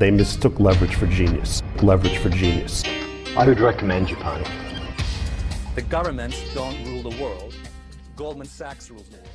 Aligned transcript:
They 0.00 0.10
mistook 0.10 0.58
leverage 0.58 0.96
for 0.96 1.06
genius. 1.06 1.62
Leverage 1.82 2.18
for 2.18 2.30
genius. 2.30 2.84
I 3.36 3.46
would 3.46 3.60
recommend 3.60 4.08
Japan. 4.08 4.42
The 5.74 5.82
governments 5.82 6.38
don't 6.54 6.74
rule 6.86 7.10
the 7.10 7.22
world. 7.22 7.54
Goldman 8.16 8.46
Sachs 8.46 8.90
rules 8.90 9.08
the 9.08 9.16
world. 9.16 9.28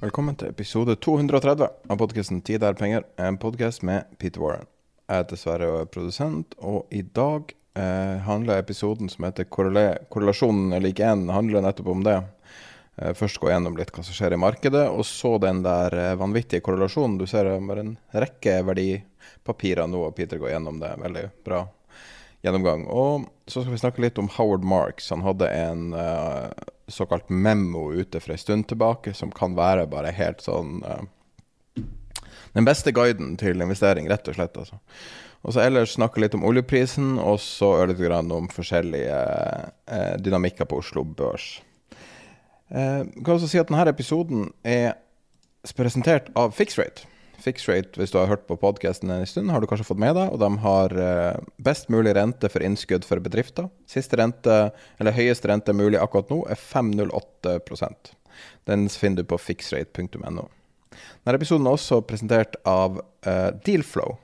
Velkommen 0.00 0.36
til 0.36 0.48
episode 0.48 0.96
230 0.96 1.68
av 1.88 1.96
podkasten 1.98 2.42
'Tid 2.42 2.62
er 2.62 2.72
penger', 2.72 3.02
en 3.18 3.38
podkast 3.38 3.82
med 3.82 4.02
Peter 4.18 4.40
Warren. 4.40 4.66
Jeg 5.08 5.18
er 5.18 5.22
dessverre 5.22 5.86
produsent, 5.86 6.54
og 6.58 6.86
i 6.90 7.02
dag 7.02 7.42
eh, 7.76 8.20
handler 8.28 8.58
episoden 8.58 9.08
som 9.08 9.24
heter 9.24 9.44
'Korrelasjonen 9.44 10.72
er 10.72 10.80
lik 10.80 11.00
én', 11.00 11.32
handler 11.32 11.60
nettopp 11.60 11.88
om 11.88 12.04
det. 12.04 12.22
Eh, 12.96 13.14
først 13.14 13.40
gå 13.42 13.50
gjennom 13.50 13.76
litt 13.78 13.90
hva 13.94 14.04
som 14.06 14.14
skjer 14.14 14.36
i 14.36 14.40
markedet, 14.40 14.84
og 14.90 15.02
så 15.08 15.36
den 15.42 15.64
der 15.66 15.96
eh, 15.98 16.18
vanvittige 16.20 16.62
korrelasjonen. 16.64 17.18
Du 17.18 17.26
ser 17.30 17.50
bare 17.66 17.82
en 17.82 17.96
rekke 18.14 18.60
verdipapirer 18.68 19.90
nå, 19.90 20.04
og 20.08 20.14
Peter 20.18 20.38
går 20.38 20.54
gjennom 20.54 20.78
det. 20.82 20.92
Veldig 21.02 21.24
bra 21.46 21.64
gjennomgang. 22.44 22.86
Og 22.92 23.26
så 23.48 23.62
skal 23.62 23.74
vi 23.74 23.80
snakke 23.80 24.04
litt 24.04 24.20
om 24.20 24.30
Howard 24.36 24.64
Marks. 24.68 25.10
Han 25.10 25.24
hadde 25.24 25.48
en 25.48 25.90
uh, 25.96 26.52
såkalt 26.92 27.30
memo 27.32 27.88
ute 27.96 28.20
for 28.20 28.34
en 28.34 28.40
stund 28.40 28.68
tilbake, 28.68 29.14
som 29.16 29.32
kan 29.34 29.56
være 29.56 29.88
bare 29.90 30.12
helt 30.14 30.44
sånn 30.44 30.82
uh, 30.84 31.02
Den 32.54 32.68
beste 32.68 32.92
guiden 32.94 33.32
til 33.40 33.64
investering, 33.64 34.06
rett 34.12 34.28
og 34.28 34.36
slett. 34.36 34.58
altså. 34.60 34.78
Og 35.44 35.56
så 35.56 35.64
ellers 35.64 35.96
snakke 35.96 36.20
litt 36.20 36.36
om 36.36 36.44
oljeprisen, 36.46 37.16
og 37.18 37.40
så 37.42 37.72
litt 37.88 38.04
om 38.14 38.50
forskjellige 38.52 39.16
uh, 39.16 40.14
dynamikker 40.20 40.68
på 40.68 40.84
Oslo 40.84 41.02
Børs. 41.04 41.56
Jeg 42.70 43.24
kan 43.24 43.34
også 43.34 43.50
si 43.50 43.60
at 43.60 43.68
denne 43.68 43.84
episoden 43.90 44.46
er 44.64 44.94
presentert 45.76 46.30
av 46.38 46.54
Fixrate. 46.56 47.08
Fixrate, 47.44 47.98
hvis 48.00 48.12
du 48.12 48.16
har 48.16 48.30
hørt 48.30 48.46
på 48.48 48.56
podkasten 48.56 49.10
en 49.12 49.26
stund, 49.28 49.50
har 49.52 49.60
du 49.60 49.68
kanskje 49.68 49.86
fått 49.90 50.00
med 50.00 50.14
deg. 50.16 50.32
Og 50.32 50.40
de 50.40 50.48
har 50.64 50.94
best 51.66 51.90
mulig 51.92 52.14
rente 52.16 52.48
for 52.48 52.64
innskudd 52.64 53.04
for 53.04 53.20
bedrifter. 53.20 53.68
Siste 53.90 54.16
rente, 54.20 54.58
eller 54.98 55.16
høyeste 55.16 55.50
rente 55.50 55.76
mulig 55.76 56.00
akkurat 56.00 56.32
nå, 56.32 56.40
er 56.48 56.60
5,08% 56.60 58.14
Den 58.70 58.88
finner 58.88 59.22
du 59.22 59.28
på 59.28 59.40
fixrate.no. 59.40 60.48
Denne 61.24 61.38
episoden 61.38 61.66
er 61.66 61.76
også 61.76 62.00
presentert 62.06 62.56
av 62.68 63.00
uh, 63.00 63.50
Dealflow. 63.66 64.16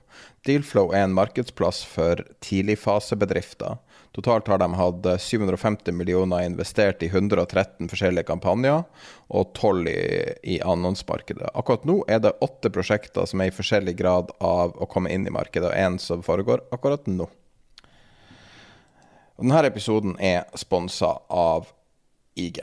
Dealflow 0.49 0.95
er 0.95 1.05
en 1.05 1.17
markedsplass 1.17 1.83
for 1.89 2.23
tidligfasebedrifter. 2.45 3.81
Totalt 4.13 4.49
har 4.51 4.59
de 4.59 4.67
hatt 4.75 5.07
750 5.23 5.95
millioner 5.95 6.43
investert 6.43 7.03
i 7.03 7.09
113 7.13 7.87
forskjellige 7.93 8.27
kampanjer 8.27 8.83
og 9.31 9.53
12 9.55 9.91
i, 9.91 9.99
i 10.57 10.57
annonsemarkedet. 10.67 11.53
Akkurat 11.55 11.87
nå 11.87 12.01
er 12.11 12.19
det 12.25 12.35
åtte 12.43 12.73
prosjekter 12.75 13.29
som 13.31 13.43
er 13.43 13.53
i 13.53 13.55
forskjellig 13.55 13.95
grad 14.01 14.33
av 14.43 14.75
å 14.75 14.89
komme 14.91 15.13
inn 15.15 15.29
i 15.31 15.35
markedet, 15.35 15.71
og 15.71 15.79
én 15.79 16.01
som 16.03 16.25
foregår 16.27 16.65
akkurat 16.75 17.07
nå. 17.07 17.29
Og 19.39 19.47
denne 19.47 19.63
episoden 19.71 20.19
er 20.19 20.43
sponsa 20.59 21.15
av 21.31 21.71
IG. 22.37 22.59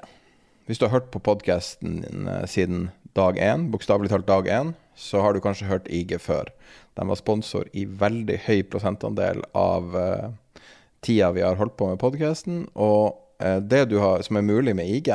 Hvis 0.68 0.82
du 0.82 0.86
har 0.86 0.98
hørt 0.98 1.14
på 1.14 1.24
podkasten 1.24 2.28
siden 2.52 2.90
dag 3.16 3.40
én, 3.40 3.70
bokstavelig 3.72 4.12
talt 4.12 4.28
dag 4.28 4.50
én, 4.52 4.76
så 4.98 5.24
har 5.24 5.34
du 5.34 5.40
kanskje 5.42 5.70
hørt 5.70 5.88
IG 5.88 6.18
før. 6.20 6.52
De 6.98 7.06
var 7.08 7.18
sponsor 7.18 7.70
i 7.78 7.86
veldig 7.88 8.42
høy 8.48 8.62
prosentandel 8.70 9.44
av 9.58 9.96
uh, 9.96 10.30
tida 11.06 11.32
vi 11.36 11.44
har 11.46 11.60
holdt 11.60 11.78
på 11.80 11.90
med 11.92 12.00
podkasten. 12.02 12.66
Og 12.76 13.18
uh, 13.44 13.60
det 13.62 13.88
har, 13.92 14.24
som 14.26 14.40
er 14.40 14.48
mulig 14.48 14.76
med 14.78 14.90
IG, 14.90 15.12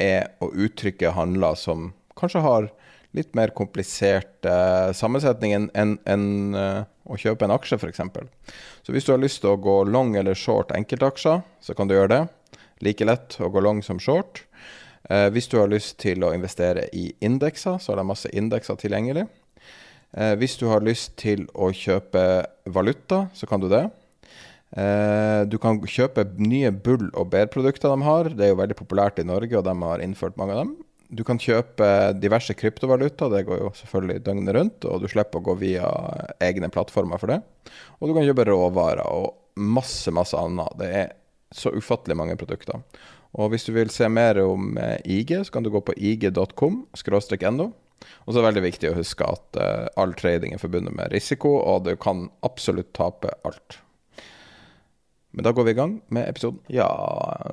er 0.00 0.30
å 0.42 0.50
uttrykke 0.52 1.14
handler 1.16 1.58
som 1.58 1.90
kanskje 2.18 2.44
har 2.44 2.70
litt 3.12 3.34
mer 3.36 3.50
komplisert 3.52 4.46
eh, 4.48 4.88
sammensetning 4.96 5.52
enn 5.52 5.66
en, 5.76 5.90
en, 6.08 6.22
å 7.04 7.18
kjøpe 7.20 7.44
en 7.44 7.52
aksje, 7.52 7.76
f.eks. 7.76 8.00
Så 8.80 8.94
hvis 8.94 9.04
du 9.04 9.12
har 9.12 9.20
lyst 9.20 9.42
til 9.42 9.52
å 9.52 9.60
gå 9.60 9.74
long 9.84 10.14
eller 10.16 10.38
short 10.38 10.72
enkeltaksjer, 10.72 11.42
så 11.60 11.76
kan 11.76 11.90
du 11.90 11.92
gjøre 11.92 12.12
det. 12.14 12.22
Like 12.80 13.04
lett 13.04 13.36
å 13.36 13.50
gå 13.52 13.60
long 13.60 13.82
som 13.84 14.00
short. 14.00 14.46
Eh, 15.10 15.28
hvis 15.34 15.48
du 15.50 15.58
har 15.58 15.70
lyst 15.70 15.98
til 16.02 16.22
å 16.24 16.32
investere 16.34 16.86
i 16.96 17.10
indekser, 17.24 17.78
så 17.82 17.92
er 17.92 18.00
det 18.00 18.08
masse 18.08 18.30
indekser 18.32 18.78
tilgjengelig. 18.78 19.26
Eh, 20.12 20.34
hvis 20.38 20.56
du 20.60 20.68
har 20.70 20.84
lyst 20.84 21.16
til 21.20 21.46
å 21.54 21.72
kjøpe 21.74 22.24
valuta, 22.70 23.26
så 23.34 23.48
kan 23.50 23.62
du 23.62 23.68
det. 23.72 23.86
Eh, 24.72 25.42
du 25.52 25.58
kan 25.60 25.80
kjøpe 25.84 26.24
nye 26.40 26.70
bull- 26.72 27.12
og 27.12 27.28
bærprodukter 27.34 27.92
de 27.92 28.06
har. 28.06 28.30
Det 28.32 28.46
er 28.46 28.54
jo 28.54 28.60
veldig 28.62 28.78
populært 28.78 29.20
i 29.20 29.26
Norge, 29.28 29.58
og 29.58 29.66
de 29.66 29.76
har 29.82 30.04
innført 30.04 30.38
mange 30.40 30.56
av 30.56 30.64
dem. 30.64 30.74
Du 31.12 31.24
kan 31.28 31.36
kjøpe 31.36 31.86
diverse 32.16 32.54
kryptovaluta, 32.56 33.28
det 33.28 33.44
går 33.44 33.58
jo 33.60 33.72
selvfølgelig 33.76 34.22
døgnet 34.24 34.54
rundt, 34.56 34.86
og 34.88 35.02
du 35.02 35.10
slipper 35.12 35.42
å 35.42 35.44
gå 35.44 35.58
via 35.60 35.88
egne 36.40 36.70
plattformer 36.72 37.20
for 37.20 37.34
det. 37.34 37.42
Og 38.00 38.08
du 38.08 38.14
kan 38.16 38.24
kjøpe 38.24 38.48
råvarer 38.48 39.04
og 39.04 39.34
masse, 39.60 40.08
masse 40.14 40.38
annet. 40.38 40.72
Det 40.80 40.88
er 41.02 41.12
så 41.52 41.74
ufattelig 41.76 42.16
mange 42.16 42.38
produkter. 42.40 42.80
Og 43.36 43.52
hvis 43.52 43.68
du 43.68 43.74
vil 43.76 43.92
se 43.92 44.08
mer 44.08 44.40
om 44.40 44.72
eh, 44.80 44.98
IG, 45.04 45.36
så 45.44 45.52
kan 45.52 45.64
du 45.64 45.72
gå 45.72 45.84
på 45.84 45.96
ig.com 45.96 46.82
no. 47.58 47.68
Og 48.24 48.32
så 48.32 48.38
er 48.38 48.40
det 48.40 48.48
veldig 48.48 48.66
viktig 48.66 48.90
å 48.90 48.96
huske 48.96 49.28
at 49.28 49.60
uh, 49.62 49.86
all 50.00 50.12
trading 50.18 50.56
er 50.56 50.60
forbundet 50.62 50.96
med 50.96 51.12
risiko, 51.14 51.54
og 51.60 51.84
du 51.86 51.94
kan 52.00 52.26
absolutt 52.42 52.90
tape 52.96 53.30
alt. 53.46 53.78
Men 55.32 55.46
da 55.46 55.52
går 55.56 55.64
vi 55.64 55.72
i 55.72 55.76
gang 55.78 55.94
med 56.12 56.28
episoden. 56.28 56.60
Ja, 56.68 56.88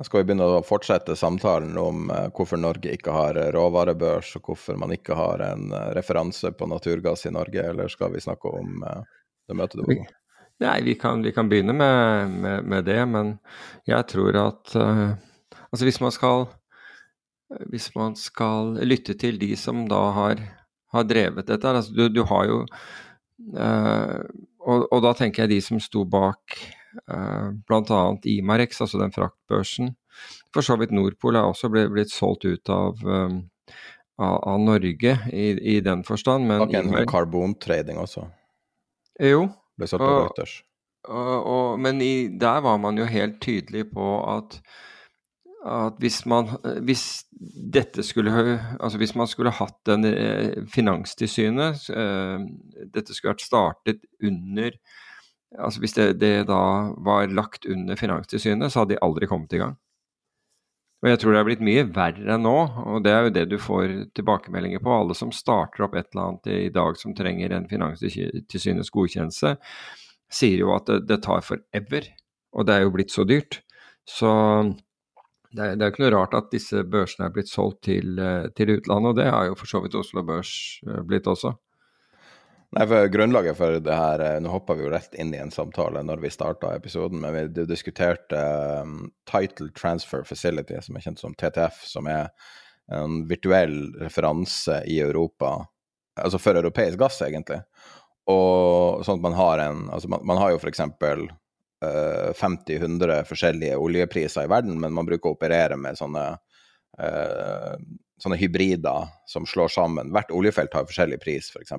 skal 0.04 0.20
vi 0.20 0.28
begynne 0.28 0.48
å 0.58 0.62
fortsette 0.66 1.16
samtalen 1.16 1.78
om 1.80 2.10
uh, 2.12 2.26
hvorfor 2.36 2.60
Norge 2.60 2.92
ikke 2.92 3.14
har 3.14 3.38
råvarebørs, 3.56 4.34
og 4.36 4.50
hvorfor 4.50 4.76
man 4.80 4.92
ikke 4.92 5.16
har 5.16 5.40
en 5.46 5.72
uh, 5.72 5.88
referanse 5.96 6.52
på 6.52 6.68
naturgass 6.68 7.24
i 7.24 7.32
Norge, 7.32 7.64
eller 7.72 7.88
skal 7.92 8.12
vi 8.12 8.20
snakke 8.20 8.52
om 8.60 8.84
det 8.84 9.56
møtet 9.56 9.80
du 9.80 9.86
var 9.86 10.02
på? 10.02 10.08
Nei, 10.60 10.76
vi 10.84 10.94
kan, 11.00 11.24
vi 11.24 11.32
kan 11.32 11.48
begynne 11.48 11.72
med, 11.72 12.36
med, 12.36 12.68
med, 12.68 12.84
det, 12.84 13.00
men 13.08 13.38
jeg 13.88 14.08
tror 14.12 14.36
at 14.36 14.76
Altså 15.70 15.86
hvis 15.86 16.00
man 16.02 16.10
skal 16.10 16.48
hvis 17.70 17.90
man 17.96 18.14
skal 18.18 18.76
lytte 18.86 19.16
til 19.18 19.38
de 19.40 19.54
som 19.58 19.82
da 19.90 20.00
har, 20.14 20.42
har 20.94 21.06
drevet 21.08 21.48
dette 21.48 21.66
altså 21.66 21.94
du, 21.94 22.04
du 22.08 22.22
har 22.28 22.46
jo 22.46 22.60
uh, 23.58 24.20
og, 24.60 24.86
og, 24.92 24.98
da 25.02 25.14
tenker 25.18 25.44
jeg 25.44 25.54
de 25.54 25.60
som 25.64 25.80
sto 25.82 26.04
bak 26.06 26.58
uh, 26.58 26.79
bl.a. 27.06 28.00
Imarex, 28.24 28.80
altså 28.84 29.00
den 29.00 29.14
fraktbørsen. 29.14 29.94
For 30.54 30.66
så 30.66 30.76
vidt 30.80 30.92
Nordpol 30.94 31.38
er 31.38 31.46
også 31.48 31.70
blitt, 31.72 32.12
solgt 32.12 32.44
ut 32.48 32.72
av, 32.72 33.00
um, 33.06 33.40
av, 34.18 34.36
av 34.54 34.60
Norge 34.62 35.16
i, 35.30 35.46
i, 35.76 35.78
den 35.84 36.04
forstand. 36.06 36.48
Men 36.50 36.64
Bak 36.66 36.76
en 36.80 36.92
karbontrading 37.08 38.00
også? 38.02 38.26
Jo. 39.22 39.46
Ble 39.78 39.90
solgt 39.90 40.06
av 40.06 40.18
Reuters. 40.26 40.60
men 41.80 42.02
i, 42.04 42.28
der 42.28 42.60
var 42.66 42.78
man 42.82 42.98
jo 42.98 43.08
helt 43.08 43.40
tydelig 43.40 43.88
på 43.94 44.14
at 44.28 44.60
at 45.60 45.98
hvis 46.00 46.22
man, 46.24 46.48
hvis 46.86 47.24
dette 47.72 48.02
skulle, 48.02 48.32
altså 48.80 48.98
hvis 48.98 49.12
man 49.14 49.28
skulle 49.28 49.52
hatt 49.52 49.76
den 49.84 50.06
eh, 50.08 50.62
Finanstilsynet 50.72 51.84
eh, 51.92 52.46
Dette 52.88 53.12
skulle 53.12 53.34
vært 53.34 53.44
startet 53.44 54.06
under 54.24 54.78
altså 55.58 55.82
Hvis 55.82 55.96
det, 55.96 56.12
det, 56.20 56.46
da 56.48 56.62
var 57.02 57.30
lagt 57.34 57.66
under 57.66 57.96
Finanstilsynet, 57.98 58.72
så 58.72 58.82
hadde 58.82 58.94
de 58.94 59.04
aldri 59.04 59.28
kommet 59.30 59.54
i 59.56 59.62
gang. 59.62 59.78
Og 61.00 61.08
jeg 61.08 61.20
tror 61.22 61.32
det 61.32 61.40
er 61.40 61.46
blitt 61.48 61.64
mye 61.64 61.86
verre 61.96 62.36
nå, 62.36 62.56
og 62.92 63.00
det 63.04 63.12
er 63.14 63.24
jo 63.24 63.32
det 63.32 63.46
du 63.48 63.56
får 63.60 63.94
tilbakemeldinger 64.18 64.82
på. 64.84 64.92
Alle 64.92 65.16
som 65.16 65.32
starter 65.32 65.86
opp 65.86 65.96
et 65.96 66.10
eller 66.12 66.26
annet 66.26 66.50
i 66.52 66.72
dag 66.74 66.98
som 67.00 67.14
trenger 67.16 67.54
en 67.56 67.68
finanstilsynets 67.70 68.92
godkjennelse, 68.92 69.54
sier 70.30 70.60
jo 70.60 70.74
at 70.76 70.90
det, 70.90 71.00
det 71.08 71.22
tar 71.24 71.40
forever. 71.46 72.10
Og 72.52 72.68
det 72.68 72.76
er 72.76 72.84
jo 72.84 72.92
blitt 72.92 73.14
så 73.14 73.24
dyrt. 73.24 73.62
Så 74.04 74.28
det 75.56 75.64
er, 75.64 75.78
det 75.78 75.86
er 75.86 75.94
ikke 75.94 76.04
noe 76.04 76.14
rart 76.14 76.36
at 76.36 76.52
disse 76.52 76.84
børsene 76.86 77.26
er 77.26 77.34
blitt 77.34 77.50
solgt 77.50 77.80
til, 77.88 78.20
eh, 78.20 78.50
til 78.54 78.76
utlandet, 78.76 79.10
og 79.10 79.18
det 79.18 79.30
har 79.32 79.48
jo 79.48 79.56
for 79.58 79.70
så 79.72 79.80
vidt 79.82 79.96
Oslo 79.98 80.22
Børs 80.26 80.52
eh, 80.86 81.00
blitt 81.06 81.26
også. 81.30 81.56
Nei, 82.70 82.86
for 82.86 83.06
Grunnlaget 83.10 83.56
for 83.58 83.80
det 83.82 83.94
her 83.98 84.22
eh, 84.22 84.36
Nå 84.42 84.52
hoppa 84.52 84.76
vi 84.78 84.84
jo 84.84 84.92
rett 84.92 85.14
inn 85.18 85.32
i 85.34 85.40
en 85.42 85.50
samtale 85.50 86.04
når 86.06 86.22
vi 86.22 86.30
starta 86.30 86.70
episoden, 86.76 87.18
men 87.22 87.34
vi 87.34 87.64
diskuterte 87.66 88.38
um, 88.84 89.08
Title 89.30 89.72
Transfer 89.74 90.22
Facility, 90.26 90.78
som 90.82 90.96
er 90.96 91.06
kjent 91.06 91.22
som 91.22 91.34
TTF, 91.34 91.80
som 91.90 92.06
er 92.10 92.28
en 92.94 93.24
virtuell 93.30 93.90
referanse 93.98 94.80
i 94.90 95.00
Europa, 95.02 95.56
altså 96.18 96.38
for 96.42 96.58
europeisk 96.58 96.98
gass, 96.98 97.20
egentlig. 97.26 97.60
Og 98.30 99.02
sånn 99.06 99.18
at 99.18 99.24
man 99.24 99.36
har 99.38 99.62
en 99.62 99.84
Altså, 99.90 100.10
man, 100.10 100.22
man 100.26 100.38
har 100.38 100.54
jo 100.54 100.60
f.eks. 100.62 100.82
Uh, 101.80 102.30
50-100 102.36 103.24
forskjellige 103.24 103.78
oljepriser 103.80 104.46
i 104.46 104.50
verden, 104.52 104.78
men 104.82 104.94
man 104.94 105.08
bruker 105.08 105.30
å 105.30 105.38
operere 105.38 105.78
med 105.80 105.98
sånne 105.98 106.24
uh, 106.36 107.74
sånne 108.22 108.38
hybrider 108.40 109.10
som 109.28 109.46
slår 109.48 109.72
sammen. 109.72 110.12
Hvert 110.14 110.32
oljefelt 110.34 110.74
har 110.76 110.88
forskjellig 110.88 111.20
pris, 111.22 111.50
f.eks. 111.54 111.76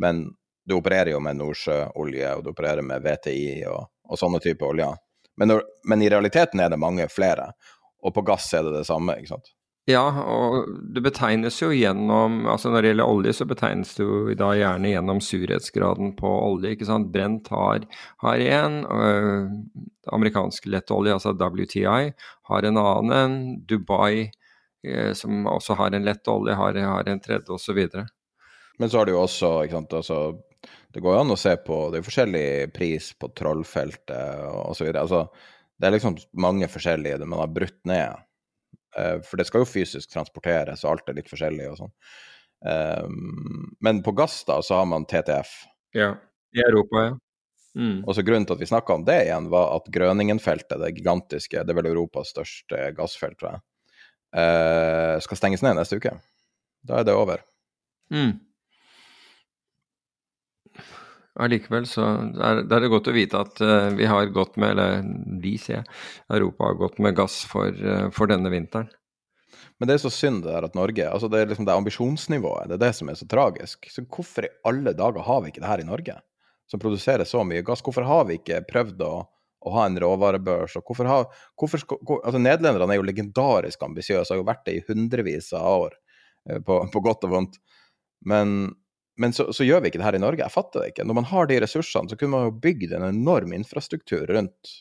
Men 0.00 0.26
du 0.68 0.76
opererer 0.76 1.14
jo 1.14 1.20
med 1.24 1.38
nordsjøolje, 1.40 2.32
og 2.36 2.44
du 2.44 2.50
opererer 2.52 2.84
med 2.84 3.04
VTI 3.04 3.64
og, 3.70 3.86
og 4.08 4.20
sånne 4.20 4.40
typer 4.44 4.72
oljer. 4.72 4.98
Men, 5.38 5.60
men, 5.86 6.02
i 6.02 6.10
realiteten 6.10 6.60
er 6.60 6.72
det 6.72 6.80
mange 6.82 7.06
flere, 7.12 7.52
og 8.02 8.14
på 8.14 8.26
gass 8.26 8.50
er 8.58 8.66
det 8.66 8.74
det 8.74 8.88
samme, 8.88 9.14
ikke 9.20 9.36
sant? 9.36 9.54
Ja, 9.88 10.02
og 10.04 10.66
det 10.92 11.00
betegnes 11.00 11.56
jo 11.62 11.70
gjennom 11.72 12.42
altså 12.52 12.68
Når 12.68 12.82
det 12.82 12.88
gjelder 12.90 13.08
olje, 13.08 13.32
så 13.38 13.46
betegnes 13.48 13.94
det 13.96 14.04
jo 14.04 14.34
da 14.36 14.50
gjerne 14.58 14.90
gjennom 14.90 15.22
surhetsgraden 15.24 16.10
på 16.18 16.32
olje. 16.50 16.74
ikke 16.74 16.88
sant? 16.90 17.08
Brent 17.14 17.48
har, 17.48 17.86
har 18.20 18.42
en, 18.58 18.82
øh, 18.84 19.48
amerikansk 20.12 20.68
lettolje, 20.68 21.16
altså 21.16 21.32
WTI, 21.32 22.12
har 22.50 22.68
en 22.68 22.82
annen. 22.82 23.38
Dubai 23.64 24.28
som 25.18 25.46
også 25.50 25.74
har 25.74 25.94
en 25.94 26.04
lett 26.06 26.28
olje, 26.30 26.54
har, 26.54 26.76
har 26.78 27.08
en 27.10 27.20
tredje 27.20 27.50
osv. 27.50 27.80
Men 28.78 28.90
så 28.90 28.98
har 28.98 29.06
du 29.06 29.12
jo 29.12 29.24
også 29.24 29.50
ikke 29.64 29.74
sant, 29.74 29.96
altså, 29.98 30.18
Det 30.94 31.02
går 31.02 31.16
jo 31.16 31.20
an 31.24 31.34
å 31.34 31.38
se 31.38 31.54
på 31.66 31.78
Det 31.90 32.00
er 32.00 32.06
forskjellig 32.06 32.48
pris 32.74 33.10
på 33.18 33.30
trollfeltet 33.36 34.46
osv. 34.62 34.90
Altså, 34.94 35.24
det 35.78 35.88
er 35.88 35.94
liksom 35.96 36.18
mange 36.38 36.68
forskjellige 36.70 37.26
man 37.26 37.42
har 37.42 37.54
brutt 37.54 37.78
ned. 37.86 38.24
Uh, 38.98 39.18
for 39.22 39.38
det 39.38 39.46
skal 39.46 39.62
jo 39.62 39.70
fysisk 39.70 40.10
transporteres, 40.10 40.82
og 40.82 40.94
alt 40.94 41.10
er 41.10 41.18
litt 41.20 41.30
forskjellig 41.30 41.68
og 41.70 41.76
sånn. 41.82 41.92
Um, 42.66 43.76
men 43.84 44.00
på 44.02 44.14
gass 44.18 44.40
da, 44.48 44.58
så 44.64 44.80
har 44.80 44.88
man 44.90 45.06
TTF. 45.06 45.52
Ja, 45.94 46.16
i 46.56 46.64
Europa, 46.64 47.04
ja. 47.04 47.16
Mm. 47.78 48.00
Og 48.08 48.16
så 48.16 48.24
Grunnen 48.26 48.48
til 48.48 48.56
at 48.56 48.62
vi 48.64 48.66
snakka 48.66 48.96
om 48.96 49.04
det 49.06 49.20
igjen, 49.28 49.46
var 49.52 49.76
at 49.76 49.86
Grøningen-feltet, 49.94 50.80
det 50.80 50.96
gigantiske, 50.96 51.62
det 51.62 51.70
er 51.70 51.78
vel 51.78 51.90
Europas 51.92 52.32
største 52.34 52.88
gassfelt, 52.96 53.38
tror 53.38 53.52
jeg 53.52 53.67
skal 54.28 55.38
stenges 55.38 55.62
ned 55.64 55.78
neste 55.78 55.96
uke. 55.96 56.10
Da 56.84 56.98
er 57.00 57.06
det 57.08 57.14
over. 57.16 57.40
Mm. 58.12 58.34
Allikevel 61.38 61.86
så 61.86 62.04
er, 62.34 62.64
det 62.66 62.74
er 62.74 62.82
det 62.82 62.90
godt 62.90 63.10
å 63.10 63.14
vite 63.14 63.40
at 63.44 63.60
uh, 63.62 63.88
vi 63.94 64.08
har 64.10 64.30
gått 64.34 64.56
med, 64.58 64.74
eller 64.74 65.04
vi, 65.42 65.54
sier 65.60 65.86
Europa 66.34 66.66
har 66.66 66.78
gått 66.80 66.98
med 67.04 67.14
gass 67.18 67.44
for, 67.46 67.70
uh, 67.70 68.08
for, 68.14 68.30
denne 68.30 68.50
vinteren. 68.50 68.88
Men 69.78 69.86
det 69.86 69.94
er 69.94 70.02
så 70.02 70.10
synd 70.10 70.42
det 70.42 70.50
der 70.50 70.66
at 70.66 70.74
Norge 70.74 71.04
altså 71.06 71.28
Det 71.30 71.38
er 71.38 71.50
liksom 71.52 71.66
det 71.68 71.74
ambisjonsnivået, 71.78 72.66
det 72.66 72.78
er 72.80 72.82
det 72.88 72.94
som 72.98 73.10
er 73.10 73.18
så 73.20 73.28
tragisk. 73.30 73.86
Så 73.92 74.02
hvorfor 74.02 74.48
i 74.48 74.54
alle 74.66 74.94
dager 74.98 75.22
har 75.22 75.44
vi 75.44 75.52
ikke 75.52 75.62
det 75.62 75.70
her 75.70 75.84
i 75.84 75.86
Norge, 75.86 76.16
som 76.66 76.82
produserer 76.82 77.28
så 77.28 77.44
mye 77.46 77.62
gass? 77.66 77.84
Hvorfor 77.86 78.08
har 78.08 78.26
vi 78.26 78.40
ikke 78.40 78.64
prøvd 78.66 79.06
å 79.06 79.14
å 79.66 79.74
ha 79.74 79.86
en 79.88 79.98
råvarebørs. 80.00 80.76
og 80.78 80.86
hvorfor 80.86 81.08
ha, 81.10 81.22
hvorfor, 81.58 81.84
altså 82.18 82.40
Nederlenderne 82.40 82.94
er 82.94 83.00
jo 83.00 83.06
legendarisk 83.06 83.82
ambisiøse, 83.82 84.30
har 84.32 84.40
jo 84.40 84.48
vært 84.48 84.66
det 84.68 84.76
i 84.78 84.84
hundrevis 84.88 85.52
av 85.56 85.86
år, 85.88 85.96
eh, 86.48 86.60
på, 86.64 86.80
på 86.92 87.04
godt 87.04 87.26
og 87.28 87.34
vondt. 87.34 87.62
Men, 88.26 88.74
men 89.18 89.34
så, 89.34 89.48
så, 89.54 89.66
gjør 89.66 89.82
vi 89.82 89.92
ikke 89.92 90.02
det 90.02 90.08
her 90.08 90.18
i 90.18 90.22
Norge. 90.22 90.44
Jeg 90.44 90.54
fatter 90.54 90.82
det 90.82 90.92
ikke. 90.92 91.06
Når 91.08 91.20
man 91.20 91.30
har 91.30 91.50
de 91.50 91.62
ressursene, 91.62 92.10
så 92.10 92.18
kunne 92.18 92.34
man 92.36 92.48
jo 92.48 92.58
bygd 92.66 92.94
en 92.98 93.08
enorm 93.10 93.54
infrastruktur 93.56 94.26
rundt 94.30 94.76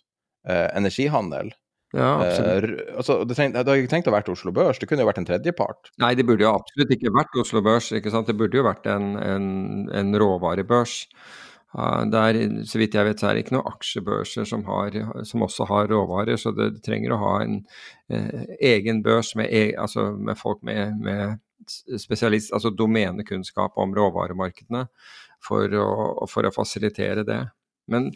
eh, 0.49 0.67
energihandel. 0.77 1.53
Ja, 1.95 2.09
absolutt. 2.19 2.79
Eh, 2.81 2.95
altså, 2.99 3.19
det, 3.23 3.37
treng, 3.37 3.53
det 3.53 3.61
hadde 3.61 3.77
ikke 3.79 3.93
tenkt 3.93 4.09
å 4.11 4.13
være 4.13 4.33
Oslo 4.33 4.51
Børs, 4.55 4.79
det 4.81 4.89
kunne 4.89 5.05
jo 5.05 5.09
vært 5.09 5.21
en 5.21 5.29
tredjepart. 5.29 5.91
Nei, 6.03 6.13
det 6.19 6.25
burde 6.27 6.43
jo 6.43 6.53
absolutt 6.53 6.93
ikke 6.97 7.13
vært 7.15 7.37
Oslo 7.39 7.63
Børs. 7.65 7.89
ikke 7.95 8.11
sant? 8.13 8.29
Det 8.29 8.35
burde 8.37 8.59
jo 8.59 8.65
vært 8.67 8.89
en, 8.91 9.13
en, 9.21 9.47
en 9.95 10.17
råvarebørs. 10.21 10.99
Der, 11.75 12.37
så 12.63 12.79
vidt 12.79 12.95
jeg 12.95 13.05
vet, 13.05 13.19
så 13.19 13.27
er 13.27 13.35
det 13.35 13.41
ikke 13.43 13.57
noen 13.57 13.67
aksjebørser 13.73 14.47
som, 14.47 14.63
har, 14.69 14.95
som 15.27 15.43
også 15.43 15.67
har 15.67 15.89
råvarer, 15.91 16.39
så 16.39 16.53
det, 16.55 16.69
trenger 16.85 17.13
å 17.13 17.19
ha 17.21 17.33
en 17.43 17.57
eh, 18.07 18.45
egen 18.71 19.01
børs 19.05 19.33
med, 19.35 19.51
e, 19.51 19.75
altså 19.77 20.07
med 20.15 20.39
folk 20.39 20.63
med, 20.65 20.95
med, 21.03 21.43
spesialist, 21.99 22.53
altså 22.55 22.71
domenekunnskap 22.71 23.75
om 23.77 23.91
råvaremarkedene 23.97 24.85
for 25.43 25.75
å, 25.75 25.89
for 26.31 26.47
å 26.47 26.53
fasilitere 26.55 27.27
det. 27.27 27.41
Men 27.91 28.09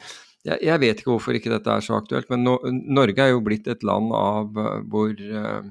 jeg, 0.48 0.58
jeg, 0.64 0.80
vet 0.82 1.02
ikke 1.02 1.12
hvorfor 1.12 1.38
ikke 1.38 1.52
dette 1.52 1.76
er 1.76 1.84
så 1.86 2.00
aktuelt, 2.00 2.32
men 2.32 2.46
no, 2.48 2.56
Norge 2.72 3.26
er 3.26 3.34
jo 3.34 3.44
blitt 3.46 3.68
et 3.70 3.84
land 3.86 4.16
av 4.16 4.56
hvor 4.90 5.12
uh, 5.12 5.68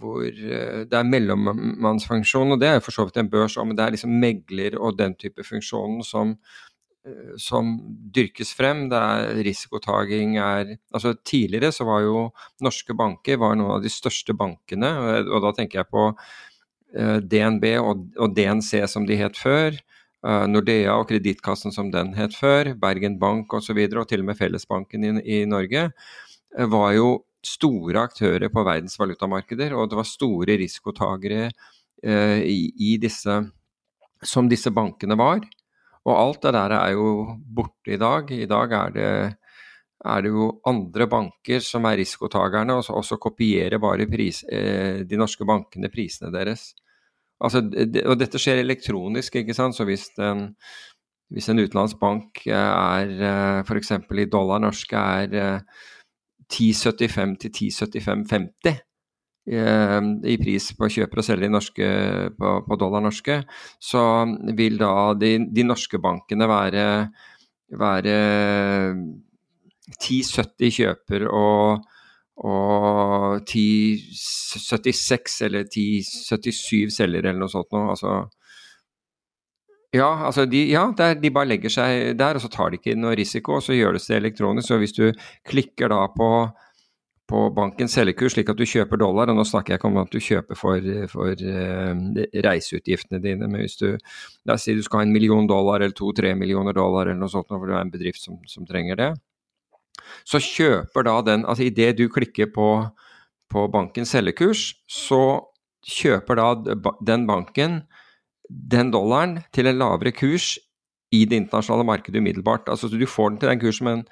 hvor 0.00 0.26
eh, 0.26 0.84
det 0.88 0.96
er 0.96 1.08
mellommannsfunksjon, 1.08 2.54
og 2.54 2.60
det 2.60 2.70
er 2.70 2.84
for 2.84 2.94
så 2.94 3.06
vidt 3.06 3.20
en 3.20 3.30
børs 3.32 3.56
men 3.62 3.76
det 3.76 3.84
er 3.84 3.96
liksom 3.96 4.16
megler 4.22 4.78
og 4.78 4.98
den 4.98 5.16
type 5.18 5.44
funksjonen 5.46 6.04
som, 6.06 6.34
eh, 7.06 7.34
som 7.40 7.76
dyrkes 8.14 8.52
frem. 8.56 8.86
Det 8.92 9.00
er 9.00 9.42
risikotaking 9.46 10.36
er 10.38 10.76
Altså 10.92 11.14
tidligere 11.24 11.72
så 11.72 11.84
var 11.88 12.04
jo 12.04 12.30
norske 12.62 12.96
banker 12.96 13.40
var 13.40 13.56
noen 13.56 13.78
av 13.78 13.82
de 13.82 13.92
største 13.92 14.36
bankene, 14.36 14.92
og, 15.24 15.42
da 15.42 15.52
tenker 15.56 15.82
jeg 15.82 15.90
på 15.92 16.06
eh, 16.96 17.18
DNB 17.20 17.68
og 17.80 18.32
DNC 18.36 18.86
som 18.88 19.06
de 19.06 19.20
het 19.20 19.36
før. 19.36 19.78
Nordea 20.26 20.96
og 20.98 21.04
Kredittkassen 21.06 21.70
som 21.70 21.92
den 21.92 22.08
het 22.16 22.34
før, 22.34 22.72
Bergen 22.74 23.18
Bank 23.20 23.52
osv., 23.52 23.60
og, 23.60 23.62
så 23.62 23.74
videre, 23.76 24.00
og 24.00 24.08
til 24.10 24.24
og 24.24 24.26
med 24.26 24.38
Fellesbanken 24.40 25.04
i, 25.04 25.10
i 25.22 25.44
Norge, 25.46 25.84
var 26.72 26.94
jo 26.96 27.20
store 27.46 28.06
aktører 28.08 28.50
på 28.52 28.64
verdens 28.66 28.98
valutamarkeder, 29.00 29.74
og 29.76 29.90
det 29.90 29.98
var 30.00 30.08
store 30.08 30.58
risikotagere 30.60 31.46
eh, 31.46 32.40
i, 32.42 32.60
i 32.90 32.96
disse, 33.02 33.38
som 34.22 34.50
disse 34.50 34.72
bankene 34.74 35.18
var. 35.18 35.44
Og 36.06 36.14
alt 36.14 36.44
det 36.46 36.54
der 36.54 36.76
er 36.76 36.94
jo 36.94 37.10
borte 37.56 37.96
i 37.96 38.00
dag. 38.00 38.30
I 38.30 38.46
dag 38.50 38.74
er 38.78 38.94
det, 38.94 39.12
er 40.06 40.22
det 40.22 40.30
jo 40.30 40.50
andre 40.68 41.08
banker 41.10 41.62
som 41.64 41.86
er 41.88 41.98
risikotagerne, 42.00 42.78
og 42.78 43.04
så, 43.04 43.18
kopierer 43.18 43.82
bare 43.82 44.06
pris, 44.10 44.44
eh, 44.50 45.02
de 45.06 45.18
norske 45.18 45.46
bankene 45.48 45.90
prisene 45.92 46.30
deres. 46.34 46.70
Altså, 47.42 47.60
det, 47.60 48.06
og 48.06 48.16
dette 48.20 48.40
skjer 48.40 48.62
elektronisk, 48.62 49.40
ikke 49.42 49.56
sant. 49.56 49.76
Så 49.76 49.84
hvis 49.88 50.08
en, 50.22 50.48
hvis 51.34 51.50
en 51.50 51.60
utenlandsk 51.60 51.98
bank 52.00 52.46
er 52.46 53.12
eh, 53.16 53.60
f.eks. 53.66 53.92
i 53.98 54.30
dollar 54.30 54.62
norske 54.62 55.02
er 55.18 55.36
eh, 55.42 55.84
10,75 56.52 57.36
til 57.42 57.50
10,75,50 57.50 58.76
eh, 59.50 60.00
i 60.32 60.36
pris 60.40 60.70
på 60.78 60.90
kjøper 60.92 61.22
og 61.22 61.26
selger 61.26 61.52
norske, 61.52 61.88
på, 62.38 62.52
på, 62.66 62.78
dollar 62.80 63.04
norske, 63.04 63.40
så 63.82 64.02
vil 64.58 64.78
da 64.80 64.92
de, 65.18 65.36
de 65.52 65.66
norske 65.66 66.00
bankene 66.02 66.48
være, 66.50 66.86
være 67.78 68.16
10,70 69.96 70.72
kjøper 70.80 71.26
og, 71.30 71.84
og 72.46 73.42
10,76 73.46 75.38
eller 75.46 75.68
10,77 75.70 76.96
selger 76.98 77.30
eller 77.30 77.40
noe 77.42 77.52
sånt 77.52 77.70
noe. 77.74 77.90
Altså, 77.94 78.18
ja, 79.96 80.10
altså 80.28 80.46
de, 80.50 80.62
ja 80.70 80.84
der, 80.96 81.16
de 81.20 81.32
bare 81.34 81.50
legger 81.50 81.72
seg 81.72 82.14
der, 82.18 82.38
og 82.38 82.44
så 82.44 82.50
tar 82.52 82.70
de 82.72 82.80
ikke 82.80 82.96
noe 82.98 83.16
risiko, 83.18 83.58
og 83.58 83.64
så 83.66 83.76
gjøres 83.76 84.08
det 84.10 84.20
elektronisk. 84.20 84.68
Så 84.68 84.78
hvis 84.80 84.94
du 84.96 85.04
klikker 85.48 85.90
da 85.92 86.02
på, 86.14 86.30
på 87.30 87.42
bankens 87.56 87.96
selgekurs 87.98 88.36
slik 88.36 88.50
at 88.52 88.60
du 88.60 88.66
kjøper 88.68 89.00
dollar, 89.02 89.32
og 89.32 89.38
nå 89.38 89.46
snakker 89.48 89.74
jeg 89.74 89.80
ikke 89.80 89.90
om 89.90 90.00
at 90.02 90.12
du 90.12 90.20
kjøper 90.22 90.58
for, 90.58 90.90
for 91.12 91.46
uh, 91.46 92.20
reiseutgiftene 92.46 93.22
dine, 93.24 93.48
men 93.50 93.64
hvis 93.64 93.78
du 93.82 93.88
la 94.46 94.56
oss 94.56 94.68
si 94.68 94.76
du 94.76 94.84
skal 94.86 95.02
ha 95.02 95.08
en 95.08 95.16
million 95.16 95.48
dollar 95.50 95.82
eller 95.82 95.96
to-tre 95.96 96.34
millioner 96.38 96.76
dollar 96.76 97.10
eller 97.10 97.20
noe 97.20 97.32
sånt, 97.32 97.50
for 97.50 97.66
du 97.66 97.74
er 97.74 97.82
en 97.82 97.94
bedrift 97.94 98.22
som, 98.22 98.38
som 98.50 98.68
trenger 98.68 99.00
det, 99.00 99.10
så 100.28 100.38
kjøper 100.42 101.06
da 101.06 101.18
den 101.24 101.44
Altså 101.48 101.66
idet 101.66 101.96
du 101.98 102.06
klikker 102.12 102.50
på, 102.54 102.70
på 103.50 103.68
bankens 103.72 104.12
selgekurs, 104.14 104.74
så 104.86 105.40
kjøper 105.86 106.38
da 106.38 106.48
den 107.06 107.26
banken 107.28 107.80
den 108.50 108.92
dollaren 108.94 109.40
til 109.52 109.66
en 109.66 109.78
lavere 109.78 110.12
kurs 110.12 110.54
i 111.14 111.24
det 111.24 111.36
internasjonale 111.36 111.86
markedet 111.86 112.20
umiddelbart. 112.20 112.68
Altså 112.68 112.88
Du 112.88 113.06
får 113.06 113.28
den 113.30 113.38
til 113.38 113.48
den 113.48 113.60
kursen, 113.60 113.84
men 113.84 114.06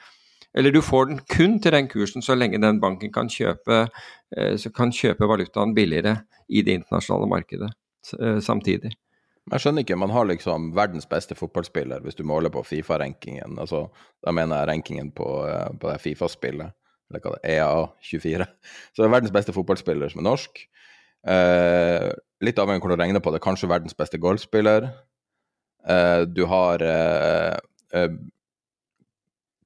Eller 0.55 0.71
du 0.71 0.81
får 0.81 1.05
den 1.05 1.19
kun 1.19 1.61
til 1.61 1.73
den 1.73 1.89
kursen 1.89 2.23
så 2.23 2.35
lenge 2.35 2.63
den 2.63 2.81
banken 2.81 3.13
kan 3.13 3.27
kjøpe, 3.29 3.89
kan 4.77 4.93
kjøpe 4.93 5.27
valutaen 5.27 5.75
billigere 5.75 6.21
i 6.49 6.63
det 6.63 6.73
internasjonale 6.79 7.27
markedet 7.27 7.73
samtidig. 8.41 8.93
Jeg 9.51 9.61
skjønner 9.61 9.83
ikke, 9.83 9.97
man 9.97 10.13
har 10.15 10.25
liksom 10.25 10.71
verdens 10.77 11.07
beste 11.07 11.35
fotballspiller 11.35 12.01
hvis 12.01 12.15
du 12.15 12.23
måler 12.25 12.53
på 12.55 12.63
Fifa-rankingen. 12.63 13.59
Altså, 13.59 13.89
da 14.25 14.33
mener 14.33 14.63
jeg 14.63 14.69
rankingen 14.69 15.11
på, 15.11 15.27
på 15.81 15.91
det 15.91 16.01
Fifa-spillet, 16.01 16.73
eller 17.11 17.21
hva 17.21 17.35
det 17.35 17.53
er, 17.53 17.67
EA24. 17.67 18.47
Så 18.95 19.03
det 19.03 19.09
er 19.09 19.17
verdens 19.17 19.35
beste 19.35 19.53
fotballspiller 19.53 20.09
som 20.09 20.23
er 20.23 20.29
norsk. 20.31 20.63
Eh, 21.25 22.11
litt 22.45 22.61
avhengig 22.61 22.83
av 22.83 22.87
hvordan 22.87 23.01
du 23.01 23.05
regner 23.05 23.25
på 23.25 23.33
det, 23.35 23.43
kanskje 23.45 23.71
verdens 23.71 23.97
beste 23.97 24.21
golfspiller. 24.21 24.91
Eh, 25.89 26.23
du 26.29 26.45
har 26.51 26.85
eh 26.85 28.09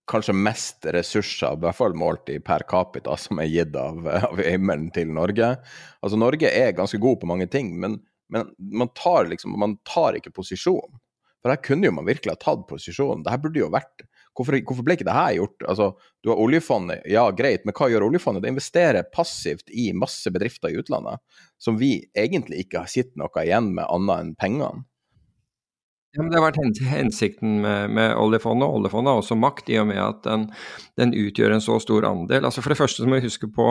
kanskje 0.08 0.32
mest 0.32 0.86
ressurser, 0.88 1.52
i 1.52 1.60
hvert 1.60 1.76
fall 1.76 1.92
målt 1.92 2.30
i 2.32 2.38
per 2.40 2.62
capita, 2.64 3.12
som 3.20 3.42
er 3.42 3.50
gitt 3.52 3.74
av, 3.76 4.06
av 4.08 4.40
himmelen 4.40 4.86
til 4.94 5.10
Norge. 5.12 5.50
Altså 6.00 6.16
Norge 6.16 6.48
er 6.48 6.72
ganske 6.72 6.96
god 7.02 7.20
på 7.20 7.28
mange 7.28 7.44
ting, 7.52 7.74
men 7.76 7.98
men 8.28 8.46
man 8.58 8.88
tar 8.88 9.26
liksom, 9.26 9.58
man 9.60 9.78
tar 9.88 10.18
ikke 10.18 10.34
posisjon. 10.36 10.98
For 11.42 11.52
her 11.52 11.60
kunne 11.62 11.88
jo 11.88 11.94
man 11.94 12.08
virkelig 12.08 12.34
ha 12.34 12.40
tatt 12.42 12.66
posisjon. 12.68 13.22
Det 13.24 13.32
her 13.32 13.42
burde 13.42 13.62
jo 13.62 13.72
vært 13.72 14.06
Hvorfor, 14.38 14.54
hvorfor 14.68 14.84
ble 14.86 14.94
ikke 14.94 15.06
det 15.08 15.14
her 15.16 15.32
gjort? 15.34 15.64
Altså, 15.66 15.86
du 16.22 16.28
har 16.30 16.38
oljefondet, 16.38 17.00
ja 17.10 17.24
greit, 17.34 17.64
men 17.66 17.74
hva 17.74 17.88
gjør 17.90 18.04
oljefondet? 18.06 18.44
Det 18.44 18.52
investerer 18.52 19.08
passivt 19.10 19.72
i 19.74 19.88
masse 19.90 20.30
bedrifter 20.30 20.70
i 20.70 20.78
utlandet 20.78 21.18
som 21.58 21.78
vi 21.80 21.92
egentlig 22.16 22.64
ikke 22.64 22.84
har 22.84 22.90
sett 22.90 23.14
noe 23.18 23.44
igjen 23.44 23.72
med 23.74 23.86
annet 23.90 24.22
enn 24.22 24.36
pengene. 24.38 24.86
Ja, 26.16 26.24
det 26.24 26.38
har 26.38 26.46
vært 26.46 26.86
hensikten 26.88 27.58
med, 27.60 27.92
med, 27.92 28.14
oljefondet. 28.16 28.70
Oljefondet 28.78 29.12
har 29.12 29.20
også 29.20 29.36
makt 29.36 29.68
i 29.68 29.76
og 29.78 29.90
med 29.90 30.00
at 30.00 30.22
den, 30.24 30.46
den, 30.96 31.12
utgjør 31.12 31.52
en 31.54 31.62
så 31.62 31.76
stor 31.84 32.06
andel. 32.08 32.46
Altså 32.48 32.64
For 32.64 32.72
det 32.72 32.78
første 32.80 33.04
må 33.04 33.18
vi 33.18 33.26
huske 33.28 33.50
på 33.52 33.66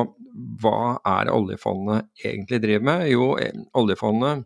hva 0.62 1.00
er 1.17 1.32
oljefondet 1.34 2.12
egentlig 2.22 2.62
driver 2.62 2.86
med? 2.91 3.08
Jo, 3.10 3.32
eh, 3.41 3.58
oljefondet 3.82 4.46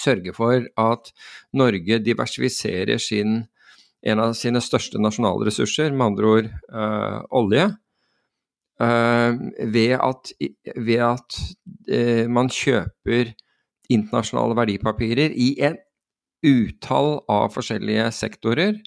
sørger 0.00 0.34
for 0.34 0.64
at 0.80 1.12
Norge 1.60 2.00
diversifiserer 2.02 2.98
sin, 3.02 3.42
en 4.00 4.24
av 4.24 4.32
sine 4.38 4.62
største 4.64 4.98
nasjonale 5.02 5.50
ressurser, 5.50 5.92
med 5.92 6.14
andre 6.14 6.32
ord 6.34 6.50
øh, 6.72 7.20
olje, 7.36 7.68
ved 8.80 9.96
at, 10.00 10.32
ved 10.76 11.00
at 11.04 11.38
øh, 11.88 12.30
man 12.30 12.48
kjøper 12.48 13.32
internasjonale 13.90 14.56
verdipapirer 14.56 15.34
i 15.36 15.52
en 15.60 15.76
utall 16.46 17.18
av 17.28 17.50
forskjellige 17.52 18.06
sektorer. 18.16 18.78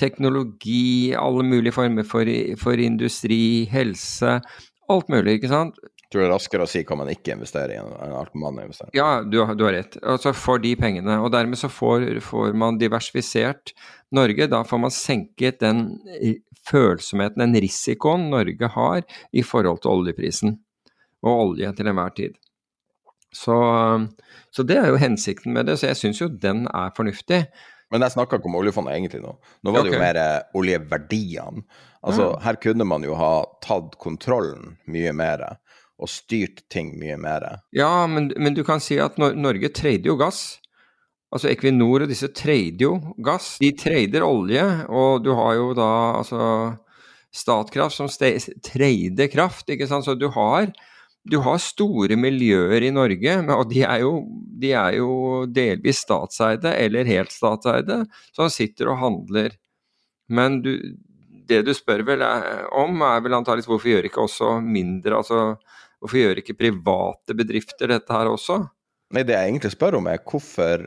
Teknologi, 0.00 1.12
alle 1.12 1.44
mulige 1.44 1.72
former 1.76 2.06
for, 2.08 2.28
for 2.60 2.80
industri, 2.80 3.64
helse, 3.70 4.38
alt 4.88 5.12
mulig, 5.12 5.38
ikke 5.38 5.52
sant 5.52 5.80
tror 6.14 6.22
det 6.22 6.28
er 6.28 6.32
raskere 6.32 6.66
å 6.66 6.70
si 6.70 6.84
hva 6.86 6.96
man 7.00 7.10
ikke 7.10 7.34
investerer 7.34 7.74
i, 7.74 7.78
enn 7.82 8.14
alt 8.14 8.34
man 8.38 8.60
investerer 8.62 8.94
Ja, 8.96 9.08
du, 9.26 9.40
du, 9.58 9.64
har 9.66 9.74
rett. 9.74 9.98
Altså 10.00 10.32
for 10.38 10.62
de 10.62 10.74
pengene. 10.78 11.18
Og 11.20 11.32
dermed 11.34 11.58
så 11.60 11.70
får, 11.72 12.06
får, 12.24 12.54
man 12.58 12.78
diversifisert 12.80 13.74
Norge. 14.14 14.48
Da 14.52 14.62
får 14.68 14.82
man 14.86 14.94
senket 14.94 15.58
den 15.64 15.88
følsomheten, 16.68 17.42
den 17.42 17.60
risikoen 17.64 18.30
Norge 18.32 18.70
har 18.76 19.02
i 19.34 19.44
forhold 19.44 19.82
til 19.84 19.98
oljeprisen 19.98 20.56
og 21.24 21.34
olje 21.34 21.70
til 21.76 21.90
enhver 21.90 22.14
tid. 22.16 22.40
Så, 23.34 23.56
så 24.54 24.64
det 24.66 24.78
er 24.78 24.92
jo 24.92 25.00
hensikten 25.02 25.54
med 25.56 25.66
det. 25.66 25.78
Så 25.80 25.90
jeg 25.90 26.00
syns 26.00 26.22
jo 26.22 26.30
den 26.30 26.68
er 26.70 26.94
fornuftig. 26.96 27.44
Men 27.92 28.04
jeg 28.06 28.14
snakka 28.14 28.38
ikke 28.38 28.48
om 28.50 28.56
oljefondet 28.58 28.94
egentlig 28.96 29.20
nå. 29.22 29.34
Nå 29.62 29.74
var 29.74 29.84
det 29.84 29.92
okay. 29.92 29.98
jo 29.98 30.02
mer 30.02 30.20
eh, 30.20 30.46
oljeverdiene. 30.58 31.66
Altså, 32.04 32.30
mm. 32.34 32.40
Her 32.44 32.58
kunne 32.60 32.86
man 32.88 33.04
jo 33.06 33.16
ha 33.16 33.32
tatt 33.64 33.94
kontrollen 34.02 34.74
mye 34.92 35.12
mer 35.16 35.44
og 36.00 36.10
styrt 36.10 36.64
ting 36.72 36.94
mye 36.98 37.16
mer. 37.20 37.46
Ja, 37.76 38.06
men, 38.10 38.32
men, 38.36 38.54
du 38.56 38.64
kan 38.66 38.82
si 38.82 38.98
at 39.02 39.18
Norge 39.18 39.70
trader 39.74 40.10
jo 40.10 40.18
gass. 40.20 40.58
Altså 41.34 41.50
Equinor 41.50 42.04
og 42.04 42.10
disse 42.10 42.30
trader 42.34 42.86
jo 42.86 42.94
gass. 43.26 43.56
De 43.62 43.72
trader 43.78 44.26
olje, 44.26 44.64
og 44.88 45.24
du 45.24 45.32
har 45.38 45.54
jo 45.58 45.68
da 45.78 45.90
altså 46.20 46.48
Statkraft 47.34 47.96
som 47.96 48.06
trader 48.06 49.30
kraft, 49.32 49.70
ikke 49.70 49.88
sant. 49.90 50.06
Så 50.06 50.14
du 50.14 50.28
har, 50.30 50.68
du 51.26 51.40
har 51.42 51.58
store 51.58 52.14
miljøer 52.14 52.86
i 52.86 52.92
Norge, 52.94 53.34
og 53.56 53.72
de 53.72 53.82
er, 53.82 54.04
jo, 54.04 54.12
de 54.62 54.70
er 54.78 55.00
jo 55.00 55.08
delvis 55.50 56.04
statseide 56.04 56.76
eller 56.78 57.10
helt 57.10 57.34
statseide, 57.34 58.04
som 58.36 58.52
sitter 58.54 58.92
og 58.92 59.00
handler. 59.02 59.58
Men 60.30 60.60
du, 60.62 60.76
det 61.48 61.64
du 61.66 61.74
spør 61.74 62.04
vel 62.06 62.22
er, 62.22 62.68
om, 62.70 63.02
er 63.02 63.24
vel 63.24 63.34
antakelig 63.40 63.66
hvorfor 63.66 63.90
gjør 63.90 64.08
ikke 64.08 64.22
også 64.24 64.54
mindre 64.62 65.18
altså 65.18 65.40
Hvorfor 66.04 66.20
gjør 66.20 66.40
ikke 66.42 66.58
private 66.58 67.36
bedrifter 67.36 67.88
dette 67.88 68.12
her 68.12 68.28
også? 68.28 68.58
Nei, 69.16 69.22
Det 69.24 69.32
jeg 69.32 69.50
egentlig 69.50 69.72
spør 69.72 69.96
om, 70.00 70.08
er 70.10 70.20
hvorfor 70.20 70.84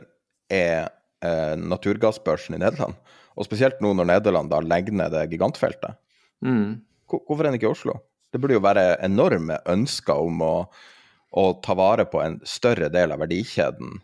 er 0.48 0.90
eh, 1.26 1.54
naturgassbørsen 1.58 2.54
i 2.54 2.60
Nederland, 2.62 2.94
og 3.34 3.46
spesielt 3.46 3.82
nå 3.82 3.90
når 3.98 4.12
Nederland 4.12 4.52
da 4.52 4.62
legger 4.62 4.94
ned 4.94 5.10
det 5.16 5.24
gigantfeltet, 5.32 5.98
mm. 6.46 6.78
hvorfor 7.10 7.42
er 7.42 7.50
den 7.50 7.58
ikke 7.58 7.66
i 7.66 7.74
Oslo? 7.74 7.98
Det 8.30 8.38
burde 8.40 8.54
jo 8.54 8.62
være 8.62 9.00
enorme 9.02 9.58
ønsker 9.66 10.22
om 10.22 10.42
å, 10.44 10.54
å 11.34 11.44
ta 11.64 11.74
vare 11.78 12.06
på 12.06 12.22
en 12.22 12.38
større 12.46 12.90
del 12.92 13.14
av 13.14 13.24
verdikjeden 13.24 13.98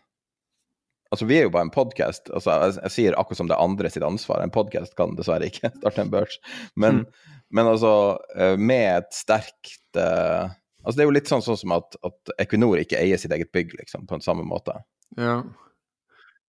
Altså, 1.15 1.29
vi 1.31 1.37
er 1.39 1.45
jo 1.47 1.53
bare 1.55 1.69
en 1.69 1.71
podkast. 1.71 2.27
Altså, 2.35 2.51
jeg, 2.51 2.75
jeg, 2.81 2.91
sier 2.91 3.15
akkurat 3.15 3.39
som 3.39 3.47
det 3.47 3.59
andre 3.63 3.91
sitt 3.93 4.03
ansvar. 4.03 4.41
En 4.43 4.51
podkast 4.51 4.97
kan 4.99 5.15
dessverre 5.15 5.47
ikke 5.47 5.71
starte 5.79 6.03
en 6.03 6.11
børs. 6.11 6.41
Men, 6.75 7.05
mm. 7.05 7.35
men 7.55 7.71
altså, 7.71 7.93
eh, 8.35 8.57
med 8.59 8.89
et 8.97 9.15
sterkt 9.15 10.01
uh, 10.01 10.51
Altså, 10.85 10.99
det 10.99 11.05
er 11.05 11.11
jo 11.11 11.17
litt 11.17 11.31
sånn, 11.31 11.45
sånn 11.45 11.61
som 11.61 11.75
at, 11.77 11.99
at, 12.05 12.35
Equinor 12.45 12.81
ikke 12.81 13.01
eier 13.01 13.21
sitt 13.21 13.33
eget 13.35 13.53
bygg, 13.55 13.75
liksom, 13.81 14.05
på 14.09 14.19
en 14.19 14.25
samme 14.25 14.45
måte. 14.47 14.77
Ja. 15.19 15.41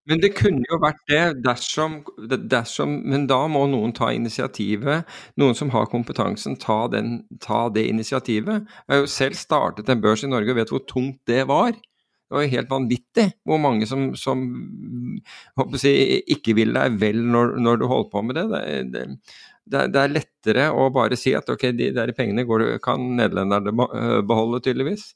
Men 0.05 0.21
det 0.21 0.35
kunne 0.37 0.61
jo 0.69 0.77
vært 0.83 1.01
det 1.09 1.23
dersom, 1.45 1.97
dersom, 2.29 2.99
Men 3.09 3.25
da 3.29 3.39
må 3.49 3.63
noen 3.71 3.93
ta 3.95 4.11
initiativet. 4.13 5.09
Noen 5.41 5.57
som 5.57 5.71
har 5.73 5.89
kompetansen, 5.89 6.59
ta, 6.61 6.85
den, 6.93 7.23
ta 7.41 7.65
det 7.73 7.87
initiativet. 7.89 8.69
Jeg 8.85 8.93
har 8.93 9.01
jo 9.01 9.09
selv 9.09 9.39
startet 9.39 9.89
en 9.89 10.03
børs 10.03 10.23
i 10.23 10.29
Norge 10.29 10.53
og 10.53 10.61
vet 10.61 10.73
hvor 10.73 10.85
tungt 10.85 11.23
det 11.29 11.47
var. 11.49 11.73
Det 11.73 12.33
var 12.33 12.45
jo 12.45 12.53
helt 12.53 12.69
vanvittig 12.69 13.25
hvor 13.45 13.59
mange 13.61 13.85
som, 13.89 14.07
som 14.17 14.45
jeg, 15.81 16.21
ikke 16.33 16.55
vil 16.57 16.73
deg 16.73 16.95
vel 17.01 17.19
når, 17.21 17.57
når, 17.61 17.81
du 17.81 17.85
holder 17.89 18.09
på 18.13 18.23
med 18.25 18.39
det. 18.39 18.45
det, 18.53 18.79
det 18.93 19.03
det, 19.65 19.87
det, 19.93 20.01
er 20.01 20.13
lettere 20.13 20.65
å 20.73 20.89
bare 20.93 21.17
si 21.19 21.33
at 21.37 21.49
ok, 21.49 21.69
de 21.77 21.91
der 21.95 22.13
pengene 22.17 22.45
går, 22.47 22.67
kan 22.85 23.01
nederlenderne 23.17 23.73
eh, 23.73 24.19
beholde, 24.25 24.61
tydeligvis. 24.65 25.13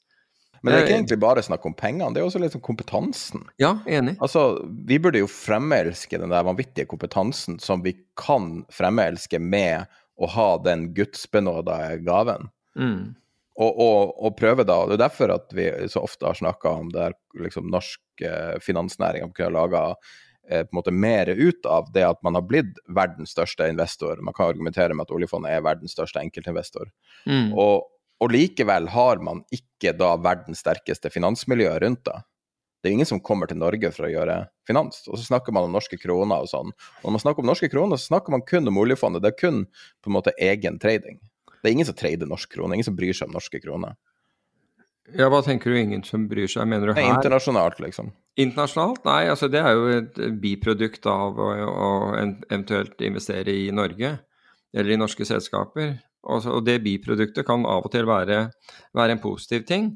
Men 0.60 0.74
det 0.74 0.78
er 0.78 0.84
ikke 0.84 0.96
egentlig 0.98 1.20
bare 1.22 1.44
snakk 1.44 1.64
om 1.64 1.74
pengene, 1.76 2.10
det 2.12 2.20
er 2.20 2.26
også 2.26 2.40
litt 2.42 2.56
om 2.58 2.64
kompetansen. 2.64 3.46
Ja, 3.62 3.78
enig. 3.88 4.18
Altså, 4.20 4.60
Vi 4.88 4.98
burde 5.00 5.22
jo 5.22 5.30
fremelske 5.30 6.20
den 6.20 6.34
der 6.34 6.44
vanvittige 6.44 6.88
kompetansen 6.90 7.56
som 7.62 7.84
vi 7.84 7.94
kan 8.20 8.66
fremelske 8.74 9.40
med 9.40 9.88
å 10.20 10.28
ha 10.28 10.50
den 10.60 10.90
gudsbenåda 10.96 11.96
gaven. 12.04 12.50
Mm. 12.76 13.14
Og, 13.60 13.80
og, 13.82 14.12
og, 14.16 14.34
prøve 14.38 14.64
da, 14.64 14.82
Det 14.88 14.96
er 14.96 15.02
derfor 15.02 15.32
at 15.34 15.52
vi 15.56 15.66
så 15.92 16.04
ofte 16.04 16.28
har 16.28 16.36
snakka 16.38 16.74
om 16.82 16.92
det 16.92 17.10
liksom 17.40 17.68
norsk 17.72 18.24
eh, 18.24 18.56
finansnæring 18.62 19.32
kunne 19.36 19.56
laga 19.56 19.82
Eh, 20.50 20.62
på 20.62 20.68
en 20.72 20.76
måte 20.76 20.90
mer 20.90 21.26
ut 21.26 21.66
av 21.66 21.92
det 21.94 22.02
at 22.02 22.22
man 22.22 22.34
har 22.34 22.42
blitt 22.42 22.78
verdens 22.90 23.30
største 23.36 23.68
investor. 23.70 24.18
Man 24.18 24.34
kan 24.34 24.50
argumentere 24.50 24.96
med 24.98 25.06
at 25.06 25.12
oljefondet 25.14 25.54
er 25.54 25.62
verdens 25.62 25.94
største 25.94 26.18
enkeltinvestor. 26.18 26.90
Mm. 27.30 27.52
Og, 27.54 27.86
og, 28.18 28.32
likevel 28.34 28.88
har 28.90 29.22
man 29.22 29.44
ikke 29.54 29.94
da 29.94 30.16
verdens 30.18 30.64
sterkeste 30.64 31.12
finansmiljø 31.14 31.76
rundt 31.84 32.02
det. 32.08 32.18
Det 32.82 32.90
er 32.90 32.96
ingen 32.96 33.06
som 33.06 33.20
kommer 33.22 33.46
til 33.46 33.60
Norge 33.60 33.92
for 33.94 34.08
å 34.08 34.10
gjøre 34.10 34.40
finans. 34.66 35.04
Og 35.06 35.20
så 35.20 35.28
snakker 35.28 35.54
man 35.54 35.68
om 35.68 35.76
norske 35.76 36.00
kroner 36.00 36.42
og 36.42 36.50
sånn. 36.50 36.74
Og 36.74 37.06
når 37.06 37.14
man 37.18 37.22
snakker 37.22 37.44
om 37.44 37.50
norske 37.52 37.70
kroner, 37.70 38.00
så 38.00 38.10
snakker 38.10 38.34
man 38.34 38.42
kun 38.42 38.66
om 38.66 38.80
oljefondet. 38.82 39.22
Det 39.22 39.34
er 39.34 39.38
kun 39.38 39.66
på 40.02 40.10
en 40.10 40.16
måte 40.16 40.34
egen 40.40 40.80
trading. 40.82 41.20
Det 41.60 41.68
er 41.68 41.76
ingen 41.76 41.86
som 41.86 41.94
trader 41.94 42.26
norsk 42.26 42.50
krone, 42.56 42.74
ingen 42.74 42.88
som 42.88 42.96
bryr 42.98 43.14
seg 43.14 43.28
om 43.28 43.36
norske 43.36 43.60
kroner. 43.62 43.94
Ja, 45.18 45.28
Hva 45.32 45.40
tenker 45.46 45.72
du 45.72 45.78
ingen 45.80 46.02
som 46.06 46.26
bryr 46.30 46.50
seg? 46.50 46.68
Mener 46.70 46.90
du 46.90 46.94
her? 46.96 47.08
Internasjonalt, 47.14 47.80
liksom. 47.82 48.12
Internasjonalt? 48.40 49.02
Nei, 49.08 49.22
altså 49.32 49.48
det 49.50 49.62
er 49.62 49.74
jo 49.76 49.88
et 49.94 50.20
biprodukt 50.42 51.06
av 51.10 51.40
å, 51.40 51.48
å 51.70 51.88
eventuelt 52.20 53.00
investere 53.06 53.54
i 53.54 53.70
Norge, 53.74 54.14
eller 54.74 54.94
i 54.94 55.00
norske 55.00 55.26
selskaper. 55.26 55.96
Og, 56.28 56.46
og 56.52 56.62
det 56.66 56.82
biproduktet 56.84 57.46
kan 57.48 57.64
av 57.68 57.88
og 57.88 57.92
til 57.94 58.06
være, 58.08 58.44
være, 58.96 59.16
en 59.16 59.22
positiv 59.22 59.64
ting. 59.68 59.90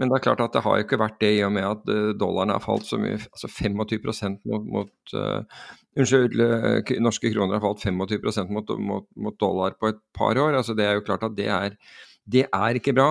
Men 0.00 0.08
det 0.08 0.16
er 0.16 0.24
klart 0.24 0.40
at 0.40 0.54
det 0.56 0.62
har 0.64 0.78
jo 0.78 0.86
ikke 0.86 1.00
vært 1.02 1.18
det 1.20 1.34
i 1.36 1.42
og 1.44 1.52
med 1.52 1.66
at 1.68 1.90
uh, 1.92 2.12
dollaren 2.16 2.54
har 2.54 2.62
falt 2.64 2.88
så 2.88 2.96
mye, 3.00 3.18
altså 3.20 3.50
25 3.52 4.38
mot, 4.48 4.64
mot 4.64 5.14
uh, 5.14 5.66
Unnskyld, 5.98 6.38
uh, 6.40 6.92
norske 7.04 7.32
kroner 7.34 7.58
har 7.58 7.64
falt 7.66 7.84
25% 7.84 8.54
mot, 8.54 8.72
mot, 8.80 9.04
mot, 9.20 9.36
dollar 9.42 9.76
på 9.76 9.90
et 9.90 10.00
par 10.16 10.40
år. 10.40 10.56
altså 10.56 10.74
Det 10.78 10.86
er 10.86 10.96
jo 10.96 11.04
klart 11.04 11.26
at 11.28 11.36
det 11.36 11.50
er, 11.52 11.76
det 12.24 12.46
er 12.48 12.80
ikke 12.80 12.96
bra. 12.96 13.10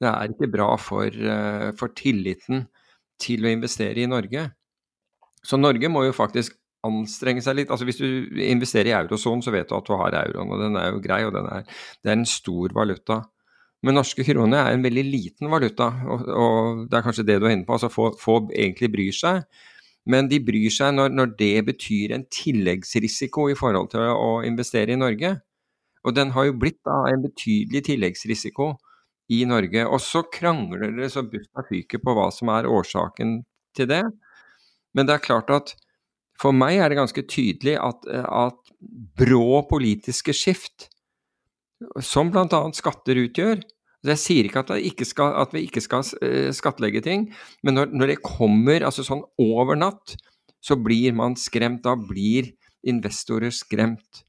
Det 0.00 0.08
er 0.10 0.32
ikke 0.32 0.50
bra 0.52 0.68
for, 0.76 1.14
for 1.78 1.94
tilliten 1.96 2.66
til 3.22 3.46
å 3.46 3.52
investere 3.52 4.02
i 4.02 4.08
Norge. 4.10 4.42
Så 5.46 5.58
Norge 5.60 5.88
må 5.88 6.02
jo 6.04 6.16
faktisk 6.16 6.56
anstrenge 6.86 7.42
seg 7.44 7.60
litt. 7.60 7.70
Altså 7.72 7.86
Hvis 7.88 8.00
du 8.00 8.42
investerer 8.46 8.92
i 8.92 8.98
eurosonen, 8.98 9.44
så 9.44 9.54
vet 9.54 9.70
du 9.70 9.76
at 9.78 9.86
du 9.88 9.94
har 9.98 10.18
euroen, 10.24 10.52
og 10.52 10.62
den 10.62 10.76
er 10.80 10.90
jo 10.90 11.02
grei, 11.04 11.22
og 11.26 11.34
den 11.36 11.48
er, 11.52 11.64
det 12.02 12.12
er 12.12 12.18
en 12.18 12.28
stor 12.28 12.74
valuta. 12.76 13.22
Men 13.84 13.98
norske 13.98 14.24
kroner 14.26 14.64
er 14.64 14.74
en 14.74 14.84
veldig 14.84 15.04
liten 15.06 15.50
valuta, 15.52 15.90
og, 16.08 16.26
og 16.26 16.84
det 16.90 16.98
er 16.98 17.06
kanskje 17.06 17.26
det 17.28 17.40
du 17.40 17.48
er 17.48 17.56
inne 17.56 17.66
på. 17.68 17.76
altså 17.76 17.90
Få, 17.92 18.10
få 18.18 18.38
egentlig 18.50 18.90
bryr 18.94 19.16
seg. 19.16 19.42
Men 20.06 20.30
de 20.30 20.38
bryr 20.42 20.70
seg 20.70 20.94
når, 20.94 21.10
når, 21.18 21.34
det 21.38 21.66
betyr 21.66 22.14
en 22.14 22.24
tilleggsrisiko 22.30 23.48
i 23.50 23.58
forhold 23.58 23.90
til 23.94 24.06
å 24.06 24.40
investere 24.46 24.94
i 24.94 25.00
Norge. 25.00 25.34
Og 26.06 26.14
den 26.14 26.30
har 26.34 26.46
jo 26.46 26.58
blitt 26.58 26.78
da 26.86 27.00
en 27.10 27.24
betydelig 27.24 27.82
tilleggsrisiko 27.88 28.76
i 29.32 29.42
Norge. 29.48 29.86
Og 29.86 30.00
så 30.02 30.22
krangler 30.32 30.86
dere 30.86 31.10
så 31.12 31.24
busta 31.26 31.64
fyker 31.68 32.02
på 32.02 32.14
hva 32.16 32.28
som 32.34 32.52
er 32.54 32.68
årsaken 32.70 33.40
til 33.76 33.90
det. 33.90 34.04
Men 34.96 35.08
det 35.08 35.16
er 35.16 35.26
klart 35.26 35.52
at 35.52 35.74
for 36.40 36.56
meg 36.56 36.80
er 36.80 36.92
det 36.92 36.98
ganske 36.98 37.24
tydelig 37.28 37.78
at, 37.80 38.04
at 38.12 38.60
brå 39.16 39.62
politiske 39.70 40.34
skift, 40.36 40.90
som 42.00 42.30
bl.a. 42.32 42.60
skatter 42.76 43.18
utgjør 43.20 43.58
Jeg 44.06 44.20
sier 44.20 44.46
ikke 44.46 44.62
at, 44.62 44.70
ikke 44.80 45.04
skal, 45.08 45.32
at 45.42 45.52
vi 45.52 45.64
ikke 45.66 45.82
skal 45.82 46.04
uh, 46.22 46.52
skattlegge 46.54 47.02
ting, 47.04 47.26
men 47.66 47.74
når, 47.76 47.90
når, 47.90 48.12
det 48.12 48.22
kommer 48.24 48.84
altså 48.86 49.02
sånn 49.04 49.24
over 49.42 49.76
natt, 49.76 50.14
så 50.62 50.76
blir 50.78 51.16
man 51.16 51.34
skremt. 51.40 51.82
Da 51.82 51.96
blir 51.98 52.52
investorer 52.86 53.50
skremt. 53.50 54.22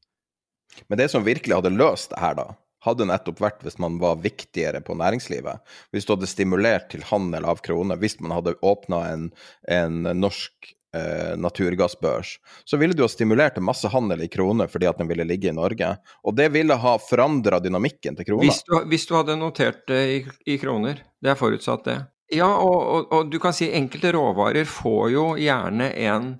Men 0.89 0.97
det 0.97 1.11
som 1.13 1.25
virkelig 1.27 1.59
hadde 1.59 1.75
løst 1.75 2.09
det 2.15 2.23
her, 2.23 2.39
da, 2.39 2.47
hadde 2.87 3.07
nettopp 3.09 3.41
vært 3.43 3.61
hvis 3.65 3.77
man 3.83 3.99
var 4.01 4.17
viktigere 4.23 4.81
på 4.85 4.95
næringslivet. 4.97 5.61
Hvis 5.93 6.07
du 6.07 6.15
hadde 6.15 6.29
stimulert 6.29 6.89
til 6.93 7.05
handel 7.07 7.47
av 7.47 7.61
kroner, 7.65 7.99
hvis 8.01 8.19
man 8.23 8.35
hadde 8.37 8.57
åpna 8.65 9.03
en, 9.11 9.29
en, 9.71 10.01
norsk 10.17 10.71
eh, 10.95 11.35
naturgassbørs, 11.39 12.37
så 12.65 12.81
ville 12.81 12.97
du 12.97 13.03
ha 13.05 13.11
stimulert 13.11 13.57
til 13.57 13.67
masse 13.67 13.91
handel 13.93 14.23
i 14.25 14.31
kroner 14.31 14.71
fordi 14.71 14.89
at 14.89 14.99
den 15.01 15.11
ville 15.11 15.27
ligge 15.27 15.51
i 15.51 15.55
Norge. 15.55 15.93
Og 16.23 16.37
det 16.39 16.49
ville 16.55 16.79
ha 16.81 16.97
forandra 17.01 17.61
dynamikken 17.63 18.17
til 18.17 18.31
kroner. 18.31 18.47
Hvis 18.47 18.63
du, 18.67 18.77
hvis 18.89 19.07
du, 19.09 19.15
hadde 19.19 19.39
notert 19.39 19.85
det 19.91 20.03
i, 20.15 20.19
i 20.53 20.59
kroner, 20.61 21.03
det 21.21 21.33
er 21.33 21.39
forutsatt 21.39 21.87
det. 21.87 22.01
Ja, 22.33 22.49
og, 22.59 22.75
og, 22.75 23.13
og, 23.13 23.29
du 23.31 23.39
kan 23.39 23.55
si 23.55 23.69
enkelte 23.71 24.11
råvarer 24.11 24.67
får 24.67 25.11
jo 25.13 25.27
gjerne 25.39 25.93
en 26.09 26.33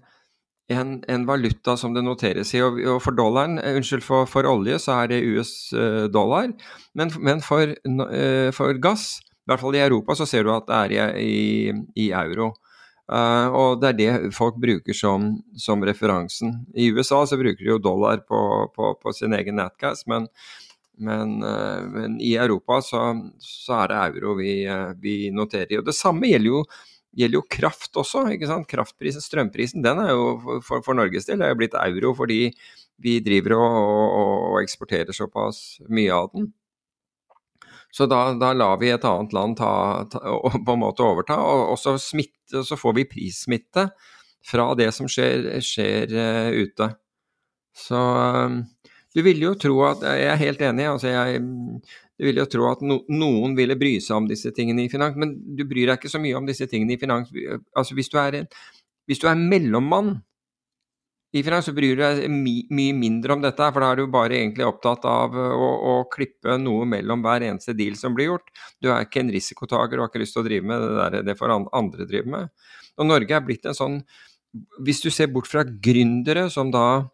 en, 0.68 1.04
en, 1.08 1.26
valuta 1.26 1.78
som 1.78 1.94
det 1.96 2.04
noteres 2.04 2.54
i. 2.56 2.62
Og, 2.64 2.80
og 2.96 3.00
for 3.04 3.16
dollaren, 3.16 3.58
eh, 3.62 3.78
unnskyld, 3.80 4.04
for, 4.06 4.28
for, 4.30 4.48
olje 4.50 4.80
så 4.84 5.02
er 5.02 5.14
det 5.14 5.24
US-dollar. 5.32 6.52
Men, 6.98 7.14
men 7.24 7.44
for, 7.46 7.74
uh, 7.88 8.50
for, 8.56 8.80
gass, 8.84 9.10
i 9.24 9.52
hvert 9.52 9.64
fall 9.64 9.78
i 9.78 9.84
Europa, 9.86 10.18
så 10.20 10.28
ser 10.28 10.48
du 10.48 10.54
at 10.56 10.68
det 10.68 11.00
er 11.00 11.20
i, 11.24 11.72
i 11.96 12.12
euro. 12.12 12.52
Uh, 13.08 13.48
og 13.56 13.80
det 13.80 13.94
er 13.94 14.00
det 14.02 14.36
folk 14.36 14.58
bruker 14.60 14.96
som, 14.96 15.38
som, 15.56 15.84
referansen. 15.88 16.66
I 16.76 16.90
USA 16.92 17.22
så 17.24 17.40
bruker 17.40 17.64
de 17.64 17.72
jo 17.72 17.80
dollar 17.80 18.20
på, 18.28 18.42
på, 18.76 18.92
på 19.00 19.14
sin 19.16 19.36
egen 19.38 19.56
natgas, 19.62 20.04
men, 20.12 20.28
men, 21.00 21.38
uh, 21.40 21.88
men, 21.88 22.20
i 22.20 22.34
Europa 22.36 22.82
så, 22.84 23.06
så, 23.40 23.86
er 23.86 23.94
det 23.94 24.02
euro 24.10 24.36
vi, 24.42 24.60
vi 25.00 25.16
noterer 25.32 25.72
i. 25.72 25.80
Og 25.80 25.88
det 25.88 25.96
samme 25.96 26.28
gjelder 26.28 26.52
jo 26.52 26.66
gjelder 27.18 27.40
jo 27.40 27.48
kraft 27.50 27.98
også. 27.98 28.26
ikke 28.34 28.50
sant? 28.50 28.68
Kraftprisen, 28.70 29.24
strømprisen, 29.24 29.84
den 29.86 30.02
er 30.04 30.14
jo 30.14 30.60
for, 30.66 30.84
for 30.86 30.98
Norges 30.98 31.28
del 31.30 31.42
er 31.42 31.54
jo 31.54 31.60
blitt 31.62 31.78
euro 31.80 32.14
fordi 32.18 32.52
vi 33.04 33.20
driver 33.22 33.58
og, 33.58 33.76
og, 33.78 34.36
og, 34.52 34.62
eksporterer 34.64 35.14
såpass 35.14 35.80
mye 35.90 36.14
av 36.14 36.32
den. 36.34 36.52
Så 37.94 38.06
da, 38.10 38.34
da 38.38 38.52
lar 38.54 38.80
vi 38.82 38.92
et 38.92 39.06
annet 39.08 39.34
land 39.34 39.58
ta, 39.58 39.72
ta, 40.12 40.22
på 40.22 40.74
en 40.74 40.82
måte 40.82 41.06
overta, 41.06 41.38
og, 41.40 41.74
og 41.74 41.82
så, 41.82 41.96
smitte, 42.02 42.64
så, 42.66 42.78
får 42.78 42.98
vi 42.98 43.10
prissmitte 43.10 43.88
fra 44.46 44.72
det 44.78 44.90
som 44.96 45.10
skjer, 45.10 45.48
skjer 45.64 46.14
uh, 46.14 46.50
ute. 46.58 46.90
Så 47.78 47.98
um, 47.98 48.60
du 49.16 49.24
ville 49.26 49.48
jo 49.48 49.56
tro 49.58 49.80
at 49.88 50.04
Jeg 50.06 50.28
er 50.30 50.42
helt 50.42 50.62
enig. 50.62 50.86
altså 50.90 51.14
jeg 51.14 51.42
du 52.18 52.26
vil 52.26 52.40
jo 52.42 52.48
tro 52.50 52.70
at 52.72 52.82
no, 52.86 53.02
noen 53.14 53.54
ville 53.58 53.78
bry 53.78 53.98
seg 54.02 54.18
om 54.18 54.30
disse 54.30 54.50
tingene 54.56 54.88
i 54.88 54.92
finans, 54.92 55.18
men 55.20 55.36
du 55.38 55.64
bryr 55.70 55.92
deg 55.92 56.00
ikke 56.00 56.12
så 56.12 56.22
mye 56.22 56.38
om 56.40 56.48
disse 56.50 56.66
tingene 56.70 56.96
i 56.96 57.02
finans. 57.02 57.30
Altså 57.78 57.98
hvis 57.98 58.10
du 58.10 58.18
er, 58.22 58.42
en, 58.42 58.48
hvis 59.10 59.22
du 59.22 59.28
er 59.30 59.38
mellommann 59.38 60.16
i 61.38 61.44
finans, 61.46 61.68
så 61.70 61.76
bryr 61.78 61.94
du 61.94 62.02
deg 62.02 62.24
my, 62.34 62.56
mye 62.74 62.96
mindre 62.98 63.36
om 63.36 63.44
dette, 63.44 63.70
for 63.74 63.84
da 63.84 63.92
er 63.92 64.02
du 64.02 64.10
bare 64.12 64.40
egentlig 64.40 64.66
opptatt 64.66 65.06
av 65.10 65.36
å, 65.38 65.70
å, 65.92 65.96
klippe 66.14 66.58
noe 66.62 66.88
mellom 66.90 67.22
hver 67.26 67.46
eneste 67.52 67.76
deal 67.78 68.00
som 68.00 68.18
blir 68.18 68.32
gjort. 68.32 68.50
Du 68.82 68.90
er 68.90 69.06
ikke 69.06 69.22
en 69.22 69.34
risikotaker 69.34 70.00
og 70.00 70.08
har 70.08 70.14
ikke 70.14 70.24
lyst 70.24 70.38
til 70.38 70.46
å 70.46 70.48
drive 70.48 70.72
med 70.72 70.86
det 70.86 70.96
der, 70.98 71.20
det 71.28 71.38
får 71.38 71.54
andre 71.54 72.10
drive 72.10 72.34
med. 72.34 72.50
Og 72.98 73.12
Norge 73.12 73.38
er 73.38 73.46
blitt 73.46 73.68
en 73.70 73.78
sånn 73.78 74.02
Hvis 74.82 75.04
du 75.04 75.12
ser 75.14 75.28
bort 75.30 75.46
fra 75.46 75.62
gründere 75.62 76.48
som 76.50 76.72
da 76.74 77.06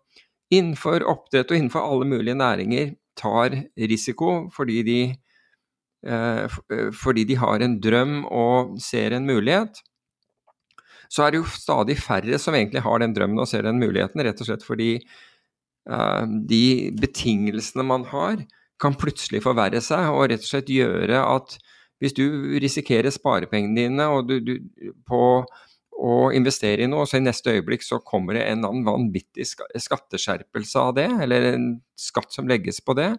innenfor 0.54 1.04
oppdrett 1.10 1.50
og 1.50 1.58
innenfor 1.58 1.84
alle 1.84 2.08
mulige 2.08 2.38
næringer 2.40 2.94
tar 3.20 3.56
risiko 3.78 4.48
fordi 4.54 4.82
de, 4.88 5.00
eh, 6.06 6.46
eh, 6.46 6.90
fordi 6.96 7.26
de 7.30 7.40
har 7.40 7.64
en 7.64 7.80
drøm 7.82 8.24
og 8.26 8.78
ser 8.82 9.16
en 9.16 9.28
mulighet, 9.30 9.82
så 11.14 11.26
er 11.26 11.34
det 11.34 11.44
jo 11.44 11.52
stadig 11.54 11.98
færre 12.02 12.40
som 12.42 12.56
egentlig 12.58 12.82
har 12.82 13.04
den 13.04 13.14
drømmen 13.14 13.44
og 13.44 13.50
ser 13.50 13.68
den 13.68 13.82
muligheten, 13.82 14.24
rett 14.26 14.42
og 14.42 14.50
slett 14.50 14.66
fordi 14.66 14.92
eh, 14.98 16.24
de 16.50 16.66
betingelsene 16.98 17.86
man 17.86 18.08
har, 18.10 18.42
kan 18.82 18.98
plutselig 18.98 19.44
forverre 19.46 19.82
seg 19.84 20.10
og 20.12 20.28
rett 20.32 20.44
og 20.44 20.50
slett 20.50 20.74
gjøre 20.74 21.22
at 21.22 21.58
hvis 22.04 22.16
du 22.18 22.26
risikerer 22.60 23.14
sparepengene 23.14 23.78
dine 23.78 24.08
du, 24.28 24.40
du, 24.44 24.56
på 25.08 25.22
å 26.00 26.32
investere 26.36 26.84
i 26.84 26.90
noe, 26.90 27.06
så 27.08 27.20
i 27.20 27.24
neste 27.24 27.54
øyeblikk 27.54 27.86
så 27.86 28.02
kommer 28.06 28.38
det 28.38 28.48
en 28.48 28.66
annen 28.66 28.86
vanvittig 28.88 29.46
skatteskjerpelse 29.48 30.82
av 30.82 30.96
det, 30.98 31.08
eller 31.26 31.50
en 31.54 31.70
skatt 32.00 32.34
som 32.34 32.50
legges 32.50 32.82
på 32.84 32.96
det, 32.98 33.12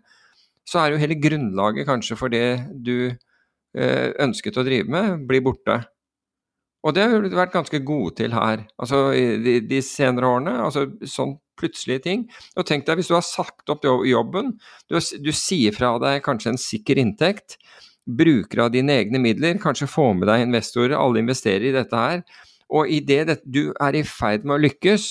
så 0.69 0.81
er 0.81 0.93
jo 0.93 1.01
hele 1.03 1.21
grunnlaget 1.21 1.89
kanskje 1.89 2.17
for 2.19 2.33
det 2.33 2.67
du 2.75 3.11
eh, 3.13 4.11
ønsket 4.25 4.59
å 4.59 4.65
drive 4.67 4.91
med, 4.91 5.27
blir 5.29 5.45
borte. 5.45 5.83
Og 6.85 6.93
det 6.97 7.07
har 7.07 7.25
vi 7.25 7.33
vært 7.33 7.55
ganske 7.55 7.81
gode 7.85 8.19
til 8.21 8.35
her, 8.37 8.67
altså 8.81 9.07
de, 9.15 9.59
de 9.65 9.81
senere 9.85 10.29
årene. 10.29 10.59
altså 10.67 10.89
sånn 11.09 11.39
plutselige 11.59 12.05
ting. 12.05 12.25
Og 12.59 12.67
tenk 12.69 12.87
deg 12.87 12.99
hvis 12.99 13.11
du 13.11 13.17
har 13.17 13.25
sagt 13.27 13.71
opp 13.73 13.85
jobben, 13.87 14.57
du, 14.91 14.99
du 14.99 15.33
sier 15.37 15.75
fra 15.77 15.95
deg 16.03 16.23
kanskje 16.27 16.55
en 16.55 16.61
sikker 16.61 17.01
inntekt, 17.01 17.59
bruker 18.05 18.67
av 18.67 18.73
dine 18.75 18.99
egne 19.01 19.21
midler, 19.23 19.57
kanskje 19.63 19.89
får 19.89 20.13
med 20.19 20.29
deg 20.29 20.45
investorer, 20.45 20.97
alle 20.99 21.23
investerer 21.23 21.71
i 21.71 21.77
dette 21.77 22.01
her. 22.01 22.25
Og 22.75 22.91
idet 22.91 23.39
du 23.45 23.69
er 23.81 23.95
i 23.95 24.03
ferd 24.07 24.45
med 24.45 24.57
å 24.57 24.63
lykkes, 24.65 25.07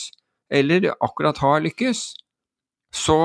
eller 0.54 0.92
akkurat 0.94 1.40
har 1.42 1.64
lykkes, 1.64 2.04
så 2.94 3.20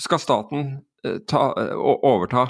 skal 0.00 0.22
staten 0.22 0.68
eh, 1.04 1.18
ta, 1.28 1.50
eh, 1.58 1.74
overta. 1.76 2.46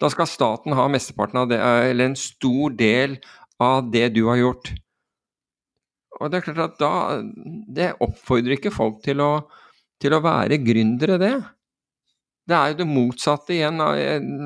Da 0.00 0.10
skal 0.12 0.28
staten 0.30 0.76
ha 0.76 0.86
mesteparten 0.92 1.42
av 1.42 1.48
det, 1.50 1.58
eh, 1.60 1.90
eller 1.90 2.10
en 2.10 2.18
stor 2.18 2.76
del 2.76 3.18
av 3.60 3.90
det 3.92 4.10
du 4.16 4.26
har 4.28 4.40
gjort. 4.40 4.72
Og 6.20 6.30
det 6.30 6.40
er 6.40 6.44
klart 6.44 6.64
at 6.66 6.78
da 6.80 6.92
Det 7.72 7.94
oppfordrer 8.02 8.58
ikke 8.58 8.72
folk 8.74 9.00
til 9.04 9.22
å, 9.24 9.46
til 10.02 10.12
å 10.12 10.20
være 10.24 10.60
gründere, 10.60 11.16
det. 11.20 11.32
Det 12.50 12.56
er 12.56 12.72
jo 12.72 12.80
det 12.80 12.88
motsatte 12.88 13.54
igjen. 13.54 13.78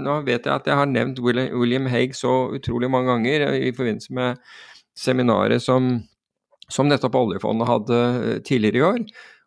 Nå 0.04 0.18
vet 0.26 0.44
jeg 0.44 0.52
at 0.52 0.66
jeg 0.68 0.76
har 0.76 0.86
nevnt 0.90 1.22
William 1.24 1.86
Hague 1.88 2.14
så 2.14 2.52
utrolig 2.54 2.90
mange 2.92 3.14
ganger 3.14 3.46
i 3.56 3.72
forbindelse 3.72 4.12
med 4.14 4.42
seminaret 4.98 5.62
som, 5.62 5.96
som 6.70 6.88
nettopp 6.90 7.18
oljefondet 7.18 7.70
hadde 7.70 8.00
eh, 8.00 8.40
tidligere 8.46 8.80
i 8.80 8.86
år, 8.88 9.04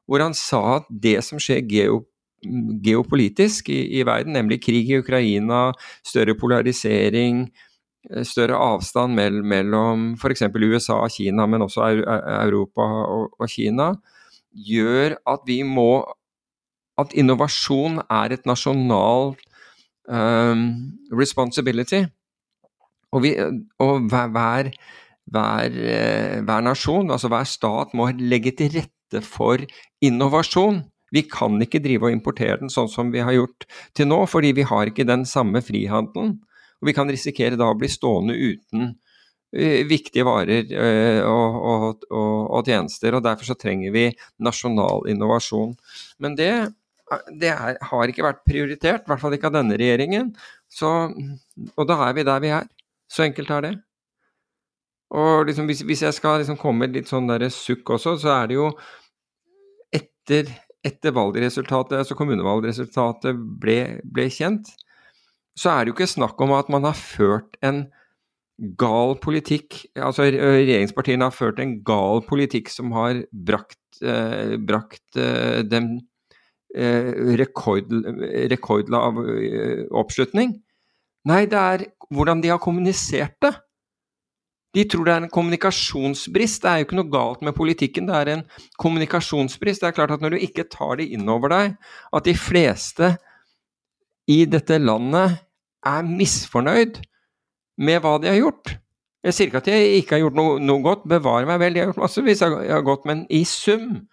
hvor 0.07 0.23
han 0.23 0.36
sa 0.38 0.62
at 0.77 0.88
det 0.91 1.19
som 1.25 1.41
skjer 1.41 1.65
geopolitisk 1.67 2.13
geopolitisk 2.83 3.69
i, 3.69 3.99
i, 3.99 4.03
verden, 4.05 4.33
nemlig 4.33 4.62
krig 4.63 4.89
i 4.89 4.99
Ukraina, 4.99 5.71
større 6.05 6.36
polarisering, 6.38 7.47
eh, 8.12 8.23
større 8.23 8.55
avstand 8.55 9.15
mell, 9.17 9.41
mellom 9.43 10.13
f.eks. 10.15 10.43
USA 10.53 11.01
og 11.01 11.12
Kina, 11.12 11.45
men 11.45 11.65
også 11.65 11.88
Europa 11.88 12.86
og, 13.07 13.33
og 13.39 13.49
Kina, 13.49 13.95
gjør 14.53 15.17
at 15.27 15.45
vi 15.47 15.63
må 15.63 16.05
At 16.97 17.12
innovasjon 17.13 17.99
er 18.10 18.33
et 18.33 18.47
nasjonalt 18.49 19.38
um, 20.10 20.63
responsibility. 21.13 21.99
Og, 23.13 23.21
vi, 23.21 23.36
og 23.77 24.07
hver, 24.10 24.31
hver 24.33 24.71
hver, 25.34 25.72
eh, 25.72 26.38
hver, 26.46 26.62
nasjon, 26.66 27.12
altså 27.12 27.30
hver 27.32 27.48
stat, 27.48 27.96
må 27.98 28.10
legge 28.18 28.54
til 28.58 28.72
rette 28.78 29.24
for 29.26 29.63
innovasjon. 30.04 30.84
Vi 31.16 31.24
kan 31.32 31.56
ikke 31.63 31.82
drive 31.84 32.10
og 32.10 32.16
importere 32.16 32.60
den 32.62 32.72
sånn 32.72 32.90
som 32.92 33.12
vi 33.13 33.24
har 33.24 33.36
gjort 33.36 33.68
til 33.96 34.10
nå, 34.10 34.24
fordi 34.28 34.54
vi 34.58 34.68
har 34.68 34.90
ikke 34.90 35.08
den 35.08 35.26
samme 35.28 35.62
frihandelen. 35.63 36.38
Og 36.78 36.90
vi 36.90 36.96
kan 36.96 37.10
risikere 37.10 37.58
da 37.58 37.70
å 37.72 37.78
bli 37.78 37.90
stående 37.90 38.36
uten 38.36 38.90
uh, 38.92 39.80
viktige 39.88 40.28
varer 40.28 40.68
uh, 40.68 41.22
og, 41.26 41.56
og, 41.72 42.04
og, 42.12 42.36
og, 42.52 42.68
tjenester. 42.68 43.16
og 43.16 43.24
Derfor 43.26 43.50
så 43.50 43.58
trenger 43.58 43.96
vi 43.96 44.10
nasjonal 44.44 45.08
innovasjon. 45.10 45.74
Men 46.22 46.36
det, 46.38 46.52
det 47.40 47.54
er, 47.56 47.80
har 47.90 48.13
ikke 48.13 48.28
vært 48.28 48.44
prioritert, 48.46 49.08
i 49.08 49.13
hvert 49.13 49.24
fall 49.24 49.40
ikke 49.40 49.50
av 49.50 49.58
denne 49.62 49.80
regjeringen. 49.80 50.36
Så, 50.68 50.92
og 51.74 51.90
da 51.90 52.02
er 52.10 52.20
vi 52.20 52.28
der 52.28 52.44
vi 52.44 52.54
er. 52.60 52.68
Så 53.08 53.24
enkelt 53.24 53.50
er 53.56 53.63
det. 53.63 53.76
Og 55.15 55.48
liksom, 55.48 55.67
hvis, 55.70 55.84
hvis, 55.88 56.04
jeg 56.04 56.15
skal 56.17 56.41
liksom 56.41 56.58
komme 56.60 56.86
med 56.86 56.98
litt 56.98 57.12
sånn 57.12 57.30
der 57.30 57.48
sukk 57.54 57.93
også, 57.96 58.17
så 58.20 58.34
er 58.41 58.50
det 58.50 58.58
jo 58.58 58.72
etter, 59.96 60.50
etter 60.84 61.15
valgresultatet, 61.15 62.02
altså 62.02 62.17
kommunevalgresultatet 62.20 63.38
ble, 63.62 63.78
ble 64.04 64.28
kjent, 64.34 64.74
så 65.58 65.72
er 65.72 65.86
det 65.86 65.93
jo 65.93 65.98
ikke 65.98 66.12
snakk 66.12 66.43
om 66.43 66.54
at 66.58 66.67
man 66.74 66.86
har 66.86 66.98
ført 66.98 67.56
en 67.65 67.88
gal 68.58 69.12
politikk 69.22 69.84
Altså 69.93 70.26
regjeringspartiene 70.34 71.28
har 71.28 71.36
ført 71.36 71.60
en 71.62 71.76
gal 71.86 72.24
politikk 72.26 72.72
som 72.74 72.89
har 72.96 73.20
brakt, 73.32 74.00
eh, 74.02 74.56
brakt 74.58 75.20
eh, 75.22 75.62
dem 75.62 75.91
eh, 76.74 77.12
rekord, 77.38 77.93
rekordlav 78.52 79.22
eh, 79.30 79.84
oppslutning. 79.93 80.58
Nei, 81.28 81.43
det 81.50 81.60
er 81.60 81.86
hvordan 82.13 82.41
de 82.41 82.52
har 82.54 82.62
kommunisert 82.63 83.38
det. 83.43 83.54
De 84.75 84.84
tror 84.89 85.08
det 85.08 85.13
er 85.13 85.23
en 85.23 85.34
kommunikasjonsbrist. 85.34 86.62
Det 86.63 86.69
er 86.69 86.82
jo 86.82 86.88
ikke 86.88 86.99
noe 86.99 87.12
galt 87.12 87.43
med 87.45 87.56
politikken, 87.58 88.10
det 88.10 88.17
er 88.17 88.34
en 88.34 88.43
kommunikasjonsbrist. 88.82 89.82
Det 89.84 89.91
er 89.91 89.95
klart 89.95 90.15
at 90.15 90.23
når 90.23 90.36
du 90.36 90.43
ikke 90.43 90.67
tar 90.71 90.99
det 90.99 91.08
inn 91.15 91.30
over 91.32 91.53
deg 91.53 91.77
at 92.13 92.27
de 92.27 92.36
fleste 92.38 93.15
i 94.27 94.43
dette 94.49 94.77
landet 94.84 95.39
er 95.88 96.03
misfornøyd 96.08 96.99
med 97.80 98.03
hva 98.03 98.17
de 98.21 98.30
har 98.32 98.39
gjort. 98.41 98.75
Jeg 99.25 99.36
sier 99.36 99.49
ikke 99.49 99.62
at 99.63 99.71
jeg 99.71 100.01
ikke 100.01 100.15
har 100.15 100.23
gjort 100.25 100.38
noe, 100.38 100.60
noe 100.63 100.84
godt, 100.84 101.08
bevare 101.10 101.47
meg 101.49 101.60
vel, 101.62 101.75
de 101.75 101.82
har 101.82 101.89
gjort 101.91 102.03
massevis 102.06 102.43
av 102.45 102.60
godt, 102.86 103.08
men 103.10 103.25
i 103.34 103.43
sum 103.47 104.08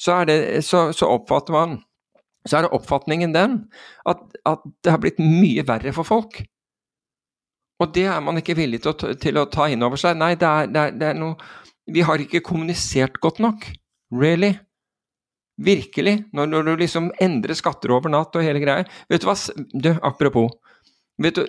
så, 0.00 0.22
det, 0.26 0.38
så, 0.66 0.88
så, 0.96 1.06
oppfatter 1.06 1.54
man 1.54 1.76
Så 2.48 2.58
er 2.58 2.66
det 2.66 2.74
oppfatningen 2.74 3.34
den 3.34 3.60
at, 4.10 4.24
at, 4.44 4.64
det 4.82 4.90
har 4.90 5.00
blitt 5.00 5.20
mye 5.22 5.62
verre 5.68 5.94
for 5.96 6.04
folk. 6.04 6.42
Og 7.84 7.92
det 7.92 8.06
er 8.08 8.20
man 8.24 8.40
ikke 8.40 8.56
villig 8.56 8.80
til 8.84 8.94
å, 8.94 9.14
til 9.20 9.40
å 9.40 9.48
ta 9.52 9.68
inn 9.68 9.84
over 9.84 10.00
seg. 10.00 10.16
Nei, 10.16 10.34
det 10.40 10.48
er, 10.48 10.70
det, 10.70 10.84
er, 10.84 10.98
det 11.00 11.10
er, 11.10 11.18
noe 11.20 11.36
Vi 11.92 12.04
har 12.06 12.22
ikke 12.22 12.44
kommunisert 12.44 13.18
godt 13.20 13.42
nok. 13.44 13.66
Really. 14.14 14.54
Virkelig. 15.60 16.16
Når, 16.32 16.48
når, 16.50 16.70
du 16.70 16.84
liksom 16.84 17.10
endrer 17.22 17.58
skatter 17.58 17.92
over 17.94 18.12
natt 18.12 18.34
og 18.34 18.46
hele 18.46 18.62
greia. 18.62 18.86
Vet 19.10 19.24
du 19.24 19.28
hva 19.28 19.36
Du, 19.74 19.92
apropos. 20.00 20.48
Vet 21.20 21.38
du 21.38 21.44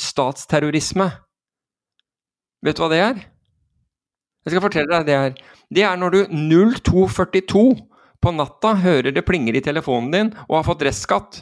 Statsterrorisme. 0.00 1.08
Vet 2.64 2.76
du 2.76 2.84
hva 2.84 2.90
det 2.92 3.02
er? 3.02 3.20
Jeg 4.44 4.54
skal 4.54 4.64
fortelle 4.64 5.00
deg 5.00 5.08
det 5.08 5.16
er. 5.16 5.36
Det 5.70 5.84
er 5.86 5.98
når 6.00 6.14
du 6.14 6.20
0242 6.32 7.64
på 8.20 8.32
natta 8.36 8.74
hører 8.82 9.14
det 9.16 9.24
plinger 9.26 9.56
i 9.56 9.64
telefonen 9.64 10.10
din 10.12 10.32
og 10.46 10.58
har 10.58 10.66
fått 10.68 10.84
restskatt. 10.86 11.40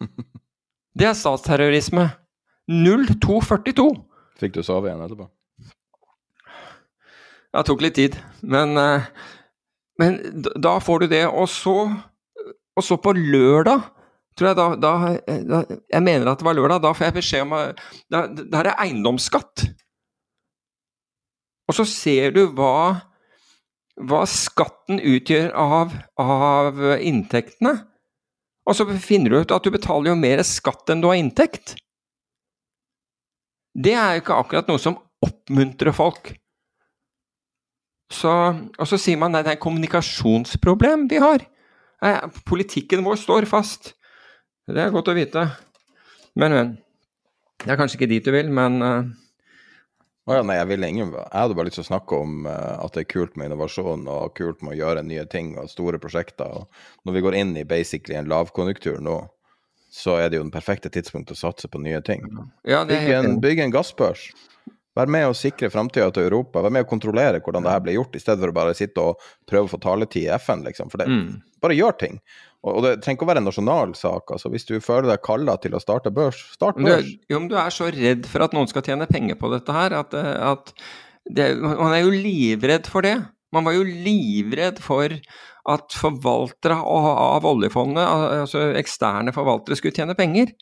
Det 0.94 1.08
er 1.08 1.16
statsterrorisme. 1.18 2.04
0242. 2.70 3.88
Fikk 4.40 4.56
du 4.56 4.62
sove 4.66 4.88
igjen 4.90 5.02
etterpå? 5.04 5.28
Det 7.54 7.62
tok 7.68 7.84
litt 7.84 7.94
tid, 7.94 8.16
men, 8.42 8.76
eh, 8.80 9.06
men 10.00 10.18
da 10.58 10.78
får 10.82 11.04
du 11.04 11.06
det. 11.12 11.26
Og 11.28 11.46
så, 11.48 11.76
og 12.74 12.82
så 12.82 12.98
på 12.98 13.14
lørdag 13.14 13.84
tror 14.34 14.50
jeg 14.50 14.58
da, 14.58 14.66
da, 14.74 14.92
da, 15.46 15.60
Jeg 15.92 16.02
mener 16.02 16.32
at 16.32 16.40
det 16.40 16.46
var 16.48 16.56
lørdag. 16.58 16.82
Da 16.82 16.92
får 16.96 17.06
jeg 17.06 17.16
beskjed 17.20 17.44
om 17.46 17.54
at 17.60 17.82
det 18.10 18.60
er 18.60 18.72
eiendomsskatt. 18.74 19.68
Og 21.70 21.76
så 21.78 21.86
ser 21.88 22.34
du 22.34 22.42
hva, 22.52 23.06
hva 24.02 24.24
skatten 24.28 24.98
utgjør 24.98 25.54
av, 25.56 25.94
av, 26.20 26.82
inntektene. 26.98 27.76
Og 28.64 28.76
så 28.76 28.88
finner 29.00 29.30
du 29.30 29.40
ut 29.44 29.54
at 29.54 29.64
du 29.64 29.72
betaler 29.72 30.10
jo 30.10 30.18
mer 30.18 30.42
skatt 30.48 30.90
enn 30.92 31.04
du 31.04 31.08
har 31.10 31.20
inntekt. 31.20 31.76
Det 33.74 33.94
er 33.98 34.14
jo 34.14 34.22
ikke 34.22 34.38
akkurat 34.38 34.70
noe 34.70 34.80
som 34.80 34.98
oppmuntrer 35.24 35.94
folk. 35.96 36.30
Så, 38.12 38.30
og 38.30 38.86
så 38.86 38.98
sier 39.00 39.18
man 39.18 39.34
nei, 39.34 39.42
det 39.42 39.54
er 39.54 39.58
et 39.58 39.64
kommunikasjonsproblem 39.64 41.08
vi 41.10 41.18
har. 41.22 41.42
Politikken 42.46 43.04
vår 43.06 43.18
står 43.22 43.48
fast. 43.50 43.94
Det 44.68 44.80
er 44.80 44.94
godt 44.94 45.10
å 45.10 45.16
vite. 45.16 45.48
Men, 46.38 46.54
men. 46.54 46.72
Det 47.64 47.72
er 47.72 47.78
kanskje 47.80 47.98
ikke 47.98 48.10
dit 48.10 48.26
du 48.26 48.32
vil, 48.34 48.50
men 48.52 48.82
uh... 48.82 49.06
oh, 50.28 50.34
ja, 50.36 50.42
Nei, 50.44 50.58
jeg 50.58 50.68
vil 50.68 50.84
ingen 50.84 51.12
Jeg 51.14 51.30
hadde 51.32 51.56
bare 51.56 51.70
lyst 51.70 51.78
til 51.78 51.84
å 51.84 51.90
snakke 51.92 52.18
om 52.20 52.48
uh, 52.48 52.82
at 52.82 52.96
det 52.96 53.04
er 53.04 53.12
kult 53.14 53.38
med 53.38 53.48
innovasjon 53.48 54.04
og 54.10 54.34
kult 54.36 54.60
med 54.60 54.74
å 54.74 54.80
gjøre 54.82 55.04
nye 55.06 55.24
ting 55.30 55.54
og 55.60 55.70
store 55.72 56.00
prosjekter. 56.02 56.50
Og 56.60 57.08
når 57.08 57.16
vi 57.16 57.24
går 57.24 57.38
inn 57.40 57.54
i 57.56 57.64
basically 57.68 58.18
en 58.18 58.28
lavkonjunktur 58.28 59.00
nå, 59.04 59.16
så 59.94 60.16
er 60.18 60.30
det 60.30 60.40
jo 60.40 60.46
den 60.46 60.54
perfekte 60.54 60.90
tidspunkt 60.90 61.30
å 61.30 61.38
satse 61.38 61.70
på 61.70 61.78
nye 61.82 62.00
ting. 62.02 62.24
Ja, 62.66 62.82
bygg, 62.88 63.10
en, 63.14 63.36
bygg 63.42 63.62
en 63.62 63.74
gassbørs. 63.74 64.26
Vær 64.94 65.10
med 65.10 65.26
å 65.26 65.34
sikre 65.34 65.70
framtida 65.70 66.08
til 66.14 66.28
Europa. 66.28 66.62
Vær 66.62 66.74
med 66.74 66.86
å 66.86 66.88
kontrollere 66.90 67.40
hvordan 67.42 67.66
det 67.66 67.74
her 67.74 67.82
blir 67.82 67.96
gjort, 67.98 68.14
i 68.14 68.22
stedet 68.22 68.42
for 68.42 68.50
å 68.50 68.56
bare 68.56 68.74
sitte 68.78 69.04
og 69.04 69.22
prøve 69.50 69.68
å 69.68 69.72
få 69.72 69.80
taletid 69.82 70.26
i 70.26 70.32
FN, 70.38 70.64
liksom. 70.66 70.90
For 70.90 71.02
det, 71.02 71.06
mm. 71.10 71.60
bare 71.62 71.78
gjør 71.78 71.96
ting. 72.02 72.18
Og, 72.64 72.80
det 72.84 72.92
trenger 73.04 73.18
ikke 73.18 73.26
å 73.26 73.30
være 73.30 73.42
en 73.42 73.48
nasjonal 73.50 73.94
sak. 73.98 74.34
altså 74.34 74.50
Hvis 74.50 74.66
du 74.70 74.74
føler 74.82 75.10
deg 75.12 75.24
kalla 75.26 75.56
til 75.62 75.76
å 75.76 75.82
starte 75.82 76.14
børs, 76.14 76.42
start 76.56 76.78
børs. 76.80 77.06
Du, 77.06 77.26
jo, 77.30 77.40
men 77.40 77.50
du 77.52 77.58
er 77.60 77.74
så 77.74 77.90
redd 77.94 78.26
for 78.30 78.46
at 78.46 78.54
noen 78.56 78.70
skal 78.70 78.86
tjene 78.86 79.10
penger 79.10 79.38
på 79.40 79.50
dette 79.52 79.74
her, 79.76 79.94
at, 79.98 80.14
eh, 80.18 80.34
at 80.54 80.74
det, 81.24 81.52
Man 81.60 81.94
er 81.94 82.02
jo 82.04 82.14
livredd 82.14 82.90
for 82.90 83.06
det. 83.06 83.18
Man 83.54 83.66
var 83.66 83.76
jo 83.76 83.84
livredd 83.86 84.80
for 84.82 85.14
at 85.70 85.96
forvaltere 85.96 86.76
av 86.76 87.46
oljefondet, 87.48 88.04
altså 88.44 88.66
eksterne 88.76 89.32
forvaltere, 89.32 89.78
skulle 89.78 89.96
tjene 89.96 90.16
penger. 90.18 90.52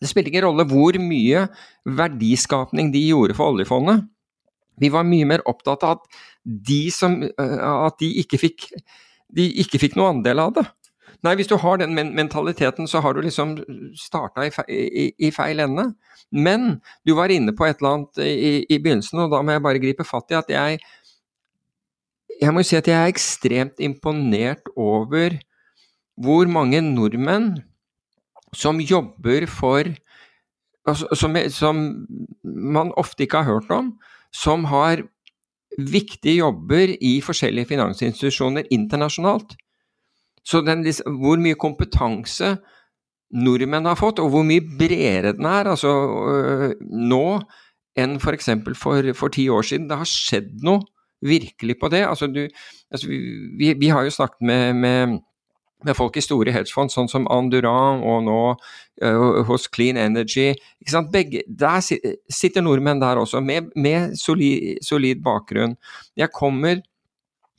Det 0.00 0.08
spilte 0.08 0.32
ikke 0.32 0.46
rolle 0.46 0.64
hvor 0.66 0.96
mye 1.02 1.44
verdiskapning 1.84 2.90
de 2.94 3.04
gjorde 3.10 3.36
for 3.38 3.54
oljefondet. 3.54 4.08
Vi 4.80 4.88
var 4.90 5.04
mye 5.06 5.28
mer 5.28 5.44
opptatt 5.48 5.84
av 5.84 5.98
at 5.98 6.20
de, 6.42 6.82
som, 6.94 7.20
eh, 7.22 7.56
at 7.60 8.00
de 8.00 8.14
ikke 8.22 8.40
fikk 8.40 8.70
de 9.36 9.46
ikke 9.62 9.80
fikk 9.82 9.96
noe 9.98 10.10
andel 10.14 10.42
av 10.42 10.54
det. 10.58 10.66
Nei, 11.26 11.34
hvis 11.36 11.50
du 11.50 11.56
har 11.60 11.80
den 11.80 11.92
mentaliteten, 11.94 12.88
så 12.88 13.02
har 13.04 13.14
du 13.14 13.20
liksom 13.24 13.58
starta 13.98 14.46
i, 14.46 14.52
i, 14.72 15.04
i, 15.26 15.30
feil 15.34 15.60
ende. 15.60 15.90
Men 16.32 16.78
du 17.04 17.12
var 17.18 17.32
inne 17.32 17.52
på 17.56 17.66
et 17.66 17.80
eller 17.80 17.98
annet 17.98 18.22
i, 18.24 18.54
i, 18.64 18.78
begynnelsen, 18.80 19.20
og 19.26 19.34
da 19.34 19.42
må 19.44 19.52
jeg 19.52 19.64
bare 19.66 19.82
gripe 19.82 20.06
fatt 20.08 20.32
i 20.32 20.38
at 20.38 20.52
jeg 20.54 20.80
Jeg 22.40 22.54
må 22.54 22.62
jo 22.62 22.70
si 22.70 22.78
at 22.78 22.88
jeg 22.88 22.96
er 22.96 23.12
ekstremt 23.12 23.82
imponert 23.84 24.70
over 24.76 25.36
hvor 26.20 26.48
mange 26.48 26.80
nordmenn 26.84 27.52
som 28.56 28.80
jobber 28.80 29.46
for 29.48 29.88
altså, 30.88 31.08
som, 31.14 31.36
som 31.52 31.82
man 32.44 32.92
ofte 33.00 33.24
ikke 33.24 33.42
har 33.42 33.52
hørt 33.52 33.70
om, 33.70 33.92
som 34.32 34.64
har 34.70 35.04
viktige 35.78 36.40
jobber 36.40 36.96
i 37.00 37.20
forskjellige 37.24 37.70
finansinstitusjoner 37.70 38.68
internasjonalt. 38.74 39.54
Så 40.44 40.62
den, 40.66 40.84
hvor 41.20 41.38
mye 41.40 41.58
kompetanse 41.60 42.56
nordmenn 43.30 43.86
har 43.86 43.98
fått, 43.98 44.18
og 44.18 44.32
hvor 44.32 44.46
mye 44.46 44.64
bredere 44.64 45.34
den 45.36 45.46
er 45.46 45.70
altså 45.70 45.90
øh, 46.32 46.70
nå 46.80 47.24
enn 47.98 48.16
f.eks. 48.18 48.50
For, 48.78 49.12
for, 49.14 49.28
ti 49.34 49.48
år 49.48 49.66
siden. 49.66 49.88
Det 49.90 50.00
har 50.00 50.08
skjedd 50.08 50.64
noe 50.66 50.82
virkelig 51.20 51.78
på 51.80 51.90
det. 51.92 52.04
Altså, 52.06 52.26
du, 52.26 52.46
altså 52.90 53.08
vi, 53.08 53.74
vi, 53.78 53.88
har 53.88 54.04
jo 54.04 54.10
snakket 54.10 54.40
med, 54.40 54.74
med, 54.74 55.18
med 55.84 55.96
folk 55.96 56.16
i 56.16 56.24
store 56.24 56.52
hedgefond, 56.52 56.92
sånn 56.92 57.10
som 57.12 57.28
Anduran 57.32 58.04
og 58.04 58.22
nå 58.26 58.42
uh, 59.04 59.40
hos 59.48 59.68
Clean 59.72 60.00
Energy. 60.00 60.52
Begge, 61.12 61.44
der 61.48 61.80
sitter 61.82 62.64
nordmenn 62.64 63.02
der 63.02 63.20
også, 63.20 63.40
med, 63.40 63.72
med 63.76 64.16
solid, 64.20 64.80
solid 64.86 65.24
bakgrunn. 65.24 65.76
Jeg 66.16 66.32
kommer 66.36 66.80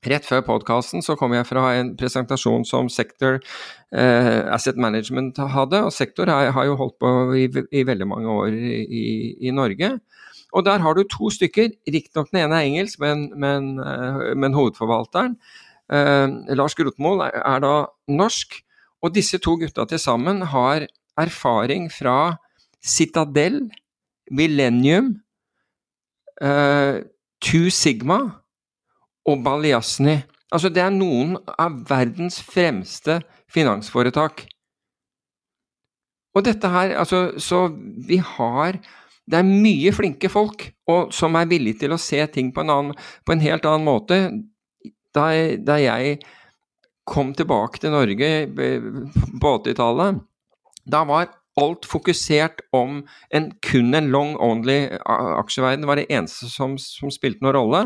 Rett 0.02 0.26
før 0.26 0.39
podkasten 0.41 1.04
så 1.06 1.13
kom 1.13 1.36
jeg 1.36 1.45
fra 1.45 1.76
en 1.78 1.91
presentasjon 1.93 2.63
som 2.65 2.88
Sector 2.89 3.36
eh, 3.38 4.39
Asset 4.50 4.80
Management 4.82 5.38
hadde. 5.38 5.78
og 5.86 5.93
Sector 5.93 6.32
har, 6.32 6.50
har 6.56 6.65
jo 6.65 6.78
holdt 6.80 6.95
på 6.97 7.12
i, 7.38 7.43
i, 7.69 7.84
veldig 7.86 8.08
mange 8.10 8.34
år 8.34 8.50
i, 8.50 9.04
i, 9.38 9.52
Norge. 9.54 9.91
Og 10.52 10.66
der 10.66 10.84
har 10.84 10.94
du 10.94 11.04
to 11.08 11.30
stykker. 11.32 11.72
Riktignok 11.88 12.32
den 12.32 12.42
ene 12.44 12.60
er 12.60 12.68
engelsk, 12.68 13.00
men, 13.00 13.30
men, 13.40 13.80
eh, 13.80 14.34
men 14.36 14.54
hovedforvalteren, 14.54 15.38
eh, 15.92 16.56
Lars 16.56 16.76
Grotmol, 16.76 17.24
er, 17.28 17.38
er, 17.40 17.60
da 17.64 17.76
norsk. 18.12 18.60
Og 19.02 19.16
disse 19.16 19.40
to 19.42 19.56
gutta 19.58 19.86
til 19.86 20.00
sammen 20.00 20.44
har 20.52 20.88
erfaring 21.18 21.90
fra 21.92 22.36
Citadel, 22.84 23.72
Millennium, 24.32 25.16
eh, 26.42 27.02
Two 27.42 27.70
Sigma 27.70 28.20
og 29.26 29.44
Baljasny. 29.44 30.22
Altså, 30.52 30.70
det 30.70 30.84
er 30.84 30.94
noen 30.94 31.38
av 31.58 31.80
verdens 31.90 32.42
fremste 32.44 33.22
finansforetak. 33.52 34.46
Og 36.36 36.46
dette 36.46 36.68
her, 36.72 36.96
altså 37.00 37.32
Så 37.40 37.68
vi 38.08 38.18
har 38.18 38.80
Det 39.32 39.39
er 39.39 39.48
mye 39.48 39.94
flinke 39.96 40.30
folk 40.32 40.67
og, 40.91 41.12
som 41.15 41.38
er 41.39 41.50
villige 41.50 41.86
til 41.86 41.96
å 41.96 42.02
se 42.02 42.20
ting 42.34 42.52
på 42.54 42.65
en, 42.65 42.74
annen, 42.74 42.98
på 43.26 43.36
en 43.36 43.44
helt 43.44 43.67
annen 43.67 43.88
måte. 43.88 44.20
Da, 45.15 45.28
da, 45.60 45.78
jeg 45.80 46.17
kom 47.08 47.32
tilbake 47.36 47.82
til 47.82 47.94
Norge 47.96 48.32
på 48.52 49.54
80-tallet, 49.58 50.22
da 50.91 51.04
var 51.08 51.32
alt 51.60 51.88
fokusert 51.89 52.62
om 52.76 53.02
en, 53.36 53.50
kun 53.63 53.96
en 53.98 54.12
long 54.13 54.36
only 54.39 54.86
aksjeverden. 55.04 55.84
Det 55.84 55.89
var 55.89 56.00
det 56.00 56.08
eneste 56.12 56.48
som, 56.52 56.78
som 56.80 57.12
spilte 57.13 57.44
noen 57.44 57.58
rolle. 57.58 57.82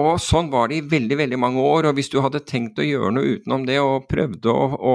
Og 0.00 0.20
sånn 0.22 0.48
var 0.52 0.70
det 0.70 0.78
i 0.78 0.84
veldig 0.88 1.16
veldig 1.18 1.38
mange 1.40 1.62
år. 1.64 1.90
og 1.90 1.98
Hvis 1.98 2.10
du 2.12 2.20
hadde 2.24 2.42
tenkt 2.46 2.78
å 2.80 2.86
gjøre 2.86 3.12
noe 3.16 3.34
utenom 3.36 3.66
det, 3.68 3.80
og 3.82 4.06
prøvde 4.10 4.52
å, 4.52 4.68
å, 4.76 4.94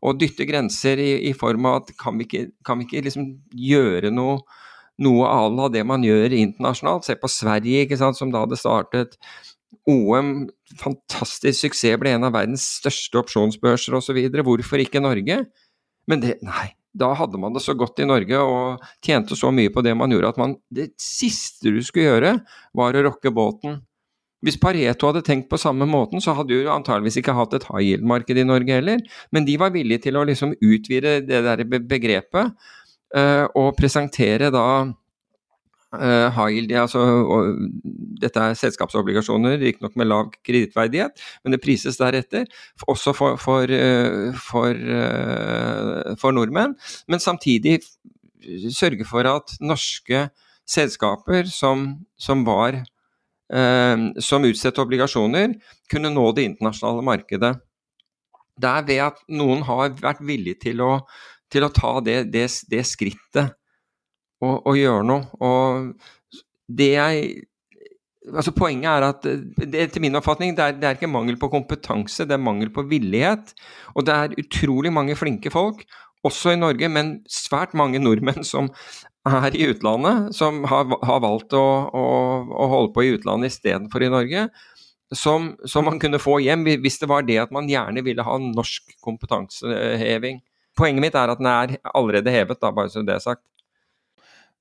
å 0.00 0.14
dytte 0.16 0.46
grenser 0.48 1.02
i, 1.02 1.10
i, 1.30 1.34
form 1.36 1.68
av 1.68 1.82
at 1.82 1.92
kan 2.00 2.16
vi 2.18 2.28
ikke, 2.28 2.46
kan 2.66 2.80
vi 2.80 2.88
ikke 2.88 3.04
liksom 3.08 3.28
gjøre 3.52 4.12
noe, 4.14 4.40
noe 5.02 5.28
à 5.28 5.68
det 5.72 5.84
man 5.88 6.06
gjør 6.06 6.36
internasjonalt? 6.36 7.08
Se 7.08 7.18
på 7.20 7.30
Sverige, 7.32 7.84
ikke 7.84 8.00
sant, 8.00 8.18
som 8.18 8.32
da 8.32 8.46
hadde 8.46 8.60
startet 8.60 9.18
OM. 9.90 10.48
Fantastisk 10.80 11.66
suksess, 11.66 11.98
ble 12.00 12.16
en 12.16 12.26
av 12.26 12.34
verdens 12.34 12.64
største 12.80 13.20
opsjonsbørser 13.20 13.98
osv. 13.98 14.18
Hvorfor 14.46 14.82
ikke 14.82 15.04
Norge? 15.04 15.44
Men 16.06 16.22
det, 16.22 16.38
nei, 16.46 16.70
da 16.96 17.12
hadde 17.18 17.38
man 17.40 17.54
det 17.54 17.62
så 17.64 17.74
godt 17.76 18.00
i 18.00 18.08
Norge 18.08 18.40
og 18.40 18.86
tjente 19.04 19.36
så 19.38 19.50
mye 19.54 19.72
på 19.74 19.82
det 19.84 19.94
man 19.98 20.12
gjorde 20.12 20.32
at 20.32 20.40
man 20.40 20.56
Det 20.72 20.88
siste 21.00 21.72
du 21.74 21.82
skulle 21.84 22.08
gjøre, 22.08 22.32
var 22.76 22.96
å 22.96 23.04
rokke 23.10 23.32
båten. 23.34 23.82
Hvis 24.44 24.58
Pareto 24.60 25.08
hadde 25.10 25.24
tenkt 25.24 25.48
på 25.50 25.58
samme 25.60 25.88
måten, 25.88 26.20
så 26.22 26.34
hadde 26.36 26.52
du 26.52 26.70
antageligvis 26.70 27.20
ikke 27.22 27.34
hatt 27.36 27.56
et 27.56 27.66
high 27.70 27.84
yield-marked 27.86 28.36
i 28.36 28.44
Norge 28.46 28.78
heller. 28.78 29.00
Men 29.32 29.48
de 29.48 29.56
var 29.60 29.72
villige 29.74 30.06
til 30.06 30.18
å 30.18 30.26
liksom 30.28 30.54
utvide 30.60 31.20
det 31.26 31.42
der 31.46 31.64
begrepet 31.64 32.52
uh, 33.16 33.46
og 33.56 33.72
presentere 33.78 34.52
da 34.54 34.66
uh, 34.84 36.28
high 36.36 36.52
yield 36.52 36.76
altså, 36.82 37.06
Dette 38.20 38.44
er 38.44 38.60
selskapsobligasjoner, 38.60 39.56
riktignok 39.60 39.96
med 39.96 40.10
lav 40.10 40.30
kredittverdighet, 40.44 41.16
men 41.44 41.56
det 41.56 41.62
prises 41.64 41.98
deretter. 42.00 42.44
Også 42.86 43.16
for, 43.16 43.40
for, 43.40 43.72
uh, 43.72 44.36
for, 44.36 44.84
for 46.20 46.36
nordmenn. 46.36 46.76
Men 47.08 47.24
samtidig 47.24 47.80
sørge 48.74 49.06
for 49.08 49.26
at 49.28 49.56
norske 49.60 50.28
selskaper 50.66 51.46
som, 51.50 51.86
som 52.18 52.44
var 52.46 52.80
eh, 52.80 52.84
som 53.46 54.42
utstedte 54.42 54.82
obligasjoner, 54.82 55.52
kunne 55.92 56.10
nå 56.10 56.24
det 56.34 56.48
internasjonale 56.48 57.04
markedet. 57.06 57.52
Det 58.56 58.70
er 58.70 58.86
ved 58.88 59.02
at 59.04 59.20
noen 59.38 59.62
har 59.68 59.92
vært 60.00 60.22
villig 60.24 60.56
til 60.64 60.80
å, 60.82 60.92
til 61.52 61.66
å 61.66 61.72
ta 61.74 61.92
det, 62.04 62.24
det, 62.32 62.46
det 62.70 62.82
skrittet 62.88 63.52
og, 64.42 64.56
og, 64.62 64.72
gjøre 64.78 65.04
noe. 65.06 65.28
Og 65.40 65.92
det 66.66 66.94
jeg 66.96 67.28
Altså 68.26 68.50
Poenget 68.50 68.88
er 68.90 69.04
at 69.06 69.22
det, 69.22 69.84
etter 69.84 70.02
min 70.02 70.18
oppfatning 70.18 70.56
det 70.58 70.64
er, 70.64 70.72
det 70.74 70.86
er 70.88 70.96
ikke 70.96 71.06
mangel 71.06 71.36
på 71.38 71.46
kompetanse, 71.52 72.24
det 72.26 72.34
er 72.34 72.42
mangel 72.42 72.72
på 72.74 72.82
villighet. 72.90 73.52
Og 73.94 74.02
det 74.08 74.16
er 74.16 74.34
utrolig 74.42 74.90
mange 74.90 75.14
flinke 75.14 75.52
folk, 75.54 75.84
også 76.26 76.56
i 76.56 76.58
Norge, 76.58 76.88
men 76.90 77.12
svært 77.30 77.76
mange 77.78 78.00
nordmenn 78.02 78.42
som 78.42 78.72
her 79.26 79.56
i 79.56 79.66
utlandet, 79.70 80.34
som 80.36 80.64
har, 80.70 80.88
har 81.02 81.20
valgt 81.24 81.54
å, 81.56 81.64
å, 81.90 82.04
å, 82.46 82.66
holde 82.72 82.92
på 82.94 83.04
i 83.04 83.12
utlandet 83.16 83.54
istedenfor 83.54 84.04
i 84.06 84.10
Norge, 84.12 84.46
som, 85.14 85.52
som, 85.64 85.86
man 85.86 86.00
kunne 86.02 86.20
få 86.22 86.40
hjem 86.42 86.64
hvis 86.82 86.98
det 87.02 87.08
var 87.10 87.26
det 87.26 87.38
at 87.44 87.52
man 87.54 87.68
gjerne 87.70 88.02
ville 88.06 88.24
ha 88.26 88.38
norsk 88.42 88.96
kompetanseheving. 89.04 90.40
Poenget 90.76 91.04
mitt 91.04 91.18
er 91.18 91.32
at 91.32 91.40
den 91.40 91.50
er 91.50 91.76
allerede 91.94 92.34
hevet, 92.34 92.60
da, 92.62 92.72
bare 92.74 92.90
så 92.92 93.04
det 93.06 93.14
er 93.16 93.22
sagt. 93.24 93.44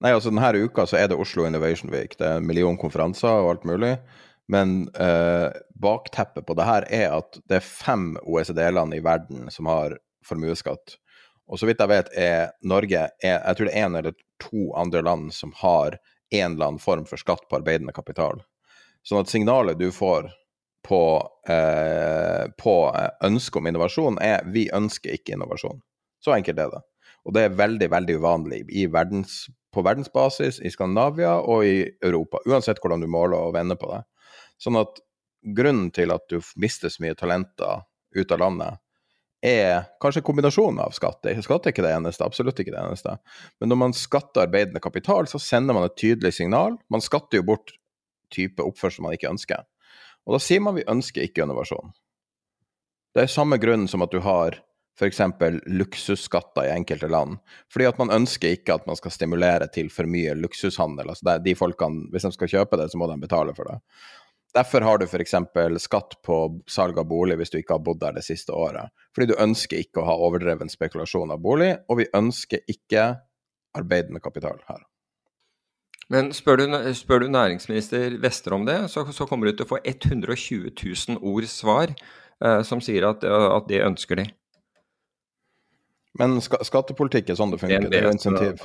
Nei, 0.03 0.11
altså 0.11 0.29
Denne 0.29 0.67
uka 0.67 0.85
så 0.87 0.99
er 0.99 1.09
det 1.09 1.17
Oslo 1.19 1.47
Innovation 1.47 1.91
Week. 1.93 2.17
Det 2.19 2.27
er 2.27 2.41
en 2.41 2.47
million 2.47 2.77
konferanser 2.77 3.41
og 3.41 3.53
alt 3.53 3.67
mulig. 3.67 3.95
Men 4.51 4.83
eh, 5.01 5.49
bakteppet 5.81 6.45
på 6.45 6.53
det 6.57 6.67
her 6.67 6.85
er 6.93 7.15
at 7.15 7.39
det 7.49 7.57
er 7.57 7.65
fem 7.65 8.13
OECD-land 8.21 8.93
i 8.93 9.01
verden 9.03 9.47
som 9.53 9.69
har 9.71 9.97
formuesskatt. 10.27 10.97
Og 11.49 11.61
så 11.61 11.69
vidt 11.69 11.81
jeg 11.81 11.91
vet, 11.91 12.11
er 12.17 12.53
Norge 12.65 13.07
er, 13.23 13.39
Jeg 13.39 13.57
tror 13.57 13.69
det 13.69 13.73
er 13.73 13.87
én 13.87 13.97
eller 13.97 14.15
to 14.43 14.73
andre 14.75 15.01
land 15.05 15.33
som 15.33 15.53
har 15.61 15.97
en 16.31 16.55
eller 16.55 16.65
annen 16.65 16.81
form 16.81 17.05
for 17.05 17.21
skatt 17.21 17.47
på 17.49 17.59
arbeidende 17.59 17.93
kapital. 17.95 18.41
Sånn 19.05 19.21
at 19.21 19.29
signalet 19.29 19.79
du 19.79 19.91
får 19.93 20.31
på, 20.85 21.01
eh, 21.49 22.45
på 22.57 22.75
ønsket 23.23 23.59
om 23.61 23.67
innovasjon, 23.67 24.17
er 24.21 24.45
vi 24.53 24.67
ønsker 24.73 25.13
ikke 25.17 25.33
innovasjon. 25.37 25.81
Så 26.21 26.33
enkelt 26.33 26.59
er 26.59 26.73
det. 26.73 26.81
Og 27.25 27.33
det 27.33 27.45
er 27.45 27.57
veldig, 27.57 27.89
veldig 27.89 28.17
uvanlig 28.21 28.61
verdens, 28.93 29.47
på 29.73 29.83
verdensbasis, 29.85 30.59
i 30.61 30.69
Skandinavia 30.73 31.39
og 31.41 31.65
i 31.65 31.89
Europa. 32.05 32.41
Uansett 32.45 32.81
hvordan 32.81 33.01
du 33.01 33.09
måler 33.09 33.37
og 33.47 33.55
vender 33.57 33.79
på 33.81 33.89
det. 33.91 34.03
Sånn 34.61 34.77
at 34.79 35.01
grunnen 35.57 35.91
til 35.93 36.13
at 36.13 36.25
du 36.29 36.39
mister 36.61 36.89
så 36.89 37.03
mye 37.03 37.17
talenter 37.17 37.83
ut 38.15 38.31
av 38.31 38.41
landet, 38.41 38.81
er 39.45 39.87
kanskje 40.01 40.23
kombinasjonen 40.25 40.81
av 40.83 40.93
skatt. 40.95 41.25
Skatt 41.45 41.67
er 41.67 41.73
ikke 41.73 41.85
det 41.85 41.93
eneste, 41.95 42.25
absolutt 42.25 42.59
ikke 42.61 42.73
det 42.73 42.81
eneste. 42.81 43.17
Men 43.61 43.71
når 43.71 43.81
man 43.81 43.95
skatter 43.97 44.45
arbeidende 44.45 44.81
kapital, 44.83 45.29
så 45.31 45.41
sender 45.41 45.77
man 45.77 45.87
et 45.87 45.97
tydelig 45.99 46.35
signal. 46.39 46.77
Man 46.91 47.03
skatter 47.03 47.41
jo 47.41 47.47
bort 47.51 47.75
type 48.33 48.63
oppførsel 48.63 49.05
man 49.05 49.15
ikke 49.15 49.31
ønsker. 49.31 49.65
Og 50.25 50.35
da 50.35 50.41
sier 50.41 50.63
man 50.63 50.77
vi 50.77 50.87
ønsker 50.89 51.25
ikke 51.25 51.45
innovasjon. 51.45 51.93
Det 53.15 53.23
er 53.23 53.31
samme 53.31 53.59
grunn 53.61 53.85
som 53.87 54.03
at 54.03 54.11
du 54.11 54.19
har 54.25 54.57
f.eks. 54.99 55.21
luksusskatter 55.65 56.67
i 56.67 56.73
enkelte 56.73 57.07
land. 57.11 57.37
Fordi 57.71 57.87
at 57.89 57.97
man 57.99 58.13
ønsker 58.15 58.55
ikke 58.55 58.77
at 58.77 58.85
man 58.87 58.97
skal 58.99 59.13
stimulere 59.13 59.67
til 59.71 59.91
for 59.91 60.07
mye 60.09 60.35
luksushandel. 60.39 61.11
Altså 61.11 61.37
de 61.43 61.55
folkene, 61.55 62.07
Hvis 62.11 62.27
de 62.27 62.31
skal 62.35 62.51
kjøpe 62.51 62.79
det, 62.79 62.89
så 62.91 62.99
må 62.99 63.09
de 63.11 63.19
betale 63.19 63.55
for 63.55 63.67
det. 63.69 63.79
Derfor 64.55 64.85
har 64.87 64.97
du 64.97 65.05
f.eks. 65.05 65.35
skatt 65.83 66.17
på 66.23 66.35
salg 66.71 66.99
av 66.99 67.07
bolig 67.09 67.35
hvis 67.39 67.51
du 67.51 67.57
ikke 67.59 67.75
har 67.75 67.83
bodd 67.83 67.99
der 67.99 68.15
det 68.15 68.23
siste 68.23 68.55
året. 68.55 68.93
Fordi 69.15 69.33
du 69.33 69.39
ønsker 69.41 69.81
ikke 69.81 69.99
å 69.99 70.07
ha 70.07 70.15
overdreven 70.27 70.71
spekulasjon 70.71 71.33
av 71.35 71.41
bolig, 71.43 71.73
og 71.91 71.99
vi 71.99 72.07
ønsker 72.15 72.63
ikke 72.71 73.09
arbeidende 73.75 74.23
kapital 74.23 74.61
her. 74.69 74.85
Men 76.13 76.29
spør 76.37 76.61
du, 76.61 76.65
spør 76.95 77.25
du 77.25 77.31
næringsminister 77.33 78.15
Wester 78.23 78.53
om 78.55 78.65
det, 78.67 78.77
så, 78.93 79.03
så, 79.11 79.25
kommer 79.27 79.49
du 79.49 79.55
til 79.57 79.65
å 79.65 79.71
få 79.73 79.81
120 79.81 80.69
000 80.71 81.19
ord 81.19 81.47
svar 81.49 81.91
eh, 81.91 82.61
som 82.63 82.83
sier 82.83 83.07
at, 83.09 83.25
at 83.25 83.67
det 83.71 83.81
ønsker 83.83 84.21
de. 84.21 84.27
Men 86.19 86.37
skattepolitikk 86.39 87.29
er 87.31 87.37
sånn 87.39 87.51
det 87.51 87.59
funker. 87.59 87.89
Det 87.91 87.99
er 87.99 88.07
insentiv. 88.07 88.61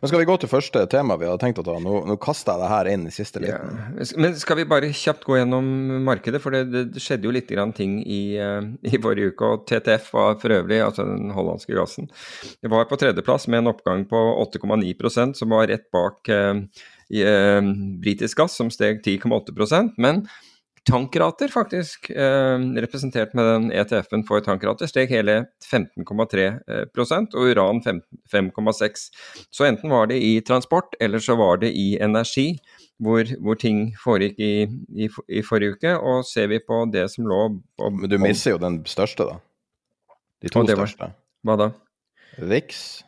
Men 0.00 0.10
skal 0.10 0.22
vi 0.22 0.26
gå 0.26 0.34
til 0.42 0.50
første 0.50 0.82
tema 0.90 1.14
vi 1.20 1.28
hadde 1.28 1.38
tenkt 1.44 1.60
å 1.62 1.64
ta? 1.66 1.76
Nå, 1.82 2.00
nå 2.08 2.16
kaster 2.22 2.56
jeg 2.56 2.64
det 2.64 2.70
her 2.72 2.90
inn 2.90 3.04
i 3.06 3.12
siste 3.14 3.42
liten. 3.42 3.78
Ja. 3.78 4.06
Men 4.18 4.34
skal 4.40 4.58
vi 4.58 4.66
bare 4.70 4.90
kjapt 4.90 5.22
gå 5.28 5.38
gjennom 5.38 5.68
markedet? 6.08 6.42
For 6.42 6.54
det, 6.54 6.82
det 6.96 7.02
skjedde 7.04 7.28
jo 7.28 7.34
litt 7.34 7.52
ting 7.78 8.00
i, 8.02 8.20
uh, 8.42 8.66
i, 8.82 8.98
forrige 8.98 9.34
uke. 9.34 9.52
Og 9.52 9.64
TTF 9.70 10.10
var 10.16 10.40
for 10.42 10.56
øvrig, 10.58 10.80
altså 10.82 11.06
den 11.06 11.30
hollandske 11.36 11.78
gassen, 11.78 12.10
det 12.62 12.72
var 12.72 12.90
på 12.90 12.98
tredjeplass 12.98 13.46
med 13.46 13.62
en 13.62 13.72
oppgang 13.74 14.04
på 14.10 14.24
8,9% 14.48 15.38
som 15.38 15.54
var 15.54 15.70
rett 15.70 15.86
bak 15.94 16.32
uh, 16.34 16.58
uh, 16.58 17.72
britisk 18.02 18.42
gass, 18.42 18.58
som 18.58 18.74
steg 18.74 19.04
10,8% 19.06 19.94
Men 20.02 20.24
tankrater, 20.88 21.48
faktisk, 21.52 22.10
eh, 22.10 22.58
representert 22.80 23.34
med 23.34 23.44
den 23.44 23.72
ETF-en 23.72 24.24
for 24.26 24.40
tankrater, 24.40 24.88
steg 24.88 25.12
hele 25.12 25.46
15,3 25.64 26.46
eh, 26.68 26.84
og 27.36 27.50
uran 27.52 27.82
5,6 28.32 29.08
Så 29.50 29.64
enten 29.68 29.90
var 29.90 30.08
det 30.08 30.18
i 30.22 30.40
transport, 30.40 30.96
eller 31.00 31.18
så 31.18 31.36
var 31.36 31.60
det 31.62 31.72
i 31.76 31.98
energi, 32.00 32.58
hvor, 32.98 33.24
hvor 33.40 33.54
ting 33.54 33.92
foregikk 34.02 34.38
i, 34.38 34.68
i, 34.96 35.10
i, 35.28 35.42
forrige 35.42 35.76
uke. 35.76 35.96
Og 35.96 36.24
ser 36.26 36.48
vi 36.48 36.58
på 36.58 36.84
det 36.92 37.10
som 37.12 37.28
lå 37.28 37.42
på 37.78 37.90
Men 37.90 38.10
du 38.10 38.18
misser 38.18 38.56
jo 38.56 38.62
den 38.62 38.82
største, 38.86 39.28
da. 39.28 39.38
De 40.42 40.48
to 40.48 40.64
største. 40.66 41.12
Hva 41.44 41.58
da? 41.58 41.70
VIX 42.38 43.04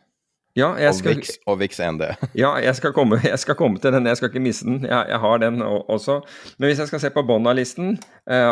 ja, 0.57 0.91
skal, 0.95 1.21
og, 1.47 1.59
VIX, 1.61 1.79
1D. 1.79 2.07
ja, 2.41 2.49
jeg 2.59 2.75
skal, 2.75 2.91
komme, 2.95 3.21
jeg 3.23 3.39
skal, 3.39 3.55
komme, 3.59 3.79
til 3.79 3.93
den. 3.95 4.09
Jeg 4.09 4.19
skal 4.19 4.31
ikke 4.31 4.43
miste 4.43 4.67
den. 4.67 4.81
Jeg, 4.83 5.05
jeg 5.13 5.19
har 5.23 5.43
den 5.43 5.61
også. 5.63 6.17
Men 6.57 6.67
hvis 6.67 6.81
jeg 6.83 6.91
skal 6.91 7.03
se 7.03 7.11
på 7.15 7.23
bånn 7.27 7.47
av 7.47 7.55
listen, 7.59 7.95
eh, 8.27 8.49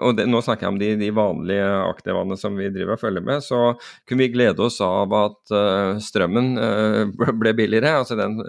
og 0.00 0.16
det, 0.16 0.26
nå 0.30 0.40
snakker 0.44 0.66
jeg 0.66 0.74
om 0.74 0.80
de, 0.80 0.90
de, 1.00 1.10
vanlige 1.14 1.68
aktivene 1.90 2.38
som 2.40 2.56
vi 2.56 2.70
driver 2.72 2.96
og 2.96 3.02
følger 3.02 3.26
med, 3.28 3.44
så 3.44 3.60
kunne 4.08 4.24
vi 4.24 4.32
glede 4.32 4.64
oss 4.64 4.80
av 4.84 5.12
at 5.18 5.54
uh, 5.54 6.00
strømmen 6.02 6.54
uh, 6.56 7.28
ble 7.36 7.54
billigere. 7.56 7.92
Altså 8.00 8.16
den 8.18 8.40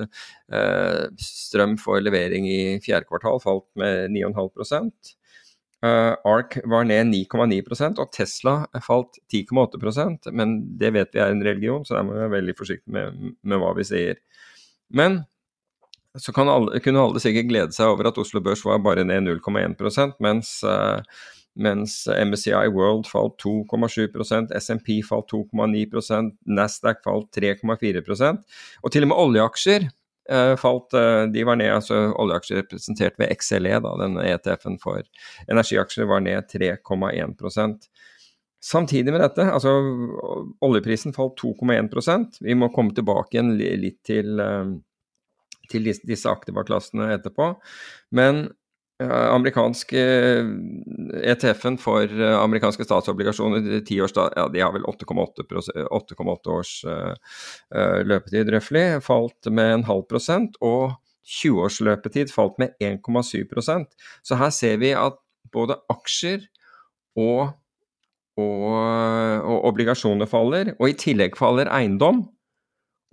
strøm 1.20 1.76
for 1.82 2.00
levering 2.04 2.48
i 2.48 2.78
fjerde 2.84 3.10
kvartal 3.10 3.42
falt 3.44 3.68
med 3.80 4.14
9,5 4.16 4.84
Uh, 4.86 5.25
ARK 5.86 6.58
var 6.70 6.88
ned 6.88 7.12
9,9% 7.14 8.02
og 8.02 8.12
Tesla 8.16 8.56
falt 8.86 9.20
10,8% 9.34 10.32
men 10.36 10.58
det 10.80 10.94
vet 10.96 11.16
vi 11.16 11.22
er 11.24 11.34
en 11.34 11.44
religion, 11.46 11.86
så 11.86 11.98
der 11.98 12.06
må 12.08 12.16
vi 12.16 12.24
være 12.24 12.36
veldig 12.40 12.58
forsiktige 12.58 12.96
med, 12.96 13.32
med 13.44 13.62
hva 13.62 13.72
vi 13.78 13.88
sier. 13.88 14.20
Men 14.94 15.24
så 16.16 16.32
alle, 16.32 16.80
kunne 16.80 17.02
alle 17.02 17.20
sikkert 17.20 17.50
glede 17.50 17.76
seg 17.76 17.92
over 17.92 18.08
at 18.08 18.20
Oslo 18.22 18.42
Børs 18.44 18.64
var 18.66 18.80
bare 18.84 19.04
ned 19.08 19.28
0,1 19.28 20.14
mens, 20.24 20.52
uh, 20.64 21.02
mens 21.56 21.98
MSCI 22.08 22.70
World 22.72 23.10
falt 23.10 23.36
2,7% 23.44 24.54
SMP 24.60 25.02
falt 25.08 25.32
2,9% 25.34 26.32
Nasdaq 26.48 27.04
falt 27.04 27.36
3,4% 27.36 28.42
og 28.84 28.92
til 28.94 29.08
og 29.08 29.12
med 29.12 29.22
oljeaksjer 29.26 29.90
falt, 30.58 30.96
uh, 30.98 31.26
de 31.32 31.44
var 31.46 31.60
ned, 31.60 31.72
altså 31.76 32.00
Oljeaksjer 32.22 32.64
representert 32.64 33.20
ved 33.22 33.34
XLE, 33.38 33.78
da, 33.84 33.94
den 34.02 34.18
ETF-en 34.24 34.80
for 34.82 35.06
energiaksjer, 35.52 36.10
var 36.10 36.26
ned 36.26 36.50
3,1% 36.52 37.90
Samtidig 38.66 39.14
med 39.14 39.22
dette, 39.22 39.44
altså 39.46 39.76
oljeprisen 40.66 41.14
falt 41.14 41.38
2,1% 41.38 42.40
Vi 42.42 42.56
må 42.58 42.72
komme 42.74 42.96
tilbake 42.98 43.36
igjen 43.38 43.52
litt 43.60 44.00
til, 44.08 44.40
uh, 44.42 44.72
til 45.70 45.86
disse 45.86 46.32
aktiva 46.32 46.66
klassene 46.66 47.12
etterpå. 47.14 47.52
Men 48.18 48.48
amerikansk 49.04 49.92
ETF-en 49.92 51.76
for 51.82 52.12
amerikanske 52.40 52.86
statsobligasjoner, 52.88 53.82
tiårs, 53.88 54.14
ja, 54.16 54.46
de 54.54 54.62
har 54.64 54.72
vel 54.72 54.86
8,8% 54.88 56.48
års 56.54 56.78
løpetid, 58.08 58.54
røftlig, 58.56 58.86
falt 59.04 59.52
med 59.52 59.74
en 59.74 59.84
halv 59.90 60.06
prosent. 60.08 60.56
Og 60.64 60.96
20-års 61.26 61.82
løpetid 61.82 62.32
falt 62.34 62.58
med 62.62 62.76
1,7% 62.84 63.86
Så 64.24 64.38
her 64.38 64.52
ser 64.54 64.78
vi 64.82 64.94
at 64.94 65.18
både 65.54 65.78
aksjer 65.92 66.46
og, 67.18 67.56
og, 68.38 68.70
og 68.76 69.68
obligasjoner 69.72 70.30
faller, 70.30 70.74
og 70.80 70.92
i 70.92 70.98
tillegg 71.00 71.38
faller 71.40 71.72
eiendom. 71.74 72.26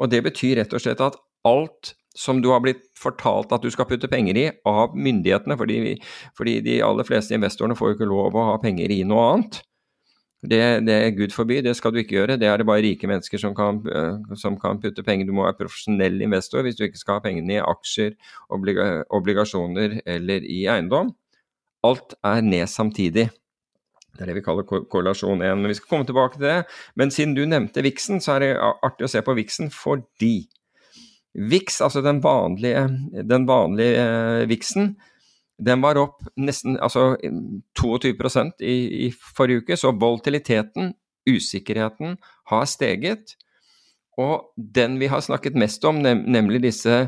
Og 0.01 0.11
det 0.11 0.23
betyr 0.27 0.59
rett 0.61 0.75
og 0.75 0.83
slett 0.83 1.03
at 1.05 1.19
alt 1.49 1.95
som 2.19 2.43
du 2.43 2.51
har 2.53 2.63
blitt 2.65 2.85
fortalt 2.99 3.53
at 3.55 3.65
du 3.65 3.71
skal 3.73 3.89
putte 3.89 4.11
penger 4.11 4.39
i 4.39 4.47
av 4.69 4.97
myndighetene, 4.97 5.57
fordi, 5.59 5.97
fordi 6.39 6.61
de 6.65 6.81
aller 6.85 7.09
fleste 7.09 7.37
investorene 7.37 7.77
får 7.79 7.93
jo 7.93 7.99
ikke 7.99 8.11
lov 8.11 8.37
å 8.37 8.49
ha 8.53 8.57
penger 8.63 8.93
i 8.93 9.03
noe 9.09 9.29
annet. 9.33 9.63
Det, 10.43 10.59
det 10.83 10.95
er 10.95 11.13
Gud 11.15 11.31
forby, 11.31 11.61
det 11.63 11.77
skal 11.79 11.93
du 11.95 12.01
ikke 12.01 12.17
gjøre. 12.17 12.37
Det 12.41 12.49
er 12.51 12.59
det 12.59 12.67
bare 12.67 12.83
rike 12.83 13.07
mennesker 13.07 13.39
som 13.39 13.55
kan, 13.55 13.79
eh, 13.87 14.35
som 14.39 14.57
kan, 14.59 14.81
putte 14.83 15.05
penger. 15.07 15.29
Du 15.29 15.37
må 15.37 15.45
være 15.47 15.61
profesjonell 15.61 16.19
investor 16.27 16.67
hvis 16.67 16.79
du 16.79 16.83
ikke 16.89 16.99
skal 16.99 17.21
ha 17.21 17.23
pengene 17.23 17.61
i 17.61 17.63
aksjer, 17.63 18.17
obliga, 18.51 18.89
obligasjoner 19.15 20.01
eller 20.03 20.43
i 20.43 20.65
eiendom. 20.67 21.13
Alt 21.87 22.17
er 22.27 22.43
ned 22.43 22.67
samtidig. 22.71 23.29
Det 24.13 24.25
er 24.25 24.29
det 24.29 24.41
vi 24.41 24.45
kaller 24.45 24.67
korrelasjon 24.67 25.41
1. 25.41 25.63
Men 25.63 25.71
vi 25.71 25.79
skal 25.79 25.95
komme 25.95 26.11
tilbake 26.11 26.37
til 26.37 26.49
det. 26.49 26.59
Men 26.99 27.15
siden 27.15 27.37
du 27.39 27.47
nevnte 27.47 27.87
Vixen, 27.87 28.21
så 28.21 28.35
er 28.35 28.45
det 28.45 28.51
artig 28.59 29.07
å 29.07 29.13
se 29.15 29.23
på 29.25 29.37
Vixen 29.39 29.71
fordi 29.73 30.49
Vix, 31.33 31.81
altså 31.81 32.03
den 32.05 32.21
vanlige, 32.25 32.85
den 33.25 33.47
vanlige 33.49 34.03
eh, 34.03 34.49
Vixen, 34.51 34.97
den 35.63 35.83
var 35.85 36.01
opp 36.01 36.23
nesten 36.37 36.77
altså 36.83 37.15
22 37.79 38.13
i, 38.61 39.07
i 39.07 39.11
forrige 39.37 39.63
uke, 39.63 39.77
så 39.77 39.93
volatiliteten, 39.93 40.93
usikkerheten, 41.29 42.17
har 42.51 42.65
steget. 42.67 43.37
Og 44.19 44.53
den 44.57 44.99
vi 45.01 45.09
har 45.09 45.23
snakket 45.25 45.57
mest 45.57 45.85
om, 45.89 46.03
nem 46.03 46.25
nemlig 46.27 46.63
disse 46.67 47.07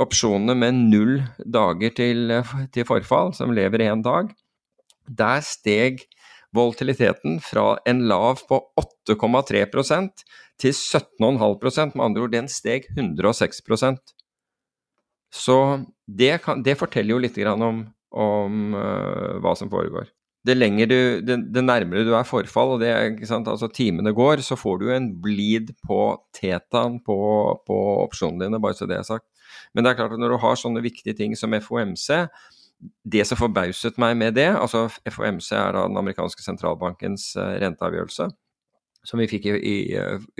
opsjonene 0.00 0.54
med 0.54 0.78
null 0.90 1.20
dager 1.44 1.92
til, 1.94 2.32
til 2.72 2.86
forfall, 2.88 3.34
som 3.34 3.52
lever 3.54 3.84
én 3.90 4.02
dag, 4.02 4.30
der 5.06 5.42
steg 5.44 6.06
volatiliteten 6.56 7.38
fra 7.44 7.78
en 7.88 8.04
lav 8.10 8.42
på 8.48 8.60
8,3% 9.08 10.24
til 10.60 10.74
17,5 10.74 11.94
Med 11.94 12.04
andre 12.04 12.22
ord, 12.22 12.32
den 12.32 12.48
steg 12.48 12.88
106% 12.96 14.14
Så 15.32 15.58
det, 16.06 16.42
kan, 16.44 16.62
det 16.62 16.78
forteller 16.78 17.14
jo 17.14 17.22
litt 17.22 17.38
om, 17.46 17.84
om 18.10 18.74
uh, 18.74 19.38
hva 19.42 19.54
som 19.54 19.70
foregår. 19.70 20.10
Det, 20.42 20.56
du, 20.56 21.20
det, 21.20 21.36
det, 21.52 21.62
nærmere 21.62 22.02
du 22.02 22.14
er 22.16 22.24
forfall, 22.24 22.74
og 22.74 22.80
det, 22.80 22.90
altså 23.30 23.68
timene 23.68 24.12
går, 24.16 24.40
så 24.40 24.56
får 24.56 24.78
du 24.80 24.86
en 24.90 25.10
bleed 25.20 25.74
på 25.86 26.00
tetaen 26.32 26.96
på, 27.04 27.18
på 27.66 27.76
opsjonene 28.06 28.48
dine, 28.48 28.60
bare 28.62 28.74
så 28.74 28.88
det 28.88 28.96
er 28.96 29.06
sagt. 29.06 29.28
Men 29.74 29.84
det 29.84 29.92
er 29.92 30.00
klart 30.00 30.16
at 30.16 30.22
når 30.22 30.34
du 30.34 30.40
har 30.40 30.56
sånne 30.58 30.82
viktige 30.82 31.14
ting 31.18 31.36
som 31.36 31.54
FOMC, 31.60 32.08
det 33.04 33.26
som 33.28 33.38
forbauset 33.38 33.98
meg 34.00 34.16
med 34.20 34.36
det, 34.38 34.48
altså 34.56 34.86
FOMC 34.88 35.52
er 35.56 35.76
da 35.76 35.84
den 35.88 36.00
amerikanske 36.00 36.44
sentralbankens 36.44 37.30
uh, 37.38 37.56
renteavgjørelse, 37.60 38.30
som 39.06 39.22
vi 39.22 39.28
fikk 39.30 39.50
i, 39.50 39.54
i, 39.58 39.76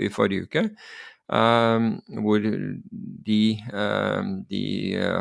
i 0.05 0.09
forrige 0.13 0.47
uke, 0.47 0.65
uh, 1.33 1.87
hvor 2.25 2.45
de, 3.27 3.41
uh, 3.73 4.35
de 4.49 4.63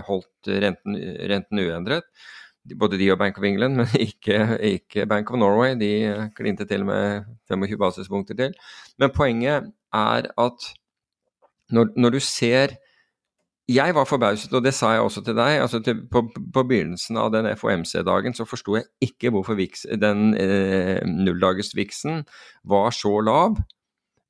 holdt 0.09 0.52
renten, 0.66 1.00
renten, 1.33 1.64
uendret. 1.64 2.09
Både 2.76 2.98
de 3.00 3.09
og 3.12 3.18
Bank 3.20 3.38
of 3.40 3.46
England, 3.48 3.76
men 3.80 3.94
ikke, 4.00 4.42
ikke 4.76 5.09
Bank 5.09 5.30
of 5.33 5.40
Norway. 5.40 5.76
De 5.80 6.28
klinte 6.37 6.68
til 6.68 6.85
med 6.88 7.24
25 7.48 7.80
basispunkter 7.80 8.37
til. 8.37 8.56
Men 9.00 9.12
poenget 9.16 9.72
er 9.96 10.28
at 10.28 10.70
når, 11.70 11.92
når 11.96 12.16
du 12.16 12.20
ser 12.20 12.76
jeg 13.70 13.94
var 13.94 14.06
forbauset, 14.09 14.52
og 14.56 14.64
det 14.64 14.72
sa 14.74 14.94
jeg 14.94 15.04
også 15.04 15.22
til 15.24 15.37
deg. 15.38 15.61
altså 15.62 15.80
til, 15.85 16.02
på, 16.11 16.24
på, 16.35 16.62
begynnelsen 16.66 17.18
av 17.20 17.30
den 17.35 17.48
FOMC-dagen 17.59 18.35
så 18.37 18.46
forsto 18.48 18.76
jeg 18.78 18.88
ikke 19.04 19.33
hvorfor 19.35 19.59
Vix, 19.59 19.85
den 20.00 20.35
eh, 20.35 21.00
nulldagersviksen 21.06 22.24
var 22.64 22.90
så 22.96 23.20
lav. 23.24 23.61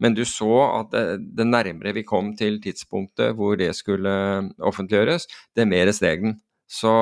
Men 0.00 0.16
du 0.16 0.24
så 0.24 0.52
at 0.80 0.94
det, 0.94 1.04
det, 1.36 1.46
nærmere 1.46 1.94
vi 1.96 2.06
kom 2.08 2.32
til 2.36 2.60
tidspunktet 2.62 3.36
hvor 3.36 3.58
det 3.60 3.74
skulle 3.76 4.12
offentliggjøres, 4.58 5.28
det 5.56 5.68
mer 5.68 5.92
steg 5.92 6.24
den. 6.24 6.38
Så 6.70 6.92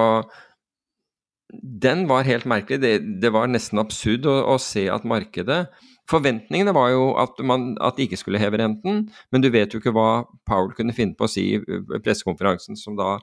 den 1.53 2.09
var 2.09 2.27
helt 2.29 2.47
merkelig. 2.47 2.81
Det, 2.83 3.21
det 3.23 3.33
var 3.33 3.49
nesten 3.49 3.81
absurd 3.81 4.27
å, 4.29 4.41
å 4.55 4.59
se 4.61 4.89
at 4.93 5.07
markedet 5.09 5.67
Forventningene 6.09 6.73
var 6.73 6.93
jo 6.95 7.11
at, 7.21 7.41
man, 7.45 7.75
at, 7.85 7.99
de 7.99 8.07
ikke 8.09 8.19
skulle 8.21 8.41
heve 8.41 8.61
renten, 8.61 9.03
men 9.33 9.45
du 9.45 9.51
vet 9.53 9.75
jo 9.75 9.81
ikke 9.83 9.93
hva 9.93 10.25
Powell 10.49 10.73
kunne 10.77 10.97
finne 10.97 11.19
på 11.19 11.27
å 11.27 11.33
si 11.33 11.51
i 11.59 11.61
pressekonferansen 12.01 12.79
som 12.81 12.97
da 12.97 13.19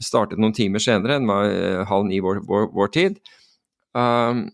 startet 0.00 0.40
noen 0.40 0.54
timer 0.56 0.82
senere, 0.82 1.18
den 1.18 1.28
var 1.30 1.50
eh, 1.50 1.82
halv 1.90 2.06
ni 2.06 2.20
vår, 2.22 2.44
vår, 2.46 2.70
vår 2.76 2.92
tid. 2.94 3.18
Um, 3.98 4.46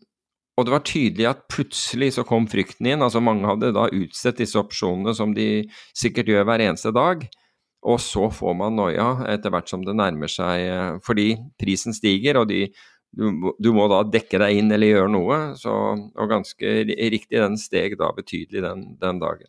og 0.57 0.65
det 0.65 0.73
var 0.73 0.85
tydelig 0.89 1.27
at 1.29 1.45
plutselig 1.53 2.15
så 2.17 2.25
kom 2.25 2.47
frykten 2.49 2.89
inn. 2.89 3.05
altså 3.05 3.21
Mange 3.21 3.45
hadde 3.49 3.75
da 3.77 3.91
utstedt 3.93 4.41
disse 4.41 4.57
opsjonene 4.57 5.13
som 5.17 5.35
de 5.37 5.67
sikkert 5.93 6.33
gjør 6.33 6.49
hver 6.49 6.65
eneste 6.65 6.95
dag. 6.97 7.27
Og 7.87 8.01
så 8.03 8.31
får 8.33 8.57
man 8.59 8.79
noia 8.79 9.11
etter 9.31 9.53
hvert 9.53 9.69
som 9.71 9.85
det 9.85 9.95
nærmer 9.95 10.33
seg, 10.33 10.65
eh, 10.65 10.97
fordi 11.05 11.35
prisen 11.61 11.95
stiger 11.95 12.41
og 12.41 12.49
de 12.51 12.65
du, 13.17 13.55
du, 13.59 13.71
må 13.73 13.87
da 13.89 14.03
dekke 14.05 14.41
deg 14.43 14.59
inn 14.61 14.73
eller 14.77 14.93
gjøre 14.93 15.13
noe. 15.13 15.39
Så, 15.57 15.73
og 15.73 16.29
ganske 16.33 16.73
riktig, 16.85 17.39
den 17.39 17.57
steg 17.61 17.97
da 18.01 18.11
betydelig 18.17 18.65
den, 18.65 18.85
den 19.01 19.23
dagen. 19.23 19.49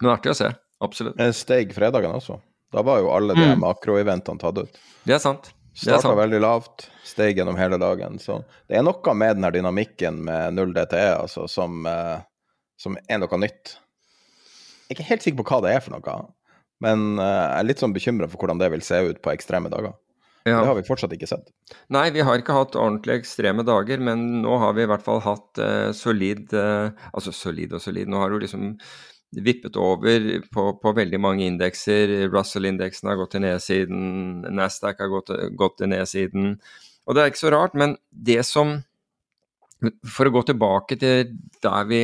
Men 0.00 0.16
artig 0.16 0.32
å 0.32 0.38
se. 0.40 0.50
Absolutt. 0.82 1.18
Den 1.20 1.36
steg 1.36 1.74
fredagen 1.76 2.16
også. 2.16 2.40
Da 2.74 2.82
var 2.86 3.02
jo 3.02 3.12
alle 3.14 3.36
de 3.38 3.46
mm. 3.52 3.62
makroeventene 3.62 4.42
tatt 4.42 4.58
ut. 4.58 4.82
Det 5.06 5.16
er 5.16 5.22
sant. 5.22 5.52
Starta 5.76 6.12
veldig 6.18 6.40
lavt, 6.42 6.88
steg 7.06 7.38
gjennom 7.38 7.58
hele 7.58 7.78
dagen. 7.80 8.18
Så 8.18 8.40
det 8.68 8.80
er 8.80 8.84
noe 8.84 9.14
med 9.14 9.38
den 9.38 9.46
her 9.46 9.54
dynamikken 9.54 10.18
med 10.26 10.58
null 10.58 10.74
DTE 10.74 11.06
altså, 11.14 11.46
som, 11.50 11.84
eh, 11.86 12.18
som, 12.80 12.98
er 13.06 13.22
noe 13.22 13.40
nytt. 13.40 13.76
Jeg 14.88 14.90
er 14.90 14.98
ikke 14.98 15.10
helt 15.12 15.26
sikker 15.26 15.42
på 15.42 15.46
hva 15.52 15.60
det 15.64 15.76
er 15.76 15.84
for 15.84 15.94
noe, 15.94 16.16
men 16.82 17.22
eh, 17.22 17.36
jeg 17.38 17.60
er 17.60 17.68
litt 17.68 17.82
sånn 17.82 17.94
bekymra 17.94 18.28
for 18.30 18.42
hvordan 18.42 18.62
det 18.62 18.70
vil 18.74 18.82
se 18.84 18.98
ut 19.12 19.22
på 19.22 19.34
ekstreme 19.34 19.70
dager. 19.72 19.94
Ja. 20.48 20.62
Det 20.62 20.68
har 20.70 20.76
vi 20.78 20.86
fortsatt 20.86 21.12
ikke 21.12 21.28
sett. 21.28 21.50
Nei, 21.92 22.06
vi 22.14 22.24
har 22.24 22.40
ikke 22.40 22.56
hatt 22.56 22.76
ordentlig 22.78 23.18
ekstreme 23.20 23.64
dager, 23.66 24.00
men 24.00 24.40
nå 24.40 24.56
har 24.62 24.72
vi 24.76 24.86
i 24.86 24.88
hvert 24.88 25.04
fall 25.04 25.20
hatt 25.24 25.60
uh, 25.60 25.90
solid 25.96 26.54
uh, 26.56 26.88
Altså 27.12 27.34
solid 27.36 27.74
og 27.76 27.82
solid. 27.84 28.08
Nå 28.08 28.22
har 28.22 28.32
du 28.32 28.40
liksom 28.40 28.70
vippet 29.36 29.76
over 29.78 30.24
på, 30.50 30.64
på 30.82 30.92
veldig 30.96 31.20
mange 31.22 31.46
indekser. 31.46 32.30
Russell-indeksen 32.32 33.10
har 33.10 33.18
gått 33.20 33.36
til 33.36 33.44
nedsiden, 33.44 34.46
Nasdaq 34.56 35.04
har 35.04 35.12
gått, 35.12 35.34
gått 35.58 35.76
til 35.78 35.92
nedsiden. 35.92 36.56
Og 37.06 37.14
det 37.14 37.22
er 37.22 37.32
ikke 37.32 37.44
så 37.44 37.52
rart, 37.54 37.76
men 37.78 37.98
det 38.10 38.42
som 38.48 38.80
For 40.04 40.28
å 40.28 40.32
gå 40.34 40.42
tilbake 40.44 40.98
til 41.00 41.30
der 41.64 41.86
vi, 41.88 42.00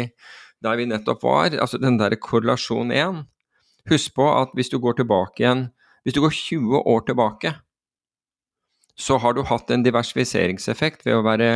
der 0.64 0.78
vi 0.80 0.86
nettopp 0.88 1.26
var, 1.26 1.52
altså 1.60 1.76
den 1.76 1.98
derre 2.00 2.16
korrelasjon 2.16 2.88
1 2.88 3.18
Husk 3.90 4.14
på 4.16 4.28
at 4.32 4.54
hvis 4.56 4.72
du 4.72 4.78
går 4.80 4.96
tilbake 4.96 5.42
igjen 5.42 5.66
Hvis 6.00 6.16
du 6.16 6.22
går 6.24 6.32
20 6.32 6.80
år 6.88 7.04
tilbake 7.04 7.52
så 8.96 9.18
har 9.20 9.36
du 9.36 9.44
hatt 9.44 9.70
en 9.70 9.84
diversifiseringseffekt 9.84 11.04
ved 11.06 11.18
å, 11.18 11.24
være, 11.26 11.50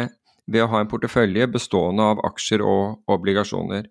ved 0.51 0.65
å 0.65 0.71
ha 0.73 0.81
en 0.83 0.91
portefølje 0.91 1.49
bestående 1.53 2.05
av 2.13 2.21
aksjer 2.29 2.61
og 2.65 3.01
obligasjoner. 3.11 3.89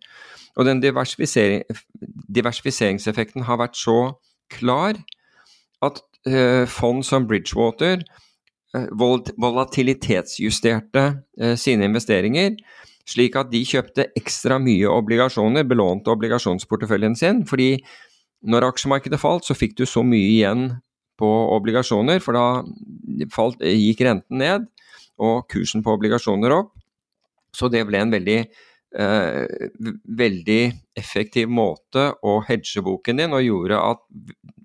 Og 0.60 0.68
den 0.68 0.82
diversifisering, 0.84 1.64
diversifiseringseffekten 2.30 3.46
har 3.48 3.58
vært 3.62 3.78
så 3.80 4.00
klar 4.54 5.00
at 5.86 6.02
eh, 6.28 6.66
fond 6.70 7.06
som 7.06 7.28
Bridgewater 7.30 8.04
uh, 8.76 8.88
volatilitetsjusterte 9.40 11.06
eh, 11.40 11.56
sine 11.58 11.88
investeringer, 11.88 12.58
slik 13.10 13.38
at 13.40 13.50
de 13.54 13.64
kjøpte 13.66 14.10
ekstra 14.20 14.60
mye 14.62 14.90
obligasjoner, 14.92 15.64
belånte 15.66 16.12
obligasjonsporteføljen 16.14 17.16
sin. 17.18 17.46
fordi 17.48 17.78
når 18.40 18.70
aksjemarkedet 18.70 19.20
falt, 19.20 19.44
så 19.44 19.54
fikk 19.58 19.78
du 19.80 19.86
så 19.90 20.04
mye 20.06 20.30
igjen 20.30 20.70
på 21.20 21.30
obligasjoner, 21.58 22.22
for 22.24 22.38
da 22.38 22.46
falt, 23.34 23.62
gikk 23.62 24.06
renten 24.08 24.42
ned 24.42 24.70
og 25.20 25.50
kursen 25.52 25.84
på 25.84 25.98
obligasjoner 25.98 26.56
opp. 26.56 26.74
Så 27.56 27.68
det 27.72 27.84
ble 27.90 28.00
en 28.00 28.14
veldig, 28.14 28.38
eh, 28.96 29.68
veldig 30.22 30.62
effektiv 30.98 31.52
måte 31.52 32.14
å 32.24 32.40
hedge 32.48 32.84
boken 32.86 33.20
din, 33.20 33.36
og 33.36 33.44
gjorde 33.44 33.82
at 33.92 34.06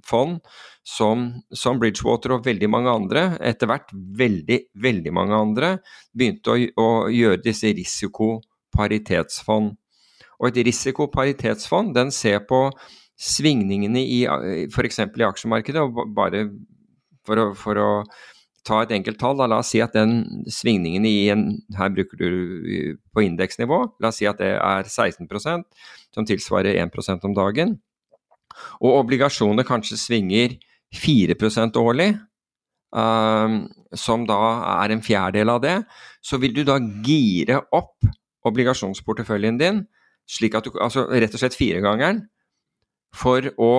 fond 0.05 0.39
som, 0.85 1.31
som, 1.53 1.79
Bridgewater 1.81 2.37
og 2.37 2.45
veldig 2.45 2.69
mange 2.69 2.93
andre, 2.93 3.23
etter 3.41 3.71
hvert 3.71 3.89
veldig, 3.93 4.59
veldig 4.77 5.13
mange 5.17 5.35
andre, 5.35 5.79
begynte 6.13 6.53
å, 6.53 6.59
å 6.77 6.89
gjøre 7.09 7.41
disse 7.43 7.73
risikoparitetsfond. 7.73 9.73
Og 10.41 10.51
et 10.51 10.61
risikoparitetsfond 10.67 11.95
den 11.97 12.13
ser 12.13 12.45
på 12.45 12.67
svingningene 13.21 14.03
i 14.03 14.23
f.eks. 14.73 15.01
i 15.05 15.27
aksjemarkedet, 15.27 15.83
og 15.83 16.15
bare 16.17 16.49
for 17.25 17.41
å, 17.41 17.51
for 17.59 17.81
å, 17.81 17.91
ta 18.65 18.81
et 18.81 18.95
enkelt 18.97 19.19
tall, 19.21 19.37
da, 19.37 19.45
la 19.51 19.59
oss 19.61 19.75
si 19.75 19.81
at 19.85 19.93
den 19.93 20.23
svingningen 20.49 21.05
i 21.05 21.29
en 21.29 21.43
Her 21.77 21.91
bruker 21.93 22.17
du 22.17 22.97
på 23.13 23.25
indeksnivå. 23.27 23.81
La 24.01 24.09
oss 24.09 24.23
si 24.23 24.29
at 24.29 24.41
det 24.41 24.55
er 24.57 24.89
16% 24.89 25.67
som 26.15 26.25
tilsvarer 26.25 26.79
1% 26.81 27.27
om 27.29 27.35
dagen. 27.37 27.75
Og 28.81 29.03
obligasjoner 29.03 29.67
kanskje 29.69 30.01
svinger 30.01 30.57
4 30.97 31.37
årlig, 31.77 32.15
um, 32.95 33.59
som 33.93 34.25
da 34.25 34.41
er 34.83 34.95
en 34.95 35.03
fjerdedel 35.03 35.51
av 35.51 35.61
det, 35.61 35.79
så 36.23 36.39
vil 36.39 36.55
du 36.55 36.63
da 36.65 36.79
gire 36.79 37.61
opp 37.75 38.07
obligasjonsporteføljen 38.47 39.59
din, 39.59 39.85
slik 40.25 40.55
at 40.55 40.65
du 40.65 40.79
altså 40.81 41.07
rett 41.11 41.35
og 41.35 41.43
slett 41.43 41.57
firegangeren, 41.59 42.23
for 43.15 43.53
å 43.57 43.75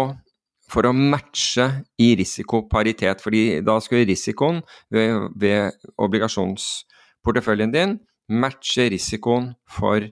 for 0.66 0.88
å 0.90 0.96
matche 0.98 1.68
i 2.02 2.16
risikoparitet. 2.18 3.22
fordi 3.22 3.62
da 3.62 3.78
skulle 3.80 4.08
risikoen 4.10 4.64
ved, 4.90 5.30
ved 5.38 5.78
obligasjonsporteføljen 6.02 7.72
din 7.72 8.00
matche 8.30 8.90
risikoen 8.90 9.54
for 9.70 10.08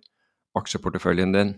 aksjeporteføljen 0.58 1.34
din. 1.34 1.54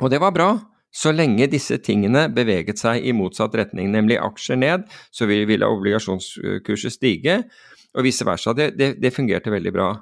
Og 0.00 0.10
det 0.10 0.20
var 0.20 0.34
bra. 0.34 0.50
Så 0.90 1.12
lenge 1.14 1.46
disse 1.46 1.78
tingene 1.78 2.24
beveget 2.34 2.80
seg 2.82 3.04
i 3.06 3.12
motsatt 3.14 3.54
retning, 3.54 3.92
nemlig 3.92 4.18
aksjer 4.18 4.58
ned, 4.58 4.88
så 5.14 5.28
ville 5.30 5.68
obligasjonskurset 5.70 6.96
stige, 6.96 7.44
og 7.94 8.06
vice 8.06 8.26
versa. 8.26 8.54
Det, 8.58 8.72
det, 8.78 8.96
det 8.98 9.12
fungerte 9.14 9.52
veldig 9.54 9.72
bra. 9.74 9.92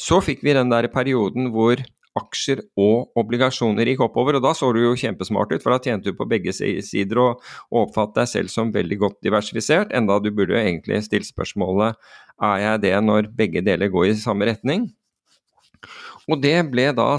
Så 0.00 0.22
fikk 0.24 0.40
vi 0.46 0.56
den 0.56 0.72
der 0.72 0.88
perioden 0.92 1.50
hvor 1.52 1.82
aksjer 2.18 2.62
og 2.80 3.16
obligasjoner 3.18 3.88
gikk 3.88 4.04
oppover. 4.08 4.38
Og 4.38 4.44
da 4.44 4.52
så 4.56 4.70
du 4.74 4.82
jo 4.82 4.96
kjempesmart 4.98 5.54
ut, 5.54 5.62
for 5.64 5.74
da 5.74 5.80
tjente 5.82 6.10
du 6.10 6.18
på 6.18 6.28
begge 6.28 6.54
sider 6.54 7.22
og, 7.22 7.44
og 7.72 7.86
oppfattet 7.86 8.22
deg 8.22 8.32
selv 8.34 8.52
som 8.52 8.74
veldig 8.74 9.00
godt 9.04 9.20
diversifisert, 9.24 9.94
enda 9.96 10.18
du 10.22 10.30
burde 10.32 10.56
jo 10.56 10.62
egentlig 10.62 11.02
stilt 11.06 11.28
spørsmålet 11.30 11.98
er 12.38 12.58
jeg 12.62 12.82
det 12.86 12.94
når 13.02 13.30
begge 13.34 13.62
deler 13.66 13.90
går 13.92 14.12
i 14.12 14.18
samme 14.18 14.46
retning. 14.48 14.88
Og 16.28 16.42
det 16.42 16.56
ble 16.70 16.90
da 16.92 17.16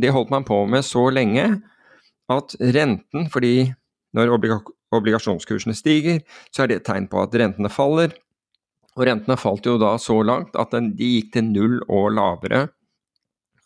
Det 0.00 0.10
holdt 0.12 0.32
man 0.32 0.44
på 0.44 0.64
med 0.66 0.84
så 0.84 1.06
lenge 1.12 1.62
at 2.32 2.54
renten, 2.60 3.28
fordi 3.32 3.72
når 4.16 4.32
obligasjonskursene 4.92 5.74
stiger, 5.76 6.20
så 6.52 6.64
er 6.64 6.70
det 6.70 6.76
et 6.80 6.86
tegn 6.88 7.08
på 7.08 7.22
at 7.22 7.34
rentene 7.34 7.70
faller. 7.72 8.12
Og 8.96 9.06
rentene 9.08 9.38
falt 9.40 9.66
jo 9.66 9.78
da 9.80 9.94
så 10.00 10.18
langt 10.24 10.56
at 10.60 10.74
de 10.76 11.08
gikk 11.16 11.32
til 11.32 11.48
null 11.48 11.78
og 11.88 12.12
lavere 12.18 12.66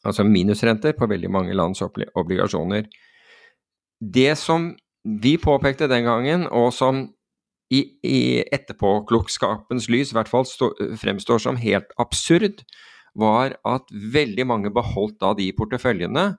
altså 0.07 0.27
minusrenter 0.27 0.97
på 0.97 1.09
veldig 1.11 1.31
mange 1.33 1.57
lands 1.57 1.83
obligasjoner. 1.83 2.89
Det 4.01 4.33
som 4.39 4.73
vi 5.07 5.37
påpekte 5.39 5.89
den 5.91 6.07
gangen, 6.07 6.47
og 6.51 6.73
som 6.75 7.07
i, 7.71 7.83
i 8.07 8.21
etterpåklokskapens 8.55 9.89
lys 9.91 10.13
i 10.13 10.17
hvert 10.19 10.31
fall 10.31 10.47
stå, 10.47 10.71
fremstår 11.01 11.43
som 11.43 11.59
helt 11.61 11.91
absurd, 12.03 12.63
var 13.17 13.57
at 13.67 13.91
veldig 13.91 14.47
mange 14.47 14.73
beholdt 14.75 15.19
da 15.23 15.33
de 15.35 15.49
porteføljene, 15.57 16.35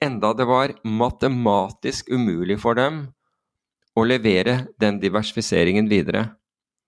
enda 0.00 0.32
det 0.32 0.46
var 0.48 0.72
matematisk 0.84 2.08
umulig 2.10 2.56
for 2.62 2.78
dem 2.78 3.02
å 3.98 4.06
levere 4.06 4.64
den 4.80 5.00
diversifiseringen 5.02 5.90
videre. 5.90 6.30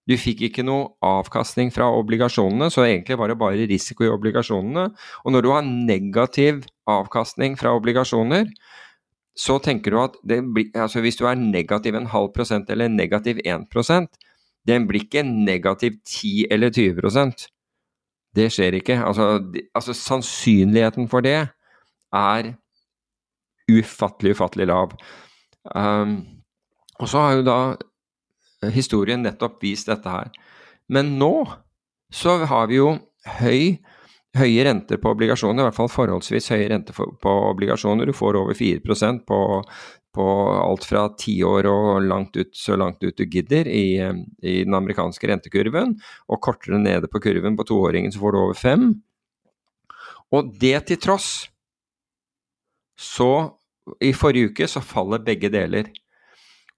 Du 0.08 0.16
fikk 0.18 0.40
ikke 0.48 0.64
noe 0.66 0.88
avkastning 1.06 1.70
fra 1.74 1.86
obligasjonene, 1.94 2.70
så 2.74 2.86
egentlig 2.88 3.18
var 3.20 3.30
det 3.30 3.38
bare 3.38 3.68
risiko 3.70 4.06
i 4.06 4.10
obligasjonene. 4.10 4.88
Og 5.22 5.34
når 5.34 5.44
du 5.44 5.50
har 5.54 5.66
negativ 5.66 6.64
avkastning 6.90 7.54
fra 7.60 7.76
obligasjoner, 7.78 8.50
så 9.38 9.56
tenker 9.62 9.94
du 9.94 10.00
at 10.02 10.18
blir, 10.26 10.68
altså 10.76 11.00
hvis 11.00 11.16
du 11.16 11.24
er 11.30 11.38
negativ 11.38 11.94
en 11.96 12.10
halv 12.12 12.32
prosent 12.34 12.68
eller 12.70 12.90
negativ 12.92 13.38
1% 13.46 14.10
den 14.68 14.86
blir 14.86 15.06
ikke 15.06 15.22
negativ 15.26 15.98
10 16.06 16.46
eller 16.50 16.70
20% 16.70 17.48
Det 18.36 18.48
skjer 18.52 18.78
ikke. 18.78 18.96
Altså, 19.04 19.42
altså 19.74 19.92
sannsynligheten 19.92 21.08
for 21.08 21.20
det 21.20 21.48
er 22.16 22.52
ufattelig, 23.68 24.32
ufattelig 24.32 24.66
lav. 24.66 24.94
Um, 25.74 26.14
og 26.98 27.08
så 27.08 27.18
har 27.18 27.32
jo 27.36 27.44
da 27.44 27.58
historien 28.70 29.22
nettopp 29.24 29.62
vist 29.62 29.90
dette 29.90 30.10
her. 30.10 30.30
Men 30.92 31.16
nå 31.18 31.34
så 32.12 32.36
har 32.44 32.68
vi 32.68 32.76
jo 32.76 32.92
høy, 33.40 33.78
høye 34.36 34.66
renter 34.66 35.00
på 35.00 35.12
obligasjoner, 35.14 35.62
i 35.62 35.68
hvert 35.68 35.78
fall 35.78 35.90
forholdsvis 35.92 36.50
høye 36.52 36.68
renter 36.72 36.96
på 36.96 37.34
obligasjoner. 37.52 38.08
Du 38.08 38.16
får 38.16 38.38
over 38.40 38.58
4% 38.58 39.22
på, 39.28 39.38
på 40.12 40.26
alt 40.58 40.84
fra 40.88 41.06
tiår 41.18 41.68
og 41.70 42.04
langt 42.04 42.36
ut, 42.36 42.52
så 42.56 42.76
langt 42.76 43.04
ut 43.04 43.16
du 43.16 43.24
gidder 43.24 43.70
i, 43.70 43.86
i, 44.42 44.58
den 44.66 44.76
amerikanske 44.76 45.30
rentekurven. 45.30 45.96
Og 46.28 46.42
kortere 46.44 46.80
nede 46.82 47.08
på 47.08 47.22
kurven 47.24 47.56
på 47.56 47.66
toåringen 47.72 48.12
så 48.12 48.20
får 48.22 48.36
du 48.36 48.42
over 48.42 48.60
5 48.60 48.92
Og 50.32 50.52
det 50.60 50.86
til 50.88 51.00
tross, 51.00 51.32
så 52.96 53.32
i 54.04 54.12
forrige 54.14 54.52
uke 54.52 54.68
så 54.70 54.80
faller 54.84 55.24
begge 55.24 55.50
deler. 55.50 55.88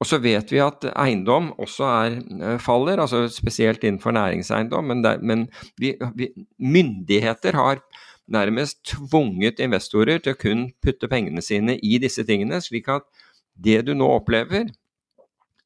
Og 0.04 0.08
så 0.10 0.18
vet 0.20 0.50
vi 0.52 0.60
at 0.60 0.84
eiendom 0.92 1.46
også 1.56 1.84
er, 1.88 2.16
eh, 2.20 2.58
faller, 2.60 3.00
altså 3.00 3.24
spesielt 3.32 3.84
innenfor 3.84 4.12
næringseiendom. 4.12 4.84
Men, 4.84 5.00
der, 5.04 5.18
men 5.24 5.48
vi, 5.80 5.94
vi, 6.14 6.28
myndigheter 6.60 7.56
har 7.56 7.80
nærmest 8.28 8.82
tvunget 8.84 9.62
investorer 9.64 10.20
til 10.20 10.34
å 10.34 10.40
kun 10.40 10.66
putte 10.84 11.08
pengene 11.08 11.40
sine 11.44 11.78
i 11.80 11.96
disse 12.02 12.24
tingene, 12.24 12.60
slik 12.60 12.90
at 12.92 13.08
det 13.56 13.86
du 13.88 13.94
nå 13.96 14.06
opplever, 14.18 14.68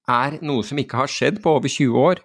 er 0.08 0.38
noe 0.40 0.62
som 0.62 0.78
ikke 0.78 1.02
har 1.02 1.10
skjedd 1.10 1.42
på 1.42 1.58
over 1.58 1.68
20 1.68 1.98
år. 1.98 2.22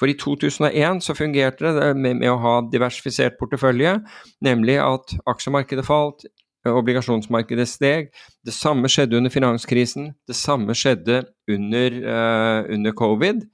For 0.00 0.08
i 0.08 0.16
2001 0.16 1.04
så 1.04 1.14
fungerte 1.14 1.74
det 1.76 1.92
med, 1.96 2.22
med 2.22 2.32
å 2.32 2.40
ha 2.40 2.56
diversifisert 2.72 3.36
portefølje, 3.40 3.98
nemlig 4.40 4.78
at 4.80 5.12
aksjemarkedet 5.28 5.84
falt, 5.84 6.24
obligasjonsmarkedet 6.68 7.68
steg. 7.68 8.10
Det 8.44 8.54
samme 8.54 8.88
skjedde 8.90 9.16
under 9.16 9.32
finanskrisen. 9.32 10.10
Det 10.28 10.36
samme 10.36 10.76
skjedde 10.76 11.22
under, 11.50 11.98
uh, 12.04 12.74
under 12.74 12.96
covid. 12.96 13.44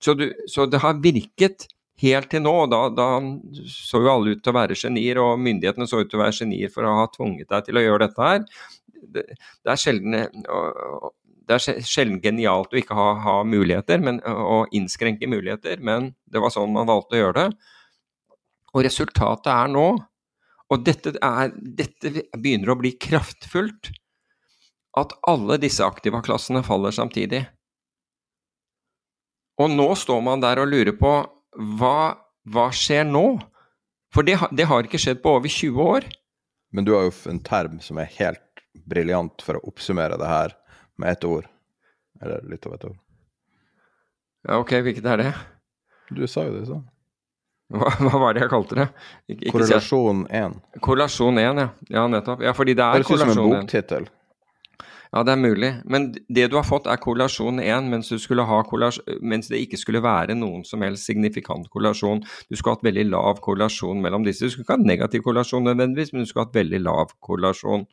Så, 0.00 0.14
du, 0.14 0.30
så, 0.48 0.66
det 0.66 0.80
har 0.82 1.00
virket 1.02 1.66
helt 2.00 2.30
til 2.32 2.44
nå. 2.44 2.54
da, 2.72 2.86
da, 2.92 3.08
så 3.68 4.00
jo 4.00 4.12
alle 4.12 4.34
ut 4.34 4.42
til 4.44 4.52
å 4.52 4.58
være 4.58 4.76
genier, 4.78 5.20
og 5.20 5.40
myndighetene 5.40 5.88
så 5.88 6.02
ut 6.02 6.10
til 6.10 6.20
å 6.20 6.24
være 6.24 6.38
genier 6.42 6.72
for 6.72 6.88
å 6.88 6.98
ha 7.02 7.08
tvunget 7.12 7.50
deg 7.52 7.66
til 7.66 7.80
å 7.80 7.84
gjøre 7.84 8.06
dette 8.06 8.28
her. 8.28 8.44
Det, 9.00 9.26
det 9.64 9.72
er 9.72 9.80
sjelden 9.80 10.16
det 11.50 11.56
er 11.56 11.82
sjelden 11.82 12.20
genialt 12.22 12.70
å 12.70 12.78
ikke 12.78 12.94
ha, 12.94 13.08
ha 13.24 13.36
muligheter, 13.42 13.98
men, 14.04 14.20
å 14.22 14.62
innskrenke 14.76 15.26
muligheter, 15.26 15.80
men 15.82 16.12
det 16.30 16.42
var 16.42 16.52
sånn 16.54 16.70
man 16.76 16.86
valgte 16.86 17.18
å 17.18 17.22
gjøre 17.24 17.40
det. 17.40 17.72
Og 18.70 18.84
resultatet 18.86 19.50
er 19.50 19.72
nå 19.72 19.86
og 20.70 20.84
dette, 20.86 21.16
er, 21.18 21.50
dette 21.58 22.28
begynner 22.38 22.72
å 22.72 22.78
bli 22.78 22.94
kraftfullt. 23.00 23.90
At 24.98 25.14
alle 25.30 25.58
disse 25.62 25.84
aktiva-klassene 25.86 26.62
faller 26.66 26.94
samtidig. 26.94 27.44
Og 29.60 29.70
nå 29.70 29.88
står 29.98 30.22
man 30.24 30.42
der 30.42 30.62
og 30.62 30.70
lurer 30.70 30.96
på 30.98 31.12
hva, 31.78 31.98
hva 32.50 32.68
skjer 32.74 33.04
nå? 33.06 33.24
For 34.14 34.26
det, 34.26 34.38
det, 34.56 34.66
har 34.66 34.86
ikke 34.86 34.98
skjedd 34.98 35.20
på 35.22 35.36
over 35.38 35.50
20 35.50 35.82
år. 35.84 36.06
Men 36.74 36.86
du 36.86 36.94
har 36.96 37.06
jo 37.06 37.14
en 37.30 37.42
term 37.46 37.78
som 37.82 37.98
er 38.02 38.10
helt 38.18 38.64
briljant 38.90 39.42
for 39.42 39.58
å 39.58 39.64
oppsummere 39.70 40.18
det 40.18 40.30
her 40.30 40.56
med 40.98 41.14
ett 41.14 41.26
ord. 41.26 41.46
Eller 42.22 42.42
litt 42.50 42.66
over 42.66 42.78
et 42.78 42.88
ord. 42.90 42.98
Ja, 44.48 44.58
ok, 44.58 44.74
hvilket 44.86 45.06
er 45.06 45.20
det? 45.20 45.30
Du 46.10 46.24
sa 46.30 46.46
jo 46.46 46.56
det 46.56 46.66
sånn. 46.70 46.86
Hva, 47.70 47.90
hva, 48.02 48.18
var 48.18 48.34
det 48.34 48.44
jeg 48.44 48.50
kalte 48.50 48.78
det? 48.78 48.86
Ikke, 49.30 49.52
korrelasjon 49.54 50.24
1. 50.26 50.56
Korrelasjon 50.82 51.38
1, 51.38 51.60
ja. 51.62 51.68
ja. 51.94 52.06
Nettopp. 52.10 52.42
Ja, 52.42 52.54
fordi 52.56 52.74
det 52.78 52.86
er 52.86 53.04
korrelasjon 53.06 53.30
1. 53.30 53.36
Det 53.36 53.36
høres 53.36 53.36
ut 53.36 53.38
som 53.38 53.46
en 53.46 53.60
boktittel. 53.60 54.08
Ja, 55.10 55.24
det 55.26 55.32
er 55.32 55.40
mulig. 55.42 55.68
Men 55.90 56.04
det 56.30 56.44
du 56.52 56.54
har 56.54 56.66
fått 56.66 56.86
er 56.86 56.98
korrelasjon 57.02 57.58
1, 57.58 57.88
mens, 57.90 58.12
mens, 59.26 59.48
det 59.50 59.58
ikke 59.64 59.78
skulle 59.80 60.02
være 60.04 60.36
noen 60.38 60.62
som 60.66 60.84
helst 60.86 61.08
signifikant 61.08 61.66
korrelasjon. 61.72 62.20
Du 62.46 62.54
skulle 62.54 62.76
hatt 62.76 62.86
veldig 62.86 63.08
lav 63.08 63.40
korrelasjon 63.42 63.98
mellom 64.04 64.22
disse. 64.22 64.46
Du 64.46 64.54
skulle 64.54 64.68
ikke 64.68 64.76
hatt 64.76 64.86
negativ 64.86 65.24
korrelasjon 65.26 65.66
nødvendigvis, 65.66 66.12
men 66.14 66.22
du 66.22 66.30
skulle 66.30 66.44
hatt 66.46 66.54
veldig 66.54 66.82
lav 66.84 67.10
korrelasjon, 67.26 67.88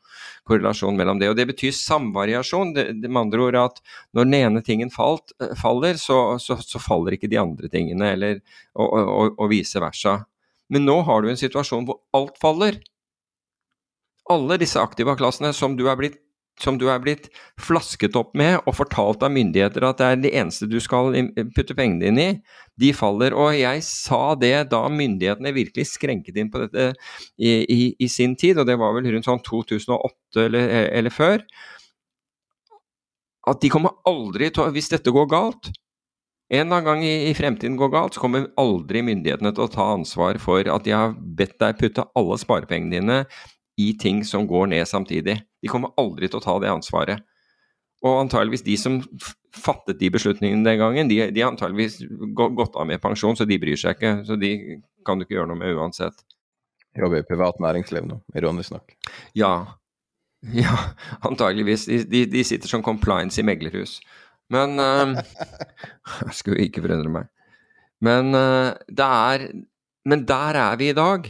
korrelasjon 0.45 0.99
mellom 0.99 1.23
det. 1.23 1.31
Og 1.31 1.39
det 1.39 1.47
betyr 1.49 1.73
samvariasjon. 1.79 2.75
Det, 2.77 2.85
det, 3.01 3.09
med 3.09 3.23
andre 3.23 3.47
ord 3.47 3.59
at 3.63 3.81
når 4.13 4.29
den 4.29 4.37
ene 4.43 4.63
tingen 4.69 4.93
falt, 4.93 5.33
eh, 5.41 5.57
faller, 5.57 5.97
så, 5.97 6.19
så, 6.43 6.59
så, 6.61 6.83
faller 6.83 7.17
ikke 7.17 7.31
de 7.33 7.41
andre 7.41 7.73
tingene, 7.73 8.11
eller, 8.13 8.45
og, 8.77 8.93
og, 8.93 9.33
og 9.41 9.49
vice 9.55 9.81
versa. 9.81 10.19
Men 10.69 10.85
nå 10.85 10.99
har 11.09 11.25
du 11.25 11.33
en 11.33 11.41
situasjon 11.41 11.89
hvor 11.89 12.03
alt 12.13 12.37
faller. 12.37 12.77
Alle 14.29 14.61
disse 14.61 14.77
aktiva-klassene 14.77 15.49
som 15.55 15.73
du 15.79 15.87
er 15.89 15.97
blitt 15.97 16.21
som 16.61 16.77
du 16.79 16.87
er 16.89 17.01
blitt 17.03 17.29
flasket 17.61 18.15
opp 18.17 18.33
med 18.37 18.57
og 18.65 18.75
fortalt 18.79 19.23
av 19.25 19.33
myndigheter 19.33 19.85
at 19.85 19.99
det 19.99 20.07
er 20.07 20.21
det 20.23 20.33
eneste 20.41 20.69
du 20.69 20.79
skal 20.81 21.13
putte 21.55 21.75
pengene 21.77 22.07
dine 22.07 22.25
i, 22.25 22.35
de 22.81 22.91
faller. 22.97 23.35
Og 23.37 23.53
jeg 23.57 23.83
sa 23.85 24.21
det 24.39 24.69
da 24.73 24.83
myndighetene 24.89 25.53
virkelig 25.55 25.87
skrenket 25.91 26.37
inn 26.37 26.51
på 26.53 26.63
dette 26.65 26.91
i, 27.37 27.61
i, 27.61 27.81
i 28.01 28.09
sin 28.11 28.35
tid, 28.39 28.57
og 28.57 28.69
det 28.69 28.77
var 28.81 28.95
vel 28.97 29.09
rundt 29.13 29.29
sånn 29.29 29.43
2008 29.45 30.47
eller, 30.47 30.71
eller 30.91 31.13
før, 31.13 31.43
at 33.47 33.61
de 33.63 33.69
kommer 33.71 33.95
aldri 34.09 34.49
til 34.51 34.65
å 34.65 34.71
Hvis 34.75 34.89
dette 34.91 35.13
går 35.13 35.29
galt, 35.31 35.69
En 36.51 36.65
eller 36.65 36.77
annen 36.77 36.85
gang 36.87 37.01
i, 37.03 37.13
i, 37.27 37.33
fremtiden 37.35 37.75
går 37.79 37.89
galt, 37.91 38.15
så 38.15 38.21
kommer 38.23 38.45
aldri 38.59 39.01
myndighetene 39.03 39.51
til 39.51 39.65
å 39.65 39.71
ta 39.71 39.89
ansvar 39.91 40.37
for 40.39 40.67
at 40.71 40.85
de 40.85 40.93
har 40.95 41.15
bedt 41.15 41.57
deg 41.59 41.79
putte 41.79 42.05
alle 42.15 42.37
sparepengene 42.39 43.01
dine 43.01 43.17
i 43.77 43.91
ting 43.99 44.23
som 44.25 44.47
går 44.49 44.71
ned 44.73 44.87
samtidig. 44.89 45.39
De 45.61 45.69
kommer 45.71 45.93
aldri 46.01 46.29
til 46.29 46.39
å 46.39 46.43
ta 46.43 46.55
det 46.61 46.71
ansvaret. 46.71 47.21
Og 48.05 48.21
antageligvis 48.21 48.65
de 48.65 48.77
som 48.77 48.99
fattet 49.57 49.97
de 49.99 50.09
beslutningene 50.13 50.65
den 50.65 50.79
gangen, 50.81 51.09
de, 51.09 51.19
de 51.33 51.41
har 51.41 51.51
antageligvis 51.51 51.99
gått 52.37 52.77
av 52.77 52.85
med 52.89 53.01
pensjon, 53.01 53.37
så 53.37 53.45
de 53.49 53.57
bryr 53.61 53.79
seg 53.79 53.97
ikke. 53.97 54.13
Så 54.27 54.37
de 54.37 54.51
kan 55.05 55.17
du 55.17 55.25
ikke 55.25 55.39
gjøre 55.39 55.51
noe 55.51 55.61
med 55.61 55.77
uansett. 55.77 56.21
Jobber 56.97 57.21
i 57.21 57.27
privat 57.27 57.59
næringsliv 57.61 58.05
nå, 58.09 58.19
ironisk 58.37 58.73
nok. 58.73 58.93
Ja. 59.37 59.53
Ja, 60.53 60.73
antageligvis. 61.25 61.87
De, 61.89 62.03
de, 62.09 62.23
de 62.29 62.43
sitter 62.45 62.69
som 62.69 62.85
compliance 62.85 63.41
i 63.41 63.45
meglerhus. 63.45 63.97
Men 64.53 64.77
uh, 64.79 65.17
Jeg 66.27 66.37
skulle 66.37 66.65
ikke 66.65 66.85
forundre 66.85 67.13
meg. 67.13 67.33
Men 68.05 68.29
uh, 68.37 68.77
det 68.87 69.05
er 69.05 69.49
Men 70.07 70.23
der 70.29 70.61
er 70.61 70.77
vi 70.79 70.89
i 70.93 70.97
dag. 70.97 71.25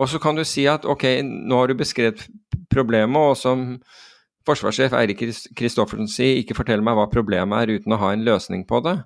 Og 0.00 0.10
så 0.10 0.18
kan 0.22 0.34
du 0.34 0.42
si 0.46 0.66
at 0.70 0.86
ok, 0.88 1.04
nå 1.22 1.60
har 1.60 1.70
du 1.70 1.78
beskrevet 1.78 2.24
problemet, 2.72 3.14
og 3.14 3.36
som 3.38 3.66
forsvarssjef 4.44 4.94
Eirik 4.98 5.22
Kristoffersen 5.56 6.10
sier, 6.10 6.40
ikke 6.40 6.56
fortell 6.58 6.82
meg 6.84 6.98
hva 6.98 7.06
problemet 7.12 7.62
er 7.62 7.78
uten 7.78 7.94
å 7.94 8.00
ha 8.02 8.12
en 8.12 8.24
løsning 8.26 8.66
på 8.68 8.82
det. 8.84 8.98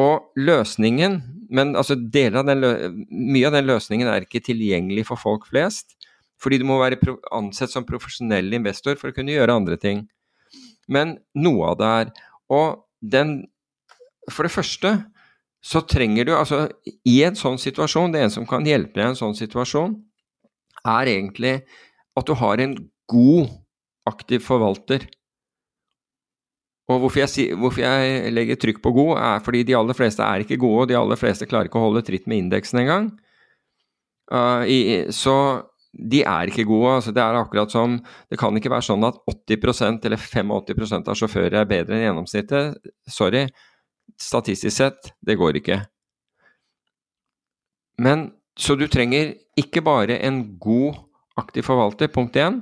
Og 0.00 0.32
løsningen, 0.38 1.20
men 1.50 1.74
altså 1.78 1.96
av 1.96 2.50
mye 2.50 3.46
av 3.48 3.56
den 3.56 3.68
løsningen 3.68 4.10
er 4.10 4.26
ikke 4.26 4.42
tilgjengelig 4.50 5.06
for 5.08 5.20
folk 5.20 5.48
flest. 5.50 5.96
Fordi 6.40 6.60
du 6.60 6.64
må 6.64 6.78
være 6.80 6.98
ansett 7.36 7.72
som 7.72 7.84
profesjonell 7.84 8.48
investor 8.56 8.96
for 8.96 9.10
å 9.10 9.16
kunne 9.16 9.34
gjøre 9.34 9.58
andre 9.60 9.76
ting. 9.80 10.06
Men 10.88 11.18
noe 11.36 11.72
av 11.72 11.80
det 11.80 11.90
er 12.00 12.12
Og 12.50 12.82
den 13.00 13.44
For 14.30 14.42
det 14.42 14.50
første 14.50 14.90
så 15.60 15.82
trenger 15.84 16.24
du 16.24 16.34
altså 16.36 16.64
I 17.04 17.20
en 17.28 17.36
sånn 17.36 17.58
situasjon, 17.60 18.14
det 18.14 18.24
ene 18.24 18.32
som 18.32 18.46
kan 18.48 18.64
hjelpe 18.66 18.96
deg 18.96 19.04
i 19.04 19.10
en 19.12 19.18
sånn 19.18 19.36
situasjon, 19.36 19.96
er 20.88 21.10
egentlig 21.12 21.58
at 22.16 22.28
du 22.28 22.34
har 22.40 22.62
en 22.62 22.76
god, 23.10 23.50
aktiv 24.08 24.40
forvalter. 24.42 25.04
Og 26.90 27.04
hvorfor 27.04 27.22
jeg, 27.22 27.54
hvorfor 27.60 27.84
jeg, 27.84 28.30
legger 28.34 28.58
trykk 28.58 28.80
på 28.82 28.92
god, 28.96 29.12
er 29.22 29.42
fordi 29.44 29.62
de 29.68 29.76
aller 29.78 29.94
fleste 29.94 30.24
er 30.24 30.42
ikke 30.42 30.58
gode, 30.58 30.86
og 30.86 30.90
de 30.90 30.96
aller 30.98 31.20
fleste 31.20 31.46
klarer 31.46 31.68
ikke 31.68 31.78
å 31.78 31.88
holde 31.90 32.02
tritt 32.06 32.26
med 32.30 32.46
indeksen 32.46 32.82
engang. 32.82 33.10
Uh, 34.30 34.64
så 35.14 35.36
de 35.90 36.22
er 36.22 36.50
ikke 36.50 36.66
gode. 36.68 36.96
altså 37.00 37.12
Det 37.12 37.22
er 37.22 37.34
akkurat 37.34 37.72
som 37.72 37.96
Det 38.30 38.38
kan 38.38 38.54
ikke 38.56 38.70
være 38.70 38.86
sånn 38.86 39.06
at 39.08 39.18
80% 39.26 40.06
eller 40.06 40.22
85% 40.22 41.10
av 41.10 41.18
sjåfører 41.18 41.56
er 41.60 41.70
bedre 41.70 41.96
enn 41.96 42.06
gjennomsnittet. 42.06 42.78
Sorry. 43.10 43.48
Statistisk 44.20 44.76
sett, 44.76 45.12
det 45.24 45.38
går 45.40 45.60
ikke. 45.60 45.80
Men 48.00 48.30
så 48.60 48.76
du 48.76 48.86
trenger 48.90 49.34
ikke 49.60 49.82
bare 49.84 50.18
en 50.26 50.42
god 50.60 50.98
aktiv 51.40 51.64
forvalter, 51.64 52.10
punkt 52.12 52.36
én. 52.36 52.60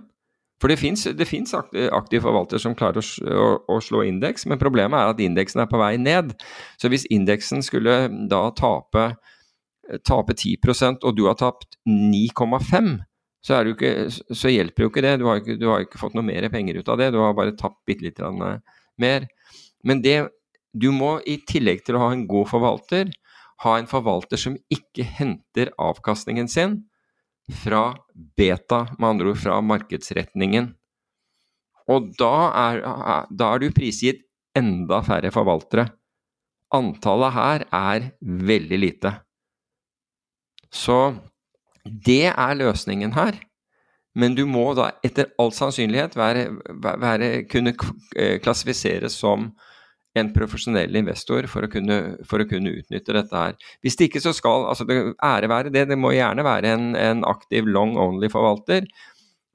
For 0.59 0.71
det 0.71 0.79
fins 0.79 1.55
aktiv 1.55 2.23
forvalter 2.25 2.59
som 2.59 2.75
klarer 2.79 2.99
å, 3.31 3.51
å, 3.63 3.77
slå 3.83 4.03
indeks, 4.09 4.47
men 4.51 4.59
problemet 4.59 4.99
er 4.99 5.13
at 5.13 5.21
indeksen 5.23 5.63
er 5.63 5.69
på 5.71 5.79
vei 5.79 5.93
ned. 6.03 6.33
Så 6.83 6.91
hvis 6.91 7.07
indeksen 7.15 7.63
skulle 7.63 8.01
da 8.31 8.41
tape, 8.59 9.05
tape 10.03 10.35
10% 10.35 11.07
og 11.07 11.15
du 11.15 11.29
har 11.29 11.39
tapt 11.39 11.79
9,5 11.87 12.99
så, 13.39 13.61
så, 14.35 14.51
hjelper 14.51 14.85
jo 14.85 14.91
ikke 14.91 15.05
det. 15.05 15.15
Du 15.21 15.29
har 15.29 15.39
ikke, 15.41 15.55
du 15.61 15.69
har 15.71 15.85
ikke, 15.85 16.01
fått 16.01 16.17
noe 16.19 16.27
mer 16.27 16.49
penger 16.53 16.81
ut 16.81 16.91
av 16.91 16.99
det, 16.99 17.13
du 17.15 17.21
har 17.23 17.37
bare 17.39 17.55
tapt 17.57 17.79
bitte 17.87 18.09
litt 18.09 18.19
eh, 18.19 18.59
mer. 18.99 19.29
Men 19.87 20.03
det, 20.03 20.17
du 20.81 20.91
må 20.95 21.19
i 21.27 21.39
tillegg 21.49 21.85
til 21.87 21.99
å 21.99 22.05
ha 22.07 22.13
en 22.15 22.27
god 22.31 22.49
forvalter, 22.51 23.11
ha 23.65 23.75
en 23.79 23.89
forvalter 23.91 24.41
som 24.41 24.57
ikke 24.73 25.07
henter 25.19 25.73
avkastningen 25.83 26.51
sin 26.51 26.83
fra 27.63 27.95
beta, 28.37 28.85
med 28.99 29.09
andre 29.15 29.33
ord 29.33 29.41
fra 29.41 29.59
markedsretningen. 29.65 30.73
Og 31.89 32.11
da 32.21 32.35
er, 32.53 32.83
da 33.31 33.55
er 33.55 33.63
du 33.63 33.73
prisgitt 33.75 34.27
enda 34.59 35.01
færre 35.07 35.33
forvaltere. 35.33 35.89
Antallet 36.77 37.33
her 37.33 37.65
er 37.73 38.11
veldig 38.21 38.79
lite. 38.83 39.15
Så 40.69 41.17
det 41.85 42.29
er 42.29 42.59
løsningen 42.61 43.15
her. 43.17 43.39
Men 44.19 44.35
du 44.35 44.45
må 44.51 44.73
da 44.75 44.91
etter 45.05 45.31
all 45.41 45.53
sannsynlighet 45.55 46.17
være, 46.19 46.49
være, 46.83 47.29
kunne 47.49 47.75
eh, 48.17 48.37
klassifiseres 48.43 49.15
som 49.21 49.53
en 50.19 50.33
profesjonell 50.35 50.97
investor 50.99 51.47
for 51.51 51.67
å, 51.67 51.71
kunne, 51.73 51.99
for 52.29 52.43
å 52.43 52.47
kunne, 52.49 52.75
utnytte 52.81 53.15
dette 53.17 53.43
her. 53.43 53.57
Hvis 53.85 53.99
det 53.99 54.09
ikke 54.09 54.23
så 54.25 54.35
skal 54.37 54.67
altså 54.71 54.87
det 54.89 54.99
ære 55.25 55.51
være 55.51 55.73
det, 55.75 55.87
det 55.91 55.99
må 56.01 56.13
gjerne 56.17 56.45
være 56.47 56.75
en, 56.77 56.91
en 56.99 57.25
aktiv 57.29 57.69
long 57.69 57.97
only-forvalter, 58.01 58.89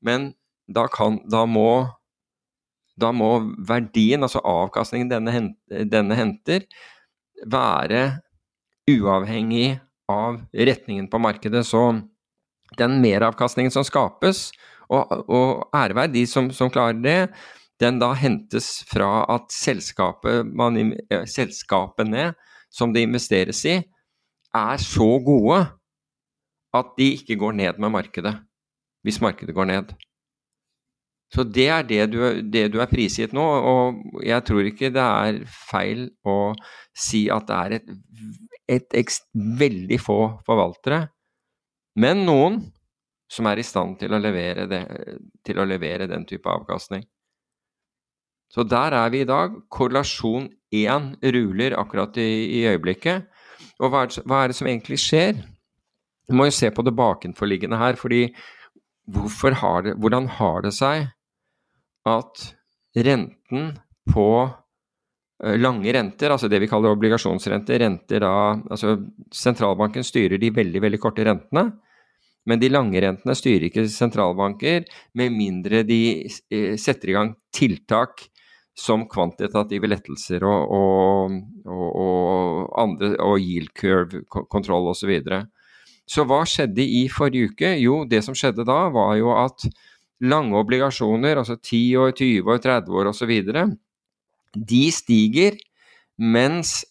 men 0.03 0.32
da, 0.68 0.88
kan, 0.91 1.20
da, 1.32 1.43
må, 1.49 1.86
da 2.99 3.11
må 3.16 3.32
verdien, 3.68 4.24
altså 4.24 4.43
avkastningen 4.43 5.11
denne, 5.11 5.47
denne 5.91 6.20
henter, 6.20 6.68
være 7.43 8.03
uavhengig 8.89 9.78
av 10.11 10.41
retningen 10.53 11.09
på 11.11 11.22
markedet. 11.24 11.66
Så 11.68 11.84
den 12.80 12.99
meravkastningen 13.03 13.74
som 13.74 13.86
skapes, 13.88 14.49
og, 14.91 15.11
og 15.32 15.76
ære 15.76 15.97
være 15.97 16.14
de 16.14 16.26
som, 16.30 16.49
som, 16.53 16.72
klarer 16.74 16.99
det, 17.01 17.20
den 17.84 17.99
da 18.01 18.13
hentes 18.17 18.81
fra 18.89 19.25
at 19.31 19.53
man, 20.53 20.77
eh, 21.09 21.25
selskapene 21.29 22.34
som 22.73 22.93
det 22.93 23.05
investeres 23.05 23.63
i, 23.69 23.77
er 24.53 24.77
så 24.81 25.09
gode 25.25 25.59
at 26.73 26.95
de 26.97 27.11
ikke 27.19 27.38
går 27.38 27.53
ned 27.59 27.79
med 27.79 27.93
markedet, 27.93 28.34
hvis 29.03 29.21
markedet 29.21 29.53
går 29.55 29.69
ned. 29.69 29.93
Så 31.34 31.43
det 31.43 31.67
er 31.67 31.84
det 31.84 32.11
du, 32.13 32.19
det 32.41 32.67
du 32.73 32.79
er 32.81 32.89
prisgitt 32.89 33.34
nå, 33.34 33.41
og 33.41 34.21
jeg 34.25 34.45
tror 34.45 34.69
ikke 34.69 34.93
det 34.93 35.01
er 35.01 35.41
feil 35.49 36.07
å 36.25 36.53
si 36.93 37.25
at 37.34 37.47
det 37.49 37.57
er 37.57 37.75
et, 37.79 37.93
et, 38.69 38.88
ekst, 39.01 39.25
veldig 39.34 39.97
få 40.01 40.19
forvaltere 40.45 41.07
men 41.99 42.25
noen 42.25 42.59
som 43.31 43.47
er 43.49 43.61
i 43.61 43.65
stand 43.65 43.97
til 44.01 44.13
å 44.13 44.21
levere, 44.21 44.65
det, 44.69 44.81
til 45.45 45.59
å 45.61 45.65
levere 45.65 46.09
den 46.09 46.25
type 46.29 46.49
avkastning. 46.49 47.05
Så 48.54 48.66
der 48.70 48.93
er 48.93 49.10
vi 49.10 49.24
i 49.24 49.30
dag. 49.30 49.56
Korrelasjon 49.74 50.49
1 50.74 51.14
ruler 51.34 51.76
akkurat 51.80 52.18
i, 52.22 52.30
i 52.60 52.66
øyeblikket. 52.70 53.30
Og 53.82 53.89
hva 53.89 54.06
er, 54.06 54.14
hva 54.30 54.43
er, 54.43 54.51
det, 54.51 54.58
som 54.58 54.70
egentlig 54.70 54.99
skjer? 55.01 55.39
Vi 56.30 56.38
må 56.38 56.47
jo 56.47 56.56
se 56.56 56.70
på 56.72 56.86
det 56.86 56.93
bakenforliggende 56.95 57.80
her, 57.82 57.97
fordi 57.99 58.28
har 59.60 59.82
det, 59.84 59.95
hvordan 59.99 60.28
har 60.38 60.62
det 60.64 60.72
seg 60.78 61.10
at 62.08 62.43
renten 62.95 63.74
på 64.14 64.28
eh, 65.43 65.58
lange 65.60 65.91
renter, 65.91 66.32
altså 66.32 66.47
det 66.47 66.62
vi 66.64 66.70
kaller 66.72 66.93
obligasjonsrenter, 66.95 67.82
renter 67.84 68.24
da 68.24 68.36
Altså 68.72 68.95
sentralbanken 69.34 70.06
styrer 70.08 70.39
de 70.39 70.54
veldig, 70.56 70.82
veldig 70.84 70.99
korte 71.01 71.26
rentene. 71.28 71.72
Men 72.45 72.60
de 72.60 72.70
lange 72.72 72.99
rentene 72.99 73.36
styrer 73.36 73.70
ikke 73.70 73.88
sentralbanker, 73.91 74.84
med 75.16 75.36
mindre 75.36 75.84
de 75.88 76.01
eh, 76.24 76.76
setter 76.80 77.12
i 77.12 77.18
gang 77.18 77.34
tiltak 77.56 78.28
som 78.74 79.05
kvantitative 79.09 79.89
lettelser 79.89 80.43
og, 80.47 80.71
og, 80.74 81.36
og, 81.69 81.89
og, 82.03 82.69
andre, 82.84 83.13
og 83.21 83.41
yield 83.41 83.69
curve-kontroll 83.78 84.89
osv. 84.89 85.03
Så, 85.03 85.09
videre. 85.11 85.41
så 86.09 86.26
hva 86.28 86.41
skjedde 86.49 86.84
i 86.84 87.05
forrige 87.11 87.51
uke? 87.53 87.76
Jo, 87.82 88.01
det 88.09 88.24
som 88.26 88.38
skjedde 88.38 88.65
da, 88.67 88.80
var 88.93 89.13
jo 89.19 89.34
at 89.38 89.67
lange 90.24 90.57
obligasjoner, 90.57 91.38
altså 91.38 91.57
10 91.59 91.84
år, 92.01 92.15
20 92.17 92.49
år, 92.49 92.63
30 92.63 92.99
år 92.99 93.11
osv., 93.11 93.34
de 94.53 94.84
stiger 94.93 95.57
mens, 96.21 96.84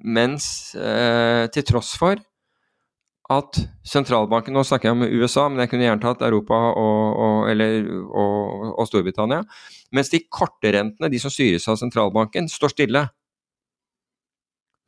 mens 0.00 0.74
eh, 0.74 1.46
til 1.52 1.66
tross 1.68 1.92
for 2.00 2.20
at 3.30 3.60
sentralbanken 3.86 4.54
Nå 4.56 4.64
snakker 4.66 4.90
jeg 4.90 4.96
om 4.96 5.06
USA, 5.22 5.46
men 5.48 5.62
jeg 5.62 5.70
kunne 5.70 5.86
gjerne 5.86 6.02
tatt 6.02 6.24
Europa 6.26 6.58
og, 6.74 7.20
og, 7.22 7.38
eller, 7.52 7.86
og, 8.10 8.66
og 8.74 8.88
Storbritannia. 8.90 9.44
Mens 9.94 10.10
de 10.10 10.24
korte 10.26 10.72
rentene, 10.74 11.10
de 11.12 11.20
som 11.22 11.32
styres 11.32 11.68
av 11.70 11.78
sentralbanken, 11.78 12.50
står 12.50 12.74
stille. 12.74 13.04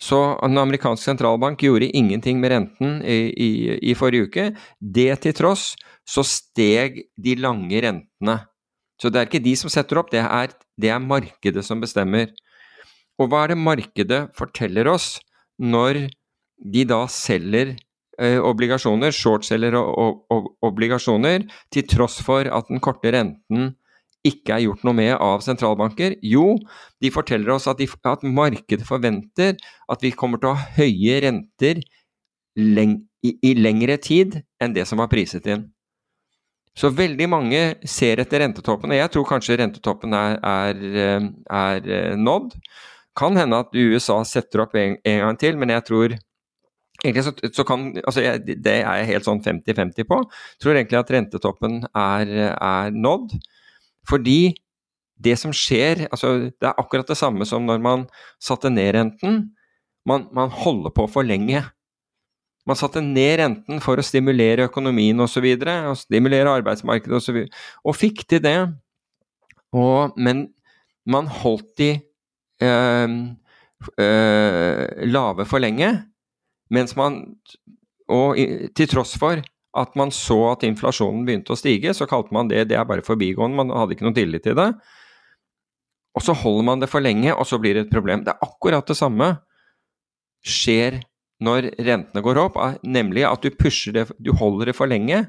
Så 0.02 0.18
den 0.42 0.58
amerikanske 0.58 1.06
sentralbank 1.06 1.62
gjorde 1.62 1.92
ingenting 1.94 2.40
med 2.42 2.50
renten 2.50 2.96
i, 3.06 3.20
i, 3.30 3.50
i, 3.92 3.94
forrige 3.98 4.26
uke. 4.26 4.48
Det 4.80 5.12
til 5.22 5.36
tross 5.38 5.68
så 6.02 6.24
steg 6.26 7.04
de 7.14 7.36
lange 7.38 7.84
rentene. 7.84 8.40
Så 8.98 9.10
det 9.10 9.20
er 9.20 9.30
ikke 9.30 9.44
de 9.44 9.54
som 9.58 9.70
setter 9.70 10.02
opp, 10.02 10.10
det 10.10 10.24
er, 10.24 10.50
det 10.78 10.90
er 10.90 11.02
markedet 11.02 11.62
som 11.66 11.78
bestemmer. 11.82 12.34
Og 13.22 13.30
hva 13.30 13.44
er 13.44 13.54
det 13.54 13.62
markedet 13.62 14.20
forteller 14.34 14.90
oss 14.90 15.14
når 15.62 16.08
de 16.72 16.82
da 16.90 17.04
selger 17.10 17.76
Eh, 17.76 17.91
obligasjoner, 18.20 19.14
shortselger 19.16 19.76
obligasjoner, 20.62 21.46
til 21.72 21.86
tross 21.88 22.18
for 22.24 22.44
at 22.44 22.68
den 22.68 22.82
korte 22.84 23.12
renten 23.14 23.70
ikke 24.26 24.54
er 24.54 24.64
gjort 24.66 24.84
noe 24.86 24.96
med 24.96 25.14
av 25.16 25.42
sentralbanker? 25.44 26.16
Jo, 26.22 26.56
de 27.02 27.10
forteller 27.14 27.54
oss 27.56 27.68
at, 27.70 27.80
de, 27.80 27.88
at 27.88 28.24
markedet 28.26 28.86
forventer 28.86 29.56
at 29.90 30.04
vi 30.04 30.12
kommer 30.14 30.42
til 30.42 30.52
å 30.52 30.56
ha 30.58 30.68
høye 30.78 31.18
renter 31.24 31.82
leng, 32.58 33.00
i, 33.24 33.36
i 33.42 33.54
lengre 33.58 33.98
tid 34.02 34.40
enn 34.62 34.74
det 34.76 34.86
som 34.88 35.02
var 35.02 35.10
priset 35.12 35.48
inn. 35.50 35.66
Så 36.78 36.88
veldig 36.96 37.28
mange 37.28 37.60
ser 37.88 38.22
etter 38.22 38.40
rentetoppen, 38.40 38.94
og 38.94 38.96
jeg 38.96 39.12
tror 39.12 39.28
kanskje 39.28 39.58
rentetoppen 39.60 40.14
er, 40.16 40.38
er, 40.40 40.78
eh, 41.02 41.26
er 41.52 41.88
eh, 41.98 42.14
nådd. 42.16 42.54
Kan 43.18 43.36
hende 43.36 43.58
at 43.60 43.74
USA 43.76 44.22
setter 44.24 44.64
opp 44.64 44.78
en, 44.80 44.96
en 45.04 45.18
gang 45.26 45.40
til, 45.40 45.58
men 45.60 45.74
jeg 45.74 45.84
tror 45.90 46.14
Egentlig 47.00 47.24
så, 47.26 47.32
så 47.50 47.64
kan, 47.66 47.88
altså 48.04 48.22
jeg, 48.22 48.42
Det 48.62 48.74
er 48.82 49.00
jeg 49.00 49.08
helt 49.10 49.26
sånn 49.26 49.42
50-50 49.42 50.06
på. 50.08 50.20
Tror 50.62 50.76
egentlig 50.76 51.00
at 51.00 51.10
rentetoppen 51.14 51.80
er, 51.88 52.34
er, 52.52 52.92
nådd. 52.94 53.34
Fordi 54.08 54.54
det 55.22 55.36
som 55.38 55.52
skjer 55.54 56.08
altså 56.08 56.50
Det 56.50 56.66
er 56.66 56.78
akkurat 56.80 57.06
det 57.06 57.18
samme 57.18 57.46
som 57.46 57.66
når 57.66 57.82
man 57.82 58.06
satte 58.42 58.70
ned 58.70 58.94
renten. 58.96 59.42
Man, 60.06 60.28
man 60.34 60.50
holder 60.50 60.94
på 60.94 61.06
for 61.10 61.26
lenge. 61.26 61.64
Man 62.66 62.78
satte 62.78 63.02
ned 63.02 63.40
renten 63.40 63.82
for 63.82 63.98
å 63.98 64.06
stimulere 64.06 64.68
økonomien 64.68 65.18
osv. 65.22 65.46
Og, 65.56 65.66
så 65.66 65.76
og 65.90 66.00
stimulere 66.04 66.54
arbeidsmarkedet 66.60 67.18
osv. 67.18 67.42
Og, 67.42 67.50
så 67.50 67.90
og 67.90 67.98
fikk 67.98 68.26
til 68.30 68.42
det. 68.44 68.58
Og, 69.74 70.14
men 70.20 70.50
man 71.08 71.26
holdt 71.26 71.70
de 71.80 71.90
øh, 72.62 73.18
øh, 73.98 74.86
lave 75.10 75.46
for 75.50 75.62
lenge. 75.62 75.90
Mens 76.72 76.96
man, 76.96 77.22
og 78.12 78.38
til 78.76 78.90
tross 78.90 79.14
for 79.20 79.42
at 79.72 79.94
man 79.96 80.12
så 80.12 80.38
at 80.50 80.66
inflasjonen 80.68 81.24
begynte 81.28 81.54
å 81.54 81.58
stige, 81.58 81.94
så 81.96 82.08
kalte 82.08 82.34
man 82.34 82.50
det 82.50 82.66
det 82.70 82.76
er 82.76 82.88
bare 82.88 83.04
forbigående, 83.04 83.56
man 83.56 83.72
hadde 83.72 83.96
ikke 83.96 84.08
noe 84.08 84.16
tillit 84.16 84.44
til 84.44 84.56
det. 84.58 84.68
Og 86.12 86.24
så 86.24 86.34
holder 86.36 86.66
man 86.68 86.82
det 86.82 86.90
for 86.92 87.04
lenge, 87.04 87.32
og 87.32 87.48
så 87.48 87.58
blir 87.60 87.76
det 87.76 87.86
et 87.86 87.94
problem. 87.94 88.24
Det 88.24 88.34
er 88.34 88.44
akkurat 88.44 88.88
det 88.88 88.98
samme 88.98 89.30
skjer 90.44 91.00
når 91.42 91.70
rentene 91.82 92.22
går 92.22 92.40
opp, 92.42 92.58
nemlig 92.84 93.24
at 93.26 93.42
du 93.42 93.54
pusher 93.56 93.96
det, 93.96 94.04
du 94.22 94.32
holder 94.36 94.70
det 94.70 94.76
for 94.78 94.90
lenge, 94.90 95.24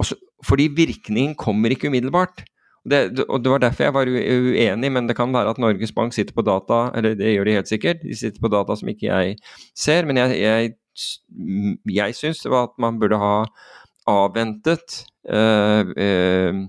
så, 0.00 0.16
fordi 0.46 0.70
virkningen 0.72 1.34
kommer 1.36 1.74
ikke 1.74 1.90
umiddelbart. 1.90 2.46
Det, 2.88 3.26
og 3.28 3.42
Det 3.44 3.50
var 3.52 3.60
derfor 3.60 3.84
jeg 3.84 3.94
var 3.94 4.08
uenig, 4.08 4.92
men 4.92 5.08
det 5.08 5.16
kan 5.16 5.32
være 5.32 5.52
at 5.52 5.58
Norges 5.60 5.92
Bank 5.92 6.14
sitter 6.16 6.34
på 6.34 6.42
data, 6.46 6.88
eller 6.96 7.14
det 7.14 7.34
gjør 7.34 7.44
de 7.44 7.56
helt 7.58 7.68
sikkert, 7.68 8.02
de 8.02 8.16
sitter 8.16 8.40
på 8.40 8.48
data 8.48 8.76
som 8.76 8.88
ikke 8.88 9.10
jeg 9.10 9.36
ser. 9.76 10.08
Men 10.08 10.16
jeg, 10.16 10.40
jeg, 10.40 10.72
jeg 11.92 12.16
syns 12.16 12.40
det 12.40 12.50
var 12.50 12.70
at 12.70 12.78
man 12.80 12.98
burde 13.00 13.20
ha 13.20 13.44
avventet 14.08 15.04
øh, 15.28 15.92
øh, 15.96 16.62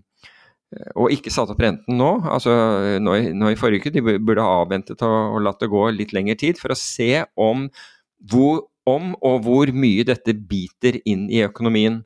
og 0.95 1.11
ikke 1.11 1.31
satt 1.33 1.51
opp 1.51 1.61
renten 1.63 1.97
nå. 1.99 2.11
altså 2.31 2.51
Nå, 3.03 3.15
nå 3.35 3.51
i 3.51 3.59
forrige 3.59 3.83
uke. 3.83 3.91
De 3.95 4.03
burde 4.03 4.43
ha 4.43 4.61
avventet 4.61 5.01
og, 5.03 5.35
og 5.35 5.43
latt 5.43 5.59
det 5.63 5.71
gå 5.71 5.87
litt 5.95 6.13
lengre 6.15 6.37
tid 6.39 6.59
for 6.61 6.71
å 6.71 6.79
se 6.79 7.25
om, 7.39 7.65
hvor, 8.31 8.63
om 8.87 9.11
og 9.19 9.43
hvor 9.47 9.73
mye 9.75 10.07
dette 10.07 10.35
biter 10.35 11.01
inn 11.03 11.27
i 11.31 11.43
økonomien. 11.47 12.01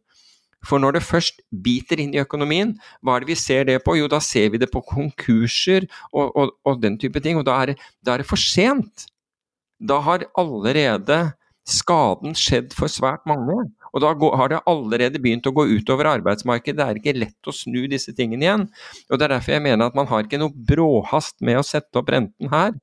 For 0.66 0.82
når 0.82 0.98
det 0.98 1.06
først 1.06 1.42
biter 1.66 2.02
inn 2.02 2.14
i 2.16 2.22
økonomien, 2.24 2.74
hva 3.06 3.16
er 3.16 3.24
det 3.24 3.34
vi 3.34 3.40
ser 3.40 3.68
det 3.70 3.80
på? 3.86 3.98
Jo, 4.00 4.10
da 4.12 4.22
ser 4.24 4.52
vi 4.54 4.62
det 4.62 4.72
på 4.74 4.84
konkurser 4.86 5.88
og, 6.12 6.32
og, 6.34 6.54
og 6.66 6.82
den 6.84 7.00
type 7.02 7.22
ting. 7.24 7.40
Og 7.40 7.48
da 7.48 7.60
er, 7.64 7.76
da 8.06 8.16
er, 8.16 8.24
det 8.24 8.30
for 8.30 8.42
sent. 8.42 9.08
Da 9.80 10.00
har 10.06 10.28
allerede 10.40 11.20
skaden 11.66 12.36
skjedd 12.38 12.76
for 12.78 12.92
svært 12.92 13.26
mange. 13.30 13.58
Og 13.96 14.04
da 14.04 14.12
har 14.12 14.52
det 14.52 14.62
allerede 14.70 15.22
begynt 15.24 15.48
å 15.48 15.54
gå 15.56 15.66
utover 15.78 16.10
arbeidsmarkedet. 16.18 16.78
Det 16.78 16.86
er 16.86 17.00
ikke 17.00 17.18
lett 17.18 17.50
å 17.50 17.56
snu 17.56 17.86
disse 17.92 18.14
tingene 18.16 18.46
igjen. 18.46 18.68
Og 19.10 19.18
Det 19.18 19.28
er 19.28 19.38
derfor 19.38 19.56
jeg 19.56 19.66
mener 19.66 19.88
at 19.88 19.98
man 19.98 20.10
har 20.10 20.26
ikke 20.26 20.42
noe 20.42 20.54
bråhast 20.54 21.40
med 21.46 21.62
å 21.62 21.66
sette 21.66 22.02
opp 22.02 22.12
renten 22.12 22.52
her. 22.52 22.76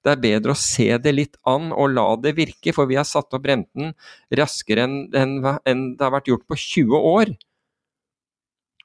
Det 0.00 0.14
er 0.14 0.20
bedre 0.22 0.54
å 0.54 0.58
se 0.58 0.88
det 1.02 1.12
litt 1.12 1.36
an 1.48 1.74
og 1.74 1.92
la 1.92 2.06
det 2.22 2.32
virke, 2.38 2.72
for 2.72 2.88
vi 2.88 2.96
har 2.96 3.08
satt 3.08 3.34
opp 3.36 3.46
renten 3.50 3.92
raskere 4.32 4.86
enn, 4.86 4.98
enn, 5.12 5.84
det 5.98 6.06
har 6.06 6.14
vært 6.14 6.30
gjort 6.32 6.46
på 6.48 6.56
20 6.56 7.08
år. 7.10 7.34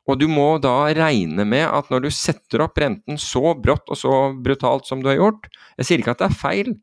Og 0.06 0.20
du 0.22 0.28
må 0.30 0.50
da 0.62 0.92
regne 0.94 1.48
med 1.48 1.66
at 1.66 1.88
når 1.90 2.06
du 2.06 2.10
setter 2.14 2.66
opp 2.68 2.78
renten 2.82 3.18
så 3.22 3.56
brått 3.58 3.88
og 3.90 3.98
så 3.98 4.18
brutalt 4.36 4.86
som 4.86 5.02
du 5.02 5.10
har 5.10 5.18
gjort 5.18 5.48
Jeg 5.80 5.88
sier 5.88 6.04
ikke 6.04 6.14
at 6.14 6.22
det 6.22 6.28
er 6.28 6.42
feil, 6.44 6.76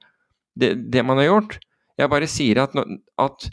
det, 0.59 0.73
det 0.93 1.05
man 1.07 1.21
har 1.21 1.29
gjort. 1.29 1.59
Jeg 2.01 2.11
bare 2.13 2.29
sier 2.31 2.65
at, 2.65 2.75
at, 3.21 3.49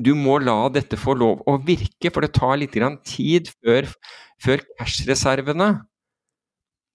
du 0.00 0.14
må 0.16 0.38
la 0.40 0.70
dette 0.72 0.96
få 0.96 1.12
lov 1.20 1.42
å 1.46 1.58
virke, 1.60 2.08
for 2.08 2.24
det 2.24 2.32
tar 2.32 2.56
litt 2.56 2.76
tid 3.04 3.50
før, 3.60 3.88
før 4.40 4.62
cashreservene, 4.80 5.68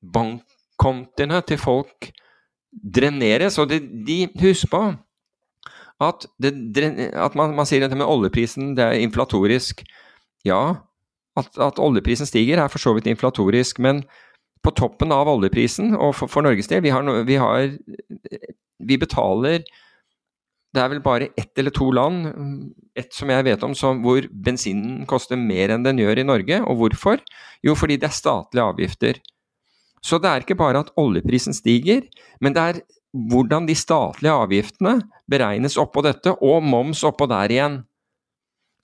bankkontiene 0.01 1.43
til 1.45 1.61
folk, 1.61 2.09
dreneres. 2.83 3.57
Og 3.61 3.69
det, 3.71 3.81
de 4.07 4.25
husker 4.41 4.71
på 4.71 4.83
at, 6.03 6.27
det, 6.41 6.53
at 7.13 7.37
man, 7.37 7.55
man, 7.57 7.65
sier 7.65 7.81
dette 7.81 7.97
med 7.97 8.05
oljeprisen, 8.09 8.75
det 8.77 8.85
er 8.85 9.01
inflatorisk. 9.01 9.81
Ja, 10.45 10.61
at, 11.37 11.49
at, 11.57 11.81
oljeprisen 11.81 12.29
stiger 12.29 12.61
er 12.61 12.69
for 12.71 12.81
så 12.81 12.93
vidt 12.97 13.09
inflatorisk, 13.09 13.81
men 13.83 14.03
på 14.65 14.73
toppen 14.77 15.13
av 15.13 15.29
oljeprisen, 15.31 15.95
og 15.95 16.15
for, 16.17 16.29
for 16.29 16.45
Norges 16.45 16.69
del, 16.69 16.83
vi, 16.85 16.93
har, 16.93 17.05
vi, 17.25 17.37
har, 17.41 17.73
vi 18.83 18.97
betaler 18.99 19.65
det 20.75 20.83
er 20.83 20.91
vel 20.91 21.01
bare 21.01 21.29
ett 21.39 21.57
eller 21.57 21.73
to 21.73 21.87
land, 21.95 22.27
ett 22.97 23.15
som 23.15 23.31
jeg 23.31 23.45
vet 23.47 23.63
om, 23.65 23.73
som, 23.77 24.01
hvor 24.03 24.27
bensinen 24.29 25.05
koster 25.09 25.39
mer 25.39 25.71
enn 25.73 25.85
den 25.85 26.01
gjør 26.03 26.21
i 26.21 26.25
Norge. 26.27 26.59
Og 26.69 26.81
hvorfor? 26.81 27.23
Jo, 27.65 27.73
fordi 27.77 27.97
det 27.97 28.09
er 28.09 28.13
statlige 28.17 28.65
avgifter. 28.65 29.21
Så 30.03 30.19
det 30.21 30.29
er 30.29 30.45
ikke 30.45 30.59
bare 30.59 30.83
at 30.85 30.93
oljeprisen 30.99 31.55
stiger, 31.55 32.05
men 32.41 32.55
det 32.55 32.63
er 32.63 32.81
hvordan 33.31 33.65
de 33.67 33.75
statlige 33.75 34.33
avgiftene 34.33 34.99
beregnes 35.29 35.77
oppå 35.79 36.03
dette, 36.05 36.35
og 36.43 36.63
moms 36.63 37.03
oppå 37.07 37.27
der 37.29 37.53
igjen. 37.53 37.77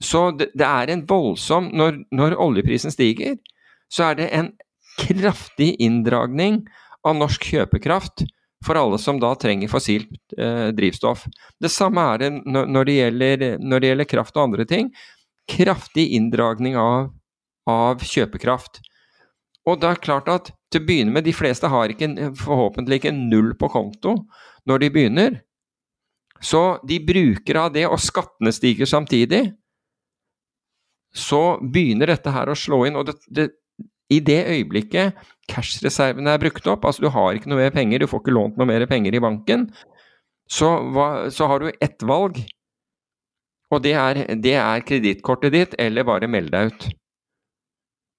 Så 0.03 0.31
det, 0.35 0.49
det 0.57 0.67
er 0.67 0.91
en 0.91 1.05
voldsom 1.07 1.69
når, 1.75 2.01
når, 2.11 2.37
oljeprisen 2.41 2.91
stiger, 2.91 3.37
så 3.91 4.11
er 4.11 4.19
det 4.19 4.29
en 4.35 4.51
kraftig 4.99 5.73
inndragning 5.81 6.63
av 7.05 7.17
norsk 7.17 7.45
kjøpekraft 7.53 8.25
for 8.63 8.79
alle 8.79 8.97
som 9.01 9.19
da 9.19 9.33
trenger 9.39 9.71
fossilt 9.71 10.35
eh, 10.37 10.69
drivstoff. 10.75 11.25
Det 11.59 11.71
samme 11.71 12.03
er 12.13 12.21
det 12.21 12.29
når, 12.45 12.85
det 12.87 12.95
gjelder, 12.95 13.43
når, 13.59 13.83
det 13.83 13.91
gjelder, 13.91 14.09
kraft 14.13 14.37
og 14.37 14.47
andre 14.47 14.65
ting. 14.69 14.89
Kraftig 15.51 16.07
inndragning 16.15 16.77
av, 16.79 17.11
av 17.69 18.03
kjøpekraft. 18.07 18.79
Og 19.69 19.79
det 19.79 19.89
er 19.89 20.03
klart 20.03 20.29
at 20.31 20.51
til 20.73 20.81
å 20.81 20.85
begynne 20.87 21.13
med, 21.15 21.25
de 21.27 21.33
fleste 21.35 21.69
har 21.71 21.91
ikke, 21.93 22.09
forhåpentlig 22.39 22.99
ikke 22.99 23.15
null 23.15 23.53
på 23.59 23.69
konto 23.71 24.17
når 24.67 24.83
de 24.83 24.93
begynner. 24.95 25.41
Så 26.43 26.79
de 26.87 26.99
bruker 26.99 27.59
av 27.61 27.73
det, 27.75 27.85
og 27.87 28.01
skattene 28.03 28.51
stiger 28.51 28.89
samtidig. 28.89 29.45
Så 31.15 31.59
begynner 31.61 32.11
dette 32.11 32.33
her 32.33 32.51
å 32.51 32.57
slå 32.57 32.81
inn. 32.87 32.97
Og 32.99 33.07
det, 33.07 33.15
det, 33.31 33.47
i 34.11 34.19
det 34.19 34.41
øyeblikket 34.51 35.21
cashreservene 35.51 36.33
er 36.33 36.41
brukt 36.41 36.67
opp, 36.71 36.85
altså 36.87 37.05
du 37.05 37.11
har 37.13 37.37
ikke 37.37 37.51
noe 37.51 37.61
mer 37.61 37.73
penger, 37.75 38.03
du 38.03 38.09
får 38.09 38.23
ikke 38.23 38.35
lånt 38.35 38.59
noe 38.59 38.67
mer 38.67 38.85
penger 38.89 39.15
i 39.15 39.21
banken, 39.23 39.67
så, 40.51 40.69
så 41.31 41.47
har 41.51 41.63
du 41.63 41.71
ett 41.73 42.03
valg. 42.07 42.41
Og 43.73 43.81
det 43.83 43.95
er, 43.97 44.19
det 44.43 44.57
er 44.59 44.83
kredittkortet 44.85 45.55
ditt, 45.55 45.79
eller 45.81 46.05
bare 46.07 46.29
meld 46.29 46.51
deg 46.53 46.71
ut. 46.71 46.89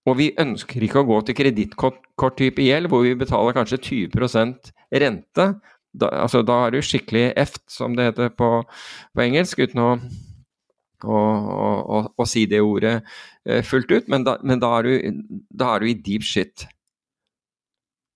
Og 0.05 0.19
vi 0.19 0.33
ønsker 0.41 0.85
ikke 0.85 1.01
å 1.01 1.09
gå 1.09 1.21
til 1.25 1.37
kredittkorttype 1.39 2.65
gjeld, 2.67 2.91
hvor 2.93 3.05
vi 3.07 3.15
betaler 3.17 3.57
kanskje 3.57 3.81
20% 3.81 4.73
rente. 5.01 5.47
Da, 5.95 6.11
altså, 6.25 6.43
da 6.45 6.65
er 6.67 6.75
du 6.75 6.83
skikkelig 6.85 7.31
eft, 7.41 7.63
som 7.71 7.95
det 7.97 8.11
heter 8.11 8.33
på, 8.37 8.51
på 9.15 9.25
engelsk, 9.25 9.63
uten 9.65 9.81
å, 9.81 9.91
å, 11.07 11.19
å, 11.19 12.01
å, 12.21 12.27
si 12.29 12.45
det 12.51 12.61
ordet 12.65 12.99
eh, 13.47 13.63
fullt 13.65 13.95
ut. 13.95 14.11
Men, 14.13 14.27
da, 14.27 14.37
men 14.45 14.61
da, 14.61 14.75
er 14.81 14.89
du, 14.89 15.23
da, 15.49 15.75
er 15.75 15.85
du, 15.85 15.89
i 15.89 15.97
deep 15.97 16.27
shit. 16.27 16.67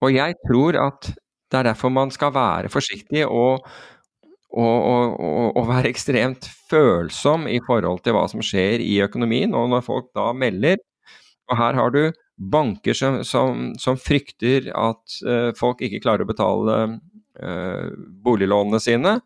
Og 0.04 0.12
jeg 0.12 0.36
tror 0.44 0.76
at 0.82 1.12
det 1.48 1.62
er 1.62 1.70
derfor 1.70 1.94
man 1.94 2.12
skal 2.12 2.34
være 2.34 2.68
forsiktig 2.68 3.24
og, 3.24 3.64
og, 4.52 5.56
og 5.56 5.64
være 5.70 5.88
ekstremt 5.88 6.50
følsom 6.68 7.48
i 7.48 7.56
forhold 7.64 8.04
til 8.04 8.14
hva 8.18 8.26
som 8.28 8.44
skjer 8.44 8.84
i 8.84 8.98
økonomien. 9.06 9.56
Og 9.56 9.70
når 9.72 9.86
folk 9.86 10.12
da 10.18 10.28
melder 10.36 10.76
og 11.48 11.56
her 11.58 11.78
har 11.78 11.90
du 11.94 12.02
banker 12.38 12.94
som, 12.94 13.24
som, 13.26 13.74
som 13.80 13.96
frykter 13.98 14.70
at 14.76 15.02
uh, 15.26 15.50
folk 15.58 15.80
ikke 15.82 16.00
klarer 16.04 16.22
å 16.24 16.28
betale 16.28 17.00
uh, 17.42 17.88
boliglånene 18.24 18.80
sine. 18.82 19.20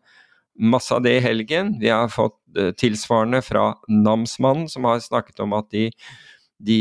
Masse 0.59 0.95
av 0.95 1.01
det 1.05 1.17
i 1.17 1.25
helgen. 1.25 1.79
Vi 1.81 1.89
har 1.93 2.09
fått 2.13 2.39
uh, 2.57 2.71
tilsvarende 2.77 3.41
fra 3.45 3.73
namsmannen, 3.89 4.67
som 4.71 4.83
har 4.89 4.99
snakket 5.03 5.39
om 5.45 5.51
at 5.57 5.67
de, 5.73 5.83
de 6.63 6.79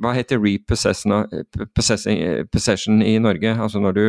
Hva 0.00 0.10
heter 0.16 0.40
repossession 0.40 3.02
i 3.02 3.18
Norge? 3.20 3.58
Altså 3.58 3.78
når 3.82 3.92
du 3.98 4.06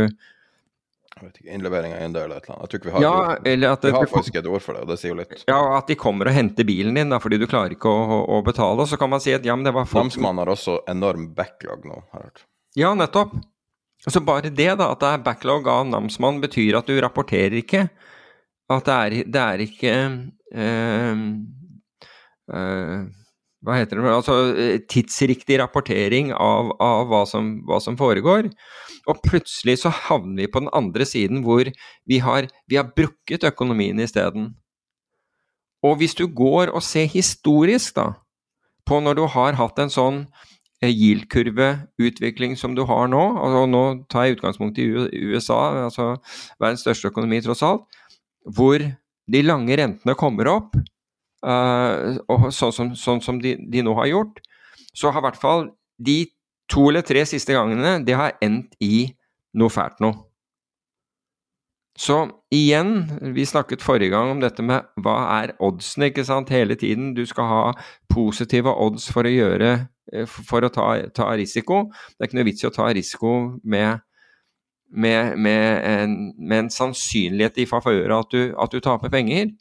jeg 1.16 1.30
vet 1.30 1.38
ikke, 1.40 1.52
Innlevering 1.56 1.94
av 1.96 2.02
eiendel 2.04 2.26
eller 2.26 2.42
et 2.42 2.48
eller 2.48 2.58
annet. 2.58 2.64
Jeg 2.66 2.72
tror 2.72 2.82
ikke 2.82 2.90
vi 2.90 2.94
har, 2.96 3.04
ja, 3.06 3.36
eller 3.54 3.76
at 3.78 3.86
vi 3.88 3.92
har 3.96 4.10
faktisk 4.12 4.40
et 4.42 4.50
ord 4.52 4.64
for 4.66 4.76
det, 4.76 4.82
og 4.84 4.90
det 4.92 4.98
sier 5.00 5.14
jo 5.14 5.18
litt. 5.22 5.36
Ja, 5.48 5.60
at 5.78 5.88
de 5.88 5.96
kommer 6.00 6.28
og 6.28 6.36
henter 6.36 6.68
bilen 6.68 7.00
din 7.00 7.14
da, 7.14 7.22
fordi 7.24 7.40
du 7.40 7.46
klarer 7.48 7.72
ikke 7.72 7.88
å, 7.88 8.18
å, 8.36 8.42
betale. 8.44 8.84
Og 8.84 8.92
så 8.92 9.00
kan 9.00 9.14
man 9.14 9.24
si 9.24 9.32
at 9.32 9.48
ja, 9.48 9.56
men 9.56 9.64
det 9.64 9.72
var 9.78 9.88
folk 9.88 10.10
Namsmannen 10.10 10.44
har 10.44 10.52
også 10.52 10.82
enorm 10.92 11.30
backlog 11.38 11.88
nå, 11.88 12.02
har 12.12 12.26
jeg 12.26 12.32
hørt. 12.34 12.44
Ja, 12.76 12.92
nettopp. 13.00 13.38
Så 14.06 14.22
bare 14.28 14.52
det, 14.52 14.68
da, 14.78 14.92
at 14.92 15.02
det 15.02 15.14
er 15.16 15.24
backlog 15.26 15.70
av 15.72 15.86
namsmann, 15.88 16.42
betyr 16.44 16.82
at 16.82 16.92
du 16.92 17.00
rapporterer 17.00 17.62
ikke. 17.62 17.88
At 18.76 18.90
det 18.90 18.98
er, 18.98 19.16
det 19.32 19.46
er 19.46 19.64
ikke 19.64 19.94
øh, 20.52 21.24
eh, 22.60 23.08
Hva 23.66 23.80
heter 23.80 24.00
det 24.00 24.12
Altså 24.14 24.36
tidsriktig 24.92 25.60
rapportering 25.62 26.32
av, 26.34 26.72
av 26.82 27.08
hva, 27.10 27.24
som, 27.30 27.56
hva, 27.66 27.80
som, 27.82 27.98
foregår. 27.98 28.52
Og 29.10 29.22
plutselig 29.26 29.80
så 29.82 29.94
havner 30.08 30.46
vi 30.46 30.52
på 30.52 30.64
den 30.64 30.74
andre 30.78 31.08
siden 31.10 31.44
hvor 31.46 31.70
vi 32.06 32.22
har, 32.22 32.50
vi 32.70 32.80
har 32.80 32.94
brukket 32.96 33.48
økonomien 33.50 34.00
isteden. 34.02 34.54
Og 35.86 36.00
hvis 36.00 36.18
du 36.18 36.26
går 36.28 36.72
og 36.74 36.82
ser 36.86 37.10
historisk, 37.12 37.98
da, 37.98 38.14
på 38.86 39.02
når 39.02 39.18
du 39.18 39.26
har 39.34 39.58
hatt 39.58 39.82
en 39.82 39.94
sånn 39.94 40.26
Eh, 40.84 40.92
yield-kurveutvikling 40.92 42.58
som 42.60 42.76
du 42.76 42.84
har 42.84 43.08
nå, 43.08 43.22
og 43.40 43.70
nå 43.72 43.84
tar 44.12 44.28
jeg 44.28 44.38
utgangspunkt 44.38 44.80
i 44.82 44.90
USA, 45.32 45.86
altså 45.86 46.18
verdens 46.60 46.84
største 46.84 47.14
økonomi 47.14 47.40
tross 47.46 47.64
alt, 47.64 47.86
hvor 48.44 48.84
de 48.84 49.42
lange 49.46 49.78
rentene 49.80 50.18
kommer 50.20 50.52
opp, 50.52 50.76
og 51.44 52.48
sånn 52.54 52.74
som, 52.74 52.94
sånn 52.98 53.22
som 53.22 53.42
de, 53.42 53.56
de, 53.72 53.84
nå 53.86 53.96
har 54.00 54.12
gjort, 54.12 54.40
så 54.96 55.12
har 55.12 55.22
i 55.22 55.28
hvert 55.28 55.42
fall 55.42 55.68
de 55.98 56.24
to 56.72 56.88
eller 56.90 57.06
tre 57.06 57.26
siste 57.30 57.54
gangene 57.54 58.00
det 58.06 58.16
har 58.18 58.38
endt 58.44 58.74
i 58.84 59.10
noe 59.56 59.72
fælt 59.72 60.02
noe. 60.04 60.26
Så 61.96 62.26
igjen, 62.52 63.06
vi 63.36 63.46
snakket 63.48 63.84
forrige 63.84 64.12
gang 64.12 64.34
om 64.34 64.42
dette 64.44 64.64
med 64.66 64.84
hva 65.00 65.16
er 65.38 65.54
oddsene, 65.64 66.10
ikke 66.12 66.26
sant, 66.28 66.52
hele 66.52 66.76
tiden. 66.76 67.14
Du 67.16 67.24
skal 67.26 67.48
ha 67.48 67.62
positive 68.12 68.74
odds 68.74 69.08
for 69.14 69.24
å 69.24 69.32
gjøre 69.32 69.70
eh, 70.12 70.28
For 70.28 70.66
å 70.66 70.72
ta, 70.76 70.90
ta 71.16 71.30
risiko. 71.40 71.86
Det 72.12 72.26
er 72.26 72.30
ikke 72.30 72.40
noe 72.42 72.50
vits 72.50 72.66
i 72.66 72.68
å 72.68 72.74
ta 72.76 72.90
risiko 72.92 73.32
med, 73.64 74.04
med, 74.92 75.40
med, 75.40 75.64
en, 75.88 76.18
med 76.36 76.66
en, 76.66 76.74
sannsynlighet 76.74 77.64
i 77.64 77.70
favør 77.70 78.18
av 78.18 78.28
at, 78.28 78.36
at, 78.66 78.76
du 78.76 78.84
taper 78.84 79.14
penger. 79.14 79.56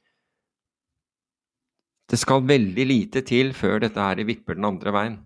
Det 2.11 2.19
skal 2.21 2.45
veldig 2.47 2.85
lite 2.89 3.23
til 3.27 3.55
før 3.57 3.81
dette 3.85 4.01
her 4.01 4.21
vipper 4.29 4.59
den 4.59 4.69
andre 4.69 4.93
veien. 4.95 5.17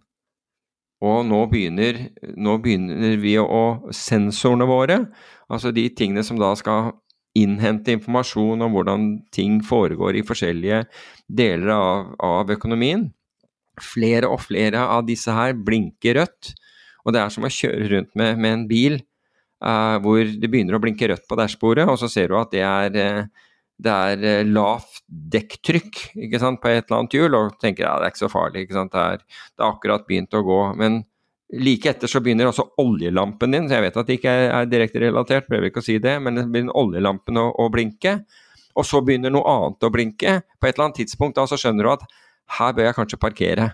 Og 1.05 1.23
nå 1.27 1.45
begynner, 1.51 2.09
nå 2.35 2.57
begynner 2.63 3.19
vi 3.23 3.37
å 3.39 3.91
Sensorene 3.95 4.67
våre 4.67 4.97
Altså 5.47 5.71
de 5.71 5.85
tingene 5.95 6.25
som 6.27 6.41
da 6.41 6.51
skal 6.59 6.91
innhente 7.39 7.95
informasjon 7.95 8.65
om 8.67 8.75
hvordan 8.75 9.05
ting 9.35 9.61
foregår 9.65 10.19
i 10.19 10.25
forskjellige 10.27 10.83
deler 11.29 11.71
av, 11.73 12.09
av 12.25 12.51
økonomien. 12.53 13.07
Flere 13.79 14.31
og 14.33 14.43
flere 14.43 14.83
av 14.91 15.07
disse 15.07 15.33
her 15.33 15.55
blinker 15.55 16.19
rødt. 16.19 16.53
Og 17.07 17.15
det 17.15 17.23
er 17.23 17.33
som 17.33 17.47
å 17.47 17.53
kjøre 17.53 17.89
rundt 17.93 18.11
med, 18.19 18.41
med 18.43 18.57
en 18.57 18.67
bil 18.69 18.99
uh, 19.65 19.97
hvor 20.03 20.21
det 20.21 20.51
begynner 20.51 20.77
å 20.77 20.83
blinke 20.83 21.09
rødt 21.09 21.29
på 21.29 21.39
dashbordet, 21.39 21.87
og 21.89 21.97
så 22.01 22.11
ser 22.13 22.33
du 22.33 22.39
at 22.41 22.53
det 22.53 22.65
er, 22.67 22.99
uh, 22.99 23.48
det 23.79 23.93
er 23.95 24.25
uh, 24.43 24.49
lavt 24.51 25.03
dekktrykk 25.07 26.01
ikke 26.27 26.41
sant, 26.43 26.61
på 26.63 26.71
et 26.73 26.83
eller 26.83 27.03
annet 27.03 27.15
hjul, 27.15 27.37
og 27.39 27.59
tenker 27.63 27.87
ja, 27.87 27.95
det 27.99 28.09
er 28.09 28.15
ikke 28.15 28.25
så 28.25 28.33
farlig. 28.33 28.65
Ikke 28.67 28.79
sant? 28.79 28.95
Det, 28.95 29.05
er, 29.05 29.47
det 29.55 29.65
er 29.65 29.71
akkurat 29.71 30.07
begynt 30.09 30.35
å 30.35 30.45
gå. 30.47 30.59
Men 30.81 31.03
Like 31.49 31.89
etter 31.89 32.11
så 32.11 32.21
begynner 32.21 32.51
også 32.51 32.67
oljelampen 32.83 33.55
din, 33.55 33.69
så 33.71 33.79
jeg 33.79 33.87
vet 33.87 33.95
at 33.97 34.09
det 34.09 34.19
ikke 34.19 34.33
er, 34.37 34.51
er 34.53 34.67
direkte 34.69 35.01
relatert, 35.01 35.47
prøver 35.49 35.71
ikke 35.71 35.81
å 35.81 35.87
si 35.87 35.95
det, 36.05 36.19
men 36.21 36.37
det 36.37 36.45
begynner 36.53 36.77
oljelampen 36.77 37.41
å, 37.41 37.47
å, 37.57 37.71
blinke. 37.73 38.19
Og 38.77 38.85
så 38.85 39.01
begynner 39.01 39.33
noe 39.33 39.49
annet 39.49 39.87
å 39.89 39.91
blinke. 39.95 40.35
På 40.61 40.69
et 40.69 40.75
eller 40.75 40.91
annet 40.91 41.01
tidspunkt 41.01 41.39
da 41.41 41.47
så 41.49 41.57
skjønner 41.57 41.89
du 41.89 41.93
at 41.95 42.05
her 42.59 42.77
bør 42.77 42.91
jeg 42.91 42.99
kanskje 42.99 43.21
parkere. 43.23 43.71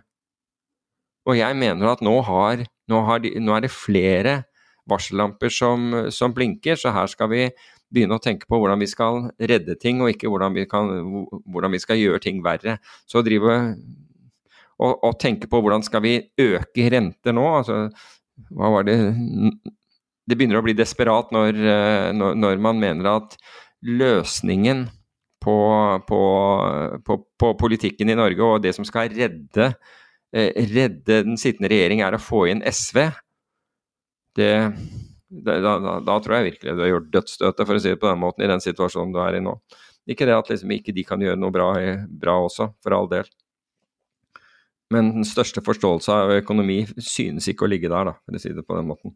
Og 1.27 1.35
jeg 1.41 1.59
mener 1.59 1.91
at 1.91 2.05
nå, 2.05 2.15
har, 2.29 2.63
nå, 2.93 3.03
har 3.09 3.25
de, 3.25 3.35
nå 3.43 3.57
er 3.57 3.67
det 3.67 3.75
flere 3.75 4.37
varsellamper 4.91 5.51
som, 5.51 5.91
som, 6.15 6.35
blinker, 6.37 6.79
så 6.79 6.93
her 6.95 7.11
skal 7.11 7.31
vi 7.33 7.45
begynne 7.95 8.19
å 8.19 8.23
tenke 8.23 8.49
på 8.51 8.59
hvordan 8.61 8.83
vi 8.83 8.91
skal 8.91 9.29
redde 9.39 9.77
ting, 9.81 10.03
og 10.03 10.11
ikke 10.13 10.31
hvordan 10.33 10.57
vi, 10.57 10.67
kan, 10.71 10.91
hvordan 11.47 11.75
vi 11.75 11.83
skal 11.83 12.01
gjøre 12.01 12.23
ting 12.25 12.43
verre. 12.45 12.79
Så 13.07 13.23
drive 13.27 13.59
og, 14.83 14.93
og 14.93 15.15
tenke 15.23 15.49
på 15.51 15.61
hvordan 15.63 15.85
skal 15.87 16.03
vi 16.05 16.19
øke 16.43 16.91
renter 16.93 17.37
nå. 17.37 17.47
Altså, 17.61 17.87
hva 18.51 18.73
var 18.75 18.89
det 18.89 18.99
Det 20.25 20.39
begynner 20.39 20.59
å 20.59 20.65
bli 20.65 20.73
desperat 20.75 21.31
når, 21.37 21.59
når, 22.17 22.37
når 22.41 22.61
man 22.65 22.79
mener 22.81 23.11
at 23.11 23.35
løsningen 23.85 24.87
på, 25.45 25.57
på, 26.09 26.21
på, 27.05 27.19
på, 27.39 27.51
politikken 27.61 28.11
i 28.11 28.17
Norge 28.17 28.47
og 28.47 28.63
det 28.65 28.73
som 28.77 28.87
skal 28.89 29.13
redde, 29.13 29.67
eh, 30.33 30.65
redde 30.73 31.21
den 31.27 31.37
sittende 31.41 31.69
regjering, 31.73 32.01
er 32.01 32.17
å 32.17 32.23
få 32.23 32.47
inn 32.49 32.65
SV. 32.65 33.03
Det, 34.41 34.53
da, 35.43 35.57
da, 35.63 35.95
da, 36.05 36.19
tror 36.23 36.39
jeg 36.39 36.51
virkelig 36.53 36.75
du 36.77 36.83
har 36.85 36.93
gjort 36.93 37.11
dødsstøtet, 37.17 37.67
for 37.67 37.77
å 37.77 37.83
si 37.83 37.93
det 37.95 38.01
på 38.03 38.11
den 38.11 38.23
måten, 38.23 38.45
i 38.45 38.51
den 38.51 38.63
situasjonen 38.63 39.15
du 39.15 39.21
er 39.25 39.39
i 39.39 39.43
nå. 39.45 39.57
Ikke 40.11 40.29
det 40.29 40.37
at 40.37 40.51
liksom 40.53 40.73
ikke 40.75 40.95
de 40.95 41.05
kan 41.09 41.23
gjøre 41.25 41.41
noe 41.41 41.55
bra, 41.55 41.71
bra 42.09 42.37
også, 42.45 42.71
for 42.85 42.97
all 42.97 43.09
del. 43.11 43.29
Men 44.93 45.11
den 45.17 45.27
største 45.27 45.63
forståelse 45.65 46.13
av 46.13 46.33
økonomi 46.37 46.83
synes 47.01 47.49
ikke 47.51 47.67
å 47.67 47.71
ligge 47.73 47.91
der, 47.91 48.11
da, 48.11 48.17
for 48.21 48.37
å 48.37 48.43
si 48.43 48.53
det 48.55 48.67
på 48.67 48.77
den 48.79 48.91
måten. 48.91 49.15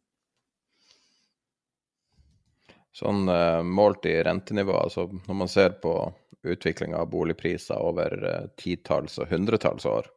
Sånn 2.99 3.29
uh, 3.31 3.63
målt 3.63 4.09
i 4.11 4.17
rentenivå, 4.27 4.75
altså 4.81 5.07
når 5.29 5.37
man 5.45 5.51
ser 5.53 5.77
på 5.83 5.93
utviklinga 6.49 6.99
av 7.05 7.11
boligpriser 7.13 7.79
over 7.79 8.17
uh, 8.25 8.49
titalls 8.59 9.21
og 9.23 9.31
hundretalls 9.31 9.87
år, 9.87 10.09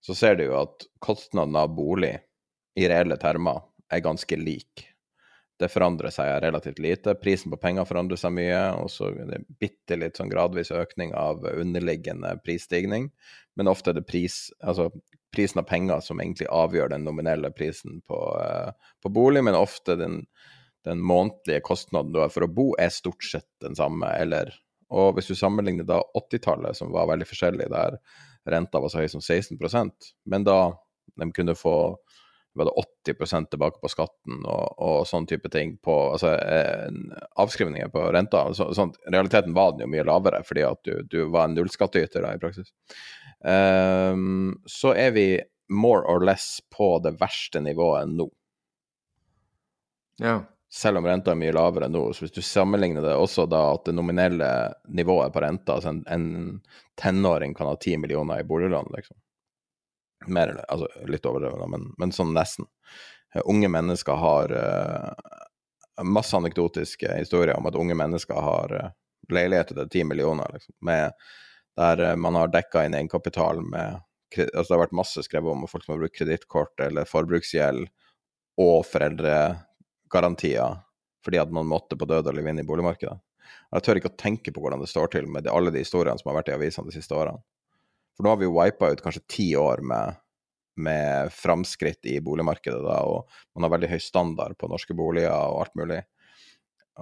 så 0.00 0.14
ser 0.14 0.38
du 0.38 0.46
jo 0.46 0.60
at 0.60 0.86
kostnaden 1.04 1.58
av 1.58 1.74
bolig 1.74 2.14
i 2.78 2.86
reelle 2.88 3.18
termer 3.20 3.60
er 3.90 4.04
ganske 4.04 4.38
lik. 4.38 4.86
Det 5.58 5.70
forandrer 5.72 6.12
seg 6.14 6.36
relativt 6.44 6.78
lite. 6.78 7.16
Prisen 7.18 7.50
på 7.50 7.58
penger 7.58 7.86
forandrer 7.88 8.20
seg 8.20 8.30
mye, 8.36 8.60
og 8.78 8.92
så 8.94 9.08
er 9.10 9.32
det 9.32 9.40
bitte 9.58 9.98
litt 9.98 10.20
sånn 10.20 10.30
gradvis 10.30 10.70
økning 10.70 11.14
av 11.18 11.42
underliggende 11.50 12.36
prisstigning 12.44 13.10
men 13.58 13.68
ofte 13.68 13.90
er 13.90 13.96
det 13.98 14.06
pris, 14.06 14.52
altså 14.62 14.86
prisen 15.34 15.58
av 15.58 15.64
penger 15.66 16.02
som 16.04 16.20
egentlig 16.22 16.46
avgjør 16.54 16.92
den 16.92 17.02
nominelle 17.02 17.50
prisen 17.50 17.98
på, 18.06 18.18
uh, 18.38 18.92
på 19.02 19.10
bolig, 19.10 19.42
men 19.44 19.58
ofte 19.58 19.96
den, 19.98 20.20
den, 20.86 21.02
månedlige 21.02 21.64
kostnaden 21.66 22.14
du 22.14 22.20
har 22.22 22.30
for 22.30 22.46
å 22.46 22.50
bo, 22.54 22.68
er 22.78 22.94
stort 22.94 23.26
sett 23.26 23.48
den 23.64 23.74
samme, 23.78 24.12
eller 24.14 24.54
Og 24.88 25.16
hvis 25.16 25.26
du 25.28 25.34
sammenligner 25.36 25.84
da 25.84 25.98
80-tallet, 26.16 26.76
som 26.78 26.94
var 26.94 27.10
veldig 27.10 27.26
forskjellig, 27.28 27.66
der 27.68 27.98
renta 28.48 28.80
var 28.80 28.88
så 28.88 29.02
høy 29.02 29.10
som 29.12 29.20
16% 29.20 30.14
men 30.24 30.46
da 30.46 30.78
de 31.18 31.26
kunne 31.34 31.58
få 31.58 31.74
var 32.58 32.68
det 32.68 33.14
80% 33.14 33.50
tilbake 33.50 33.80
på 33.82 33.90
skatten 33.92 34.42
og, 34.44 34.78
og 34.82 35.06
sånn 35.08 35.26
type 35.30 35.50
ting 35.52 35.76
på 35.84 35.94
altså, 36.14 36.34
eh, 36.36 36.88
avskrivninger 37.40 37.92
på 37.94 38.02
renta. 38.14 38.44
Så, 38.54 38.70
sånn, 38.76 38.92
realiteten 39.06 39.54
var 39.56 39.72
den 39.74 39.86
jo 39.86 39.92
mye 39.92 40.06
lavere, 40.08 40.42
fordi 40.46 40.66
at 40.68 40.82
du, 40.84 40.94
du 41.08 41.20
var 41.32 41.48
en 41.48 41.56
nullskattyter 41.58 42.26
i 42.28 42.40
praksis. 42.42 42.72
Um, 43.38 44.58
så 44.66 44.92
er 44.98 45.14
vi 45.14 45.28
more 45.68 46.02
or 46.10 46.24
less 46.24 46.58
på 46.76 46.96
det 47.04 47.14
verste 47.20 47.62
nivået 47.62 48.08
nå. 48.10 48.28
Ja. 50.18 50.40
Selv 50.70 51.00
om 51.00 51.06
renta 51.06 51.32
er 51.32 51.40
mye 51.40 51.54
lavere 51.54 51.88
nå. 51.88 52.02
Så 52.12 52.26
hvis 52.26 52.34
du 52.36 52.42
sammenligner 52.44 53.04
det 53.04 53.14
også 53.16 53.46
da 53.48 53.62
at 53.76 53.86
det 53.88 53.94
nominelle 53.96 54.50
nivået 54.92 55.32
på 55.32 55.40
renta, 55.44 55.78
altså 55.78 55.94
en, 55.94 56.02
en 56.12 56.60
tenåring 57.00 57.54
kan 57.56 57.70
ha 57.70 57.78
ti 57.80 57.96
millioner 57.96 58.42
i 58.42 58.48
boliglån, 58.48 58.92
liksom. 58.96 59.16
Mer 60.26 60.48
eller 60.48 60.64
altså 60.68 60.88
litt 61.06 61.26
overdrevet, 61.26 61.68
men, 61.70 61.90
men 61.98 62.14
sånn 62.14 62.34
nesten. 62.34 62.66
Uh, 63.36 63.42
unge 63.44 63.68
mennesker 63.70 64.18
har 64.18 64.52
uh, 64.52 65.36
masse 66.02 66.36
anekdotiske 66.36 67.12
historier 67.20 67.54
om 67.58 67.68
at 67.70 67.78
unge 67.78 67.94
mennesker 67.98 68.40
har 68.42 68.74
uh, 68.74 68.88
leiligheter 69.32 69.78
til 69.78 69.92
ti 69.92 70.04
millioner, 70.04 70.50
liksom, 70.56 70.74
med 70.80 71.14
der 71.78 72.00
eh, 72.02 72.16
man 72.16 72.34
har 72.34 72.50
dekka 72.50 72.84
inn 72.86 72.94
egenkapital 72.94 73.62
med 73.62 74.04
altså 74.38 74.66
Det 74.68 74.74
har 74.74 74.82
vært 74.82 74.98
masse 74.98 75.22
skrevet 75.24 75.54
om 75.54 75.62
folk 75.70 75.84
som 75.86 75.94
har 75.94 76.02
brukt 76.02 76.16
kredittkort 76.18 76.82
eller 76.84 77.08
forbruksgjeld 77.08 77.86
og 78.60 78.82
foreldregarantier 78.84 80.82
fordi 81.24 81.38
at 81.40 81.54
man 81.54 81.70
måtte 81.70 81.96
på 81.96 82.04
død 82.08 82.28
og 82.28 82.36
liv 82.36 82.46
inn 82.50 82.60
i 82.60 82.66
boligmarkedet. 82.66 83.16
Jeg 83.72 83.84
tør 83.84 84.00
ikke 84.00 84.10
å 84.12 84.18
tenke 84.20 84.52
på 84.52 84.60
hvordan 84.60 84.82
det 84.84 84.90
står 84.90 85.14
til 85.14 85.30
med 85.32 85.48
alle 85.48 85.72
de 85.72 85.80
historiene 85.80 86.20
som 86.20 86.28
har 86.28 86.38
vært 86.40 86.50
i 86.52 86.56
avisene 86.58 86.90
de 86.90 86.96
siste 86.98 87.16
årene. 87.16 87.40
For 88.18 88.26
nå 88.26 88.34
har 88.34 88.40
vi 88.40 88.48
jo 88.48 88.56
wipa 88.56 88.90
ut 88.90 89.00
kanskje 89.04 89.22
ti 89.30 89.44
år 89.56 89.78
med, 89.86 90.18
med 90.82 91.30
framskritt 91.30 92.02
i 92.10 92.16
boligmarkedet, 92.18 92.80
da, 92.82 92.96
og 93.06 93.30
man 93.54 93.68
har 93.68 93.76
veldig 93.76 93.92
høy 93.92 94.00
standard 94.02 94.58
på 94.58 94.70
norske 94.72 94.96
boliger 94.98 95.30
og 95.30 95.60
alt 95.62 95.78
mulig. 95.78 96.00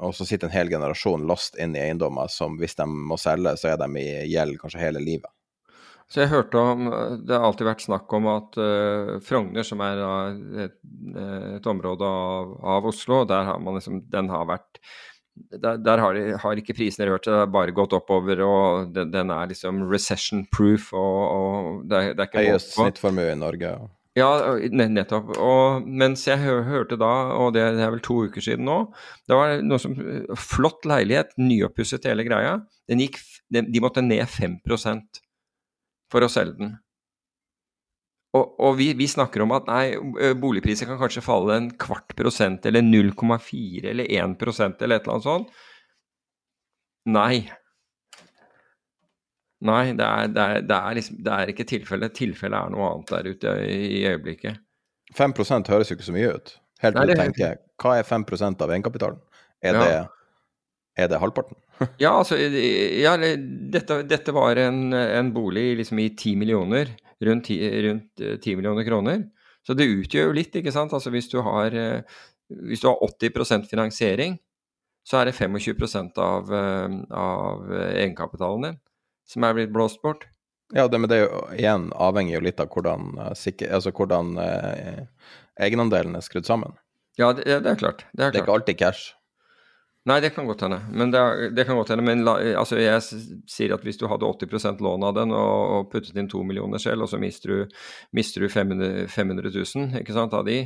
Og 0.05 0.13
så 0.13 0.27
sitter 0.29 0.51
en 0.51 0.53
hel 0.53 0.69
generasjon 0.69 1.25
lost 1.25 1.57
inn 1.57 1.73
i 1.73 1.81
eiendommer 1.81 2.29
som 2.29 2.59
hvis 2.61 2.77
de 2.77 2.85
må 2.85 3.17
selge, 3.17 3.55
så 3.57 3.73
er 3.73 3.81
de 3.81 3.89
i 3.97 4.29
gjeld 4.29 4.61
kanskje 4.61 4.83
hele 4.83 5.01
livet. 5.01 5.33
Så 6.07 6.21
jeg 6.21 6.31
hørte 6.31 6.61
om, 6.61 6.85
Det 7.27 7.35
har 7.35 7.49
alltid 7.49 7.67
vært 7.67 7.83
snakk 7.83 8.13
om 8.15 8.29
at 8.31 8.61
uh, 8.61 9.17
Frogner, 9.25 9.67
som 9.67 9.81
er 9.83 10.03
uh, 10.05 10.67
et, 10.67 10.77
et, 11.57 11.67
område 11.67 12.07
av, 12.07 12.53
av, 12.77 12.93
Oslo, 12.93 13.25
der 13.27 13.49
har 13.49 13.59
man 13.59 13.81
liksom, 13.81 14.05
den 14.13 14.29
har 14.31 14.45
vært 14.53 14.85
Der, 15.57 15.77
der 15.81 16.01
har, 16.01 16.17
de, 16.17 16.37
har, 16.41 16.61
ikke 16.61 16.75
prisene 16.77 17.09
rørt 17.11 17.27
seg, 17.27 17.35
det 17.35 17.43
har 17.45 17.53
bare 17.53 17.75
gått 17.77 17.95
oppover. 17.97 18.41
og 18.45 18.95
Den, 18.95 19.13
den 19.13 19.33
er 19.35 19.51
liksom 19.51 19.85
recession 19.91 20.47
proof. 20.53 20.93
og, 20.97 21.21
og 21.27 21.85
det, 21.91 22.17
det 22.17 22.25
er 22.25 22.31
ikke 22.31 22.47
Høyest 22.49 22.75
snittformue 22.77 23.31
i 23.33 23.39
Norge. 23.39 23.77
Ja, 24.17 24.31
nettopp. 24.73 25.35
Og 25.37 25.85
mens 25.85 26.25
jeg 26.25 26.41
hørte 26.41 26.97
da, 27.01 27.13
og 27.37 27.53
det 27.57 27.67
er 27.67 27.93
vel 27.93 28.01
to 28.05 28.23
uker 28.25 28.45
siden 28.45 28.65
nå, 28.65 28.79
det 29.29 29.37
var 29.37 29.59
noe 29.61 29.83
som 29.83 29.93
Flott 30.41 30.89
leilighet, 30.89 31.35
nyoppusset 31.37 32.09
hele 32.09 32.25
greia. 32.25 32.57
Den 32.89 33.03
gikk, 33.05 33.21
de 33.53 33.83
måtte 33.85 34.05
ned 34.05 34.25
5 34.25 34.57
for 36.13 36.25
å 36.25 36.33
selge 36.33 36.57
den. 36.63 36.77
Og, 38.37 38.57
og 38.61 38.75
vi, 38.79 38.91
vi, 38.99 39.09
snakker 39.11 39.45
om 39.45 39.55
at 39.57 39.69
nei, 39.71 39.85
boligpriser 40.41 40.89
kan 40.89 40.99
kanskje 41.01 41.25
falle 41.25 41.57
en 41.57 41.71
kvart 41.81 42.13
prosent 42.19 42.67
eller 42.69 42.85
0,4 42.85 43.93
eller 43.93 44.11
1 44.13 44.37
prosent, 44.41 44.83
eller 44.83 45.01
et 45.01 45.07
eller 45.07 45.17
annet 45.17 45.29
sånt. 45.29 45.63
Nei. 47.17 47.47
Nei, 49.67 49.85
det 49.97 50.05
er, 50.05 50.29
det 50.29 50.45
er, 50.45 50.63
det 50.69 50.77
er, 50.77 50.97
liksom, 50.99 51.19
det 51.25 51.33
er 51.33 51.53
ikke 51.53 51.69
tilfellet. 51.71 52.15
Tilfellet 52.19 52.59
er 52.59 52.75
noe 52.75 52.91
annet 52.91 53.13
der 53.15 53.31
ute 53.33 53.57
i, 53.65 53.79
i 54.01 54.05
øyeblikket. 54.11 54.63
5 55.17 55.37
høres 55.71 55.91
jo 55.91 55.97
ikke 55.97 56.09
så 56.09 56.17
mye 56.17 56.35
ut. 56.35 56.57
Helt 56.83 56.99
til 56.99 57.09
du 57.09 57.17
tenker, 57.17 57.57
hva 57.81 57.95
er 57.97 58.05
5% 58.05 58.65
av 58.65 58.73
egenkapitalen? 58.75 59.23
Er, 59.65 59.79
ja. 59.81 60.03
er, 60.99 61.09
det 61.09 61.21
halvparten? 61.23 61.57
ja, 62.03 62.13
altså 62.13 62.37
ja, 62.37 63.15
dette, 63.17 64.03
dette, 64.09 64.35
var 64.37 64.61
en, 64.61 64.91
en 64.93 65.33
bolig 65.33 65.71
liksom 65.81 66.03
i 66.03 66.11
10 66.13 66.37
millioner 66.43 66.93
rundt 67.25 67.49
10, 67.49 67.83
rundt 67.89 68.23
10 68.23 68.53
eh, 68.53 68.57
millioner 68.57 68.85
kroner. 68.85 69.27
Så 69.67 69.75
det 69.75 69.89
utgjør 69.91 70.31
jo 70.31 70.37
litt, 70.37 70.55
ikke 70.55 70.75
sant. 70.75 70.95
Altså 70.95 71.11
hvis 71.15 71.31
du 71.33 71.41
har, 71.43 71.75
eh, 71.75 72.19
hvis 72.49 72.83
du 72.83 72.91
har 72.91 73.03
80% 73.03 73.69
finansiering, 73.71 74.39
så 75.07 75.21
er 75.21 75.31
det 75.31 75.37
25 75.39 76.19
av, 76.19 76.53
eh, 76.53 76.99
av 77.15 77.71
egenkapitalen 77.95 78.71
din 78.71 78.81
som 79.27 79.45
er 79.45 79.57
blitt 79.59 79.75
blåst 79.75 80.03
bort. 80.03 80.27
Ja, 80.75 80.89
det, 80.89 80.99
men 80.99 81.11
det 81.11 81.19
er 81.19 81.27
jo 81.27 81.43
igjen 81.55 81.91
avhengig 81.95 82.35
jo 82.35 82.43
litt 82.43 82.63
av 82.63 82.71
hvordan, 82.75 83.15
altså 83.23 83.93
hvordan 83.95 84.35
eh, 84.43 85.05
egenandelen 85.63 86.19
er 86.19 86.25
skrudd 86.27 86.49
sammen. 86.49 86.75
Ja, 87.19 87.31
det, 87.33 87.47
det, 87.47 87.71
er 87.71 87.79
klart. 87.81 88.05
Det 88.13 88.25
er, 88.25 88.31
klart. 88.31 88.35
det 88.35 88.41
er 88.41 88.45
ikke 88.45 88.57
alltid 88.59 88.81
cash. 88.81 89.13
Nei, 90.07 90.21
det 90.23 90.31
kan 90.37 90.47
godt 90.47 90.61
hende. 90.63 90.79
Men, 90.95 91.11
det, 91.11 91.51
det 91.57 91.65
kan 91.67 91.77
godt 91.77 91.89
hende. 91.91 92.05
Men 92.07 92.29
altså 92.29 92.79
jeg 92.79 93.03
sier 93.51 93.75
at 93.75 93.83
hvis 93.83 93.99
du 93.99 94.07
hadde 94.07 94.29
80 94.29 94.79
lån 94.79 95.03
av 95.09 95.17
den 95.17 95.35
og, 95.35 95.55
og, 95.75 95.89
puttet 95.91 96.15
inn 96.15 96.29
to 96.31 96.45
millioner 96.47 96.79
selv, 96.79 97.03
og 97.03 97.11
så 97.11 97.19
mister 97.19 97.51
du, 97.51 97.81
mister 98.15 98.45
du 98.45 98.49
500, 98.53 99.09
500 99.11 99.51
000 99.51 99.99
ikke 100.01 100.15
sant, 100.15 100.37
av 100.37 100.47
de, 100.47 100.61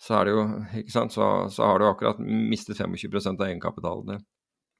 så, 0.00 0.18
er 0.18 0.28
det 0.28 0.34
jo, 0.36 0.44
ikke 0.82 0.92
sant, 0.92 1.16
så, 1.16 1.30
så 1.52 1.64
har 1.70 1.80
du 1.80 1.88
akkurat 1.88 2.20
mistet 2.20 2.76
25% 2.80 3.40
av 3.40 3.48
egenkapitalen 3.48 4.12
din. 4.12 4.28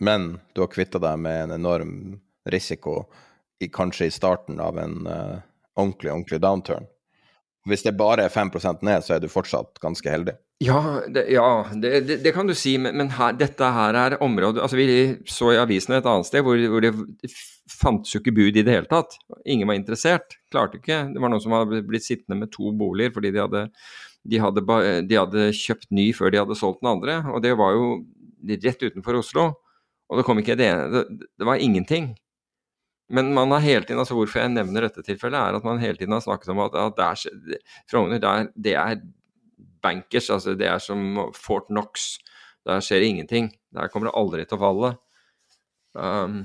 Men 0.05 0.31
du 0.53 0.63
har 0.65 0.73
kvitta 0.73 1.01
deg 1.01 1.21
med 1.21 1.47
en 1.47 1.57
enorm 1.57 1.97
risiko, 2.49 3.03
i, 3.61 3.69
kanskje 3.73 4.09
i 4.09 4.13
starten 4.15 4.61
av 4.65 4.79
en 4.81 5.01
uh, 5.05 5.41
ordentlig, 5.77 6.13
ordentlig 6.13 6.41
downturn. 6.41 6.89
Hvis 7.71 7.85
det 7.87 7.97
bare 7.99 8.27
er 8.27 8.33
5% 8.33 8.85
ned, 8.87 9.05
så 9.07 9.17
er 9.17 9.23
du 9.23 9.31
fortsatt 9.31 9.81
ganske 9.83 10.11
heldig. 10.11 10.35
Ja, 10.61 11.01
det, 11.09 11.25
ja, 11.33 11.47
det, 11.73 11.93
det, 12.09 12.19
det 12.25 12.35
kan 12.37 12.51
du 12.51 12.53
si, 12.59 12.75
men, 12.83 12.93
men 12.99 13.13
her, 13.17 13.33
dette 13.39 13.71
her 13.73 13.97
er 13.97 14.19
området 14.21 14.61
altså 14.61 14.77
Vi 14.77 14.89
så 15.25 15.55
i 15.55 15.61
avisene 15.61 16.03
et 16.03 16.09
annet 16.11 16.29
sted 16.29 16.45
hvor, 16.45 16.61
hvor 16.69 16.85
det 16.85 16.93
fantes 17.71 18.13
jo 18.13 18.21
ikke 18.21 18.35
bud 18.37 18.59
i 18.59 18.65
det 18.67 18.75
hele 18.75 18.91
tatt. 18.91 19.17
Ingen 19.49 19.71
var 19.71 19.79
interessert. 19.79 20.37
Klarte 20.53 20.81
ikke. 20.81 21.03
Det 21.15 21.23
var 21.23 21.33
noen 21.33 21.43
som 21.43 21.55
hadde 21.57 21.81
blitt 21.89 22.05
sittende 22.05 22.43
med 22.43 22.53
to 22.53 22.75
boliger 22.77 23.15
fordi 23.15 23.33
de 23.33 23.41
hadde, 23.41 23.65
de 24.29 24.43
hadde, 24.43 24.65
de 25.09 25.19
hadde 25.19 25.51
kjøpt 25.57 25.89
ny 25.97 26.11
før 26.17 26.35
de 26.35 26.43
hadde 26.43 26.59
solgt 26.59 26.83
den 26.83 26.93
andre. 26.93 27.21
Og 27.33 27.41
det 27.45 27.55
var 27.61 27.77
jo 27.77 27.91
rett 28.51 28.85
utenfor 28.85 29.21
Oslo. 29.21 29.47
Og 30.11 30.19
det 30.19 30.27
kom 30.27 30.41
ikke 30.43 30.59
det 30.59 30.67
ene 30.67 31.05
Det 31.07 31.47
var 31.47 31.63
ingenting. 31.63 32.13
Men 33.11 33.33
man 33.35 33.51
har 33.51 33.65
hele 33.65 33.83
tiden, 33.87 33.99
altså 33.99 34.15
hvorfor 34.15 34.43
jeg 34.43 34.53
nevner 34.55 34.87
dette 34.87 35.03
tilfellet, 35.07 35.39
er 35.39 35.59
at 35.59 35.67
man 35.67 35.81
hele 35.83 35.99
tiden 35.99 36.15
har 36.15 36.23
snakket 36.23 36.53
om 36.53 36.63
at, 36.63 36.77
at 36.79 36.99
det 36.99 37.07
er, 37.07 37.63
Frogner 37.91 38.51
det 38.55 38.75
er 38.79 39.01
bankers. 39.83 40.31
altså 40.31 40.55
Det 40.55 40.69
er 40.69 40.79
som 40.79 41.33
Fort 41.35 41.67
Knox. 41.69 42.19
Der 42.69 42.83
skjer 42.85 43.03
ingenting. 43.07 43.51
Der 43.75 43.89
kommer 43.89 44.11
det 44.11 44.19
aldri 44.21 44.45
til 44.45 44.59
å 44.59 44.63
falle. 44.63 44.93
Um, 45.97 46.45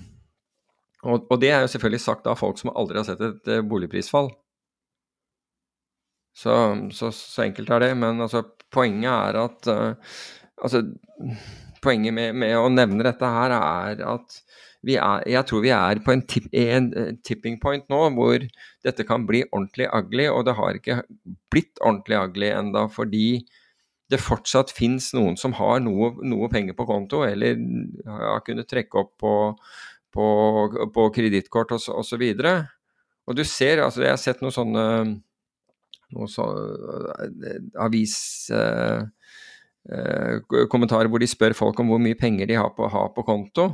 og, 1.04 1.28
og, 1.30 1.38
det 1.42 1.52
er 1.52 1.62
jo 1.62 1.70
selvfølgelig 1.76 2.02
sagt 2.02 2.28
av 2.30 2.40
folk 2.40 2.58
som 2.58 2.72
aldri 2.74 2.98
har 2.98 3.06
sett 3.06 3.22
et 3.22 3.52
uh, 3.52 3.62
boligprisfall. 3.68 4.32
Så, 6.36 6.56
så, 6.96 7.12
så, 7.14 7.46
enkelt 7.46 7.70
er 7.72 7.86
det. 7.86 7.92
Men 8.00 8.24
altså, 8.26 8.42
poenget 8.74 9.12
er 9.12 9.44
at 9.46 9.72
uh, 9.72 10.18
Altså, 10.56 10.80
poenget 11.84 12.14
med, 12.16 12.32
med, 12.40 12.54
å 12.56 12.70
nevne 12.72 13.04
dette 13.04 13.28
her 13.28 13.52
er 13.52 14.00
at 14.08 14.38
er, 14.94 15.24
jeg 15.26 15.48
tror 15.50 15.64
vi 15.64 15.72
er 15.74 15.98
på 16.06 16.14
en, 16.14 16.22
tip, 16.30 16.46
en, 16.54 16.92
tipping 17.26 17.58
point 17.62 17.88
nå 17.90 18.04
hvor 18.14 18.46
dette 18.86 19.06
kan 19.10 19.26
bli 19.26 19.42
ordentlig 19.50 19.88
ugly, 19.90 20.28
og 20.30 20.46
det 20.46 20.54
har 20.60 20.78
ikke 20.78 21.00
blitt 21.50 21.82
ordentlig 21.82 22.20
ugly 22.22 22.52
enda 22.54 22.86
fordi 22.94 23.42
det 24.14 24.22
fortsatt 24.22 24.70
fins 24.70 25.10
noen 25.18 25.34
som 25.42 25.58
har 25.58 25.82
noe, 25.82 26.12
noe, 26.22 26.46
penger 26.54 26.78
på 26.78 26.86
konto, 26.86 27.24
eller 27.26 27.58
har 28.06 28.46
kunnet 28.46 28.70
trekke 28.70 29.02
opp 29.02 29.16
på, 29.18 29.34
på, 30.14 30.28
på 30.94 31.10
kredittkort 31.16 31.74
osv. 31.74 31.98
Og, 31.98 32.06
så 32.06 32.54
og 33.26 33.40
du 33.40 33.42
ser, 33.50 33.82
altså 33.82 34.06
jeg 34.06 34.14
har 34.14 34.22
sett 34.22 34.46
noen 34.46 34.54
sånne 34.54 34.86
noen 36.14 36.30
så, 36.30 36.46
aviskommentarer 37.82 39.10
eh, 39.90 41.08
eh, 41.08 41.12
hvor 41.12 41.24
de 41.24 41.30
spør 41.30 41.54
folk 41.58 41.80
om 41.82 41.90
hvor 41.94 42.02
mye 42.04 42.18
penger 42.20 42.52
de 42.52 42.60
har 42.60 42.72
på, 42.78 42.90
har 42.92 43.10
på 43.16 43.26
konto. 43.26 43.66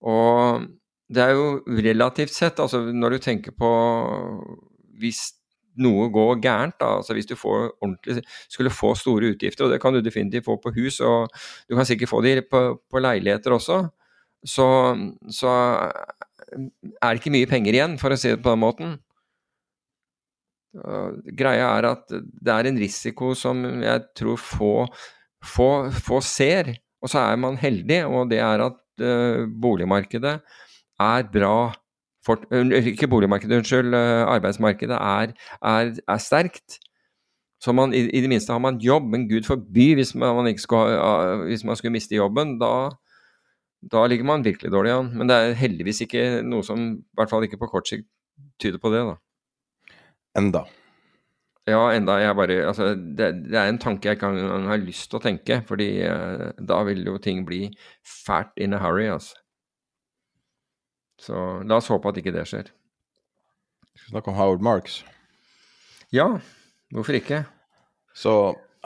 Og 0.00 0.66
det 1.10 1.22
er 1.24 1.34
jo 1.34 1.60
relativt 1.82 2.32
sett, 2.32 2.60
altså 2.62 2.82
når 2.94 3.16
du 3.16 3.22
tenker 3.24 3.54
på 3.56 3.70
hvis 5.00 5.30
noe 5.80 6.08
går 6.12 6.40
gærent, 6.42 6.76
da, 6.80 6.96
altså 6.98 7.14
hvis 7.16 7.28
du 7.30 7.36
får 7.38 7.70
ordentlig, 7.80 8.22
skulle 8.50 8.72
få 8.74 8.92
store 8.98 9.32
utgifter, 9.34 9.66
og 9.66 9.72
det 9.72 9.80
kan 9.82 9.94
du 9.94 10.02
definitivt 10.04 10.46
få 10.46 10.58
på 10.62 10.72
hus, 10.76 11.00
og 11.04 11.30
du 11.68 11.76
kan 11.76 11.88
sikkert 11.88 12.12
få 12.12 12.20
det 12.26 12.34
på, 12.50 12.62
på 12.90 13.02
leiligheter 13.02 13.54
også, 13.56 13.84
så, 14.46 14.66
så, 15.30 15.54
er 16.50 17.12
det 17.12 17.20
ikke 17.20 17.34
mye 17.34 17.48
penger 17.48 17.76
igjen, 17.76 17.96
for 18.00 18.12
å 18.12 18.18
si 18.18 18.32
det 18.32 18.42
på 18.42 18.52
den 18.52 18.62
måten. 18.62 18.98
Greia 21.38 21.72
er 21.78 21.88
at 21.88 22.12
det 22.12 22.54
er 22.54 22.68
en 22.68 22.78
risiko 22.78 23.32
som 23.38 23.62
jeg 23.82 24.04
tror 24.18 24.38
få, 24.40 24.74
få, 25.44 25.70
få 25.94 26.20
ser, 26.24 26.74
og 27.00 27.10
så 27.10 27.24
er 27.24 27.40
man 27.40 27.58
heldig, 27.60 28.04
og 28.08 28.30
det 28.32 28.42
er 28.44 28.66
at 28.68 28.79
boligmarkedet 29.62 30.38
er 31.00 31.30
bra 31.32 31.72
for, 32.26 32.40
Ikke 32.52 33.08
boligmarkedet, 33.08 33.56
unnskyld. 33.56 33.94
Uh, 33.94 34.28
arbeidsmarkedet 34.34 34.96
er, 34.96 35.32
er, 35.62 35.92
er 36.08 36.18
sterkt. 36.20 36.78
Så 37.60 37.72
man, 37.72 37.94
i, 37.94 38.06
i, 38.08 38.20
det 38.20 38.28
minste 38.28 38.52
har 38.52 38.60
man 38.60 38.80
jobb, 38.80 39.08
men 39.12 39.28
gud 39.28 39.44
forby 39.44 39.94
hvis 39.94 40.14
man, 40.14 40.48
uh, 40.48 41.44
hvis 41.44 41.64
man 41.64 41.76
skulle 41.76 41.92
miste 41.92 42.16
jobben. 42.16 42.58
Da, 42.60 42.90
da 43.92 44.06
ligger 44.06 44.24
man 44.24 44.44
virkelig 44.44 44.72
dårlig 44.72 44.92
an. 44.92 45.12
Men 45.16 45.28
det 45.28 45.36
er 45.36 45.56
heldigvis 45.60 46.04
ikke 46.06 46.26
noe 46.44 46.64
som, 46.66 46.92
i 47.00 47.20
hvert 47.20 47.32
fall 47.32 47.44
ikke 47.48 47.60
på 47.60 47.70
kort 47.72 47.88
sikt, 47.88 48.08
tyder 48.60 48.78
på 48.78 48.92
det. 48.92 49.04
da. 49.08 49.16
Enda. 50.38 50.64
Ja, 51.70 51.82
enda 51.94 52.16
jeg 52.20 52.36
bare 52.38 52.56
Altså, 52.66 52.92
det, 52.94 53.28
det, 53.46 53.56
er 53.58 53.70
en 53.70 53.78
tanke 53.80 54.08
jeg 54.08 54.18
ikke 54.18 54.30
engang 54.32 54.68
har 54.70 54.82
lyst 54.82 55.10
til 55.10 55.20
å 55.20 55.22
tenke, 55.24 55.60
fordi 55.68 55.90
eh, 56.06 56.50
da 56.58 56.80
vil 56.88 57.04
jo 57.06 57.18
ting 57.22 57.44
bli 57.46 57.68
fælt 58.06 58.58
in 58.60 58.74
a 58.76 58.80
hurry, 58.82 59.06
altså. 59.12 59.38
Så 61.20 61.36
la 61.68 61.76
oss 61.76 61.90
håpe 61.92 62.08
at 62.08 62.16
ikke 62.16 62.32
det 62.32 62.46
skjer. 62.48 62.70
Skal 63.92 64.14
snakke 64.14 64.32
om 64.32 64.38
Howard 64.38 64.62
Marks? 64.64 65.02
Ja, 66.16 66.38
hvorfor 66.94 67.18
ikke? 67.18 67.42
Så 68.16 68.32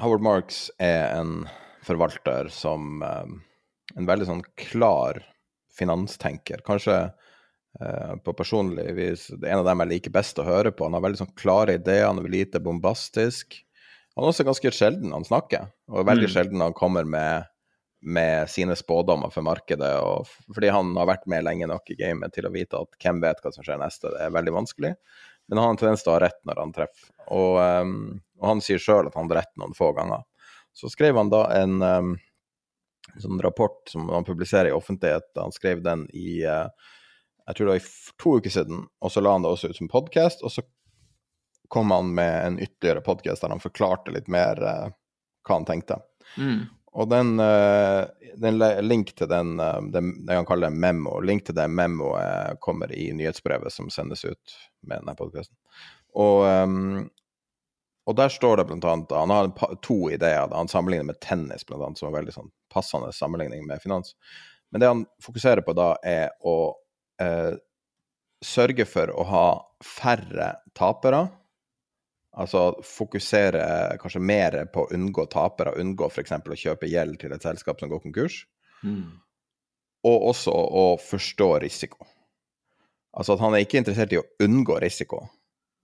Howard 0.02 0.24
Marks 0.24 0.66
er 0.82 1.14
en 1.14 1.44
forvalter 1.86 2.50
som 2.52 3.04
um, 3.04 3.42
En 3.94 4.08
veldig 4.08 4.26
sånn 4.26 4.40
klar 4.58 5.20
finanstenker. 5.76 6.64
Kanskje 6.66 6.96
på 8.24 8.32
personlig 8.38 8.84
vis. 8.94 9.26
Det 9.34 9.48
er 9.48 9.56
en 9.56 9.64
av 9.64 9.66
dem 9.66 9.80
jeg 9.82 9.90
liker 9.90 10.12
best 10.14 10.38
å 10.38 10.44
høre 10.46 10.70
på. 10.70 10.86
Han 10.86 10.94
har 10.94 11.02
veldig 11.02 11.18
sånn 11.24 11.32
klare 11.34 11.74
ideer, 11.74 12.06
han 12.06 12.20
er 12.22 12.28
lite 12.30 12.60
bombastisk. 12.62 13.56
Han 14.14 14.22
er 14.22 14.30
også 14.30 14.46
ganske 14.46 14.70
sjelden 14.74 15.14
han 15.14 15.26
snakker, 15.26 15.66
og 15.90 16.06
veldig 16.06 16.28
mm. 16.28 16.32
sjelden 16.36 16.62
han 16.62 16.76
kommer 16.76 17.06
med, 17.08 17.48
med 18.06 18.50
sine 18.50 18.76
spådommer 18.78 19.32
for 19.34 19.46
markedet. 19.46 19.90
Og, 20.06 20.30
fordi 20.54 20.70
han 20.70 20.92
har 21.00 21.08
vært 21.10 21.26
med 21.30 21.42
lenge 21.46 21.66
nok 21.70 21.90
i 21.90 21.98
gamet 21.98 22.34
til 22.36 22.46
å 22.46 22.52
vite 22.54 22.78
at 22.78 22.94
hvem 23.02 23.18
vet 23.24 23.42
hva 23.42 23.52
som 23.54 23.66
skjer 23.66 23.80
neste. 23.82 24.12
Det 24.14 24.22
er 24.22 24.36
veldig 24.36 24.54
vanskelig. 24.54 24.92
Men 25.48 25.58
han 25.58 25.66
har 25.66 25.74
en 25.74 25.80
tendens 25.82 26.04
til 26.04 26.12
å 26.12 26.14
ha 26.14 26.22
rett 26.22 26.38
når 26.46 26.62
han 26.62 26.76
treffer. 26.76 27.10
Og, 27.34 27.58
um, 27.58 27.96
og 28.40 28.46
han 28.52 28.62
sier 28.64 28.80
sjøl 28.80 29.10
at 29.10 29.18
han 29.18 29.26
hadde 29.26 29.40
rett 29.40 29.52
noen 29.60 29.74
få 29.76 29.90
ganger. 29.98 30.22
Så 30.74 30.90
skrev 30.92 31.18
han 31.18 31.32
da 31.34 31.42
en, 31.58 31.82
um, 31.82 32.14
sånn 33.20 33.42
rapport 33.42 33.82
som 33.90 34.06
han 34.14 34.26
publiserer 34.26 34.70
i 34.70 34.76
offentlighet. 34.78 35.26
Han 35.42 35.52
skrev 35.54 35.82
den 35.84 36.06
i 36.14 36.38
uh, 36.46 36.70
jeg 37.46 37.56
tror 37.56 37.66
det 37.66 37.72
var 37.76 37.88
to 38.22 38.36
uker 38.38 38.50
siden, 38.50 38.86
og 39.00 39.12
så 39.12 39.20
la 39.20 39.34
han 39.34 39.44
det 39.44 39.52
også 39.52 39.68
ut 39.72 39.76
som 39.76 39.90
podkast. 39.92 40.44
Og 40.44 40.52
så 40.52 40.62
kom 41.68 41.90
han 41.90 42.14
med 42.16 42.46
en 42.46 42.58
ytterligere 42.58 43.04
podkast 43.04 43.44
der 43.44 43.52
han 43.52 43.60
forklarte 43.60 44.14
litt 44.14 44.30
mer 44.32 44.60
uh, 44.62 44.86
hva 45.44 45.58
han 45.58 45.66
tenkte. 45.68 45.98
Mm. 46.40 46.62
Og 46.94 47.10
den, 47.10 47.34
uh, 47.40 48.06
den, 48.40 48.62
link 48.86 49.12
til 49.18 49.28
den, 49.28 49.58
uh, 49.60 49.82
den, 49.92 50.14
det 50.24 50.38
kalle 50.48 50.70
det 50.70 50.80
memo, 50.86 51.18
link 51.20 51.44
til 51.48 51.56
det 51.58 51.66
memoet 51.68 52.62
kommer 52.64 52.92
i 52.94 53.10
nyhetsbrevet 53.16 53.74
som 53.74 53.90
sendes 53.92 54.24
ut 54.24 54.56
med 54.86 55.02
denne 55.02 55.16
podkasten. 55.18 55.56
Og, 56.14 56.46
um, 56.46 57.10
og 58.06 58.16
der 58.16 58.32
står 58.32 58.60
det 58.60 58.68
blant 58.68 58.84
annet 58.86 59.12
Han 59.16 59.32
har 59.32 59.50
to 59.82 59.96
ideer. 60.12 60.48
Han 60.52 60.68
sammenligner 60.68 61.10
med 61.10 61.20
tennis, 61.20 61.64
blant 61.66 61.82
annet, 61.82 62.00
som 62.00 62.08
er 62.08 62.16
veldig 62.20 62.36
sånn 62.36 62.52
passende 62.72 63.12
sammenligning 63.12 63.66
med 63.66 63.82
finans. 63.82 64.14
Men 64.70 64.80
det 64.80 64.90
han 64.92 65.04
fokuserer 65.22 65.64
på 65.66 65.74
da, 65.76 65.94
er 66.06 66.32
å 66.44 66.74
eh, 67.22 67.54
sørge 68.44 68.86
for 68.88 69.12
å 69.14 69.24
ha 69.28 69.46
færre 69.84 70.50
tapere. 70.76 71.24
Altså 72.34 72.72
fokusere 72.82 73.64
kanskje 74.02 74.22
mer 74.22 74.56
på 74.74 74.84
å 74.84 74.90
unngå 74.96 75.28
tapere, 75.30 75.76
unngå 75.78 76.08
f.eks. 76.10 76.34
å 76.34 76.58
kjøpe 76.58 76.90
gjeld 76.90 77.20
til 77.22 77.34
et 77.34 77.46
selskap 77.46 77.80
som 77.80 77.92
går 77.92 78.02
konkurs. 78.02 78.40
Mm. 78.82 79.20
Og 80.04 80.26
også 80.32 80.52
å 80.52 80.86
forstå 81.00 81.48
risiko. 81.62 82.02
Altså 83.14 83.36
at 83.36 83.44
han 83.44 83.54
er 83.54 83.62
ikke 83.62 83.78
interessert 83.78 84.12
i 84.12 84.18
å 84.18 84.26
unngå 84.42 84.80
risiko, 84.82 85.22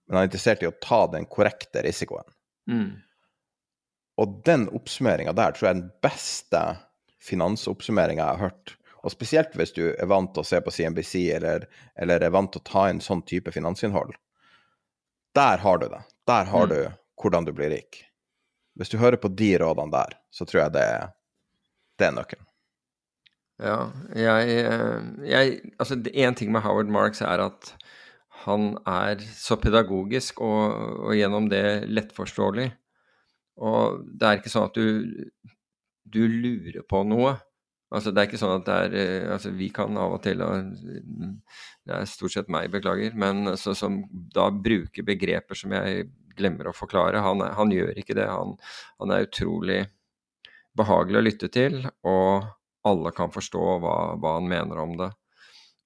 men 0.05 0.17
han 0.17 0.25
er 0.25 0.29
interessert 0.29 0.65
i 0.65 0.67
å 0.67 0.75
ta 0.83 1.05
den 1.13 1.25
korrekte 1.31 1.85
risikoen. 1.85 2.27
Mm. 2.67 2.99
Og 4.19 4.41
den 4.45 4.67
oppsummeringa 4.75 5.33
der 5.37 5.55
tror 5.55 5.69
jeg 5.69 5.71
er 5.71 5.79
den 5.79 5.93
beste 6.03 6.61
finansoppsummeringa 7.23 8.25
jeg 8.25 8.41
har 8.41 8.49
hørt. 8.49 8.75
Og 9.01 9.13
spesielt 9.13 9.55
hvis 9.57 9.73
du 9.73 9.83
er 9.91 10.09
vant 10.09 10.33
til 10.33 10.43
å 10.43 10.47
se 10.47 10.59
på 10.61 10.73
CNBC, 10.73 11.15
eller, 11.37 11.65
eller 11.95 12.21
er 12.21 12.33
vant 12.33 12.51
til 12.53 12.61
å 12.61 12.67
ta 12.67 12.87
inn 12.91 13.01
sånn 13.01 13.23
type 13.27 13.53
finansinnhold. 13.53 14.13
Der 15.35 15.63
har 15.63 15.81
du 15.81 15.87
det. 15.89 16.03
Der 16.27 16.49
har 16.51 16.67
mm. 16.67 16.73
du 16.75 16.79
hvordan 17.21 17.47
du 17.47 17.53
blir 17.55 17.71
rik. 17.73 18.03
Hvis 18.77 18.91
du 18.91 18.99
hører 19.01 19.19
på 19.21 19.31
de 19.33 19.55
rådene 19.61 19.93
der, 19.93 20.15
så 20.31 20.45
tror 20.47 20.65
jeg 20.65 20.75
det 20.77 20.87
det 21.99 22.07
er 22.07 22.15
nøkkelen. 22.15 22.47
Ja, 23.61 23.91
jeg, 24.17 24.53
jeg 25.29 25.57
Altså, 25.77 25.99
én 26.17 26.33
ting 26.37 26.49
med 26.53 26.63
Howard 26.65 26.89
Marks 26.89 27.21
er 27.21 27.43
at 27.43 27.75
han 28.45 28.71
er 28.89 29.21
så 29.37 29.57
pedagogisk 29.61 30.41
og, 30.41 30.71
og, 31.05 31.11
gjennom 31.13 31.49
det 31.51 31.85
lettforståelig. 31.93 32.71
Og 33.61 34.01
det 34.17 34.27
er 34.27 34.39
ikke 34.39 34.53
sånn 34.53 34.65
at 34.71 34.79
du, 34.79 35.27
du 36.09 36.23
lurer 36.25 36.81
på 36.89 37.03
noe. 37.05 37.35
Altså, 37.91 38.13
det 38.13 38.21
er 38.21 38.29
ikke 38.29 38.39
sånn 38.39 38.61
at 38.61 38.67
det 38.67 38.75
er 38.85 38.93
eh, 39.01 39.31
altså, 39.33 39.51
Vi 39.55 39.67
kan 39.75 39.97
av 39.99 40.15
og 40.15 40.21
til 40.23 40.39
Det 40.39 41.95
er 41.97 42.07
stort 42.07 42.35
sett 42.37 42.51
meg, 42.51 42.71
beklager, 42.71 43.15
men 43.19 43.51
altså, 43.51 43.75
som 43.75 44.01
da 44.11 44.47
bruker 44.53 45.07
begreper 45.07 45.59
som 45.59 45.75
jeg 45.75 46.07
glemmer 46.37 46.69
å 46.69 46.75
forklare. 46.75 47.23
Han, 47.25 47.43
han 47.43 47.73
gjør 47.73 47.97
ikke 47.99 48.15
det. 48.15 48.29
Han, 48.31 48.55
han, 49.01 49.11
er 49.11 49.27
utrolig 49.27 49.81
behagelig 50.77 51.19
å 51.19 51.25
lytte 51.25 51.51
til, 51.51 51.81
og 52.07 52.47
alle 52.87 53.11
kan 53.13 53.33
forstå 53.33 53.65
hva, 53.83 53.97
hva 54.21 54.37
han 54.37 54.47
mener 54.49 54.79
om 54.79 54.95
det. 55.01 55.11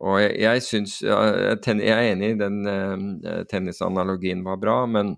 Og 0.05 0.19
jeg, 0.19 0.35
jeg 0.43 0.61
synes, 0.61 0.93
Jeg 1.01 1.89
er 1.89 2.11
enig 2.11 2.33
i 2.35 2.39
den 2.39 2.65
eh, 2.69 3.43
tennisanalogien 3.49 4.45
var 4.45 4.61
bra, 4.61 4.81
men 4.85 5.15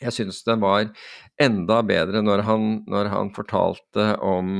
jeg 0.00 0.12
syns 0.12 0.42
den 0.44 0.60
var 0.60 0.90
enda 1.40 1.78
bedre 1.86 2.20
når 2.24 2.42
han, 2.44 2.64
når 2.90 3.12
han 3.14 3.30
fortalte 3.36 4.10
om 4.20 4.58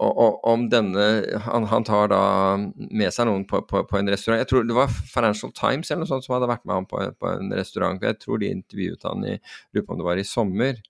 uh, 0.00 0.38
om 0.46 0.68
denne 0.70 1.06
han, 1.44 1.66
han, 1.70 1.86
tar 1.86 2.10
da 2.12 2.22
med 2.58 3.10
seg 3.14 3.28
noen 3.28 3.44
på, 3.48 3.62
på, 3.66 3.82
på, 3.88 3.98
en 3.98 4.10
restaurant. 4.10 4.40
Jeg 4.40 4.50
tror 4.50 4.68
det 4.68 4.76
var 4.76 4.92
Financial 4.92 5.52
Times 5.54 5.90
eller 5.90 6.04
noe 6.04 6.12
sånt 6.12 6.26
som 6.26 6.36
hadde 6.36 6.50
vært 6.50 6.64
med 6.68 6.76
ham 6.76 6.88
på, 6.90 7.02
på 7.18 7.32
en 7.32 7.52
restaurant. 7.58 8.02
Jeg 8.02 8.20
tror 8.22 8.42
de 8.42 8.52
intervjuet 8.52 9.08
han 9.08 9.26
i 9.26 9.36
lurer 9.74 9.84
på 9.86 9.96
om 9.96 10.02
det 10.02 10.08
var 10.08 10.22
i 10.22 10.26
sommer. 10.28 10.80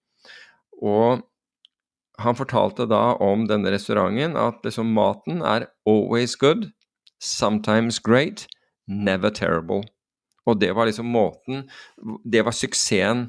Og 0.78 1.24
han 2.18 2.38
fortalte 2.38 2.88
da 2.90 3.14
om 3.22 3.46
denne 3.50 3.70
restauranten 3.72 4.36
at 4.38 4.64
liksom 4.66 4.90
maten 4.94 5.42
er 5.46 5.68
always 5.86 6.34
good, 6.38 6.70
sometimes 7.22 8.00
great, 8.02 8.46
never 8.86 9.30
terrible. 9.30 9.84
Og 10.48 10.58
det 10.60 10.72
var 10.72 10.88
liksom 10.88 11.10
måten 11.12 11.66
Det 12.24 12.40
var 12.40 12.56
suksessen 12.56 13.28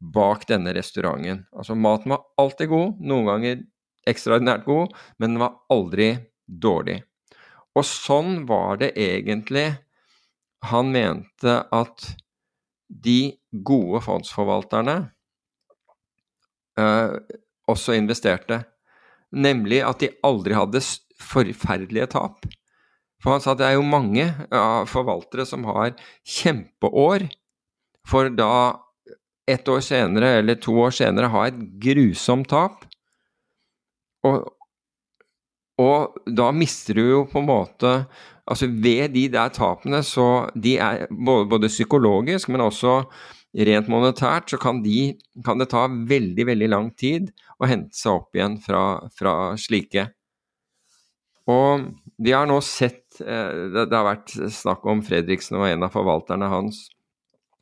bak 0.00 0.46
denne 0.48 0.72
restauranten. 0.74 1.44
Altså 1.52 1.76
maten 1.76 2.14
var 2.14 2.24
alltid 2.40 2.70
god, 2.72 3.00
noen 3.04 3.28
ganger 3.28 3.60
ekstraordinært 4.08 4.64
god, 4.66 4.94
men 5.18 5.34
den 5.34 5.42
var 5.42 5.58
aldri 5.72 6.12
dårlig. 6.46 7.00
Og 7.76 7.86
sånn 7.86 8.44
var 8.48 8.80
det 8.80 8.94
egentlig 8.98 9.68
han 10.70 10.90
mente 10.92 11.60
at 11.72 12.08
de 12.90 13.32
gode 13.64 14.02
fondsforvalterne 14.04 14.96
eh, 16.80 17.14
også 17.70 17.94
investerte. 17.96 18.64
Nemlig 19.30 19.84
at 19.86 20.02
de 20.02 20.10
aldri 20.26 20.56
hadde 20.58 20.82
forferdelige 21.20 22.10
tap. 22.16 22.48
For 23.20 23.34
han 23.34 23.42
sa 23.44 23.52
at 23.52 23.60
det 23.60 23.68
er 23.68 23.76
jo 23.76 23.86
mange 23.86 24.24
uh, 24.48 24.86
forvaltere 24.88 25.44
som 25.48 25.66
har 25.68 25.92
kjempeår, 26.24 27.26
for 28.08 28.30
da 28.32 28.80
ett 29.50 29.68
år 29.68 29.82
senere 29.84 30.38
eller 30.40 30.56
to 30.62 30.72
år 30.86 30.94
senere 30.94 31.28
ha 31.32 31.44
et 31.50 31.58
grusomt 31.82 32.48
tap. 32.50 32.86
Og, 34.28 34.50
og 35.80 36.20
da 36.28 36.50
mister 36.52 36.98
du 36.98 37.04
jo 37.04 37.24
på 37.30 37.40
en 37.40 37.48
måte 37.48 37.94
Altså 38.50 38.66
ved 38.66 39.12
de 39.14 39.28
der 39.30 39.52
tapene, 39.54 40.00
så 40.02 40.48
de 40.58 40.72
er 40.82 41.04
både, 41.06 41.44
både 41.46 41.68
psykologisk, 41.70 42.48
men 42.50 42.64
også 42.64 42.96
rent 43.54 43.86
monetært, 43.86 44.50
så 44.50 44.58
kan, 44.58 44.80
de, 44.82 45.12
kan, 45.46 45.60
det 45.60 45.68
ta 45.70 45.84
veldig, 45.86 46.46
veldig 46.48 46.68
lang 46.72 46.88
tid 46.98 47.28
å 47.62 47.68
hente 47.70 47.94
seg 47.94 48.16
opp 48.16 48.34
igjen 48.34 48.56
fra, 48.64 48.82
fra 49.14 49.34
slike. 49.54 50.08
Og 51.50 51.86
vi 52.18 52.34
har 52.34 52.46
nå 52.50 52.58
sett 52.64 53.20
eh, 53.22 53.70
det, 53.74 53.86
har 53.90 54.08
vært 54.08 54.34
snakk 54.34 54.86
om 54.90 55.04
Fredriksen 55.06 55.58
og 55.60 55.68
en 55.68 55.86
av 55.86 55.94
forvalterne 55.94 56.50
hans 56.50 56.88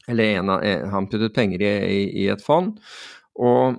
Eller 0.09 0.40
av, 0.40 0.64
han 0.92 1.09
puttet 1.09 1.36
penger 1.36 1.62
i, 1.68 2.02
i 2.24 2.26
et 2.32 2.44
fond. 2.44 2.78
Og 3.36 3.76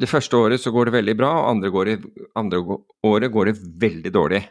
det 0.00 0.08
første 0.10 0.36
året 0.36 0.62
så 0.62 0.72
går 0.74 0.88
det 0.88 0.96
veldig 0.98 1.16
bra, 1.18 1.32
og 1.42 1.50
andre, 1.54 1.72
går 1.74 1.90
det, 1.90 1.98
andre 2.38 2.62
året 3.06 3.32
går 3.34 3.50
det 3.50 3.58
veldig 3.84 4.12
dårlig. 4.14 4.42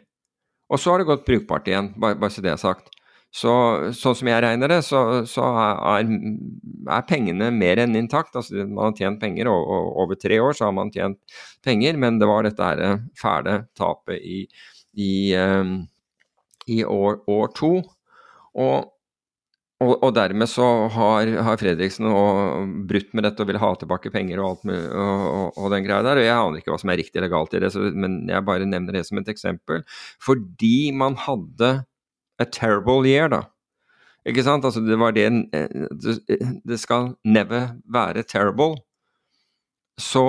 Og 0.68 0.82
så 0.82 0.92
har 0.92 1.02
det 1.02 1.10
gått 1.10 1.26
brukbart 1.28 1.68
igjen, 1.70 1.94
bare, 2.00 2.18
bare 2.20 2.34
så 2.34 2.44
det 2.44 2.54
er 2.54 2.62
sagt. 2.62 2.90
Så, 3.38 3.52
sånn 3.94 4.16
som 4.16 4.30
jeg 4.32 4.42
regner 4.42 4.72
det, 4.72 4.80
så, 4.88 5.02
så 5.28 5.46
er, 5.92 6.08
er, 6.88 7.04
pengene 7.10 7.50
mer 7.54 7.82
enn 7.84 7.98
intakt. 8.00 8.36
Altså, 8.40 8.64
man 8.64 8.88
har 8.88 8.96
tjent 8.98 9.22
penger, 9.22 9.50
og, 9.52 9.68
og, 9.68 9.90
over 10.04 10.20
tre 10.20 10.40
år 10.42 10.56
så 10.58 10.70
har 10.70 10.76
man 10.76 10.92
tjent 10.96 11.20
penger, 11.66 12.00
men 12.00 12.22
det 12.22 12.30
var 12.30 12.48
dette 12.48 12.70
her 12.70 13.04
fæle 13.20 13.60
tapet 13.78 14.24
i, 14.24 14.40
i, 14.96 15.12
um, 15.36 15.82
i 16.72 16.82
år, 16.88 17.20
år, 17.30 17.52
to. 17.60 17.74
Og 18.58 18.90
og, 19.78 19.92
og, 20.02 20.10
dermed 20.18 20.50
så 20.50 20.66
har, 20.90 21.30
har 21.46 21.60
Fredriksen 21.62 22.08
brutt 22.90 23.12
med 23.14 23.28
dette 23.28 23.44
og 23.44 23.50
vil 23.52 23.60
ha 23.62 23.70
tilbake 23.78 24.10
penger 24.14 24.42
og 24.42 24.48
alt 24.48 24.64
med, 24.72 24.88
og, 24.90 25.26
og, 25.28 25.52
og, 25.54 25.68
den 25.74 25.86
greia 25.86 26.02
der. 26.06 26.18
Og 26.18 26.26
jeg 26.26 26.34
aner 26.34 26.62
ikke 26.64 26.74
hva 26.74 26.80
som 26.82 26.94
er 26.94 26.98
riktig 26.98 27.22
eller 27.22 27.30
galt 27.30 27.54
i 27.54 27.62
det, 27.62 27.70
så, 27.76 27.84
men 27.94 28.24
jeg 28.32 28.46
bare 28.48 28.66
nevner 28.66 28.98
det 28.98 29.04
som 29.06 29.22
et 29.22 29.30
eksempel. 29.30 29.86
Fordi 30.24 30.90
man 30.98 31.20
hadde 31.28 31.72
a 32.42 32.50
terrible 32.50 33.06
year, 33.06 33.30
da. 33.30 33.44
Ikke 34.28 34.44
sant? 34.44 34.66
Altså, 34.66 34.82
det 34.84 34.98
var 35.00 35.14
det 35.16 35.30
Det 36.68 36.80
skal 36.82 37.14
never 37.24 37.78
være 37.86 38.26
terrible. 38.28 38.82
Så 39.98 40.26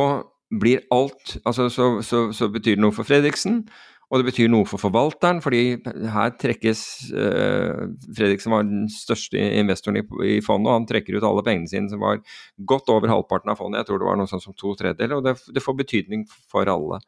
blir 0.61 0.85
alt 0.93 1.37
Altså, 1.45 1.69
så, 1.69 2.03
så, 2.03 2.33
så 2.33 2.49
betyr 2.49 2.77
det 2.77 2.85
noe 2.85 2.95
for 2.95 3.09
Fredriksen. 3.09 3.65
Og 4.09 4.23
det 4.23 4.31
betyr 4.31 4.49
noe 4.49 4.65
for 4.65 4.81
forvalteren, 4.81 5.43
fordi 5.45 5.83
her 5.85 6.31
trekkes 6.41 6.83
eh, 7.13 7.83
Fredriksen 8.17 8.55
var 8.55 8.65
den 8.65 8.87
største 8.93 9.37
investoren 9.37 10.01
i, 10.01 10.05
i, 10.25 10.39
fondet, 10.45 10.71
og 10.71 10.79
han 10.79 10.87
trekker 10.89 11.19
ut 11.19 11.27
alle 11.29 11.45
pengene 11.45 11.69
sine, 11.69 11.91
som 11.93 12.01
var 12.01 12.23
godt 12.71 12.89
over 12.95 13.13
halvparten 13.13 13.53
av 13.53 13.61
fondet. 13.61 13.83
Jeg 13.83 13.91
tror 13.91 14.01
det 14.01 14.09
var 14.09 14.21
noe 14.21 14.31
sånt 14.31 14.47
som 14.47 14.57
to 14.57 14.73
tredjedeler, 14.81 15.19
og 15.19 15.29
det, 15.29 15.37
det, 15.53 15.65
får 15.65 15.77
betydning 15.83 16.25
for 16.49 16.73
alle. 16.73 17.03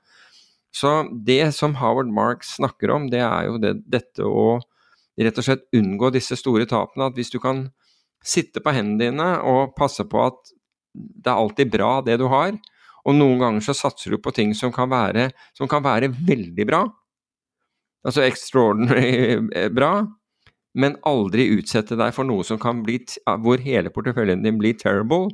Så 0.76 0.92
det 1.26 1.54
som 1.56 1.78
Howard 1.80 2.12
Marks 2.12 2.58
snakker 2.60 2.92
om, 2.92 3.08
det 3.10 3.24
er 3.24 3.48
jo 3.48 3.56
det, 3.62 3.78
dette 3.88 4.26
å 4.28 4.60
rett 5.20 5.40
og 5.40 5.46
slett 5.46 5.66
unngå 5.76 6.12
disse 6.14 6.36
store 6.38 6.68
tapene. 6.68 7.08
At 7.08 7.16
hvis 7.16 7.32
du 7.32 7.40
kan 7.40 7.70
sitte 8.20 8.60
på 8.60 8.76
hendene 8.76 9.08
dine 9.08 9.30
og 9.48 9.72
passe 9.78 10.04
på 10.04 10.20
at 10.28 10.52
det 10.92 11.30
er 11.32 11.38
alltid 11.38 11.72
bra, 11.72 11.90
det 12.04 12.18
du 12.20 12.26
har, 12.28 12.52
og 13.06 13.16
noen 13.16 13.40
ganger 13.40 13.64
så 13.64 13.76
satser 13.76 14.14
du 14.14 14.20
på 14.22 14.32
ting 14.36 14.54
som 14.56 14.72
kan 14.74 14.90
være, 14.90 15.30
som 15.56 15.70
kan 15.70 15.84
være 15.84 16.10
veldig 16.14 16.66
bra. 16.68 16.84
Altså 18.06 18.24
extraordinary 18.24 19.36
eh, 19.56 19.68
bra, 19.72 19.92
men 20.78 20.98
aldri 21.08 21.50
utsette 21.56 21.98
deg 21.98 22.14
for 22.16 22.28
noe 22.28 22.46
som 22.46 22.60
kan 22.60 22.84
bli, 22.86 23.00
hvor 23.44 23.62
hele 23.62 23.92
porteføljen 23.92 24.44
din 24.46 24.60
blir 24.60 24.76
terrible. 24.78 25.30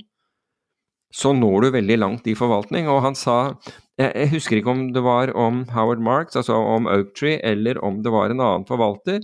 Så 1.14 1.32
når 1.36 1.62
du 1.62 1.72
veldig 1.76 1.98
langt 2.00 2.26
i 2.28 2.34
forvaltning. 2.36 2.88
Og 2.90 3.02
han 3.04 3.14
sa 3.16 3.56
Jeg 3.96 4.28
husker 4.34 4.58
ikke 4.58 4.72
om 4.74 4.88
det 4.92 5.00
var 5.00 5.30
om 5.32 5.62
Howard 5.72 6.02
Marks, 6.04 6.36
altså 6.36 6.58
om 6.58 6.88
Oaktree, 6.90 7.38
eller 7.40 7.78
om 7.84 8.02
det 8.04 8.12
var 8.12 8.28
en 8.28 8.42
annen 8.42 8.66
forvalter. 8.68 9.22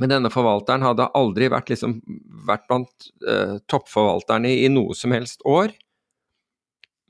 Men 0.00 0.08
denne 0.08 0.30
forvalteren 0.32 0.84
hadde 0.86 1.10
aldri 1.18 1.50
vært, 1.52 1.68
liksom, 1.68 1.98
vært 2.48 2.64
blant 2.70 3.10
uh, 3.28 3.58
toppforvalterne 3.68 4.48
i, 4.48 4.62
i 4.64 4.70
noe 4.72 4.96
som 4.96 5.12
helst 5.12 5.44
år. 5.44 5.74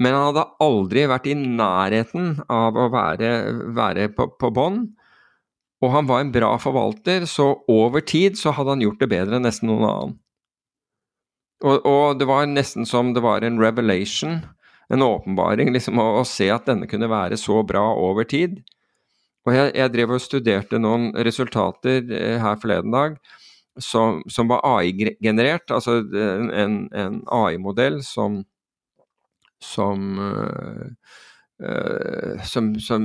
Men 0.03 0.17
han 0.17 0.25
hadde 0.31 0.49
aldri 0.65 1.05
vært 1.11 1.29
i 1.31 1.37
nærheten 1.39 2.35
av 2.51 2.79
å 2.79 2.89
være, 2.91 3.31
være 3.77 4.09
på, 4.17 4.27
på 4.41 4.51
bånn. 4.55 4.83
Og 5.83 5.91
han 5.95 6.09
var 6.09 6.23
en 6.23 6.33
bra 6.35 6.51
forvalter, 6.63 7.27
så 7.27 7.53
over 7.71 8.03
tid 8.07 8.39
så 8.39 8.55
hadde 8.55 8.77
han 8.77 8.85
gjort 8.85 9.03
det 9.03 9.11
bedre 9.13 9.39
enn 9.39 9.47
nesten 9.47 9.71
noen 9.71 9.87
annen. 9.89 10.19
Og, 11.63 11.87
og, 11.87 12.19
det 12.19 12.27
var 12.27 12.49
nesten 12.51 12.87
som 12.89 13.13
det 13.15 13.23
var 13.23 13.45
en 13.47 13.61
revelation, 13.63 14.41
en 14.93 15.05
åpenbaring, 15.07 15.71
liksom, 15.75 15.99
å, 16.03 16.09
å, 16.21 16.25
se 16.27 16.49
at 16.51 16.67
denne 16.67 16.89
kunne 16.91 17.11
være 17.11 17.39
så 17.39 17.61
bra 17.67 17.85
over 17.99 18.27
tid. 18.27 18.59
Og 19.47 19.55
jeg, 19.55 19.71
jeg 19.79 19.95
drev 19.95 20.17
og 20.17 20.23
studerte 20.23 20.79
noen 20.83 21.11
resultater 21.27 22.03
eh, 22.15 22.39
her 22.43 22.59
forleden 22.63 22.95
dag 22.95 23.17
som, 23.81 24.21
som 24.31 24.51
var 24.51 24.63
AI-generert, 24.67 25.71
altså 25.73 26.03
en, 26.03 26.87
en 26.93 27.21
AI-modell 27.33 28.03
som, 28.07 28.43
som 29.65 30.19
uh, 31.63 32.41
som, 32.43 32.73
som, 32.83 33.05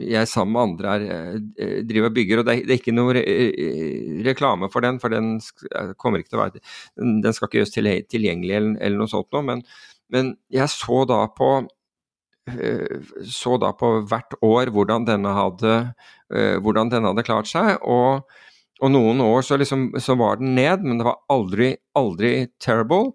jeg 0.00 0.26
sammen 0.26 0.54
med 0.56 0.62
andre 0.64 0.94
er, 0.96 1.36
uh, 1.38 1.74
driver 1.86 2.10
og 2.10 2.16
bygger. 2.16 2.40
og 2.40 2.48
Det 2.48 2.54
er, 2.54 2.62
det 2.66 2.74
er 2.74 2.80
ikke 2.80 2.96
noe 2.96 3.14
re 3.14 3.24
reklame 4.26 4.70
for 4.72 4.84
den, 4.84 4.98
for 5.02 5.14
den 5.14 5.36
kommer 6.00 6.20
ikke 6.20 6.32
til 6.32 6.40
å 6.40 6.44
være 6.44 6.62
Den 6.98 7.36
skal 7.36 7.48
ikke 7.48 7.60
gjøres 7.60 7.76
tilgjengelig 8.10 8.56
eller, 8.56 8.74
eller 8.80 9.02
noe 9.02 9.12
sånt 9.12 9.30
noe. 9.34 9.46
Men, 9.46 9.62
men, 10.10 10.34
jeg 10.50 10.72
så 10.72 11.04
da 11.08 11.24
på 11.36 11.52
så 13.30 13.58
da 13.62 13.68
på 13.78 13.88
hvert 14.10 14.34
år 14.42 14.72
hvordan 14.74 15.04
denne 15.06 15.30
hadde, 15.36 15.74
hvordan 16.64 16.88
denne 16.90 17.12
hadde 17.12 17.26
klart 17.28 17.46
seg. 17.46 17.76
og 17.86 18.24
og 18.80 18.92
noen 18.94 19.20
år 19.20 19.44
så, 19.44 19.58
liksom, 19.60 19.90
så 20.00 20.16
var 20.16 20.40
den 20.40 20.54
ned, 20.56 20.84
men 20.84 21.00
det 21.00 21.06
var 21.08 21.20
aldri, 21.32 21.74
aldri 21.98 22.32
terrible. 22.62 23.12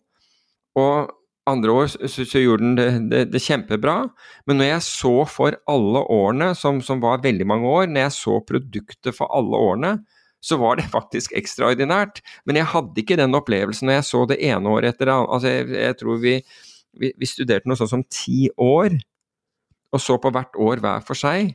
Og 0.78 1.10
andre 1.50 1.74
år 1.74 1.90
så, 1.94 2.26
så 2.26 2.42
gjorde 2.42 2.64
den 2.64 2.76
det, 2.78 2.90
det, 3.12 3.22
det, 3.34 3.42
kjempebra, 3.44 3.96
men 4.50 4.60
når 4.60 4.70
jeg 4.70 4.86
så 4.88 5.14
for 5.30 5.58
alle 5.70 6.04
årene, 6.12 6.52
som, 6.58 6.82
som, 6.86 7.02
var 7.04 7.24
veldig 7.24 7.48
mange 7.50 7.70
år, 7.70 7.90
når 7.90 8.08
jeg 8.08 8.16
så 8.18 8.38
produktet 8.48 9.18
for 9.18 9.32
alle 9.36 9.60
årene, 9.70 9.96
så 10.46 10.60
var 10.62 10.80
det 10.80 10.88
faktisk 10.98 11.36
ekstraordinært. 11.38 12.22
Men 12.46 12.62
jeg 12.62 12.72
hadde 12.74 13.02
ikke 13.02 13.20
den 13.20 13.38
opplevelsen 13.38 13.90
når 13.90 14.00
jeg 14.00 14.08
så 14.12 14.24
det 14.30 14.40
ene 14.46 14.74
året 14.74 14.94
etter 14.94 15.10
det 15.10 15.18
andre. 15.18 15.38
Altså, 15.38 15.54
jeg, 15.54 15.70
jeg 15.88 16.00
tror 16.02 16.24
vi, 16.24 16.38
vi, 17.02 17.12
vi 17.20 17.30
studerte 17.30 17.70
noe 17.70 17.80
sånt 17.80 17.94
som 17.94 18.08
ti 18.10 18.48
år, 18.62 18.98
og 19.96 20.02
så 20.02 20.18
på 20.20 20.34
hvert 20.34 20.58
år 20.60 20.82
hver 20.84 21.06
for 21.06 21.18
seg 21.18 21.54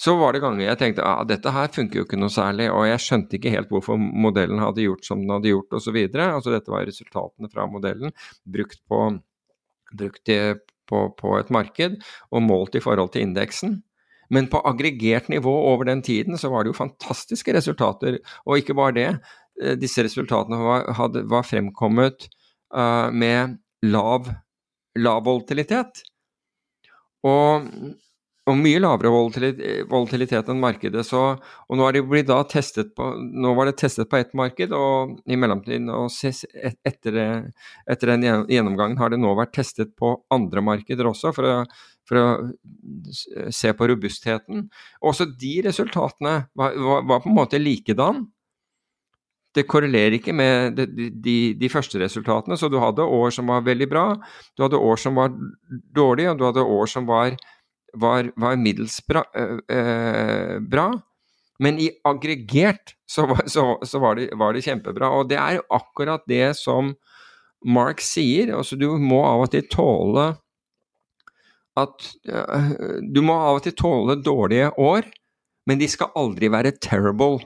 så 0.00 0.14
var 0.16 0.32
det 0.32 0.40
ganger 0.40 0.64
jeg 0.64 0.78
tenkte 0.80 1.04
at 1.04 1.10
ah, 1.10 1.26
dette 1.28 1.52
her 1.52 1.68
funker 1.74 2.00
jo 2.00 2.06
ikke 2.06 2.18
noe 2.20 2.32
særlig, 2.32 2.70
og 2.72 2.86
jeg 2.88 3.02
skjønte 3.04 3.36
ikke 3.36 3.52
helt 3.52 3.72
hvorfor 3.72 4.00
modellen 4.00 4.62
hadde 4.62 4.86
gjort 4.86 5.04
som 5.04 5.20
den 5.20 5.34
hadde 5.34 5.52
gjort 5.52 5.76
osv. 5.76 5.98
Altså 6.14 6.54
dette 6.54 6.72
var 6.72 6.86
resultatene 6.88 7.50
fra 7.52 7.66
modellen 7.68 8.14
brukt, 8.48 8.80
på, 8.88 9.02
brukt 10.00 10.32
på, 10.90 11.04
på, 11.20 11.36
et 11.36 11.52
marked 11.52 12.00
og 12.30 12.44
målt 12.46 12.80
i 12.80 12.84
forhold 12.84 13.12
til 13.12 13.28
indeksen. 13.28 13.76
Men 14.32 14.48
på 14.50 14.62
aggregert 14.66 15.28
nivå 15.28 15.52
over 15.68 15.90
den 15.90 16.02
tiden 16.06 16.38
så 16.38 16.48
var 16.52 16.64
det 16.64 16.72
jo 16.72 16.80
fantastiske 16.80 17.54
resultater. 17.54 18.20
Og 18.46 18.60
ikke 18.60 18.76
bare 18.78 18.96
det, 18.96 19.08
eh, 19.60 19.76
disse 19.78 20.04
resultatene 20.06 20.60
var, 20.64 20.86
hadde, 20.96 21.26
var 21.28 21.44
fremkommet 21.44 22.28
uh, 22.72 23.10
med 23.10 23.58
lav, 23.82 24.30
lav 24.96 25.24
volatilitet. 25.26 26.04
Og 27.26 27.66
og 28.48 28.56
mye 28.56 28.80
lavere 28.80 29.10
volatilitet 29.90 30.48
enn 30.50 30.62
markedet. 30.62 31.04
Så, 31.06 31.20
og 31.36 31.78
nå, 31.78 31.90
på, 32.96 33.10
nå 33.44 33.52
var 33.58 33.68
det 33.68 33.76
testet 33.82 34.10
på 34.10 34.18
ett 34.18 34.32
marked, 34.38 34.72
og 34.72 35.18
i 35.28 35.38
mellomtiden 35.38 35.90
og 35.92 36.08
etter, 36.24 37.20
etter, 37.84 38.14
den 38.14 38.26
gjennomgangen 38.50 38.98
har 39.00 39.12
det 39.12 39.20
nå 39.20 39.34
vært 39.38 39.54
testet 39.58 39.94
på 39.98 40.16
andre 40.32 40.64
markeder 40.64 41.10
også, 41.10 41.34
for 41.36 41.50
å, 41.50 41.54
for 42.08 42.22
å 42.22 42.26
se 43.52 43.72
på 43.76 43.92
robustheten. 43.92 44.66
Også 45.04 45.28
de 45.30 45.54
resultatene 45.68 46.36
var, 46.56 46.76
var, 46.80 47.06
var, 47.06 47.22
på 47.22 47.30
en 47.30 47.40
måte 47.42 47.60
likedan. 47.60 48.24
Det 49.54 49.66
korrelerer 49.66 50.14
ikke 50.16 50.32
med 50.36 50.76
de, 50.78 51.08
de, 51.10 51.38
de, 51.58 51.70
første 51.70 51.98
resultatene, 51.98 52.56
så 52.56 52.70
du 52.70 52.78
hadde 52.78 53.02
år 53.02 53.32
som 53.34 53.50
var 53.50 53.64
veldig 53.66 53.88
bra, 53.90 54.04
du 54.54 54.62
hadde 54.62 54.78
år 54.78 55.00
som 55.02 55.18
var 55.18 55.34
dårlige, 55.90 56.30
og 56.30 56.38
du 56.38 56.44
hadde 56.46 56.68
år 56.78 56.90
som 56.90 57.08
var 57.08 57.34
var, 57.94 58.30
var 58.36 58.58
middels 58.60 59.00
bra, 59.06 59.24
øh, 59.34 60.60
bra, 60.62 60.88
men 61.60 61.78
i 61.78 61.90
aggregert 62.08 62.94
så, 63.08 63.26
var, 63.26 63.42
så, 63.46 63.64
så 63.84 64.00
var, 64.00 64.16
det, 64.16 64.30
var, 64.38 64.54
det, 64.54 64.64
kjempebra. 64.64 65.10
Og 65.18 65.28
det 65.28 65.36
er 65.40 65.58
jo 65.58 65.66
akkurat 65.76 66.24
det 66.30 66.54
som 66.56 66.94
Mark 67.66 68.00
sier. 68.00 68.54
altså 68.56 68.78
Du 68.80 68.88
må 68.96 69.20
av 69.28 69.44
og 69.44 69.52
til 69.52 69.66
tåle 69.68 70.30
at 71.80 72.08
øh, 72.28 72.72
Du 73.12 73.20
må 73.24 73.36
av 73.36 73.60
og 73.60 73.66
til 73.66 73.76
tåle 73.76 74.16
dårlige 74.24 74.72
år, 74.80 75.06
men 75.68 75.80
de 75.80 75.88
skal 75.88 76.14
aldri 76.16 76.48
være 76.50 76.72
terrible. 76.80 77.44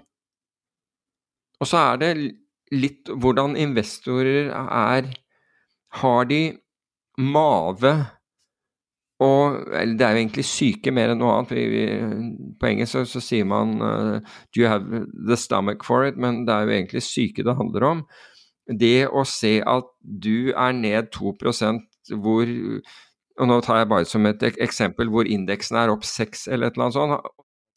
Og 1.61 1.68
så 1.68 1.82
er 1.92 2.01
det 2.03 2.12
litt 2.74 3.11
hvordan 3.11 3.59
investorer 3.61 4.51
er 4.55 5.11
Har 6.01 6.24
de 6.30 6.42
mave 7.18 7.95
og 9.22 9.60
det 9.70 10.02
er 10.02 10.16
jo 10.16 10.22
egentlig 10.24 10.44
syke 10.48 10.90
mer 10.90 11.12
enn 11.12 11.20
noe 11.22 11.36
annet. 11.36 11.54
Vi, 11.54 11.84
på 12.58 12.66
engelsk 12.66 12.96
så, 12.96 13.04
så, 13.06 13.22
sier 13.22 13.46
man 13.46 13.76
uh, 13.78 14.34
Do 14.50 14.64
you 14.64 14.68
have 14.68 15.04
the 15.14 15.38
stomach 15.38 15.86
for 15.86 16.06
it? 16.08 16.18
Men 16.18 16.42
det 16.48 16.54
er 16.54 16.66
jo 16.66 16.74
egentlig 16.74 17.04
syke 17.06 17.46
det 17.46 17.54
handler 17.54 17.86
om. 17.90 18.04
Det 18.66 19.06
å 19.06 19.22
se 19.28 19.60
at 19.62 19.86
du 20.02 20.50
er 20.50 20.74
ned 20.74 21.12
2% 21.14 22.14
hvor 22.20 22.50
og 23.34 23.48
nå 23.50 23.56
tar 23.66 23.80
jeg 23.80 23.90
bare 23.90 24.06
som 24.06 24.26
et 24.28 24.42
eksempel 24.62 25.08
hvor 25.10 25.26
indeksen 25.26 25.78
er 25.80 25.90
opp 25.90 26.04
6 26.06 26.46
eller 26.54 26.70
et 26.70 26.76
eller 26.76 26.86
annet 26.86 26.96
sånt, 26.96 27.32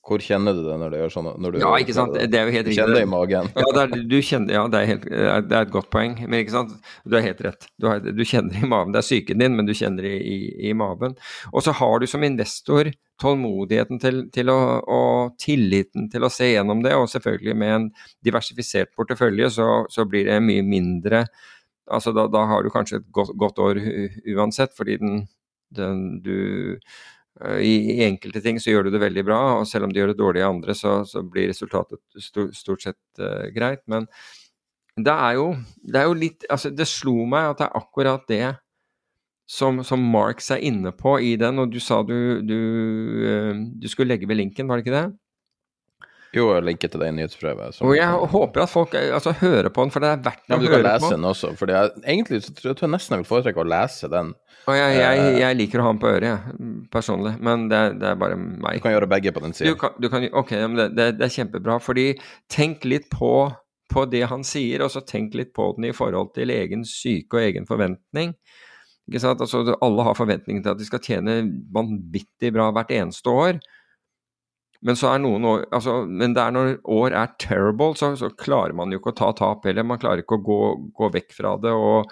hvor 0.08 0.24
kjenner 0.24 0.56
du 0.56 0.62
det 0.64 0.76
når 0.80 0.94
du 0.94 0.98
gjør 1.02 1.12
sånn? 1.12 1.30
Du 1.44 1.58
ja, 1.60 1.72
ikke 1.82 1.96
sant. 1.96 2.16
Det 2.16 2.40
er 2.40 2.48
jo 2.48 2.54
helt 2.56 2.70
riktig. 2.70 2.78
Kjenner 2.80 2.96
det 2.96 3.04
i 3.04 3.10
magen. 3.12 3.50
ja, 3.52 3.66
det 3.76 3.82
er, 3.84 4.06
du 4.08 4.16
kjenner, 4.24 4.54
ja 4.56 4.62
det, 4.72 4.80
er 4.80 4.92
helt, 4.94 5.08
det 5.10 5.58
er 5.58 5.68
et 5.68 5.74
godt 5.74 5.90
poeng. 5.94 6.16
Men 6.24 6.40
ikke 6.40 6.56
sant, 6.56 6.78
du 7.04 7.18
har 7.18 7.26
helt 7.26 7.44
rett. 7.44 7.68
Du, 7.76 7.90
har, 7.92 8.00
du 8.00 8.24
kjenner 8.24 8.56
det 8.56 8.64
i 8.64 8.70
magen. 8.72 8.94
Det 8.96 9.02
er 9.02 9.08
psyken 9.08 9.44
din, 9.44 9.58
men 9.60 9.68
du 9.68 9.74
kjenner 9.76 10.08
det 10.08 10.14
i, 10.22 10.38
i, 10.70 10.72
magen. 10.78 11.18
Og 11.52 11.66
så 11.66 11.76
har 11.76 12.00
du 12.00 12.08
som 12.08 12.24
investor 12.24 12.92
tålmodigheten 13.22 14.00
til, 14.00 14.24
til 14.32 14.54
å, 14.54 14.58
og 14.94 15.36
tilliten 15.42 16.08
til 16.14 16.24
å 16.24 16.32
se 16.32 16.54
gjennom 16.54 16.86
det, 16.86 16.96
og 16.96 17.10
selvfølgelig 17.12 17.58
med 17.58 17.76
en 17.76 17.92
diversifisert 18.26 18.94
portefølje 18.96 19.50
så, 19.58 19.70
så 19.92 20.06
blir 20.08 20.30
det 20.30 20.38
mye 20.46 20.66
mindre 20.66 21.26
altså 21.92 22.12
da, 22.16 22.28
da, 22.32 22.44
har 22.50 22.64
du 22.64 22.72
kanskje 22.72 23.02
et 23.02 23.12
godt, 23.16 23.34
godt 23.40 23.60
år 23.64 23.80
uansett, 24.36 24.74
fordi 24.78 24.98
den, 25.02 25.22
den 25.76 26.02
du 26.24 26.38
I, 27.38 27.74
I, 27.94 27.98
enkelte 28.08 28.42
ting 28.42 28.58
så 28.62 28.72
gjør 28.72 28.88
du 28.88 28.96
det 28.96 29.02
veldig 29.04 29.24
bra, 29.28 29.40
og 29.60 29.68
selv 29.70 29.88
om 29.88 29.94
du 29.94 30.00
gjør 30.00 30.14
det 30.14 30.20
dårlig 30.20 30.42
i 30.42 30.48
andre, 30.48 30.76
så, 30.78 31.00
så 31.06 31.22
blir 31.22 31.52
resultatet 31.52 32.02
stort, 32.24 32.82
sett 32.82 33.22
uh, 33.22 33.50
greit. 33.54 33.84
Men 33.92 34.08
det 34.98 35.14
er, 35.14 35.36
jo, 35.38 35.52
det 35.86 36.00
er 36.02 36.08
jo 36.10 36.16
litt 36.18 36.48
Altså, 36.50 36.72
det 36.74 36.88
slo 36.90 37.20
meg 37.30 37.52
at 37.52 37.60
det 37.60 37.68
er 37.68 37.78
akkurat 37.78 38.24
det 38.32 38.48
som, 39.48 39.84
som 39.86 40.02
Marx 40.02 40.50
er 40.52 40.66
inne 40.66 40.90
på 40.98 41.20
i 41.22 41.36
den, 41.40 41.62
og 41.62 41.70
du 41.72 41.78
sa 41.84 42.02
du, 42.08 42.42
du, 42.42 42.58
uh, 43.22 43.64
du 43.78 43.88
skulle 43.92 44.16
legge 44.16 44.30
ved 44.30 44.42
linken, 44.42 44.70
var 44.70 44.82
det 44.82 44.88
ikke 44.88 44.98
det? 44.98 45.08
Jo, 46.36 46.50
jeg 46.52 46.66
linker 46.68 46.92
til 46.92 47.02
det 47.02 47.08
i 47.08 47.16
nyhetsbrevet. 47.16 47.78
Og 47.86 47.94
jeg 47.96 48.32
håper 48.34 48.66
at 48.66 48.72
folk 48.72 48.96
altså, 48.98 49.32
hører 49.40 49.70
på 49.74 49.86
den, 49.86 49.94
for 49.94 50.04
det 50.04 50.10
er 50.12 50.26
verdt 50.26 50.44
å 50.50 50.58
høre 50.58 50.60
på. 50.60 50.66
Du 50.66 50.74
kan 50.74 50.86
lese 50.86 51.14
den 51.14 51.28
også, 51.30 51.54
for 51.60 51.72
egentlig 51.72 52.42
så 52.46 52.56
tror 52.58 52.84
jeg 52.84 52.94
nesten 52.94 53.16
jeg 53.16 53.24
vil 53.24 53.30
foretrekke 53.30 53.64
å 53.64 53.70
lese 53.72 54.10
den 54.12 54.34
og 54.68 54.76
jeg, 54.76 54.96
jeg, 55.00 55.20
eh, 55.24 55.38
jeg, 55.40 55.56
liker 55.62 55.80
å 55.80 55.86
ha 55.86 55.94
den 55.94 56.02
på 56.02 56.10
øret, 56.12 56.28
jeg, 56.28 56.72
personlig, 56.92 57.38
men 57.44 57.70
det, 57.72 57.80
det, 58.02 58.10
er 58.10 58.20
bare 58.20 58.36
meg. 58.36 58.80
Du 58.80 58.84
kan 58.84 58.94
gjøre 58.98 59.08
begge 59.14 59.32
på 59.32 59.44
den 59.46 59.56
siden. 59.56 59.78
ok, 60.36 60.52
men 60.66 60.76
det, 60.82 60.90
det, 60.98 61.06
det, 61.22 61.30
er 61.30 61.36
kjempebra. 61.38 61.78
fordi 61.84 62.08
tenk 62.52 62.84
litt 62.84 63.08
på, 63.14 63.32
på, 63.94 64.06
det 64.12 64.26
han 64.28 64.44
sier, 64.48 64.84
og 64.84 64.92
så 64.92 65.06
tenk 65.08 65.38
litt 65.40 65.54
på 65.56 65.70
den 65.78 65.88
i 65.88 65.96
forhold 65.96 66.34
til 66.36 66.52
egen 66.52 66.84
syke 66.88 67.40
og 67.40 67.46
egen 67.46 67.70
forventning. 67.70 68.36
Ikke 69.08 69.24
sant? 69.24 69.40
Altså, 69.44 69.64
alle 69.80 70.04
har 70.04 70.20
forventninger 70.20 70.66
til 70.66 70.76
at 70.76 70.82
de 70.82 70.88
skal 70.90 71.04
tjene 71.06 71.40
vanvittig 71.74 72.52
bra 72.52 72.68
hvert 72.76 72.92
eneste 72.92 73.32
år. 73.32 73.62
Men, 74.84 74.98
så 75.00 75.14
er 75.14 75.22
noen 75.24 75.46
år, 75.48 75.64
altså, 75.74 76.02
men 76.06 76.36
det 76.36 76.44
er 76.44 76.54
når 76.54 76.74
år 76.94 77.16
er 77.18 77.32
terrible, 77.42 77.96
så, 77.98 78.12
så 78.20 78.30
klarer 78.36 78.76
man 78.78 78.92
jo 78.94 79.00
ikke 79.00 79.16
å 79.16 79.18
ta 79.18 79.32
tap 79.38 79.66
heller. 79.66 79.88
Man 79.88 80.02
klarer 80.02 80.22
ikke 80.22 80.38
å 80.38 80.44
gå, 80.44 80.60
gå 81.00 81.10
vekk 81.16 81.34
fra 81.40 81.56
det. 81.64 81.72
og 81.72 82.12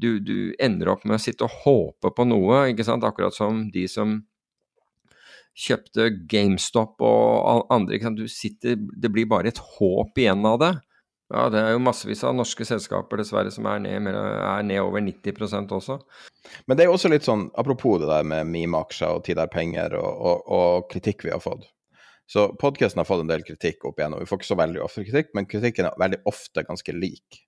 du, 0.00 0.18
du, 0.22 0.54
ender 0.62 0.92
opp 0.94 1.04
med 1.04 1.18
å 1.18 1.22
sitte 1.22 1.46
og 1.46 1.60
håpe 1.64 2.12
på 2.14 2.26
noe, 2.28 2.66
ikke 2.72 2.86
sant? 2.86 3.06
akkurat 3.06 3.36
som 3.36 3.66
de 3.74 3.86
som 3.90 4.20
kjøpte 5.58 6.10
GameStop 6.30 7.02
og 7.02 7.72
andre. 7.74 7.96
Ikke 7.96 8.08
sant? 8.08 8.20
Du 8.20 8.30
sitter, 8.30 8.78
det 8.78 9.10
blir 9.14 9.28
bare 9.30 9.50
et 9.50 9.58
håp 9.78 10.20
igjen 10.20 10.46
av 10.46 10.60
det. 10.62 10.74
Ja, 11.28 11.48
Det 11.52 11.60
er 11.60 11.74
jo 11.74 11.82
massevis 11.84 12.22
av 12.24 12.36
norske 12.36 12.64
selskaper 12.64 13.20
dessverre 13.20 13.50
som 13.52 13.66
er 13.68 13.82
ned, 13.84 14.06
er 14.08 14.62
ned 14.64 14.80
over 14.80 15.02
90% 15.04 15.74
også. 15.76 15.98
Men 16.64 16.76
det 16.76 16.84
er 16.84 16.88
jo 16.88 16.94
også 16.96 17.10
litt 17.12 17.26
sånn, 17.26 17.50
apropos 17.60 17.98
det 18.00 18.08
der 18.08 18.24
med 18.24 18.48
meme-aksjer 18.48 19.18
og 19.18 19.26
tid 19.26 19.40
er 19.42 19.50
penger 19.52 19.98
og, 19.98 20.08
og, 20.08 20.46
og, 20.46 20.86
kritikk 20.92 21.26
vi 21.26 21.34
har 21.34 21.42
fått. 21.44 21.66
Så 22.28 22.46
podkasten 22.60 23.00
har 23.00 23.08
fått 23.08 23.24
en 23.24 23.30
del 23.30 23.44
kritikk 23.44 23.84
opp 23.88 24.00
igjennom. 24.00 24.22
Vi 24.22 24.28
får 24.28 24.40
ikke 24.40 24.50
så 24.50 24.56
veldig 24.60 24.80
ofte 24.84 25.04
kritikk, 25.04 25.30
men 25.36 25.48
kritikken 25.48 25.88
er 25.88 26.00
veldig 26.00 26.22
ofte 26.28 26.64
ganske 26.64 26.96
lik. 26.96 27.42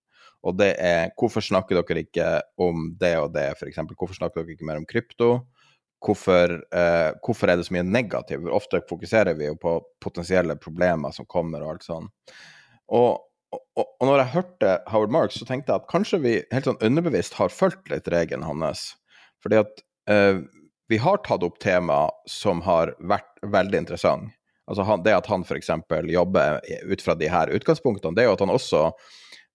Og 0.46 0.56
det 0.56 0.70
er 0.80 1.10
hvorfor 1.20 1.44
snakker 1.44 1.80
dere 1.80 2.04
ikke 2.06 2.28
om 2.60 2.90
det 3.00 3.14
og 3.20 3.32
det, 3.34 3.50
f.eks. 3.58 3.82
Hvorfor 3.92 4.16
snakker 4.16 4.42
dere 4.42 4.56
ikke 4.56 4.68
mer 4.68 4.80
om 4.80 4.88
krypto? 4.88 5.32
Hvorfor, 6.00 6.54
eh, 6.72 7.10
hvorfor, 7.20 7.50
er 7.50 7.60
det 7.60 7.66
så 7.68 7.74
mye 7.76 7.84
negativt? 7.84 8.48
Ofte 8.48 8.80
fokuserer 8.88 9.36
vi 9.36 9.50
jo 9.50 9.58
på 9.60 9.74
potensielle 10.00 10.56
problemer 10.56 11.12
som 11.12 11.28
kommer 11.28 11.60
og 11.60 11.74
alt 11.74 11.84
sånn. 11.90 12.08
Og 12.96 13.26
og, 13.50 13.86
og, 13.98 14.06
når 14.06 14.20
jeg 14.20 14.32
hørte 14.34 14.72
Howard 14.92 15.10
Marks, 15.14 15.40
så 15.40 15.46
tenkte 15.48 15.72
jeg 15.72 15.82
at 15.82 15.90
kanskje 15.90 16.20
vi 16.22 16.34
helt 16.54 16.68
sånn 16.68 16.80
underbevisst 16.86 17.34
har 17.38 17.50
fulgt 17.50 17.90
litt 17.90 18.06
regelen 18.12 18.46
hans. 18.46 18.92
Fordi 19.42 19.58
at 19.58 19.82
eh, 20.12 20.42
vi 20.90 21.00
har 21.02 21.22
tatt 21.26 21.42
opp 21.46 21.58
tema 21.62 22.04
som 22.30 22.62
har 22.66 22.94
vært 22.98 23.42
veldig 23.42 23.82
interessant. 23.82 24.30
Altså 24.70 24.86
han, 24.86 25.02
det 25.02 25.16
at 25.16 25.26
han 25.26 25.42
f.eks. 25.42 25.72
jobber 26.12 26.60
ut 26.62 27.02
fra 27.02 27.16
de 27.18 27.30
her 27.30 27.50
utgangspunktene, 27.50 28.14
det 28.14 28.22
er 28.22 28.30
jo 28.30 28.36
at 28.36 28.44
han 28.44 28.54
også 28.54 28.84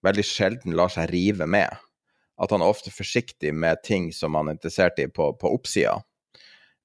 veldig 0.06 0.26
sjelden 0.26 0.76
lar 0.78 0.92
seg 0.94 1.10
rive 1.12 1.48
med. 1.50 1.72
At 2.42 2.52
han 2.52 2.64
er 2.64 2.72
ofte 2.72 2.92
forsiktig 2.92 3.54
med 3.56 3.84
ting 3.86 4.12
som 4.14 4.36
han 4.36 4.50
er 4.50 4.58
interessert 4.58 5.00
i 5.00 5.08
på, 5.12 5.32
på 5.40 5.52
oppsida. 5.56 5.98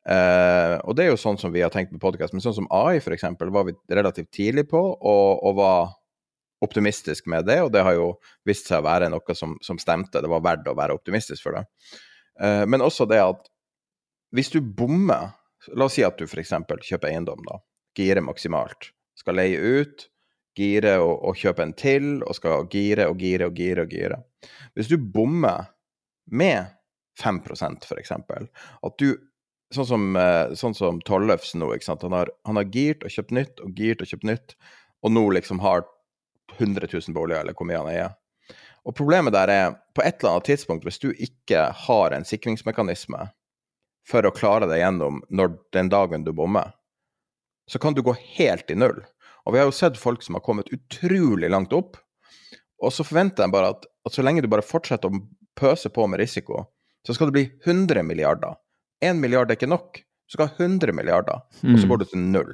Uh, 0.09 0.81
og 0.89 0.95
det 0.97 1.05
er 1.05 1.11
jo 1.11 1.21
sånn 1.21 1.39
som 1.39 1.53
vi 1.53 1.61
har 1.61 1.73
tenkt 1.75 1.93
med 1.93 2.01
podkast, 2.01 2.33
men 2.33 2.43
sånn 2.43 2.57
som 2.57 2.69
AI 2.73 3.03
f.eks. 3.03 3.27
var 3.53 3.67
vi 3.69 3.75
relativt 3.93 4.31
tidlig 4.33 4.65
på, 4.71 4.81
og, 4.81 5.43
og, 5.45 5.59
var 5.59 5.91
optimistisk 6.65 7.29
med 7.31 7.45
det, 7.49 7.59
og 7.65 7.71
det 7.73 7.83
har 7.85 7.97
jo 7.97 8.07
vist 8.49 8.69
seg 8.69 8.81
å 8.81 8.87
være 8.89 9.11
noe 9.13 9.37
som, 9.37 9.59
som 9.65 9.81
stemte. 9.81 10.23
Det 10.23 10.31
var 10.31 10.45
verdt 10.45 10.71
å 10.73 10.77
være 10.77 10.97
optimistisk 10.97 11.45
for 11.45 11.59
det. 11.59 11.67
Uh, 12.41 12.65
men 12.69 12.85
også 12.85 13.09
det 13.11 13.21
at 13.21 13.45
hvis 14.37 14.53
du 14.55 14.61
bommer 14.63 15.37
La 15.77 15.85
oss 15.85 15.99
si 15.99 16.01
at 16.01 16.17
du 16.17 16.25
f.eks. 16.25 16.55
kjøper 16.89 17.11
eiendom, 17.11 17.43
da. 17.45 17.59
Girer 17.93 18.25
maksimalt. 18.25 18.95
Skal 19.19 19.37
leie 19.37 19.59
ut, 19.61 20.07
gire 20.59 20.97
og, 21.03 21.15
og, 21.29 21.39
kjøpe 21.39 21.65
en 21.65 21.75
til, 21.79 22.09
og 22.27 22.37
skal 22.37 22.67
gire 22.73 23.09
og 23.11 23.19
gire 23.21 23.49
og 23.51 23.57
gire 23.57 23.87
og 23.87 23.95
gire. 23.95 24.21
Hvis 24.75 24.91
du 24.91 24.97
bommer 24.99 25.71
med 26.27 26.73
5 27.21 27.43
f.eks., 27.47 28.13
at 28.13 28.99
du 28.99 29.11
Sånn 29.71 29.87
som, 29.87 30.07
eh, 30.19 30.51
sånn 30.59 30.75
som 30.75 30.97
Tollefsen 31.07 31.61
nå. 31.63 31.69
Han 31.87 32.15
har, 32.17 32.31
han 32.43 32.59
har 32.59 32.71
girt 32.75 33.05
og 33.07 33.13
kjøpt 33.15 33.31
nytt 33.31 33.61
og 33.63 33.77
girt 33.79 34.01
og 34.03 34.09
kjøpt 34.11 34.27
nytt, 34.27 34.55
og 35.07 35.13
nå 35.15 35.23
liksom 35.37 35.61
har 35.63 35.85
100 36.57 36.89
000 36.91 37.15
boliger, 37.15 37.45
eller 37.45 37.55
hvor 37.55 37.69
mye 37.69 37.79
han 37.79 37.91
eier. 37.93 38.17
Og 38.83 38.97
problemet 38.97 39.35
der 39.37 39.53
er, 39.55 39.77
på 39.95 40.03
et 40.03 40.19
eller 40.19 40.41
annet 40.41 40.49
tidspunkt, 40.51 40.89
hvis 40.89 40.99
du 40.99 41.13
ikke 41.13 41.69
har 41.85 42.17
en 42.17 42.27
sikringsmekanisme 42.27 43.29
for 44.11 44.27
å 44.27 44.35
klare 44.35 44.67
deg 44.71 44.83
gjennom 44.83 45.21
når, 45.31 45.55
den 45.77 45.91
dagen 45.93 46.27
du 46.27 46.33
bommer, 46.35 46.73
så 47.71 47.79
kan 47.79 47.95
du 47.95 48.03
gå 48.03 48.17
helt 48.35 48.71
i 48.73 48.79
null. 48.79 49.05
Og 49.47 49.55
vi 49.55 49.61
har 49.61 49.69
jo 49.69 49.75
sett 49.77 49.99
folk 49.99 50.23
som 50.23 50.37
har 50.37 50.45
kommet 50.45 50.73
utrolig 50.75 51.51
langt 51.51 51.73
opp, 51.77 51.99
og 52.81 52.93
så 52.93 53.05
forventer 53.05 53.45
jeg 53.45 53.53
bare 53.53 53.75
at, 53.75 53.85
at 54.07 54.17
så 54.17 54.25
lenge 54.25 54.45
du 54.45 54.49
bare 54.53 54.65
fortsetter 54.65 55.11
å 55.11 55.23
pøse 55.59 55.91
på 55.93 56.07
med 56.09 56.23
risiko, 56.23 56.65
så 57.07 57.17
skal 57.17 57.29
det 57.29 57.37
bli 57.37 57.47
100 57.67 58.05
milliarder. 58.07 58.57
1 59.05 59.21
milliard 59.21 59.51
er 59.51 59.59
ikke 59.59 59.71
nok. 59.71 60.01
Du 60.01 60.37
skal 60.37 60.49
ha 60.49 60.65
100 60.65 60.93
milliarder, 60.97 61.45
og 61.61 61.77
så 61.77 61.85
mm. 61.85 61.89
går 61.91 62.01
du 62.01 62.09
til 62.09 62.27
null. 62.33 62.53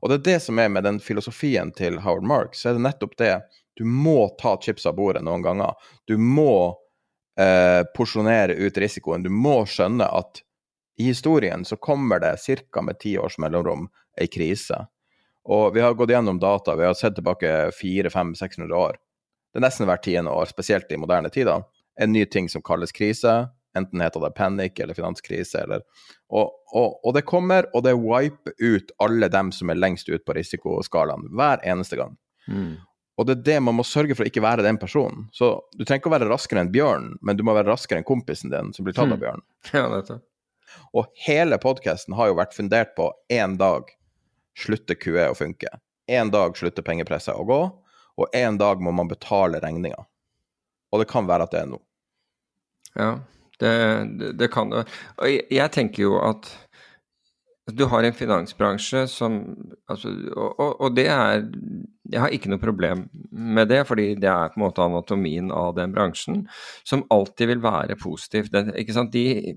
Og 0.00 0.10
det 0.10 0.18
er 0.18 0.26
det 0.28 0.40
som 0.44 0.58
er 0.62 0.68
med 0.72 0.84
den 0.86 1.00
filosofien 1.02 1.72
til 1.76 1.98
Howard 2.04 2.26
Marks, 2.28 2.62
så 2.62 2.70
er 2.70 2.78
det 2.78 2.84
nettopp 2.84 3.16
det. 3.18 3.32
Du 3.78 3.84
må 3.84 4.28
ta 4.40 4.56
chips 4.62 4.86
av 4.86 4.96
bordet 4.98 5.24
noen 5.26 5.42
ganger. 5.42 5.74
Du 6.06 6.16
må 6.18 6.76
eh, 7.38 7.82
porsjonere 7.96 8.54
ut 8.58 8.78
risikoen. 8.78 9.24
Du 9.26 9.30
må 9.30 9.60
skjønne 9.66 10.06
at 10.06 10.42
i 10.98 11.10
historien 11.10 11.64
så 11.64 11.76
kommer 11.76 12.22
det 12.22 12.36
ca. 12.72 12.82
med 12.82 12.98
ti 12.98 13.18
års 13.18 13.38
mellomrom 13.38 13.86
ei 14.18 14.26
krise. 14.26 14.86
Og 15.48 15.74
vi 15.74 15.80
har 15.80 15.94
gått 15.96 16.12
gjennom 16.12 16.38
data, 16.38 16.76
vi 16.76 16.84
har 16.84 16.94
sett 16.94 17.14
tilbake 17.16 17.70
400-500-600 17.82 18.72
år. 18.76 18.98
Det 19.52 19.60
er 19.60 19.64
nesten 19.64 19.88
hvert 19.88 20.04
tiende 20.04 20.32
år, 20.34 20.50
spesielt 20.50 20.90
i 20.92 20.98
moderne 21.00 21.30
tider, 21.32 21.64
en 22.00 22.12
ny 22.12 22.26
ting 22.28 22.50
som 22.52 22.62
kalles 22.64 22.92
krise. 22.92 23.46
Enten 23.76 24.02
heter 24.04 24.20
det 24.20 24.34
panic 24.36 24.80
eller 24.80 24.96
finanskrise, 24.96 25.62
eller 25.64 25.84
og, 26.28 26.52
og, 26.74 26.98
og, 27.00 27.14
det 27.16 27.24
kommer, 27.28 27.68
og 27.72 27.84
det 27.86 27.96
wiper 27.96 28.54
ut 28.60 28.92
alle 29.04 29.28
dem 29.32 29.52
som 29.54 29.72
er 29.72 29.80
lengst 29.80 30.08
ut 30.12 30.24
på 30.26 30.36
risikoskalaen, 30.36 31.28
hver 31.36 31.64
eneste 31.64 31.96
gang. 32.00 32.16
Mm. 32.48 32.76
Og 33.18 33.26
det 33.26 33.38
er 33.38 33.44
det 33.48 33.58
man 33.64 33.78
må 33.78 33.84
sørge 33.86 34.14
for 34.14 34.26
å 34.26 34.30
ikke 34.30 34.44
være 34.44 34.64
den 34.66 34.78
personen. 34.78 35.26
Så 35.34 35.56
du 35.74 35.84
trenger 35.84 36.04
ikke 36.04 36.12
å 36.12 36.16
være 36.18 36.30
raskere 36.30 36.62
enn 36.62 36.72
bjørn, 36.74 37.14
men 37.24 37.38
du 37.38 37.44
må 37.46 37.56
være 37.56 37.72
raskere 37.72 38.02
enn 38.02 38.08
kompisen 38.08 38.52
din 38.52 38.74
som 38.76 38.86
blir 38.86 38.96
tatt 38.96 39.08
av 39.08 39.16
mm. 39.16 39.24
bjørn. 39.24 39.46
Ja, 39.74 39.86
dette. 39.96 40.20
Og 40.92 41.08
hele 41.24 41.56
podkasten 41.60 42.14
har 42.18 42.30
jo 42.30 42.36
vært 42.38 42.54
fundert 42.56 42.92
på 42.98 43.08
én 43.32 43.56
dag 43.60 43.88
slutter 44.58 44.98
QE 44.98 45.28
å 45.30 45.36
funke. 45.38 45.70
En 46.08 46.32
dag 46.32 46.56
slutter 46.56 46.84
pengepresset 46.86 47.36
å 47.36 47.46
gå, 47.46 47.60
og 48.18 48.36
en 48.36 48.58
dag 48.58 48.80
må 48.82 48.92
man 48.96 49.10
betale 49.10 49.60
regninga. 49.62 50.00
Og 50.92 51.02
det 51.02 51.10
kan 51.10 51.28
være 51.28 51.46
at 51.46 51.54
det 51.54 51.60
er 51.62 51.68
nå. 51.70 51.82
Ja, 52.98 53.10
det, 53.60 53.74
det, 54.18 54.32
det 54.40 54.48
kan 54.52 54.72
det. 54.72 54.86
Og 55.18 55.28
jeg, 55.28 55.44
jeg, 55.52 55.74
tenker 55.74 56.06
jo 56.06 56.16
at 56.22 56.48
du 57.68 57.84
har 57.92 58.06
en 58.06 58.16
finansbransje 58.16 59.04
som 59.12 59.36
altså, 59.92 60.14
og, 60.32 60.70
og, 60.80 60.94
det 60.96 61.04
er 61.12 61.42
Jeg 62.08 62.22
har 62.22 62.32
ikke 62.32 62.48
noe 62.48 62.62
problem 62.62 63.04
med 63.28 63.68
det, 63.68 63.82
fordi 63.84 64.14
det 64.16 64.30
er 64.32 64.54
på 64.54 64.56
en 64.56 64.64
måte 64.64 64.84
anatomien 64.84 65.52
av 65.52 65.74
den 65.76 65.92
bransjen, 65.92 66.46
som 66.88 67.04
alltid 67.12 67.52
vil 67.52 67.60
være 67.60 67.98
positiv. 68.00 68.48
Den, 68.54 68.72
ikke 68.80 68.96
sant? 68.96 69.12
De, 69.12 69.52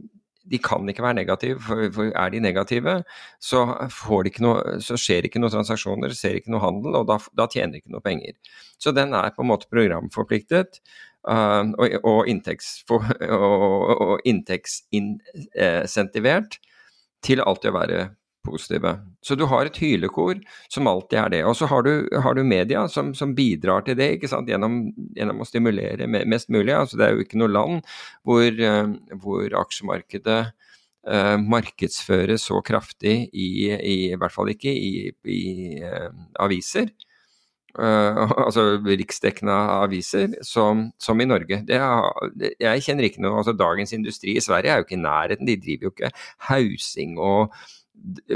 de 0.51 0.59
kan 0.63 0.89
ikke 0.89 1.03
være 1.05 1.19
negative, 1.21 1.59
for, 1.63 1.77
for 1.95 2.03
er 2.11 2.29
de 2.33 2.39
negative, 2.43 2.93
så, 3.39 3.59
noe, 4.43 4.57
så, 4.83 4.95
skjer 4.99 5.25
ikke 5.27 5.39
noen 5.41 5.53
transaksjoner, 5.53 6.09
ser 6.17 6.35
ikke 6.39 6.51
noe 6.53 6.63
handel, 6.63 6.91
og 6.99 7.03
da, 7.09 7.15
da, 7.39 7.45
tjener 7.51 7.73
de 7.75 7.79
ikke 7.81 7.95
noe 7.95 8.05
penger. 8.05 8.33
Så 8.81 8.89
den 8.95 9.09
er 9.17 9.35
på 9.35 9.41
en 9.45 9.51
måte 9.51 9.71
programforpliktet 9.71 10.71
uh, 11.29 11.63
og, 11.77 11.87
og, 12.91 13.01
og 13.95 14.13
inntektsinsentivert 14.27 16.51
til 17.21 17.39
alltid 17.45 17.69
å 17.71 17.77
være 17.77 17.97
positive. 18.45 18.93
Så 19.21 19.35
du 19.35 19.45
har 19.49 19.67
et 19.67 19.77
hylekor 19.81 20.39
som 20.71 20.89
alltid 20.89 21.19
er 21.19 21.29
det. 21.35 21.41
Og 21.47 21.55
så 21.57 21.69
har 21.71 21.85
du, 21.85 21.93
har 22.23 22.37
du 22.37 22.43
media 22.47 22.87
som, 22.91 23.13
som, 23.17 23.35
bidrar 23.37 23.85
til 23.87 23.97
det? 23.99 24.11
Gjennom, 24.21 24.81
gjennom, 25.17 25.43
å 25.43 25.47
stimulere 25.47 26.09
mest 26.09 26.51
mulig. 26.53 26.73
Altså, 26.75 26.99
det 26.99 27.07
er 27.07 27.15
jo 27.15 27.25
ikke 27.25 27.41
noe 27.41 27.51
land 27.51 27.93
hvor, 28.27 28.49
uh, 28.49 28.95
hvor 29.21 29.59
aksjemarkedet 29.61 30.41
uh, 30.51 31.37
markedsføres 31.41 32.49
så 32.49 32.61
kraftig 32.65 33.15
i, 33.31 33.51
i, 33.77 33.95
i 34.11 34.19
hvert 34.19 34.35
fall 34.35 34.51
ikke 34.53 34.73
i, 34.73 35.07
i 35.23 35.45
uh, 35.85 36.11
aviser. 36.41 36.91
altså 38.45 38.81
riksdekkende 38.83 39.53
aviser, 39.53 40.33
som, 40.43 40.89
som 40.99 41.21
i 41.23 41.27
Norge. 41.27 41.61
Er, 41.71 42.49
jeg 42.59 42.83
kjenner 42.83 43.07
ikke 43.07 43.21
noe 43.23 43.37
altså 43.39 43.53
Dagens 43.55 43.93
Industri 43.95 44.35
i 44.35 44.43
Sverige 44.43 44.73
er 44.73 44.81
jo 44.81 44.87
ikke 44.87 44.97
i 44.97 45.03
nærheten. 45.05 45.47
De 45.47 45.55
driver 45.55 45.87
jo 45.87 45.93
ikke 45.93 46.11
hausing 46.49 47.15
og 47.15 47.55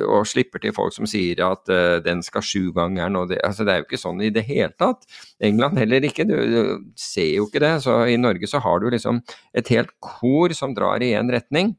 og 0.06 0.28
slipper 0.30 0.62
til 0.62 0.74
folk 0.76 0.94
som 0.94 1.08
sier 1.10 1.40
at 1.46 1.72
uh, 1.72 1.98
den 2.04 2.22
skal 2.26 2.44
sjugangeren 2.46 3.18
og 3.18 3.32
det, 3.32 3.40
altså 3.46 3.66
det 3.66 3.74
er 3.74 3.82
jo 3.82 3.88
ikke 3.88 4.02
sånn 4.02 4.22
i 4.22 4.32
det 4.34 4.46
hele 4.48 4.74
tatt. 4.78 5.08
England 5.44 5.80
heller 5.82 6.06
ikke, 6.06 6.28
du, 6.28 6.36
du, 6.36 6.60
ser 7.00 7.32
jo 7.38 7.48
ikke 7.48 7.64
det. 7.64 7.74
Så 7.86 7.98
i 8.12 8.20
Norge 8.22 8.50
så 8.52 8.62
har 8.64 8.84
du 8.84 8.92
liksom 8.94 9.24
et 9.58 9.72
helt 9.74 9.96
kor 10.04 10.54
som 10.58 10.76
drar 10.78 11.04
i 11.04 11.14
én 11.18 11.32
retning. 11.34 11.74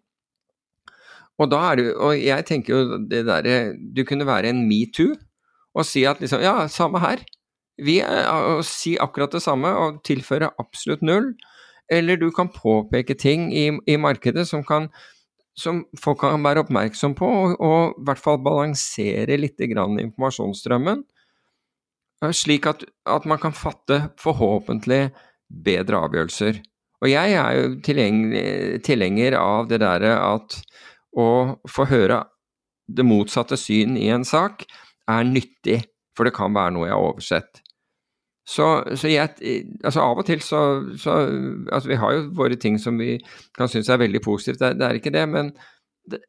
Og 1.37 1.51
da 1.53 1.61
er 1.69 1.77
du 1.77 1.89
Og 2.01 2.15
jeg 2.17 2.45
tenker 2.49 2.73
jo 2.73 2.99
det 3.11 3.27
derre 3.29 3.75
Du 3.77 3.99
kunne 4.09 4.25
være 4.25 4.49
en 4.49 4.63
metoo 4.65 5.13
og 5.77 5.85
si 5.85 6.07
at 6.09 6.23
liksom 6.23 6.41
Ja, 6.41 6.65
samme 6.73 7.03
her. 7.03 7.21
Vi 7.77 7.99
er, 8.01 8.25
og 8.33 8.63
si 8.65 8.95
akkurat 8.97 9.35
det 9.37 9.43
samme 9.45 9.69
og 9.77 9.99
tilføre 10.09 10.49
absolutt 10.57 11.03
null. 11.05 11.35
Eller 11.93 12.17
du 12.17 12.31
kan 12.33 12.49
påpeke 12.49 13.15
ting 13.15 13.51
i, 13.53 13.69
i 13.85 13.99
markedet 14.01 14.47
som 14.49 14.65
kan 14.65 14.89
som 15.57 15.83
folk 16.01 16.21
kan 16.21 16.45
være 16.45 16.65
oppmerksom 16.65 17.17
på, 17.17 17.27
og, 17.27 17.57
og 17.65 17.97
i 17.97 18.07
hvert 18.07 18.23
fall 18.23 18.41
balansere 18.45 19.39
litt 19.41 19.61
informasjonsstrømmen, 19.63 21.03
eh, 22.23 22.35
slik 22.37 22.69
at, 22.69 22.85
at, 23.09 23.29
man 23.29 23.41
kan 23.43 23.57
fatte 23.57 24.03
forhåpentlig 24.21 25.09
bedre 25.49 26.03
avgjørelser. 26.05 26.61
Og 27.05 27.11
jeg 27.11 27.37
er 27.37 27.59
jo 27.59 27.75
tilhenger 28.85 29.37
av 29.41 29.69
det 29.69 29.81
derre 29.83 30.15
at 30.21 30.57
å 31.17 31.29
få 31.69 31.87
høre 31.89 32.23
det 32.87 33.05
motsatte 33.05 33.59
syn 33.59 33.97
i 33.99 34.09
en 34.15 34.25
sak 34.25 34.65
er 35.11 35.29
nyttig, 35.29 35.83
for 36.17 36.29
det 36.29 36.37
kan 36.37 36.55
være 36.57 36.75
noe 36.77 36.89
jeg 36.89 36.97
har 36.97 37.09
oversett. 37.11 37.66
Så, 38.47 38.67
så 38.95 39.09
jeg, 39.11 39.29
altså 39.85 40.01
Av 40.01 40.21
og 40.21 40.27
til 40.27 40.43
så, 40.45 40.61
så 40.99 41.17
altså 41.73 41.89
Vi 41.91 41.99
har 41.99 42.13
jo 42.15 42.29
våre 42.39 42.55
ting 42.55 42.79
som 42.79 42.99
vi 42.99 43.17
kan 43.59 43.69
synes 43.69 43.89
er 43.91 43.99
veldig 43.99 44.21
positivt, 44.23 44.61
det, 44.63 44.77
det 44.79 44.87
er 44.87 44.99
ikke 45.01 45.11
det. 45.11 45.25
Men 45.29 45.51
det, 46.11 46.21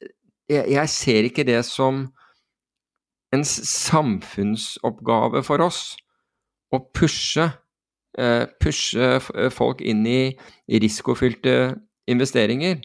jeg, 0.50 0.66
jeg, 0.72 0.90
ser 0.90 1.30
ikke 1.30 1.46
det 1.46 1.62
som 1.66 2.08
en 3.36 3.44
samfunnsoppgave 3.46 5.44
for 5.44 5.62
oss 5.62 5.82
å 6.74 6.80
pushe, 6.96 7.50
eh, 8.18 8.46
pushe 8.64 9.20
folk 9.54 9.84
inn 9.84 10.06
i 10.08 10.32
risikofylte 10.72 11.76
investeringer. 12.10 12.80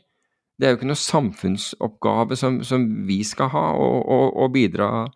Det 0.59 0.66
er 0.66 0.74
jo 0.74 0.80
ikke 0.80 0.90
noe 0.90 0.98
samfunnsoppgave 0.98 2.36
som, 2.36 2.60
som 2.66 2.84
vi 3.06 3.22
skal 3.24 3.48
ha 3.54 3.64
og 3.78 4.52
bidra 4.54 5.06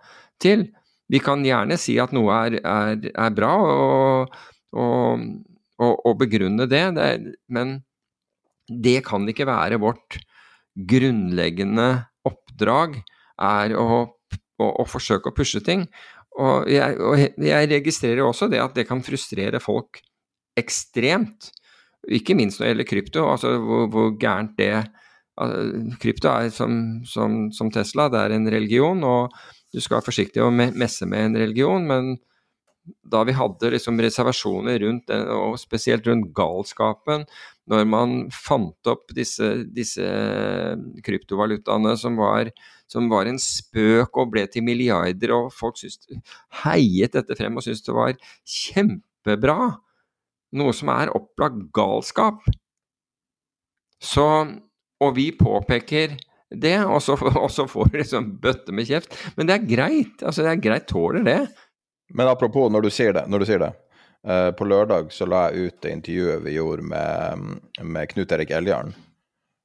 til. 0.43 0.71
Vi 1.13 1.21
kan 1.23 1.45
gjerne 1.47 1.79
si 1.79 1.97
at 2.03 2.15
noe 2.17 2.35
er, 2.47 2.59
er, 2.61 3.11
er 3.13 3.35
bra, 3.35 3.53
og, 3.63 4.39
og, 4.75 5.27
og, 5.79 5.93
og, 5.95 6.15
begrunne 6.23 6.67
det, 6.71 6.83
det, 6.97 7.11
men 7.53 7.79
det 8.67 8.99
kan 9.07 9.29
ikke 9.31 9.47
være 9.47 9.79
vårt 9.83 10.19
grunnleggende 10.77 11.89
oppdrag, 12.27 12.99
er 13.41 13.77
å, 13.79 14.03
å, 14.03 14.67
å 14.67 14.87
forsøke 14.89 15.31
å 15.31 15.37
pushe 15.37 15.63
ting. 15.65 15.87
Og 16.37 16.69
jeg, 16.69 16.99
og 17.01 17.45
jeg 17.47 17.71
registrerer 17.71 18.27
også 18.27 18.51
det 18.53 18.61
at 18.61 18.75
det 18.77 18.85
kan 18.89 19.05
frustrere 19.05 19.63
folk 19.63 20.03
ekstremt. 20.59 21.53
Ikke 22.13 22.37
minst 22.37 22.61
når 22.61 22.67
det 22.67 22.73
gjelder 22.73 22.91
krypto, 22.91 23.25
altså 23.31 23.55
hvor, 23.63 23.87
hvor 23.93 24.15
gærent 24.21 24.57
det 24.59 24.73
Krypto 26.01 26.31
er 26.33 26.49
som, 26.49 27.03
som, 27.05 27.51
som, 27.53 27.69
Tesla, 27.69 28.09
det 28.09 28.21
er 28.23 28.35
en 28.39 28.49
religion, 28.49 29.03
og 29.05 29.35
du 29.75 29.83
skal 29.83 29.99
være 29.99 30.09
forsiktig 30.09 30.43
å 30.45 30.53
messe 30.53 31.09
med 31.09 31.31
en 31.31 31.39
religion, 31.43 31.87
men 31.89 32.17
da 32.87 33.23
vi 33.27 33.35
hadde 33.35 33.73
liksom 33.75 33.99
reservasjoner 34.03 34.79
rundt 34.85 35.09
den, 35.11 35.27
og 35.35 35.57
spesielt 35.59 36.07
rundt 36.07 36.31
galskapen, 36.37 37.25
når 37.67 37.87
man 37.91 38.15
fant 38.35 38.91
opp 38.91 39.11
disse, 39.17 39.49
disse 39.75 40.07
kryptovalutaene 41.07 41.97
som 41.99 42.19
var, 42.21 42.53
som 42.91 43.09
var, 43.11 43.27
en 43.27 43.41
spøk 43.43 44.21
og 44.23 44.31
ble 44.35 44.45
til 44.51 44.63
milliarder, 44.67 45.35
og 45.35 45.51
folk 45.55 45.81
syntes, 45.81 46.07
heiet 46.63 47.17
dette 47.19 47.39
frem 47.39 47.59
og 47.59 47.67
syntes 47.67 47.83
det 47.87 47.97
var 47.97 48.15
kjempebra, 48.47 49.59
noe 50.57 50.77
som 50.77 50.93
er 50.95 51.11
opplagt 51.15 51.67
galskap. 51.75 52.47
Så 54.03 54.29
Og 54.97 55.11
vi 55.13 55.27
påpeker 55.37 56.15
det, 56.55 56.79
og 56.85 57.03
så, 57.03 57.17
og 57.45 57.51
så 57.51 57.67
får 57.71 57.91
du 57.93 57.99
liksom 57.99 58.31
bøtte 58.43 58.75
med 58.75 58.89
kjeft. 58.89 59.17
Men 59.37 59.49
det 59.49 59.57
er 59.57 59.67
greit. 59.71 60.23
Altså, 60.23 60.45
det 60.47 60.53
er 60.53 60.63
greit, 60.69 60.87
tåler 60.91 61.27
det. 61.27 61.41
Men 62.15 62.31
apropos 62.31 62.71
når 62.71 62.87
du 62.87 62.93
sier 62.95 63.17
det, 63.17 63.27
når 63.31 63.43
du 63.43 63.49
sier 63.49 63.63
det. 63.65 63.73
Uh, 64.27 64.51
på 64.59 64.67
lørdag 64.67 65.13
så 65.15 65.27
la 65.31 65.45
jeg 65.47 65.69
ut 65.69 65.83
det 65.85 65.91
intervjuet 65.95 66.41
vi 66.43 66.57
gjorde 66.57 66.83
med, 66.83 67.59
med 67.87 68.09
Knut 68.11 68.33
Erik 68.35 68.51
Eljarn. 68.51 68.95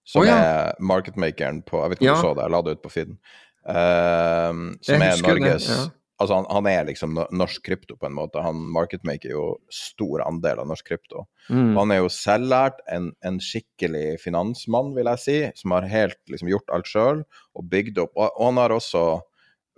Som 0.06 0.22
oh, 0.22 0.28
ja. 0.28 0.36
er 0.38 0.82
marketmakeren 0.82 1.62
på 1.66 1.80
Jeg 1.82 1.92
vet 1.94 2.02
ikke 2.02 2.08
om 2.08 2.12
ja. 2.12 2.18
du 2.18 2.26
så 2.28 2.34
det, 2.36 2.44
jeg 2.46 2.54
la 2.54 2.62
det 2.66 2.76
ut 2.76 2.84
på 2.84 2.92
feeden. 2.94 3.18
Uh, 3.62 4.62
som 4.86 5.06
er 5.06 5.24
Norges 5.26 5.66
det, 5.70 5.78
ja. 5.78 5.82
Altså, 6.22 6.38
han, 6.38 6.46
han, 6.54 6.68
er 6.70 6.86
liksom 6.86 7.18
norsk 7.34 7.64
krypto, 7.66 7.96
på 7.98 8.06
en 8.06 8.14
måte. 8.14 8.44
Han 8.46 8.60
marketmaker 8.76 9.34
jo 9.34 9.46
stor 9.74 10.22
andel 10.22 10.62
av 10.62 10.70
norsk 10.70 10.92
krypto. 10.92 11.26
Mm. 11.50 11.74
Han 11.80 11.94
er 11.96 12.04
jo 12.04 12.12
selvlært, 12.14 12.84
en, 12.94 13.10
en, 13.26 13.40
skikkelig 13.42 14.20
finansmann, 14.22 14.94
vil 14.98 15.10
jeg 15.14 15.24
si, 15.24 15.38
som 15.58 15.74
har 15.74 15.90
helt 15.90 16.20
liksom 16.30 16.52
gjort 16.52 16.74
alt 16.76 16.90
sjøl 16.92 17.24
og 17.26 17.68
bygd 17.72 18.04
opp. 18.06 18.14
Og, 18.14 18.28
og, 18.30 18.46
han 18.52 18.62
har 18.62 18.76
også 18.76 19.06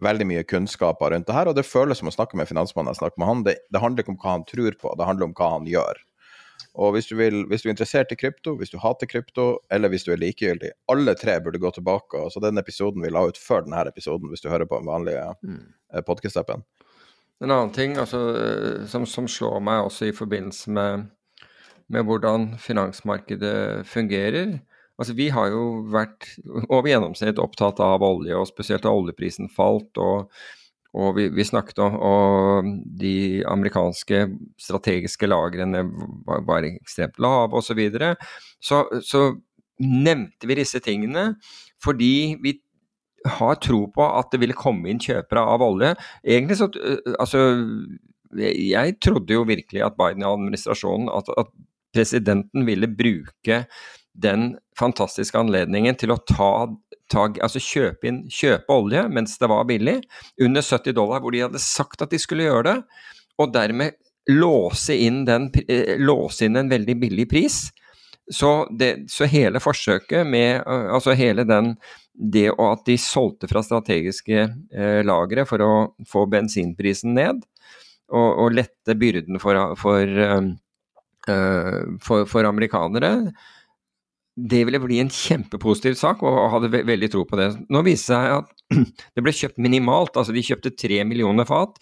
veldig 0.03 0.27
mye 0.27 0.43
kunnskaper 0.47 1.13
rundt 1.13 1.29
det 1.29 1.37
her, 1.37 1.47
og 1.47 1.55
det 1.55 1.63
føles 1.67 2.01
som 2.01 2.09
å 2.11 2.15
snakke 2.15 2.35
med 2.35 2.49
finansmannen 2.49 2.91
jeg 2.91 2.99
snakker 2.99 3.23
med 3.23 3.29
han. 3.29 3.45
Det, 3.47 3.55
det 3.71 3.83
handler 3.83 4.03
ikke 4.03 4.17
om 4.17 4.19
hva 4.19 4.35
han 4.35 4.47
tror 4.49 4.75
på, 4.81 4.97
det 4.99 5.07
handler 5.07 5.29
om 5.29 5.37
hva 5.37 5.53
han 5.55 5.69
gjør. 5.69 6.01
Og 6.73 6.95
hvis 6.95 7.09
du, 7.09 7.15
vil, 7.19 7.43
hvis 7.49 7.63
du, 7.63 7.69
er 7.69 7.75
interessert 7.75 8.11
i 8.13 8.17
krypto, 8.19 8.55
hvis 8.59 8.73
du 8.73 8.79
hater 8.81 9.09
krypto, 9.09 9.47
eller 9.73 9.91
hvis 9.93 10.05
du 10.07 10.11
er 10.13 10.21
likegyldig, 10.21 10.71
alle 10.91 11.15
tre 11.19 11.37
burde 11.43 11.61
gå 11.61 11.71
tilbake. 11.75 12.21
Så 12.33 12.41
den 12.43 12.61
episoden 12.61 13.03
vi 13.03 13.11
la 13.13 13.25
ut 13.27 13.39
før 13.39 13.65
denne 13.65 13.83
episoden, 13.89 14.31
hvis 14.31 14.43
du 14.43 14.49
hører 14.51 14.69
på 14.69 14.81
den 14.81 14.89
vanlige 14.91 15.29
mm. 15.43 15.63
Eh, 15.93 16.01
podkast-appen. 16.01 16.63
En 17.43 17.51
annen 17.51 17.73
ting 17.75 17.97
altså, 18.01 18.21
eh, 18.39 18.85
som, 18.89 19.05
som, 19.05 19.27
slår 19.29 19.59
meg 19.61 19.83
også 19.85 20.07
i 20.09 20.15
forbindelse 20.15 20.73
med, 20.73 21.03
med 21.93 22.07
hvordan 22.07 22.53
finansmarkedet 22.57 23.85
fungerer. 23.85 24.55
Altså, 24.97 25.13
vi 25.17 25.27
har 25.33 25.51
jo 25.53 25.83
vært 25.93 26.31
over 26.69 26.89
gjennomsnitt 26.89 27.41
opptatt 27.41 27.81
av 27.83 28.05
olje, 28.05 28.33
og 28.37 28.49
spesielt 28.49 28.85
da 28.85 28.93
oljeprisen 28.93 29.51
falt. 29.53 29.97
og 30.01 30.33
og 30.93 31.15
vi, 31.17 31.27
vi 31.33 31.45
snakket 31.47 31.79
om 31.81 31.95
og 31.97 32.67
de 33.01 33.41
amerikanske 33.49 34.27
strategiske 34.61 35.29
lagrene 35.29 35.81
var, 36.27 36.43
var 36.45 36.67
ekstremt 36.67 37.17
lave 37.23 37.57
osv. 37.57 37.73
Så, 37.73 37.77
videre. 37.77 38.13
så 38.61 38.83
så 39.01 39.23
nevnte 39.81 40.47
vi 40.47 40.59
disse 40.59 40.79
tingene 40.83 41.33
fordi 41.83 42.37
vi 42.43 42.57
har 43.39 43.57
tro 43.63 43.85
på 43.95 44.05
at 44.05 44.31
det 44.33 44.41
ville 44.43 44.57
komme 44.57 44.91
inn 44.91 45.01
kjøpere 45.01 45.41
av 45.47 45.63
olje. 45.63 45.93
Egentlig 46.27 46.59
så 46.59 46.67
Altså, 47.19 47.39
jeg 48.35 48.97
trodde 49.03 49.35
jo 49.35 49.45
virkelig 49.47 49.83
at 49.85 49.95
Biden-administrasjonen 49.99 51.11
at, 51.13 51.29
at 51.37 51.51
presidenten 51.93 52.65
ville 52.67 52.89
bruke 52.89 53.63
den 54.13 54.55
fantastiske 54.79 55.37
anledningen 55.37 55.95
til 55.97 56.13
å 56.13 56.21
ta 56.27 56.51
tak, 57.11 57.39
altså 57.43 57.61
kjøpe, 57.61 58.07
inn, 58.09 58.23
kjøpe 58.31 58.73
olje 58.73 59.03
mens 59.11 59.35
det 59.41 59.49
var 59.51 59.67
billig, 59.69 59.99
under 60.41 60.65
70 60.65 60.95
dollar, 60.97 61.23
hvor 61.23 61.35
de 61.35 61.43
hadde 61.45 61.61
sagt 61.61 62.01
at 62.05 62.13
de 62.13 62.19
skulle 62.21 62.47
gjøre 62.47 62.65
det, 62.69 62.77
og 63.41 63.53
dermed 63.53 63.97
låse 64.31 64.95
inn, 64.95 65.23
den, 65.27 65.49
eh, 65.67 65.97
låse 65.99 66.47
inn 66.47 66.55
en 66.59 66.71
veldig 66.71 66.95
billig 66.99 67.27
pris. 67.29 67.65
Så, 68.31 68.67
det, 68.79 69.09
så 69.11 69.27
hele 69.27 69.59
forsøket 69.59 70.23
med 70.23 70.61
Altså 70.63 71.11
hele 71.11 71.43
den 71.43 71.73
Det 72.15 72.45
at 72.55 72.85
de 72.87 72.95
solgte 72.95 73.49
fra 73.51 73.59
strategiske 73.59 74.45
eh, 74.47 75.01
lagre 75.03 75.43
for 75.49 75.59
å 75.59 75.73
få 76.07 76.23
bensinprisen 76.31 77.17
ned, 77.17 77.41
og, 78.13 78.29
og 78.45 78.55
lette 78.55 78.95
byrden 78.95 79.41
for, 79.43 79.59
for, 79.75 80.21
uh, 80.23 81.89
for, 82.05 82.27
for 82.29 82.47
amerikanere, 82.47 83.33
det 84.35 84.63
ville 84.65 84.81
bli 84.81 84.97
en 85.01 85.11
kjempepositiv 85.13 85.97
sak, 85.99 86.23
og 86.25 86.49
hadde 86.55 86.71
veldig 86.73 87.09
tro 87.13 87.21
på 87.29 87.37
det. 87.37 87.51
Nå 87.69 87.83
viser 87.85 87.93
det 87.93 88.07
seg 88.07 88.39
at 88.39 88.89
det 89.15 89.25
ble 89.25 89.35
kjøpt 89.35 89.61
minimalt, 89.61 90.17
altså 90.17 90.33
de 90.33 90.45
kjøpte 90.45 90.73
tre 90.79 91.03
millioner 91.05 91.47
fat. 91.49 91.77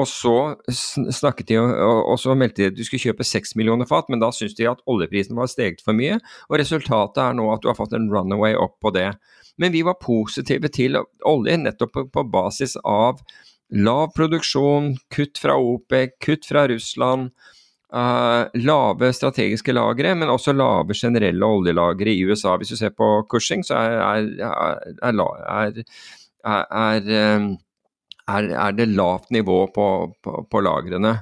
Og 0.00 0.08
så 0.08 0.36
snakket 0.72 1.50
de, 1.50 1.58
og 1.60 2.14
så 2.16 2.32
meldte 2.38 2.62
de 2.62 2.70
at 2.70 2.78
du 2.78 2.80
skulle 2.86 3.02
kjøpe 3.10 3.26
seks 3.28 3.52
millioner 3.60 3.84
fat, 3.88 4.08
men 4.08 4.22
da 4.22 4.30
syntes 4.32 4.56
de 4.56 4.70
at 4.70 4.80
oljeprisen 4.88 5.36
var 5.36 5.50
steget 5.52 5.84
for 5.84 5.96
mye, 5.96 6.16
og 6.48 6.56
resultatet 6.62 7.20
er 7.20 7.36
nå 7.36 7.50
at 7.52 7.60
du 7.60 7.68
har 7.68 7.76
fått 7.76 7.92
en 7.98 8.08
runaway 8.12 8.56
opp 8.56 8.78
på 8.80 8.94
det. 8.96 9.10
Men 9.60 9.74
vi 9.74 9.84
var 9.84 10.00
positive 10.00 10.70
til 10.72 10.96
olje 11.28 11.58
nettopp 11.60 12.00
på 12.14 12.24
basis 12.32 12.78
av 12.88 13.20
lav 13.72 14.14
produksjon, 14.16 14.94
kutt 15.12 15.40
fra 15.40 15.58
OPEC, 15.60 16.16
kutt 16.24 16.48
fra 16.48 16.64
Russland, 16.72 17.28
Uh, 17.92 18.48
lave 18.56 19.10
strategiske 19.12 19.74
lagre, 19.76 20.14
men 20.16 20.30
også 20.32 20.54
lave 20.56 20.94
generelle 20.96 21.44
oljelagre 21.44 22.14
i 22.14 22.22
USA. 22.24 22.54
Hvis 22.56 22.72
du 22.72 22.78
ser 22.80 22.94
på 22.96 23.08
Cushing, 23.28 23.64
så 23.68 23.76
er, 23.76 24.30
er, 25.04 25.82
er, 28.28 28.48
er 28.64 28.72
det 28.78 28.88
lavt 28.88 29.28
nivå 29.30 29.66
på, 29.74 29.86
på, 30.24 30.46
på, 30.48 30.62
lagrene. 30.64 31.18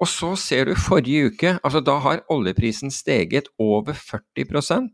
Og 0.00 0.08
så 0.08 0.32
ser 0.40 0.70
du 0.70 0.74
forrige 0.80 1.28
uke, 1.28 1.58
altså 1.60 1.84
da 1.84 1.98
har 2.02 2.24
oljeprisen 2.32 2.90
steget 2.90 3.52
over 3.60 3.92
40% 3.92 4.88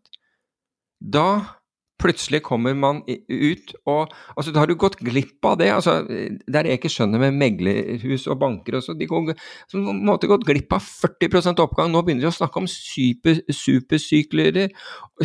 Da 0.99 1.29
Plutselig 1.99 2.43
kommer 2.47 2.77
man 2.79 3.01
ut, 3.07 3.73
og 3.91 4.12
altså, 4.37 4.53
da 4.55 4.62
har 4.62 4.70
du 4.70 4.77
gått 4.79 4.99
glipp 5.03 5.45
av 5.49 5.57
det. 5.59 5.70
altså, 5.75 5.97
Det 6.07 6.62
jeg 6.69 6.79
ikke 6.79 6.93
skjønner 6.93 7.23
med 7.25 7.39
meglerhus 7.41 8.29
og 8.31 8.39
banker. 8.39 8.79
Også, 8.79 8.95
de 8.99 9.09
går 9.11 9.33
på 9.35 9.81
en 9.81 10.05
måte 10.07 10.31
gått 10.31 10.47
glipp 10.47 10.73
av 10.77 10.85
40 10.85 11.59
oppgang. 11.65 11.91
Nå 11.91 12.05
begynner 12.07 12.29
de 12.29 12.31
å 12.31 12.39
snakke 12.39 12.62
om 12.62 12.69
super, 12.70 13.41
supersykler, 13.51 14.69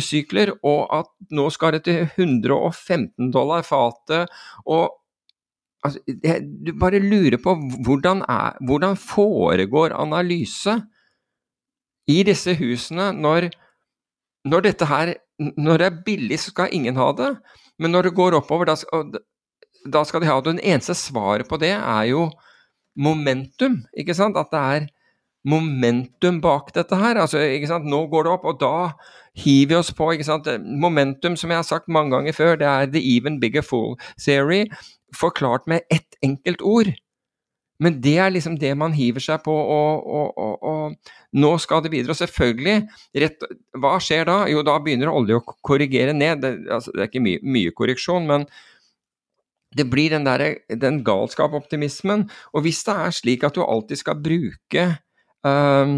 sykler, 0.02 0.54
og 0.66 0.88
at 0.98 1.12
nå 1.30 1.46
skal 1.54 1.76
det 1.76 1.84
til 1.86 2.02
115 2.08 3.30
dollar 3.34 3.62
fatet. 3.62 4.32
altså, 5.84 6.00
jeg, 6.08 6.42
Du 6.66 6.72
bare 6.78 6.98
lurer 6.98 7.38
på 7.38 7.54
hvordan, 7.86 8.24
er, 8.28 8.58
hvordan 8.66 8.96
foregår 8.96 9.94
analyse 9.94 10.80
i 12.10 12.22
disse 12.26 12.54
husene 12.58 13.12
når, 13.16 13.48
når 14.44 14.66
dette 14.66 14.88
her 14.88 15.14
når 15.38 15.78
det 15.80 15.86
er 15.86 16.02
billig, 16.06 16.38
så 16.40 16.52
skal 16.52 16.74
ingen 16.74 16.96
ha 16.96 17.12
det. 17.16 17.34
Men 17.78 17.90
når 17.90 18.08
det 18.08 18.18
går 18.18 18.36
oppover, 18.38 18.70
da 18.70 18.76
da 19.92 20.04
skal 20.04 20.22
de 20.22 20.28
ha 20.30 20.40
det. 20.40 20.54
Den 20.54 20.64
eneste 20.64 20.96
svaret 20.96 21.48
på 21.48 21.58
det 21.60 21.74
er 21.76 22.04
jo 22.08 22.28
momentum, 22.96 23.82
ikke 23.96 24.16
sant? 24.16 24.38
At 24.40 24.52
det 24.52 24.60
er 24.60 24.86
momentum 25.44 26.40
bak 26.40 26.72
dette 26.76 26.96
her. 26.96 27.20
Altså, 27.20 27.42
ikke 27.42 27.68
sant? 27.68 27.88
Nå 27.90 28.06
går 28.12 28.24
det 28.24 28.32
opp, 28.32 28.48
og 28.48 28.60
da 28.62 28.76
hiver 29.36 29.74
vi 29.74 29.78
oss 29.80 29.92
på. 29.92 30.12
ikke 30.14 30.28
sant? 30.28 30.48
Momentum, 30.64 31.36
som 31.36 31.52
jeg 31.52 31.60
har 31.60 31.68
sagt 31.68 31.88
mange 31.92 32.14
ganger 32.16 32.36
før, 32.36 32.56
det 32.60 32.68
er 32.70 32.92
the 32.92 33.02
even 33.16 33.40
bigger 33.40 33.62
fool 33.62 33.98
theory, 34.20 34.64
forklart 35.14 35.66
med 35.66 35.84
ett 35.90 36.16
enkelt 36.22 36.62
ord. 36.62 36.94
Men 37.84 37.98
det 38.04 38.14
er 38.22 38.32
liksom 38.32 38.56
det 38.60 38.72
man 38.80 38.94
hiver 38.96 39.22
seg 39.22 39.42
på, 39.44 39.54
og, 39.54 40.06
og, 40.18 40.38
og, 40.40 40.68
og 40.70 41.40
nå 41.44 41.50
skal 41.62 41.82
det 41.84 41.92
videre. 41.92 42.14
Og 42.14 42.20
selvfølgelig, 42.20 42.76
rett, 43.24 43.48
hva 43.80 43.96
skjer 44.02 44.28
da? 44.30 44.38
Jo, 44.50 44.62
da 44.66 44.78
begynner 44.82 45.12
olje 45.12 45.40
å 45.40 45.44
korrigere 45.66 46.16
ned. 46.16 46.40
Det, 46.44 46.54
altså, 46.72 46.94
det 46.94 47.04
er 47.04 47.12
ikke 47.12 47.24
mye, 47.26 47.42
mye, 47.56 47.74
korreksjon, 47.76 48.30
men 48.30 48.48
det 49.74 49.88
blir 49.90 50.14
den, 50.14 50.26
der, 50.26 50.46
den 50.80 51.02
galskap-optimismen. 51.06 52.28
Og 52.54 52.66
hvis 52.66 52.84
det 52.86 52.96
er 53.04 53.14
slik 53.20 53.46
at 53.46 53.58
du 53.58 53.64
alltid 53.66 54.00
skal 54.00 54.20
bruke 54.22 54.88
uh, 55.44 55.96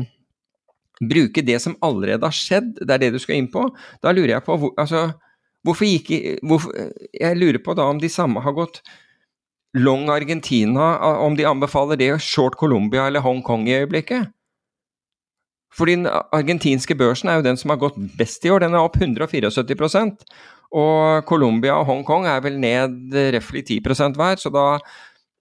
bruke 1.00 1.44
det 1.44 1.58
som 1.60 1.76
allerede 1.84 2.24
har 2.24 2.34
skjedd, 2.34 2.76
det 2.80 2.94
er 2.94 3.02
det 3.04 3.14
du 3.16 3.20
skal 3.20 3.40
inn 3.40 3.50
på, 3.52 3.66
da 4.02 4.14
lurer 4.14 4.36
jeg 4.36 4.46
på 4.46 4.56
hvor, 4.60 4.72
altså, 4.80 5.10
hvorfor 5.66 5.88
gikk 5.88 6.40
hvorfor, 6.46 6.72
Jeg 7.12 7.36
lurer 7.36 7.60
på 7.60 7.74
da 7.76 7.88
om 7.90 8.00
de 8.00 8.08
samme 8.08 8.40
har 8.40 8.56
gått 8.56 8.80
long 9.76 10.08
Argentina, 10.12 10.94
om 11.20 11.36
de 11.36 11.46
anbefaler 11.48 12.00
det 12.00 12.10
short 12.24 12.56
Colombia 12.56 13.06
eller 13.06 13.24
Hongkong 13.24 13.68
i 13.68 13.76
øyeblikket. 13.80 14.32
For 15.76 15.90
den 15.90 16.08
argentinske 16.08 16.96
børsen 16.96 17.28
er 17.28 17.40
jo 17.40 17.44
den 17.44 17.58
som 17.60 17.72
har 17.72 17.80
gått 17.80 17.98
best 18.16 18.44
i 18.46 18.52
år, 18.52 18.64
den 18.64 18.74
er 18.74 18.84
opp 18.86 18.96
174% 18.96 20.24
Og 20.72 21.26
Colombia 21.28 21.76
og 21.76 21.86
Hongkong 21.90 22.24
er 22.30 22.40
vel 22.44 22.56
ned 22.60 23.12
røftlig 23.36 23.66
10% 23.68 24.16
hver, 24.16 24.40
så 24.40 24.52
da 24.52 24.66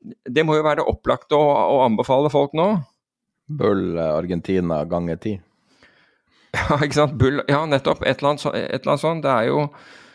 det 0.06 0.44
må 0.46 0.58
jo 0.58 0.66
være 0.66 0.84
det 0.84 0.90
opplagte 0.92 1.38
å, 1.38 1.46
å 1.78 1.80
anbefale 1.86 2.30
folk 2.30 2.54
nå. 2.54 2.68
Bull 3.48 3.98
Argentina 3.98 4.84
ganger 4.90 5.22
ti. 5.22 5.36
Ja, 6.56 6.78
ikke 6.80 6.96
sant. 6.96 7.16
Bull 7.20 7.42
Ja, 7.52 7.66
nettopp. 7.68 8.06
Et 8.08 8.22
eller 8.22 8.36
annet, 8.36 8.44
så, 8.46 8.54
et 8.56 8.78
eller 8.78 8.94
annet 8.94 9.02
sånt. 9.04 9.26
Det 9.26 9.32
er 9.32 9.50
jo 9.50 9.66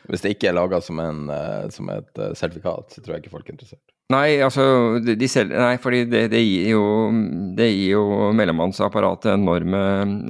Hvis 0.09 0.23
det 0.25 0.33
ikke 0.35 0.49
er 0.49 0.57
laga 0.57 0.81
som, 0.81 1.01
eh, 1.03 1.67
som 1.75 1.91
et 1.93 2.23
eh, 2.23 2.33
sertifikat, 2.39 2.95
så 2.95 3.03
tror 3.03 3.17
jeg 3.17 3.25
ikke 3.25 3.35
folk 3.35 3.51
er 3.51 3.59
interessert. 3.59 3.85
Nei, 4.11 4.41
altså 4.43 4.65
de, 5.05 5.29
selv, 5.31 5.53
Nei, 5.55 5.77
fordi 5.79 6.03
det, 6.11 6.25
det, 6.33 6.41
gir 6.43 6.73
jo, 6.73 6.83
det 7.55 7.69
jo 7.71 8.03
mellommannsapparatet 8.35 9.37
enorme, 9.37 9.83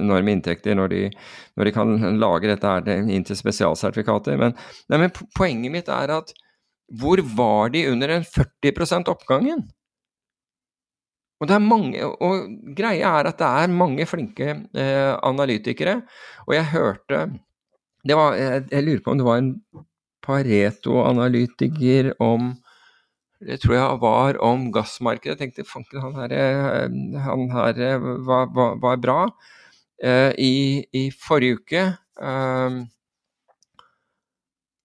enorme 0.03 0.35
inntekter 0.35 0.77
når 0.77 0.93
de, 0.93 1.01
når 1.57 1.67
de, 1.67 1.73
kan 1.73 1.95
lage 2.21 2.51
dette 2.51 2.75
her 2.75 2.91
inn 3.01 3.25
til 3.25 3.39
spesialsertifikater. 3.39 4.37
Men, 4.37 4.53
nei, 4.91 5.01
men 5.01 5.13
poenget 5.37 5.73
mitt 5.73 5.89
er 5.89 6.13
at 6.19 6.33
hvor 7.01 7.21
var 7.33 7.71
de 7.73 7.87
under 7.89 8.11
den 8.17 8.25
40% 8.27 9.09
oppgangen? 9.09 9.65
Og, 11.41 11.47
det 11.49 11.55
er 11.55 11.63
mange, 11.65 12.05
og 12.05 12.51
greia 12.77 13.15
er 13.17 13.31
at 13.31 13.39
det 13.39 13.47
er 13.63 13.71
mange 13.73 14.05
flinke 14.05 14.49
eh, 14.77 15.13
analytikere, 15.25 16.03
og 16.45 16.53
jeg 16.53 16.69
hørte 16.75 17.23
var, 18.05 18.35
jeg, 18.37 18.67
jeg, 18.69 18.85
lurer 18.85 19.01
på 19.01 19.13
om 19.13 19.17
det 19.17 19.25
var 19.25 19.41
en 19.41 19.55
Pareto-analytiker 20.21 22.11
om 22.21 22.51
Det 23.41 23.57
tror 23.61 23.75
jeg 23.75 24.01
var 24.03 24.37
om 24.45 24.67
gassmarkedet. 24.73 25.33
Jeg 25.33 25.39
tenkte 25.39 25.65
fanken, 25.65 26.01
han 26.03 26.17
her, 26.19 26.33
eh, 26.35 27.21
han 27.25 27.47
her 27.53 27.81
eh, 27.81 28.09
var, 28.27 28.51
var, 28.53 28.77
var 28.81 29.01
bra. 29.01 29.19
Uh, 30.01 30.33
i, 30.41 30.81
i, 30.97 31.01
forrige 31.13 31.59
uke. 31.59 31.81
Uh, 32.17 32.81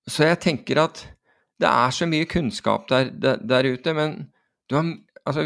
så 0.04 0.26
jeg 0.28 0.42
tenker 0.44 0.82
at 0.82 1.00
det 1.56 1.70
er 1.70 1.94
så 1.96 2.04
mye 2.04 2.28
kunnskap 2.28 2.84
der, 2.90 3.08
der, 3.16 3.40
der 3.40 3.70
ute, 3.72 3.96
men 3.96 4.18
du 4.68 4.76
har 4.76 4.94
Altså, 5.26 5.42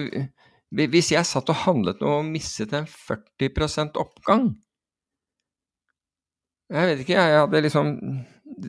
hvis 0.68 1.08
jeg 1.14 1.24
satt 1.24 1.48
og 1.48 1.56
handlet 1.62 2.02
noe 2.02 2.18
og 2.18 2.26
mistet 2.28 2.74
en 2.76 2.84
40% 2.84 3.94
oppgang 3.96 4.50
jeg 6.70 6.86
vet 6.86 7.02
ikke, 7.02 7.16
jeg 7.18 7.40
hadde 7.40 7.62
liksom 7.64 7.94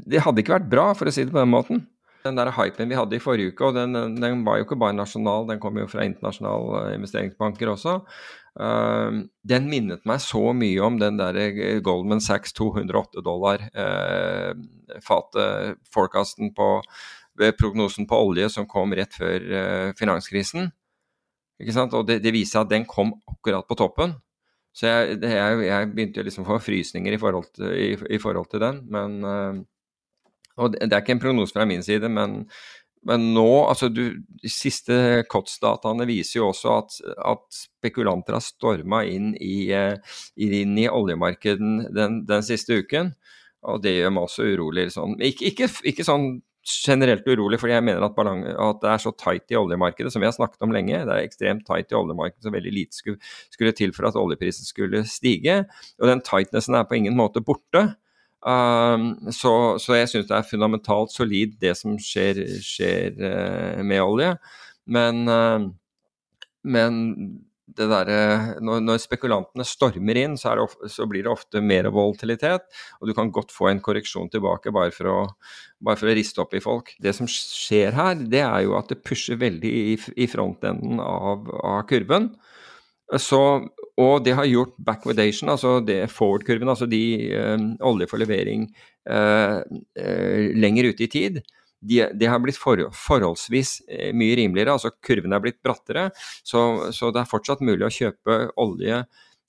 Det 0.09 0.21
hadde 0.23 0.41
ikke 0.41 0.55
vært 0.55 0.69
bra, 0.71 0.85
for 0.97 1.09
å 1.09 1.13
si 1.13 1.25
det 1.25 1.33
på 1.33 1.41
den 1.41 1.51
måten. 1.51 1.81
Den 2.21 2.37
der 2.37 2.51
hypen 2.53 2.89
vi 2.91 2.97
hadde 2.97 3.17
i 3.17 3.23
forrige 3.23 3.53
uke, 3.53 3.69
og 3.69 3.77
den, 3.77 3.97
den 4.21 4.43
var 4.45 4.59
jo 4.59 4.67
ikke 4.67 4.77
bare 4.79 4.97
nasjonal, 4.97 5.47
den 5.49 5.61
kom 5.61 5.79
jo 5.79 5.87
fra 5.89 6.05
internasjonale 6.05 6.83
eh, 6.83 6.95
investeringsbanker 6.99 7.71
også. 7.73 7.97
Uh, 8.51 9.23
den 9.47 9.69
minnet 9.71 10.03
meg 10.09 10.19
så 10.19 10.51
mye 10.51 10.81
om 10.83 10.97
den 10.99 11.15
der 11.15 11.37
eh, 11.39 11.77
Goldman 11.79 12.19
Sachs 12.19 12.51
208 12.57 13.23
dollar 13.23 13.63
uh, 13.71 14.51
fatet, 14.99 15.79
forecasten 15.93 16.51
på 16.57 16.73
prognosen 17.55 18.09
på 18.09 18.17
olje 18.27 18.49
som 18.51 18.67
kom 18.69 18.91
rett 18.97 19.15
før 19.15 19.47
uh, 19.47 19.93
finanskrisen. 19.97 20.67
Ikke 21.61 21.77
sant? 21.77 21.95
Og 21.95 22.05
det, 22.09 22.19
det 22.25 22.35
viser 22.35 22.61
at 22.61 22.73
den 22.73 22.85
kom 22.89 23.15
akkurat 23.29 23.65
på 23.69 23.77
toppen. 23.79 24.17
Så 24.75 24.87
jeg, 24.87 25.17
jeg, 25.23 25.63
jeg 25.67 25.89
begynte 25.91 26.23
liksom 26.23 26.45
å 26.45 26.53
få 26.53 26.61
frysninger 26.63 27.15
i 27.15 27.19
forhold 27.19 27.49
til, 27.55 27.71
i, 27.71 27.89
i 28.15 28.19
forhold 28.21 28.51
til 28.51 28.63
den. 28.63 28.83
Men, 28.91 29.17
uh, 29.23 29.63
og 30.57 30.75
det, 30.75 30.91
er 30.91 31.01
ikke 31.01 31.15
en 31.17 31.23
prognose 31.23 31.55
fra 31.55 31.65
min 31.69 31.83
side, 31.85 32.09
men, 32.11 32.41
men 33.07 33.31
nå 33.35 33.47
altså 33.65 33.89
du, 33.93 34.03
De 34.41 34.51
siste 34.51 35.23
COTS-dataene 35.31 36.07
viser 36.09 36.39
jo 36.41 36.49
også 36.51 36.75
at, 36.77 36.99
at 37.33 37.45
spekulanter 37.55 38.37
har 38.37 38.45
storma 38.45 39.03
inn 39.07 39.33
i, 39.39 39.71
inn 39.71 40.77
i 40.77 40.87
oljemarkedet 40.89 41.91
den, 41.95 42.21
den, 42.27 42.45
siste 42.45 42.81
uken. 42.83 43.13
Og 43.69 43.81
det 43.83 43.93
gjør 43.97 44.15
meg 44.15 44.25
også 44.25 44.47
urolig. 44.55 44.87
Sånn. 44.93 45.19
Ikke, 45.21 45.51
ikke, 45.51 45.69
ikke 45.91 46.05
sånn 46.07 46.31
generelt 46.61 47.25
urolig, 47.25 47.57
fordi 47.61 47.73
jeg 47.73 47.85
mener 47.85 48.03
at, 48.05 48.17
at, 48.21 48.81
det 48.83 48.89
er 48.91 49.01
så 49.01 49.11
tight 49.17 49.53
i 49.53 49.57
oljemarkedet, 49.57 50.11
som 50.13 50.21
vi 50.21 50.27
har 50.29 50.35
snakket 50.35 50.61
om 50.65 50.73
lenge. 50.73 50.99
Det 51.07 51.15
er 51.15 51.25
ekstremt 51.25 51.65
tight 51.67 51.91
i 51.91 51.97
oljemarkedet, 51.97 52.43
så 52.45 52.53
veldig 52.53 52.73
lite 52.75 52.97
skulle, 52.97 53.31
skulle 53.53 53.73
til 53.77 53.93
for 53.97 54.09
at 54.09 54.19
oljeprisen 54.19 54.67
skulle 54.67 55.03
stige. 55.09 55.63
Og 56.01 56.09
den 56.09 56.21
tightnessen 56.25 56.77
er 56.77 56.85
på 56.89 56.99
ingen 56.99 57.17
måte 57.17 57.41
borte. 57.45 57.87
Um, 58.41 59.13
så, 59.29 59.77
så, 59.77 59.93
jeg 59.99 60.09
syns 60.09 60.25
det 60.31 60.33
er 60.33 60.47
fundamentalt 60.49 61.13
solid 61.13 61.53
det 61.61 61.75
som 61.77 61.93
skjer, 62.01 62.41
skjer 62.65 63.19
uh, 63.21 63.83
med 63.85 64.01
olje. 64.01 64.33
Men, 64.89 65.23
uh, 65.29 65.69
men 66.65 66.99
der, 67.77 68.09
når, 68.59 68.81
når, 68.83 68.99
spekulantene 68.99 69.63
stormer 69.67 70.17
inn, 70.19 70.33
så, 70.39 70.55
ofte, 70.65 70.89
så, 70.91 71.05
blir 71.09 71.23
det 71.23 71.31
ofte 71.31 71.61
mer 71.63 71.87
volatilitet. 71.93 72.65
Og 72.99 73.11
du 73.11 73.15
kan 73.17 73.31
godt 73.33 73.53
få 73.53 73.69
en 73.69 73.81
korreksjon 73.83 74.31
tilbake 74.33 74.73
bare 74.75 74.91
for, 74.95 75.11
å, 75.11 75.19
bare 75.85 76.01
for 76.01 76.11
å 76.11 76.15
riste 76.17 76.41
opp 76.43 76.57
i 76.57 76.63
folk. 76.63 76.95
Det 77.01 77.13
som 77.15 77.29
skjer 77.29 77.95
her, 77.95 78.25
det 78.25 78.43
er 78.43 78.65
jo 78.65 78.75
at 78.79 78.91
det 78.91 79.03
pusher 79.05 79.39
veldig 79.41 79.71
i, 79.93 79.97
i 80.17 80.27
frontenden 80.31 80.99
av, 81.03 81.47
av 81.61 81.85
kurven. 81.89 82.33
Så, 83.19 83.39
og 83.99 84.21
det 84.23 84.37
har 84.37 84.47
gjort 84.47 84.77
backwardation, 84.79 85.49
altså 85.51 85.79
det 85.83 86.05
forward-kurven, 86.13 86.69
altså 86.71 86.87
de 86.87 87.01
um, 87.35 87.65
olje 87.91 88.07
for 88.07 88.21
levering 88.21 88.69
uh, 89.09 89.59
uh, 89.99 90.45
lenger 90.55 90.91
ute 90.91 91.07
i 91.07 91.11
tid 91.11 91.41
det 91.81 92.11
de, 92.13 92.27
har 92.29 92.37
blitt 92.37 92.59
for, 92.61 92.77
forholdsvis 92.93 93.79
eh, 93.89 94.11
mye 94.13 94.35
rimeligere. 94.37 94.75
altså 94.75 94.91
Kurvene 95.01 95.33
er 95.33 95.41
blitt 95.41 95.57
brattere, 95.65 96.11
så, 96.45 96.91
så, 96.93 97.09
det 97.09 97.23
er 97.23 97.31
fortsatt 97.31 97.63
mulig 97.65 97.87
å 97.87 97.95
kjøpe 97.95 98.35
olje 98.61 99.01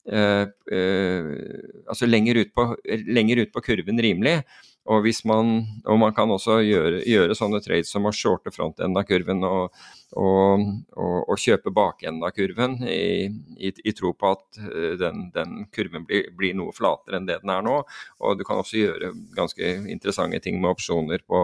altså 0.03 2.09
lenger 2.09 2.41
ut, 2.41 2.49
på, 2.57 2.65
lenger 3.07 3.45
ut, 3.45 3.51
på, 3.53 3.61
kurven 3.63 4.01
rimelig. 4.01 4.41
Og, 4.83 5.05
man, 5.29 5.51
og 5.87 5.99
man 6.01 6.15
kan 6.15 6.31
også 6.33 6.57
gjøre, 6.59 7.03
gjøre, 7.07 7.37
sånne 7.39 7.61
trades 7.63 7.91
som 7.93 8.03
å 8.03 8.11
shorte 8.11 8.51
frontenden 8.51 8.99
av 8.99 9.05
kurven 9.07 9.45
og, 9.47 9.77
og, 10.19 10.65
og 10.97 11.39
kjøpe 11.39 11.71
bakenden 11.71 12.25
av 12.27 12.33
kurven 12.35 12.75
i, 12.83 13.29
i, 13.55 13.71
i, 13.71 13.93
tro 13.95 14.11
på 14.11 14.33
at 14.35 14.59
eh, 14.59 14.97
den, 14.99 15.29
den 15.35 15.63
kurven 15.71 16.03
blir, 16.09 16.27
blir, 16.35 16.57
noe 16.59 16.75
flatere 16.75 17.21
enn 17.21 17.29
det 17.29 17.39
den 17.45 17.55
er 17.55 17.63
nå. 17.63 17.79
Og 18.19 18.35
du 18.35 18.43
kan 18.43 18.59
også 18.59 18.81
gjøre 18.81 19.13
ganske 19.37 19.73
interessante 19.87 20.43
ting 20.43 20.59
med 20.59 20.75
opsjoner 20.75 21.23
på 21.23 21.43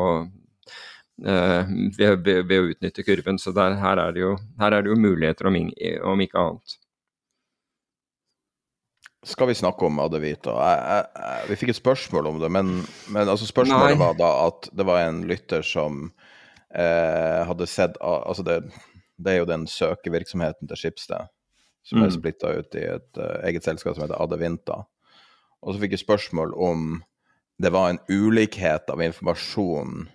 Eh, 1.26 1.66
ved, 1.98 2.22
ved, 2.24 2.46
ved, 2.48 2.60
å 2.60 2.70
utnytte 2.72 3.04
kurven. 3.04 3.40
Så 3.42 3.52
der, 3.56 3.76
her, 3.82 4.00
er 4.00 4.20
jo, 4.20 4.36
her, 4.60 4.76
er 4.76 4.86
det 4.86 4.94
jo, 4.94 5.00
muligheter, 5.00 5.50
om, 5.50 5.58
om, 6.14 6.24
ikke 6.24 6.44
annet. 6.46 6.78
Skal 9.28 9.50
vi 9.50 9.56
snakke 9.58 9.84
om 9.84 9.98
Adevita? 10.00 10.54
Vi 11.50 11.58
fikk 11.60 11.74
et 11.74 11.80
spørsmål 11.80 12.30
om 12.32 12.38
det, 12.40 12.50
men, 12.56 12.70
men 13.12 13.28
altså 13.28 13.48
spørsmålet 13.50 13.98
Nei. 13.98 14.00
var 14.00 14.14
da 14.20 14.30
at 14.46 14.70
det 14.72 14.86
var 14.88 15.02
en 15.04 15.26
lytter 15.28 15.66
som 15.66 16.06
eh, 16.72 17.42
hadde 17.50 17.68
sett 17.68 18.00
Altså 18.00 18.46
det, 18.48 18.62
det, 19.20 19.34
er 19.34 19.42
jo 19.42 19.50
den 19.50 19.68
søkevirksomheten 19.68 20.72
til 20.72 20.80
Skipsted 20.80 21.28
som 21.90 22.00
mm. 22.00 22.06
er 22.06 22.16
splitta 22.16 22.54
ut 22.54 22.78
i 22.78 22.86
et 22.86 23.20
uh, 23.20 23.36
eget 23.48 23.66
selskap 23.66 23.96
som 23.96 24.06
heter 24.06 24.20
Adevinta. 24.22 24.84
Og 25.64 25.74
så 25.74 25.82
fikk 25.82 25.96
jeg 25.96 26.04
spørsmål 26.04 26.54
om 26.56 27.00
det 27.60 27.72
var 27.76 27.90
en 27.92 28.02
ulikhet 28.08 28.92
av 28.92 29.02
informasjon 29.04 30.06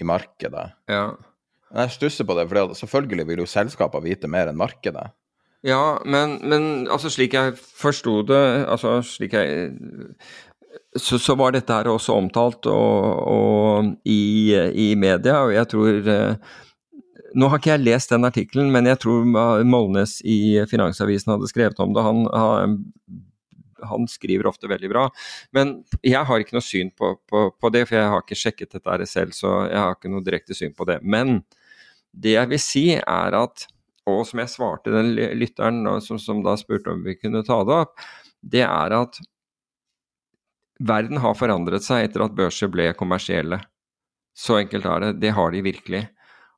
i 0.00 0.06
markedet. 0.08 0.66
Ja. 0.90 1.14
Men 1.70 1.86
jeg 1.86 1.94
stusser 1.96 2.26
på 2.28 2.36
det, 2.36 2.48
for 2.50 2.74
selvfølgelig 2.76 3.28
vil 3.30 3.44
jo 3.44 3.48
selskaper 3.48 4.04
vite 4.04 4.28
mer 4.30 4.50
enn 4.50 4.58
markedet. 4.60 5.06
Ja, 5.64 5.98
men, 6.04 6.38
men 6.44 6.64
altså 6.92 7.08
slik 7.12 7.36
jeg 7.36 7.54
forsto 7.56 8.18
det, 8.28 8.42
altså 8.68 8.98
slik 9.06 9.32
jeg 9.32 9.70
så, 10.96 11.18
så, 11.18 11.34
var 11.34 11.54
dette 11.54 11.74
her 11.74 11.88
også 11.90 12.14
omtalt 12.14 12.68
og, 12.70 13.22
og 13.30 13.88
i, 14.04 14.52
i, 14.52 14.90
media, 14.98 15.40
og 15.46 15.54
jeg 15.54 15.70
tror 15.72 16.10
eh, 16.12 16.52
Nå 17.34 17.48
har 17.50 17.58
ikke 17.58 17.72
jeg 17.72 17.82
lest 17.82 18.12
den 18.12 18.28
artikkelen, 18.28 18.68
men 18.70 18.86
jeg 18.86 19.00
tror 19.02 19.24
Molnes 19.66 20.20
i 20.22 20.62
Finansavisen 20.70 21.32
hadde 21.32 21.48
skrevet 21.50 21.80
om 21.82 21.90
det. 21.96 22.04
Han, 22.06 22.76
han 23.82 24.06
skriver 24.06 24.46
ofte 24.46 24.70
veldig 24.70 24.90
bra. 24.92 25.08
Men 25.50 25.80
jeg 26.06 26.22
har 26.28 26.44
ikke 26.44 26.54
noe 26.54 26.62
syn 26.62 26.92
på, 26.94 27.16
på, 27.26 27.48
på, 27.58 27.72
det, 27.74 27.88
for 27.88 27.98
jeg 27.98 28.12
har 28.12 28.22
ikke 28.22 28.38
sjekket 28.38 28.76
dette 28.78 29.08
selv, 29.10 29.34
så 29.34 29.64
jeg 29.66 29.80
har 29.80 29.96
ikke 29.96 30.12
noe 30.12 30.22
direkte 30.22 30.54
syn 30.54 30.76
på 30.78 30.86
det. 30.86 31.00
Men 31.02 31.40
det 32.14 32.36
jeg 32.36 32.52
vil 32.52 32.62
si 32.62 32.84
er 33.00 33.38
at, 33.40 33.66
og 34.10 34.24
som 34.28 34.42
jeg 34.42 34.52
svarte 34.52 34.92
den 34.92 35.14
lytteren 35.38 35.84
som, 36.04 36.18
som 36.20 36.42
da 36.44 36.56
spurte 36.60 36.92
om 36.92 37.04
vi 37.06 37.16
kunne 37.16 37.44
ta 37.46 37.62
det 37.64 37.76
opp, 37.86 37.94
det 38.44 38.64
er 38.66 38.96
at 38.96 39.20
verden 40.84 41.20
har 41.22 41.36
forandret 41.38 41.84
seg 41.86 42.08
etter 42.08 42.26
at 42.26 42.34
børser 42.36 42.68
ble 42.72 42.90
kommersielle. 42.98 43.60
Så 44.36 44.58
enkelt 44.58 44.86
er 44.90 45.06
det. 45.06 45.12
Det 45.22 45.32
har 45.36 45.54
de 45.54 45.62
virkelig. 45.64 46.02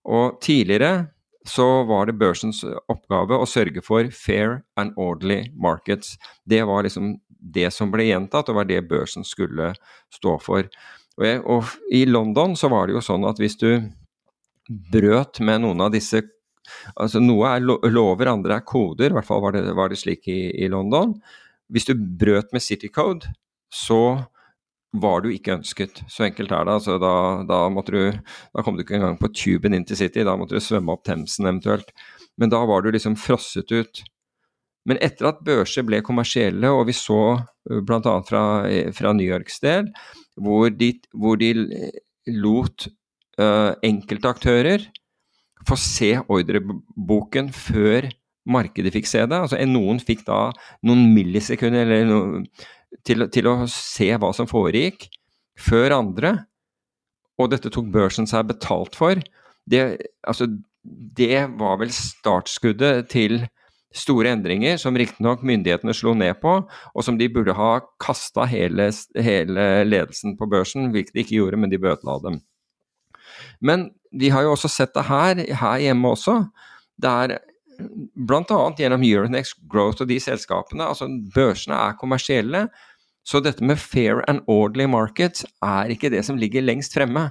Og 0.08 0.40
tidligere 0.42 1.06
så 1.46 1.84
var 1.86 2.08
det 2.08 2.18
børsens 2.18 2.64
oppgave 2.90 3.38
å 3.38 3.46
sørge 3.46 3.82
for 3.84 4.08
fair 4.10 4.62
and 4.80 4.96
orderly 4.98 5.44
markets. 5.54 6.16
Det 6.44 6.64
var 6.66 6.86
liksom 6.86 7.14
det 7.28 7.70
som 7.70 7.92
ble 7.92 8.08
gjentatt, 8.08 8.48
og 8.50 8.58
var 8.58 8.66
det 8.66 8.88
børsen 8.88 9.26
skulle 9.26 9.70
stå 10.14 10.34
for. 10.42 10.66
Og, 11.16 11.26
jeg, 11.26 11.42
og 11.46 11.68
I 11.94 12.02
London 12.08 12.56
så 12.58 12.70
var 12.72 12.88
det 12.88 12.96
jo 12.96 13.04
sånn 13.04 13.26
at 13.28 13.38
hvis 13.40 13.58
du 13.60 13.70
brøt 14.92 15.38
med 15.44 15.62
noen 15.62 15.84
av 15.86 15.92
disse 15.94 16.24
altså 16.94 17.20
Noe 17.22 17.50
er 17.54 17.64
lover, 17.64 18.30
andre 18.30 18.60
er 18.60 18.66
koder, 18.66 19.10
i 19.10 19.16
hvert 19.16 19.28
fall 19.28 19.42
var 19.44 19.56
det, 19.56 19.64
var 19.76 19.92
det 19.92 20.00
slik 20.00 20.28
i, 20.32 20.40
i, 20.64 20.70
London. 20.72 21.14
Hvis 21.72 21.88
du 21.88 21.94
brøt 21.96 22.52
med 22.54 22.64
City 22.64 22.90
Code, 22.92 23.28
så 23.72 24.26
var 24.96 25.22
du 25.22 25.30
ikke 25.32 25.56
ønsket. 25.58 26.02
Så 26.08 26.26
enkelt 26.26 26.52
er 26.54 26.66
det. 26.66 26.76
Altså, 26.78 26.96
da, 27.02 27.14
da, 27.48 27.62
du, 27.90 28.00
da, 28.12 28.62
kom 28.62 28.76
du 28.76 28.84
ikke 28.84 28.96
engang 28.98 29.18
på 29.20 29.32
tuben 29.34 29.76
inn 29.76 29.86
til 29.88 29.98
City, 29.98 30.24
da 30.24 30.36
måtte 30.38 30.56
du 30.56 30.64
svømme 30.64 30.94
opp 30.94 31.04
Themsen 31.08 31.48
eventuelt. 31.48 31.90
Men 32.40 32.52
da 32.52 32.62
var 32.68 32.84
du 32.84 32.92
liksom 32.94 33.16
frosset 33.20 33.72
ut. 33.72 34.04
Men 34.86 35.00
etter 35.02 35.32
at 35.32 35.42
børser 35.44 35.84
ble 35.86 36.00
kommersielle, 36.06 36.70
og 36.70 36.86
vi 36.88 36.94
så 36.96 37.20
uh, 37.34 37.80
bl.a. 37.82 38.14
Fra, 38.28 38.42
fra 38.94 39.14
New 39.16 39.26
Yorks 39.26 39.58
del, 39.64 39.90
hvor 40.38 40.70
de, 40.70 40.92
hvor 41.16 41.40
de 41.40 41.50
lot 42.30 42.86
uh, 43.40 43.74
enkeltaktører 43.86 44.86
få 45.66 45.78
se 45.80 46.12
ordreboken 46.32 47.50
før 47.54 48.08
markedet 48.46 48.92
fikk 48.94 49.08
se 49.10 49.24
det. 49.26 49.38
Altså, 49.38 49.60
noen 49.68 50.00
fikk 50.02 50.24
da 50.28 50.50
noen 50.86 51.08
millisekunder 51.14 51.86
eller 51.86 52.06
no, 52.08 52.20
til, 53.06 53.26
til, 53.32 53.50
å 53.50 53.66
se 53.70 54.12
hva 54.14 54.32
som 54.36 54.48
foregikk, 54.50 55.08
før 55.58 55.98
andre. 55.98 56.36
Og 57.40 57.50
dette 57.52 57.72
tok 57.72 57.90
børsen 57.92 58.28
seg 58.28 58.48
betalt 58.48 58.96
for. 58.96 59.20
Det, 59.66 59.82
altså, 60.26 60.48
det 60.86 61.46
var 61.58 61.80
vel 61.82 61.92
startskuddet 61.92 63.10
til 63.12 63.42
store 63.96 64.34
endringer 64.34 64.76
som 64.80 64.96
riktignok 64.98 65.44
myndighetene 65.46 65.94
slo 65.96 66.12
ned 66.16 66.36
på, 66.42 66.58
og 66.66 67.04
som 67.04 67.16
de 67.18 67.28
burde 67.32 67.54
ha 67.56 67.78
kasta 68.02 68.44
hele, 68.50 68.90
hele, 69.16 69.66
ledelsen 69.88 70.36
på 70.38 70.48
børsen, 70.52 70.90
hvilket 70.92 71.16
de 71.16 71.24
ikke 71.24 71.38
gjorde, 71.38 71.60
men 71.62 71.72
de 71.72 71.80
bøtela 71.80 72.18
dem. 72.24 72.40
Men 73.60 73.90
vi 74.12 74.30
har 74.32 74.46
jo 74.46 74.54
også 74.54 74.70
sett 74.72 74.94
det 74.96 75.06
her, 75.08 75.42
her 75.60 75.82
hjemme 75.82 76.14
også. 76.16 76.44
der 76.96 77.38
bl.a. 78.16 78.58
gjennom 78.78 79.02
Euronext 79.04 79.58
Growth 79.68 80.02
og 80.02 80.08
de 80.08 80.18
selskapene. 80.20 80.86
altså 80.86 81.08
Børsene 81.34 81.76
er 81.76 81.98
kommersielle, 82.00 82.66
så 83.26 83.40
dette 83.42 83.64
med 83.64 83.76
fair 83.76 84.22
and 84.30 84.40
orderly 84.46 84.86
markets 84.88 85.44
er 85.64 85.90
ikke 85.92 86.10
det 86.14 86.24
som 86.24 86.38
ligger 86.40 86.64
lengst 86.64 86.94
fremme. 86.94 87.30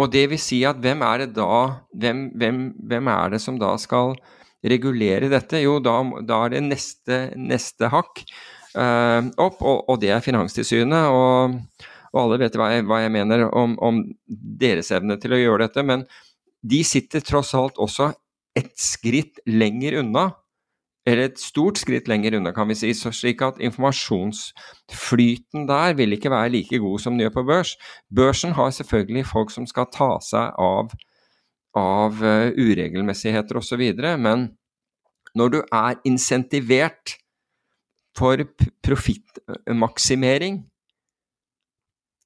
Og 0.00 0.08
det 0.12 0.30
vil 0.30 0.40
si 0.40 0.62
at 0.64 0.80
hvem 0.80 1.02
er 1.04 1.24
det 1.24 1.34
da 1.36 1.82
hvem, 1.92 2.30
hvem, 2.40 2.60
hvem 2.88 3.10
er 3.12 3.34
det 3.34 3.42
som 3.44 3.58
da 3.60 3.74
skal 3.80 4.14
regulere 4.64 5.28
dette? 5.32 5.60
Jo, 5.60 5.78
da, 5.82 5.98
da 6.24 6.44
er 6.46 6.54
det 6.54 6.62
neste, 6.70 7.20
neste 7.36 7.90
hakk 7.92 8.22
uh, 8.78 9.28
opp, 9.36 9.60
og, 9.60 9.84
og, 9.90 9.98
det 10.00 10.14
er 10.14 10.24
Finanstilsynet. 10.24 11.10
Og, 11.12 11.58
og 12.10 12.24
alle 12.24 12.40
vet 12.42 12.56
hva 12.58 12.72
jeg, 12.72 12.84
hva 12.88 12.98
jeg 13.04 13.12
mener 13.14 13.46
om, 13.54 13.76
om, 13.82 14.02
deres 14.26 14.90
evne 14.94 15.18
til 15.20 15.36
å 15.36 15.40
gjøre 15.40 15.66
dette. 15.66 15.84
Men 15.86 16.04
de 16.66 16.82
sitter 16.86 17.20
tross 17.24 17.54
alt 17.56 17.78
også 17.80 18.10
et 18.58 18.72
skritt 18.80 19.40
lenger 19.46 20.00
unna, 20.02 20.30
eller 21.08 21.30
et 21.30 21.40
stort 21.40 21.78
skritt 21.80 22.10
lenger 22.10 22.36
unna, 22.36 22.52
kan 22.54 22.68
vi 22.68 22.76
si, 22.76 22.90
slik 22.92 23.40
at 23.46 23.60
informasjonsflyten 23.62 25.68
der 25.70 25.94
vil 25.98 26.16
ikke 26.16 26.32
være 26.32 26.52
like 26.58 26.80
god 26.82 26.98
som 27.00 27.14
den 27.14 27.22
gjør 27.24 27.36
på 27.38 27.46
børs. 27.48 27.70
Børsen 28.12 28.52
har 28.58 28.70
selvfølgelig 28.74 29.24
folk 29.30 29.50
som 29.54 29.64
skal 29.70 29.86
ta 29.94 30.10
seg 30.24 30.46
av, 30.60 30.86
av 31.78 32.12
uh, 32.20 32.50
uregelmessigheter 32.58 33.54
osv., 33.62 33.82
men 34.20 34.38
når 35.38 35.48
du 35.54 35.60
er 35.62 35.94
insentivert 36.04 37.14
for 38.18 38.42
profittmaksimering, 38.82 40.69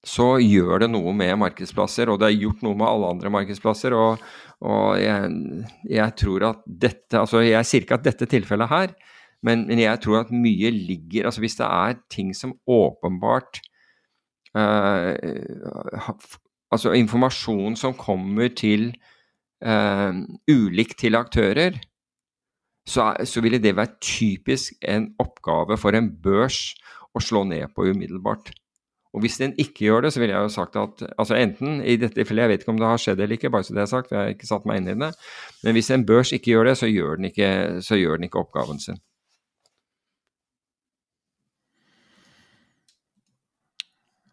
så 0.05 0.35
gjør 0.43 0.85
det 0.85 0.91
noe 0.93 1.15
med 1.17 1.39
markedsplasser, 1.41 2.11
og 2.13 2.21
det 2.21 2.29
er 2.29 2.43
gjort 2.43 2.63
noe 2.65 2.77
med 2.77 2.87
alle 2.87 3.11
andre 3.15 3.33
markedsplasser. 3.33 3.97
Og, 3.97 4.23
og 4.65 4.89
jeg, 5.01 5.31
jeg, 5.89 6.17
tror 6.21 6.49
at 6.51 6.65
dette 6.67 7.21
Altså, 7.21 7.41
jeg 7.45 7.69
sier 7.69 7.87
ikke 7.87 7.99
at 7.99 8.07
dette 8.07 8.29
tilfellet 8.31 8.71
her, 8.71 8.93
men, 9.45 9.65
men, 9.69 9.81
jeg 9.81 10.01
tror 10.05 10.23
at 10.23 10.33
mye 10.33 10.71
ligger 10.73 11.29
Altså, 11.29 11.43
hvis 11.45 11.59
det 11.59 11.67
er 11.69 11.99
ting 12.13 12.33
som 12.37 12.55
åpenbart 12.65 13.61
uh, 14.57 15.13
Altså 16.73 16.95
informasjon 16.97 17.77
som 17.77 17.97
kommer 17.97 18.53
til 18.57 18.91
uh, 19.65 20.13
ulikt 20.51 20.99
til 21.05 21.17
aktører, 21.17 21.77
så, 22.89 23.13
så 23.25 23.41
ville 23.45 23.61
det 23.63 23.77
vært 23.79 24.01
typisk 24.05 24.75
en 24.83 25.13
oppgave 25.23 25.79
for 25.81 25.97
en 25.97 26.11
børs 26.25 26.75
å 27.15 27.23
slå 27.23 27.45
ned 27.49 27.71
på 27.77 27.87
umiddelbart. 27.89 28.51
Og 29.15 29.23
hvis 29.23 29.39
den 29.39 29.53
ikke 29.63 29.87
gjør 29.87 30.05
det, 30.05 30.11
så 30.11 30.21
ville 30.21 30.35
jeg 30.35 30.43
jo 30.49 30.51
sagt 30.51 30.77
at 30.81 31.03
altså 31.15 31.37
enten 31.39 31.79
i 31.87 31.95
dette 32.01 32.19
tilfellet, 32.19 32.43
jeg 32.43 32.51
vet 32.51 32.65
ikke 32.65 32.73
om 32.75 32.81
det 32.81 32.91
har 32.91 33.03
skjedd 33.03 33.21
eller 33.23 33.39
ikke, 33.39 33.51
bare 33.55 33.67
så 33.67 33.77
det 33.77 33.85
er 33.85 33.91
sagt, 33.93 34.09
for 34.11 34.19
jeg 34.19 34.27
har 34.27 34.35
ikke 34.35 34.49
satt 34.49 34.67
meg 34.67 34.81
inn 34.81 34.91
i 34.91 34.97
det, 34.99 35.11
men 35.63 35.77
hvis 35.77 35.91
en 35.95 36.07
børs 36.09 36.33
ikke 36.35 36.51
gjør 36.51 36.71
det, 36.71 36.75
så 36.81 36.91
gjør 36.91 37.21
den 37.21 37.29
ikke, 37.31 37.51
gjør 38.01 38.19
den 38.19 38.27
ikke 38.27 38.43
oppgaven 38.43 38.83
sin. 38.83 38.99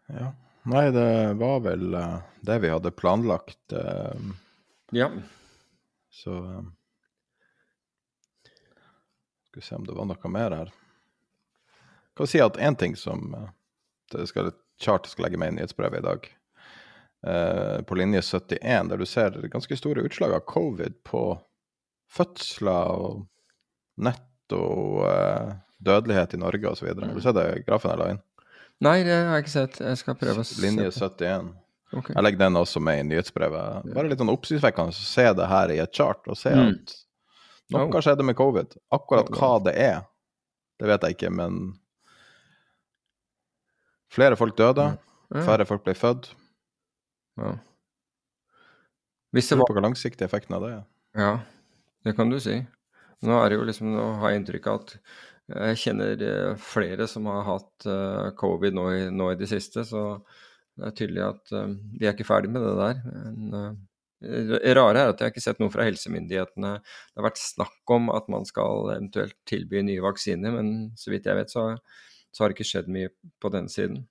Ja. 0.10 0.32
Nei, 0.72 0.84
det 0.94 1.08
var 1.42 1.62
vel 1.66 1.96
uh, 1.98 2.18
det 2.46 2.58
vi 2.62 2.70
hadde 2.70 2.92
planlagt. 2.94 3.62
Uh, 3.74 4.34
ja. 4.98 5.08
Så 6.10 6.36
uh, 6.42 6.66
Skal 9.50 9.62
vi 9.62 9.66
se 9.66 9.78
om 9.78 9.86
det 9.88 9.96
var 9.98 10.10
noe 10.10 10.34
mer 10.34 10.58
her. 10.58 10.74
Jeg 12.12 12.18
kan 12.18 12.30
si 12.34 12.42
at 12.44 12.60
én 12.62 12.78
ting 12.78 12.98
som 13.00 13.34
det 14.12 14.28
skal 14.30 14.52
Chart 14.82 15.10
skal 15.10 15.28
legge 15.28 15.40
med 15.42 15.54
i 15.54 15.58
nyhetsbrevet 15.60 16.02
i 16.02 16.06
dag. 16.06 16.30
Uh, 17.22 17.82
på 17.86 17.96
linje 18.00 18.22
71, 18.26 18.90
der 18.90 18.98
du 18.98 19.06
ser 19.06 19.38
ganske 19.54 19.78
store 19.78 20.06
utslag 20.08 20.34
av 20.34 20.46
covid 20.50 20.98
på 21.06 21.26
fødsler 22.12 22.96
og 22.98 23.20
netto 24.02 24.64
uh, 25.06 25.54
dødelighet 25.82 26.34
i 26.34 26.42
Norge 26.42 26.74
osv. 26.74 26.90
Har 26.90 27.14
du 27.14 27.22
sett 27.22 27.38
det 27.38 27.48
grafen 27.68 27.94
jeg 27.94 28.02
la 28.02 28.10
inn? 28.16 28.22
Nei, 28.82 28.98
det 29.06 29.14
har 29.14 29.36
jeg 29.38 29.46
ikke 29.46 29.54
sett. 29.54 29.78
Jeg 29.86 30.00
skal 30.02 30.18
prøve 30.18 30.42
å 30.42 30.48
se. 30.48 30.58
Linje 30.64 30.90
71. 30.90 31.52
Okay. 31.92 32.16
Jeg 32.16 32.24
legger 32.24 32.40
den 32.46 32.58
også 32.58 32.82
med 32.82 33.02
i 33.02 33.08
nyhetsbrevet. 33.12 33.92
Bare 33.94 34.10
litt 34.10 34.22
sånn 34.22 34.32
oppsiktsvekkende 34.32 34.96
å 34.96 35.06
se 35.06 35.26
det 35.38 35.48
her 35.52 35.74
i 35.74 35.82
et 35.84 35.94
chart, 35.94 36.24
og 36.26 36.40
se 36.40 36.54
mm. 36.56 36.70
at 36.72 36.96
noe 37.76 37.90
har 37.94 38.06
skjedde 38.06 38.26
med 38.26 38.38
covid. 38.40 38.78
Akkurat 38.96 39.30
hva 39.36 39.52
det 39.68 39.76
er, 39.78 40.00
det 40.80 40.90
vet 40.90 41.06
jeg 41.06 41.18
ikke, 41.18 41.34
men 41.36 41.60
Flere 44.12 44.38
folk 44.40 44.58
døde, 44.60 44.92
ja. 45.32 45.44
færre 45.48 45.68
folk 45.68 45.86
ble 45.86 45.96
født. 45.96 46.32
Ja. 47.40 47.56
Hvis 49.32 49.48
det 49.48 49.58
var 49.62 49.72
Hva 49.72 49.84
langsiktig 49.86 50.28
effekten 50.28 50.58
av 50.58 50.66
det 50.66 50.72
er? 50.76 50.86
Ja, 51.16 51.34
det 52.04 52.16
kan 52.18 52.32
du 52.32 52.40
si. 52.44 52.58
Nå 53.24 53.38
er 53.38 53.52
det 53.52 53.60
jo 53.60 53.68
liksom, 53.68 53.94
nå 53.96 54.08
har 54.20 54.34
jeg 54.34 54.42
inntrykk 54.42 54.68
av 54.68 54.82
at 54.82 54.96
jeg 55.52 55.80
kjenner 55.82 56.24
eh, 56.26 56.60
flere 56.64 57.08
som 57.12 57.28
har 57.28 57.46
hatt 57.48 57.88
uh, 57.88 58.32
covid 58.40 58.76
nå 58.76 58.86
i, 58.96 59.00
nå 59.12 59.32
i, 59.34 59.38
det 59.40 59.50
siste, 59.52 59.84
så 59.88 60.04
det 60.80 60.88
er 60.88 60.98
tydelig 60.98 61.24
at 61.26 61.52
vi 61.52 62.08
er 62.08 62.14
ikke 62.16 62.28
ferdig 62.28 62.52
med 62.52 62.64
det 62.64 62.76
der. 62.80 63.02
Men, 63.36 63.80
det 64.22 64.76
rare 64.78 65.02
er 65.02 65.10
at 65.10 65.20
jeg 65.20 65.26
har 65.26 65.34
ikke 65.34 65.44
sett 65.44 65.60
noe 65.62 65.74
fra 65.74 65.86
helsemyndighetene. 65.88 66.76
Det 66.78 67.20
har 67.20 67.26
vært 67.26 67.42
snakk 67.42 67.94
om 67.96 68.12
at 68.14 68.28
man 68.30 68.46
skal 68.46 68.92
eventuelt 68.94 69.36
tilby 69.50 69.82
nye 69.86 70.04
vaksiner, 70.04 70.54
men 70.54 70.92
så 71.00 71.14
vidt 71.14 71.26
jeg 71.30 71.40
vet 71.40 71.54
så 71.54 71.66
så 72.32 72.44
har 72.44 72.52
det 72.52 72.58
ikke 72.60 72.72
skjedd 72.72 72.92
mye 72.92 73.12
på 73.42 73.52
den 73.54 73.68
siden. 73.72 74.06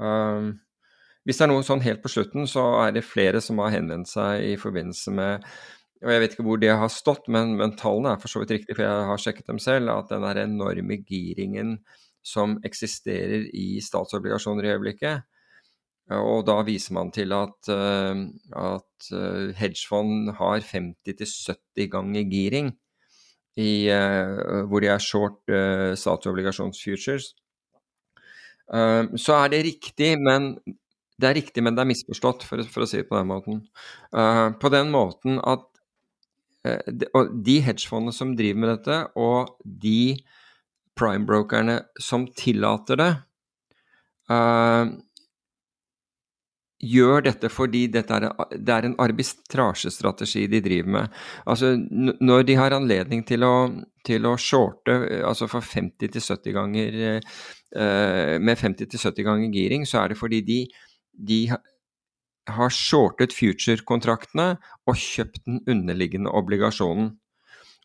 Um, 0.00 0.54
hvis 1.28 1.40
det 1.40 1.44
er 1.46 1.52
noe 1.52 1.66
sånn 1.66 1.84
helt 1.84 2.00
på 2.02 2.12
slutten, 2.12 2.46
så 2.48 2.62
er 2.86 2.94
det 2.96 3.04
flere 3.04 3.42
som 3.44 3.60
har 3.60 3.74
henvendt 3.74 4.08
seg 4.08 4.46
i 4.52 4.56
forbindelse 4.60 5.14
med 5.14 5.46
og 6.00 6.08
Jeg 6.08 6.20
vet 6.22 6.32
ikke 6.32 6.44
hvor 6.46 6.60
det 6.60 6.70
har 6.80 6.88
stått, 6.88 7.26
men, 7.28 7.58
men 7.60 7.74
tallene 7.76 8.14
er 8.14 8.20
for 8.22 8.32
så 8.32 8.40
vidt 8.40 8.54
riktige, 8.54 8.72
for 8.72 8.86
jeg 8.86 9.08
har 9.10 9.20
sjekket 9.20 9.50
dem 9.50 9.58
selv. 9.60 9.90
At 9.92 10.08
den 10.08 10.24
der 10.24 10.38
enorme 10.46 10.96
giringen 11.04 11.74
som 12.24 12.54
eksisterer 12.64 13.44
i 13.52 13.82
statsobligasjoner 13.84 14.64
i 14.64 14.70
øyeblikket, 14.72 15.26
og 16.16 16.42
da 16.48 16.56
viser 16.66 16.96
man 16.96 17.12
til 17.14 17.30
at, 17.36 17.68
uh, 17.70 18.16
at 18.58 19.10
uh, 19.14 19.52
hedgefond 19.60 20.32
har 20.40 20.64
50-70 20.66 21.86
ganger 21.92 22.24
giring 22.32 22.72
i, 23.60 23.86
uh, 23.92 24.64
hvor 24.66 24.82
de 24.82 24.90
er 24.90 25.04
short 25.04 25.38
uh, 25.52 25.92
statsobligasjonsfutures. 25.94 27.30
Uh, 28.70 29.10
så 29.18 29.38
er 29.40 29.52
det 29.52 29.64
riktig, 29.66 30.12
men 30.22 30.54
det 31.20 31.28
er 31.28 31.36
riktig, 31.36 31.64
men 31.64 31.76
det 31.76 31.84
er 31.84 31.90
misforstått, 31.90 32.46
for, 32.48 32.62
for 32.70 32.86
å 32.86 32.88
si 32.88 33.02
det 33.02 33.08
på 33.10 33.18
den 33.18 33.28
måten. 33.30 33.64
Uh, 34.14 34.50
på 34.60 34.72
den 34.72 34.92
måten 34.94 35.40
at 35.42 35.66
de, 36.60 37.06
de 37.40 37.54
hedgefondene 37.64 38.12
som 38.12 38.34
driver 38.36 38.60
med 38.60 38.68
dette, 38.74 38.96
og 39.16 39.54
de 39.64 40.18
prime-brokerne 41.00 41.78
som 41.96 42.26
tillater 42.36 43.00
det, 43.00 43.12
gjør 46.80 47.24
dette 47.26 47.50
fordi 47.52 47.84
dette 47.92 48.16
er, 48.16 48.26
det 48.56 48.74
er 48.74 48.88
en 48.88 48.96
arbitrasjestrategi 49.04 50.46
de 50.50 50.60
driver 50.64 50.94
med. 50.96 51.16
Altså, 51.44 51.74
når 52.20 52.46
de 52.48 52.56
har 52.58 52.76
anledning 52.76 53.24
til 53.28 53.44
å, 53.44 53.54
til 54.06 54.28
å 54.28 54.36
shorte 54.40 54.96
altså 55.26 55.48
for 55.50 55.64
50-70 55.64 56.56
ganger 56.56 57.00
eh, 57.04 58.36
med 58.40 58.60
50-70 58.60 59.26
ganger 59.28 59.52
giring, 59.54 59.84
så 59.88 60.02
er 60.02 60.12
det 60.12 60.20
fordi 60.20 60.40
de, 60.46 60.60
de 61.12 61.42
har 62.50 62.72
shortet 62.74 63.36
future-kontraktene 63.36 64.54
og 64.88 64.96
kjøpt 64.98 65.44
den 65.46 65.60
underliggende 65.68 66.32
obligasjonen. 66.32 67.12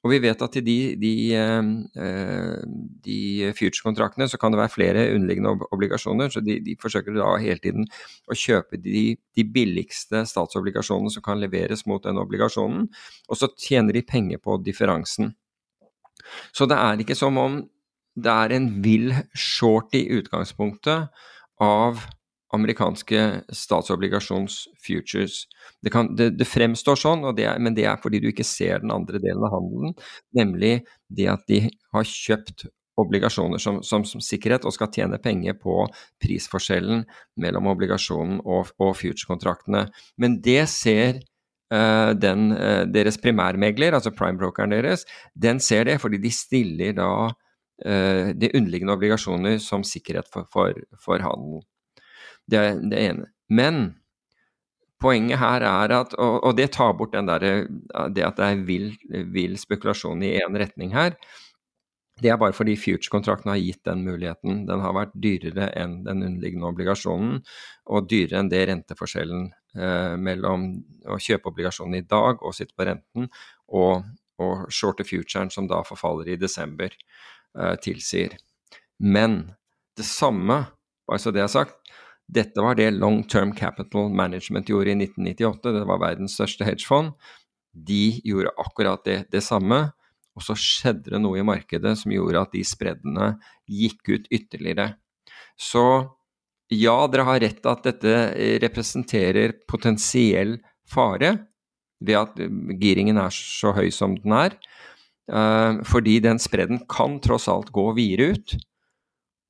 Og 0.05 0.11
vi 0.13 0.19
vet 0.21 0.41
at 0.45 0.55
i 0.59 0.61
de, 0.61 0.77
de, 1.01 1.13
eh, 1.33 2.59
de 3.07 3.19
future-kontraktene 3.57 4.27
så 4.29 4.37
kan 4.37 4.53
det 4.53 4.59
være 4.59 4.73
flere 4.75 5.05
underliggende 5.15 5.55
obligasjoner, 5.73 6.29
så 6.29 6.43
de, 6.45 6.59
de 6.61 6.75
forsøker 6.81 7.15
da 7.17 7.31
hele 7.41 7.57
tiden 7.63 7.87
å 8.29 8.37
kjøpe 8.37 8.77
de, 8.77 9.15
de, 9.17 9.45
billigste 9.55 10.21
statsobligasjonene 10.29 11.09
som 11.13 11.25
kan 11.25 11.41
leveres 11.41 11.87
mot 11.89 12.05
den 12.05 12.21
obligasjonen, 12.21 12.85
og 13.25 13.39
så 13.39 13.49
tjener 13.57 13.97
de 13.97 14.05
penger 14.05 14.43
på 14.45 14.59
differansen. 14.61 15.33
Så 16.53 16.69
det 16.69 16.77
er 16.77 17.01
ikke 17.01 17.17
som 17.17 17.41
om 17.41 17.63
det 18.15 18.31
er 18.31 18.53
en 18.55 18.69
vill 18.85 19.09
short 19.33 19.97
i 19.97 20.05
utgangspunktet 20.19 21.09
av 21.65 22.05
amerikanske 22.55 23.25
statsobligasjonsfutures. 23.53 25.41
Det, 25.83 25.91
det, 26.17 26.31
det 26.39 26.47
fremstår 26.49 26.99
sånn, 26.99 27.27
det 27.37 27.45
er, 27.49 27.59
men 27.61 27.77
det 27.77 27.85
er 27.89 27.99
fordi 28.01 28.23
du 28.23 28.31
ikke 28.31 28.47
ser 28.47 28.81
den 28.83 28.93
andre 28.95 29.21
delen 29.21 29.43
av 29.45 29.53
handelen, 29.57 29.93
nemlig 30.35 30.79
det 31.13 31.29
at 31.35 31.45
de 31.51 31.67
har 31.93 32.09
kjøpt 32.09 32.67
obligasjoner 33.01 33.59
som, 33.59 33.81
som, 33.83 34.05
som 34.07 34.23
sikkerhet 34.23 34.65
og 34.65 34.73
skal 34.75 34.91
tjene 34.93 35.19
penger 35.21 35.57
på 35.59 35.83
prisforskjellen 36.23 37.03
mellom 37.41 37.69
obligasjonen 37.73 38.41
og, 38.43 38.71
og 38.79 38.95
future-kontraktene. 38.99 39.85
Men 40.21 40.39
det 40.43 40.63
ser 40.71 41.19
uh, 41.73 42.11
den, 42.15 42.53
uh, 42.55 42.83
deres 42.87 43.19
primærmegler, 43.21 43.97
altså 43.97 44.15
prime-brokeren 44.15 44.75
deres, 44.75 45.05
den 45.35 45.59
ser 45.63 45.89
det 45.89 45.99
fordi 46.03 46.21
de 46.23 46.31
stiller 46.33 46.95
da 46.95 47.11
uh, 47.27 48.31
de 48.31 48.51
underliggende 48.53 48.95
obligasjoner 48.95 49.59
som 49.63 49.83
sikkerhet 49.83 50.31
for, 50.31 50.47
for, 50.53 50.85
for 51.03 51.23
handelen. 51.23 51.65
Det 52.51 52.59
er 52.59 52.81
det 52.81 52.99
ene. 53.01 53.29
Men 53.49 53.85
poenget 55.01 55.39
her 55.39 55.61
er 55.61 55.93
at 55.99 56.13
Og, 56.13 56.43
og 56.43 56.57
det 56.57 56.71
tar 56.71 56.93
bort 56.93 57.13
den 57.13 57.27
der, 57.27 57.39
det 58.09 58.23
at 58.23 58.37
det 58.37 58.45
er 58.45 58.65
vill, 58.65 58.93
vill 59.33 59.57
spekulasjon 59.57 60.23
i 60.23 60.37
én 60.39 60.57
retning 60.57 60.93
her. 60.93 61.17
Det 62.15 62.29
er 62.31 62.37
bare 62.39 62.55
fordi 62.55 62.77
future-kontrakten 62.79 63.51
har 63.51 63.59
gitt 63.59 63.83
den 63.83 64.05
muligheten. 64.05 64.61
Den 64.69 64.79
har 64.79 64.93
vært 64.95 65.17
dyrere 65.19 65.67
enn 65.75 65.97
den 66.05 66.23
underliggende 66.23 66.69
obligasjonen, 66.69 67.41
og 67.91 68.07
dyrere 68.07 68.39
enn 68.39 68.51
det 68.53 68.61
renteforskjellen 68.69 69.49
eh, 69.75 70.15
mellom 70.15 70.69
å 71.11 71.19
kjøpe 71.19 71.51
obligasjonen 71.51 71.99
i 71.99 72.05
dag 72.07 72.39
og 72.39 72.55
sitte 72.55 72.71
på 72.77 72.87
renten, 72.87 73.27
og, 73.67 74.07
og 74.39 74.63
shorte 74.71 75.03
futuren 75.03 75.51
som 75.51 75.67
da 75.67 75.81
forfaller 75.83 76.31
i 76.31 76.39
desember, 76.39 76.95
eh, 77.59 77.75
tilsier. 77.83 78.37
Men 79.03 79.41
det 79.99 80.07
samme, 80.07 80.61
bare 81.03 81.19
så 81.19 81.35
det 81.35 81.43
er 81.43 81.51
sagt, 81.51 81.75
dette 82.27 82.61
var 82.61 82.77
det 82.77 82.89
Long 82.95 83.23
Term 83.29 83.53
Capital 83.55 84.09
Management 84.09 84.69
gjorde 84.69 84.93
i 84.93 84.97
1998, 84.97 85.73
det 85.75 85.85
var 85.85 86.01
verdens 86.01 86.37
største 86.37 86.65
hedgefond. 86.65 87.13
De 87.75 88.19
gjorde 88.25 88.53
akkurat 88.61 89.03
det, 89.05 89.17
det 89.31 89.43
samme, 89.45 89.91
og 90.35 90.43
så 90.43 90.55
skjedde 90.59 91.13
det 91.13 91.21
noe 91.21 91.39
i 91.39 91.47
markedet 91.47 91.95
som 91.99 92.13
gjorde 92.13 92.41
at 92.41 92.55
de 92.55 92.63
spreddene 92.67 93.35
gikk 93.71 94.09
ut 94.09 94.29
ytterligere. 94.33 94.95
Så 95.55 95.83
ja, 96.73 96.95
dere 97.11 97.27
har 97.27 97.43
rett 97.43 97.67
at 97.69 97.85
dette 97.85 98.15
representerer 98.63 99.53
potensiell 99.69 100.57
fare 100.89 101.35
ved 102.03 102.17
at 102.19 102.39
giringen 102.81 103.19
er 103.21 103.33
så 103.33 103.71
høy 103.75 103.91
som 103.93 104.17
den 104.17 104.33
er. 104.35 104.57
Uh, 105.25 105.81
fordi 105.87 106.19
den 106.21 106.37
spredden 106.41 106.83
kan 106.91 107.17
tross 107.23 107.47
alt 107.49 107.71
gå 107.73 107.87
videre 107.97 108.35
ut. 108.35 108.55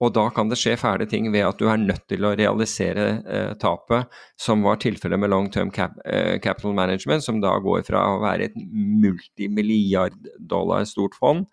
Og 0.04 0.12
da 0.12 0.26
kan 0.36 0.50
det 0.52 0.58
skje 0.60 0.76
fæle 0.80 1.08
ting 1.08 1.30
ved 1.32 1.46
at 1.48 1.60
du 1.60 1.70
er 1.72 1.80
nødt 1.80 2.04
til 2.12 2.26
å 2.28 2.34
realisere 2.36 3.06
eh, 3.24 3.52
tapet, 3.62 4.12
som 4.40 4.66
var 4.66 4.82
tilfellet 4.84 5.22
med 5.22 5.32
long 5.32 5.48
term 5.52 5.72
cap, 5.72 5.96
eh, 6.04 6.36
capital 6.44 6.76
management, 6.76 7.24
som 7.24 7.40
da 7.44 7.54
går 7.64 7.86
fra 7.88 8.04
å 8.12 8.20
være 8.24 8.50
et 8.50 8.58
multimilliard 8.76 10.18
dollar 10.40 10.84
stort 10.90 11.16
fond 11.16 11.46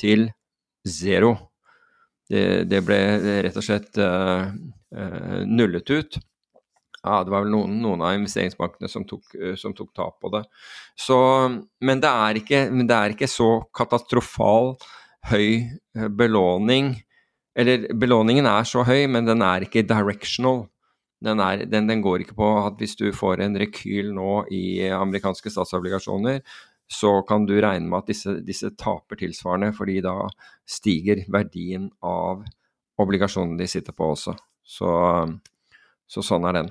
til 0.00 0.28
zero. 0.84 1.34
Det, 2.28 2.68
det 2.68 2.82
ble 2.84 2.98
rett 3.46 3.56
og 3.56 3.64
slett 3.64 3.96
eh, 4.04 4.50
eh 4.92 5.40
nullet 5.48 5.88
ut. 5.88 6.20
Ja, 7.08 7.22
det 7.24 7.32
var 7.32 7.44
vel 7.46 7.52
noen, 7.54 7.78
noen 7.80 8.02
av 8.04 8.16
investeringsbankene 8.18 8.88
som 8.90 9.08
tok, 9.08 9.32
eh, 9.38 9.56
som 9.56 9.72
tok, 9.72 9.94
tap 9.96 10.18
på 10.20 10.32
det. 10.34 10.44
Så, 10.98 11.16
men, 11.80 12.04
det 12.04 12.12
ikke, 12.42 12.66
men 12.68 12.88
det 12.90 12.96
er 12.96 13.14
ikke 13.16 13.30
så 13.30 13.62
katastrofal 13.72 14.74
høy 15.30 15.48
eh, 15.64 16.08
belåning 16.12 16.96
eller 17.58 17.88
belåningen 17.98 18.46
er 18.46 18.66
så 18.68 18.84
høy, 18.86 19.08
men 19.10 19.26
den 19.26 19.42
er 19.42 19.66
ikke 19.66 19.86
directional. 19.86 20.66
Den, 21.24 21.40
er, 21.42 21.64
den, 21.66 21.88
den, 21.90 22.02
går 22.04 22.22
ikke 22.22 22.36
på 22.38 22.48
at 22.62 22.78
hvis 22.78 22.94
du 23.00 23.08
får 23.14 23.42
en 23.42 23.58
rekyl 23.58 24.12
nå 24.14 24.44
i 24.54 24.86
amerikanske 24.94 25.50
statsobligasjoner, 25.50 26.44
så 26.88 27.10
kan 27.28 27.44
du 27.48 27.56
regne 27.58 27.90
med 27.90 27.98
at 27.98 28.12
disse, 28.12 28.36
disse 28.46 28.70
taper 28.78 29.18
tilsvarende, 29.20 29.72
fordi 29.76 29.98
da 30.06 30.14
stiger 30.68 31.24
verdien 31.28 31.88
av 32.06 32.46
obligasjonene 33.02 33.58
de 33.58 33.66
sitter 33.70 33.96
på 33.96 34.12
også. 34.14 34.36
Så, 34.62 34.92
så 36.08 36.24
sånn 36.24 36.46
er 36.48 36.60
den. 36.60 36.70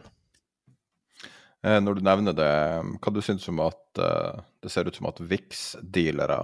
Eh, 1.65 1.79
når 1.83 1.99
du 1.99 2.05
nevner 2.07 2.37
det, 2.37 2.53
hva 3.01 3.13
du 3.13 3.19
syns 3.25 3.47
om 3.51 3.59
at 3.65 4.01
uh, 4.01 4.39
det 4.63 4.71
ser 4.71 4.87
ut 4.87 4.95
som 4.97 5.09
at 5.09 5.19
VIX-dealere 5.19 6.39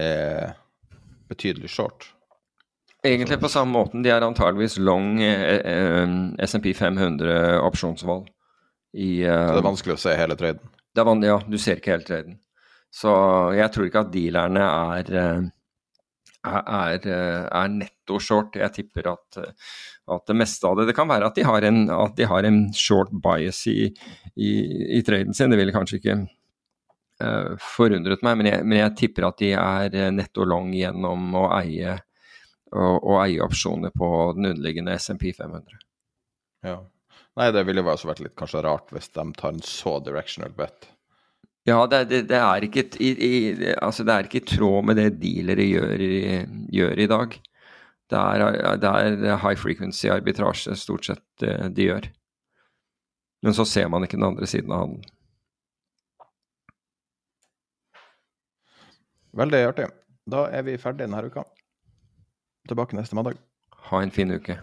er 0.00 0.56
betydelig 1.30 1.70
short? 1.76 2.08
Egentlig 3.02 3.40
på 3.40 3.48
samme 3.48 3.72
måten. 3.72 4.02
De 4.04 4.10
er 4.12 4.24
antageligvis 4.24 4.76
long 4.78 5.22
eh, 5.24 5.56
eh, 5.56 6.08
SMP 6.44 6.74
500 6.76 7.60
opsjonsvalg. 7.64 8.28
I, 8.92 9.22
eh, 9.24 9.46
så 9.46 9.54
det 9.56 9.62
er 9.62 9.68
vanskelig 9.68 9.96
å 9.96 10.02
se 10.02 10.16
hele 10.18 10.36
traden? 10.36 10.72
Ja, 11.24 11.38
du 11.46 11.56
ser 11.58 11.80
ikke 11.80 11.94
hele 11.94 12.04
traden. 12.04 12.36
Så 12.92 13.12
jeg 13.56 13.72
tror 13.72 13.86
ikke 13.86 14.02
at 14.02 14.10
dealerne 14.12 14.66
er, 14.66 15.12
er, 15.14 15.46
er, 16.60 17.06
er 17.06 17.70
netto 17.72 18.18
short. 18.20 18.58
Jeg 18.58 18.74
tipper 18.74 19.12
at, 19.14 19.38
at, 19.38 20.26
det 20.26 20.36
meste 20.36 20.66
av 20.66 20.80
det 20.80 20.88
Det 20.90 20.96
kan 20.98 21.08
være 21.08 21.30
at 21.30 21.38
de 21.38 21.46
har 21.46 21.64
en, 21.68 21.84
de 22.18 22.26
har 22.26 22.48
en 22.48 22.60
short 22.74 23.14
bias 23.14 23.62
i, 23.70 23.86
i, 24.34 24.50
i, 24.98 25.00
traden 25.06 25.38
sin. 25.38 25.54
Det 25.54 25.60
ville 25.62 25.76
kanskje 25.76 26.02
ikke 26.02 26.18
forundret 27.60 28.22
meg, 28.24 28.38
men 28.40 28.46
jeg, 28.48 28.64
men 28.64 28.78
jeg, 28.80 28.96
tipper 28.96 29.26
at 29.28 29.40
de 29.40 29.50
er 29.52 30.12
netto 30.16 30.46
long 30.48 30.72
gjennom 30.74 31.34
å 31.36 31.50
eie 31.60 31.98
og, 32.70 32.96
og 33.02 33.18
eie 33.24 33.42
opsjoner 33.44 33.92
på 33.96 34.08
den 34.36 34.52
underliggende 34.52 34.96
SMP 34.98 35.32
500. 35.36 35.76
Ja. 36.66 36.78
Nei, 37.38 37.50
det 37.54 37.62
ville 37.66 37.82
jo 37.82 37.92
også 37.92 38.10
vært 38.10 38.24
litt 38.24 38.36
kanskje 38.38 38.64
rart 38.66 38.90
hvis 38.94 39.10
de 39.14 39.26
tar 39.38 39.54
en 39.54 39.62
så 39.64 39.98
directional 40.04 40.54
bet. 40.56 40.90
Ja, 41.68 41.84
det, 41.86 42.04
det, 42.10 42.22
det, 42.30 42.40
er 42.40 42.64
ikke, 42.64 42.86
i, 43.04 43.10
i, 43.10 43.72
altså 43.76 44.04
det 44.06 44.14
er 44.14 44.26
ikke 44.26 44.40
i 44.40 44.48
tråd 44.48 44.86
med 44.88 44.98
det 44.98 45.10
dealere 45.20 45.66
gjør 45.66 46.02
i, 46.02 46.14
gjør 46.72 47.02
i 47.04 47.08
dag. 47.10 47.36
Det 48.10 48.18
er, 48.18 48.78
det 48.80 48.90
er, 48.90 49.36
high 49.38 49.58
frequency 49.58 50.08
arbitrasje 50.10 50.74
stort 50.78 51.06
sett 51.06 51.44
eh, 51.46 51.68
de 51.70 51.86
gjør. 51.86 52.08
Men 53.46 53.54
så 53.56 53.64
ser 53.68 53.88
man 53.92 54.04
ikke 54.04 54.18
den 54.18 54.26
andre 54.32 54.48
siden 54.50 54.72
av 54.74 54.82
handelen. 54.82 55.16
Veldig 59.40 59.60
artig. 59.68 59.86
Da 60.30 60.48
er 60.50 60.64
vi 60.66 60.80
ferdige 60.80 61.06
denne 61.06 61.22
uka. 61.22 61.44
Tilbake 62.70 62.94
neste 62.94 63.16
mandag. 63.18 63.34
Ha 63.90 64.02
en 64.02 64.12
fin 64.14 64.30
uke. 64.30 64.60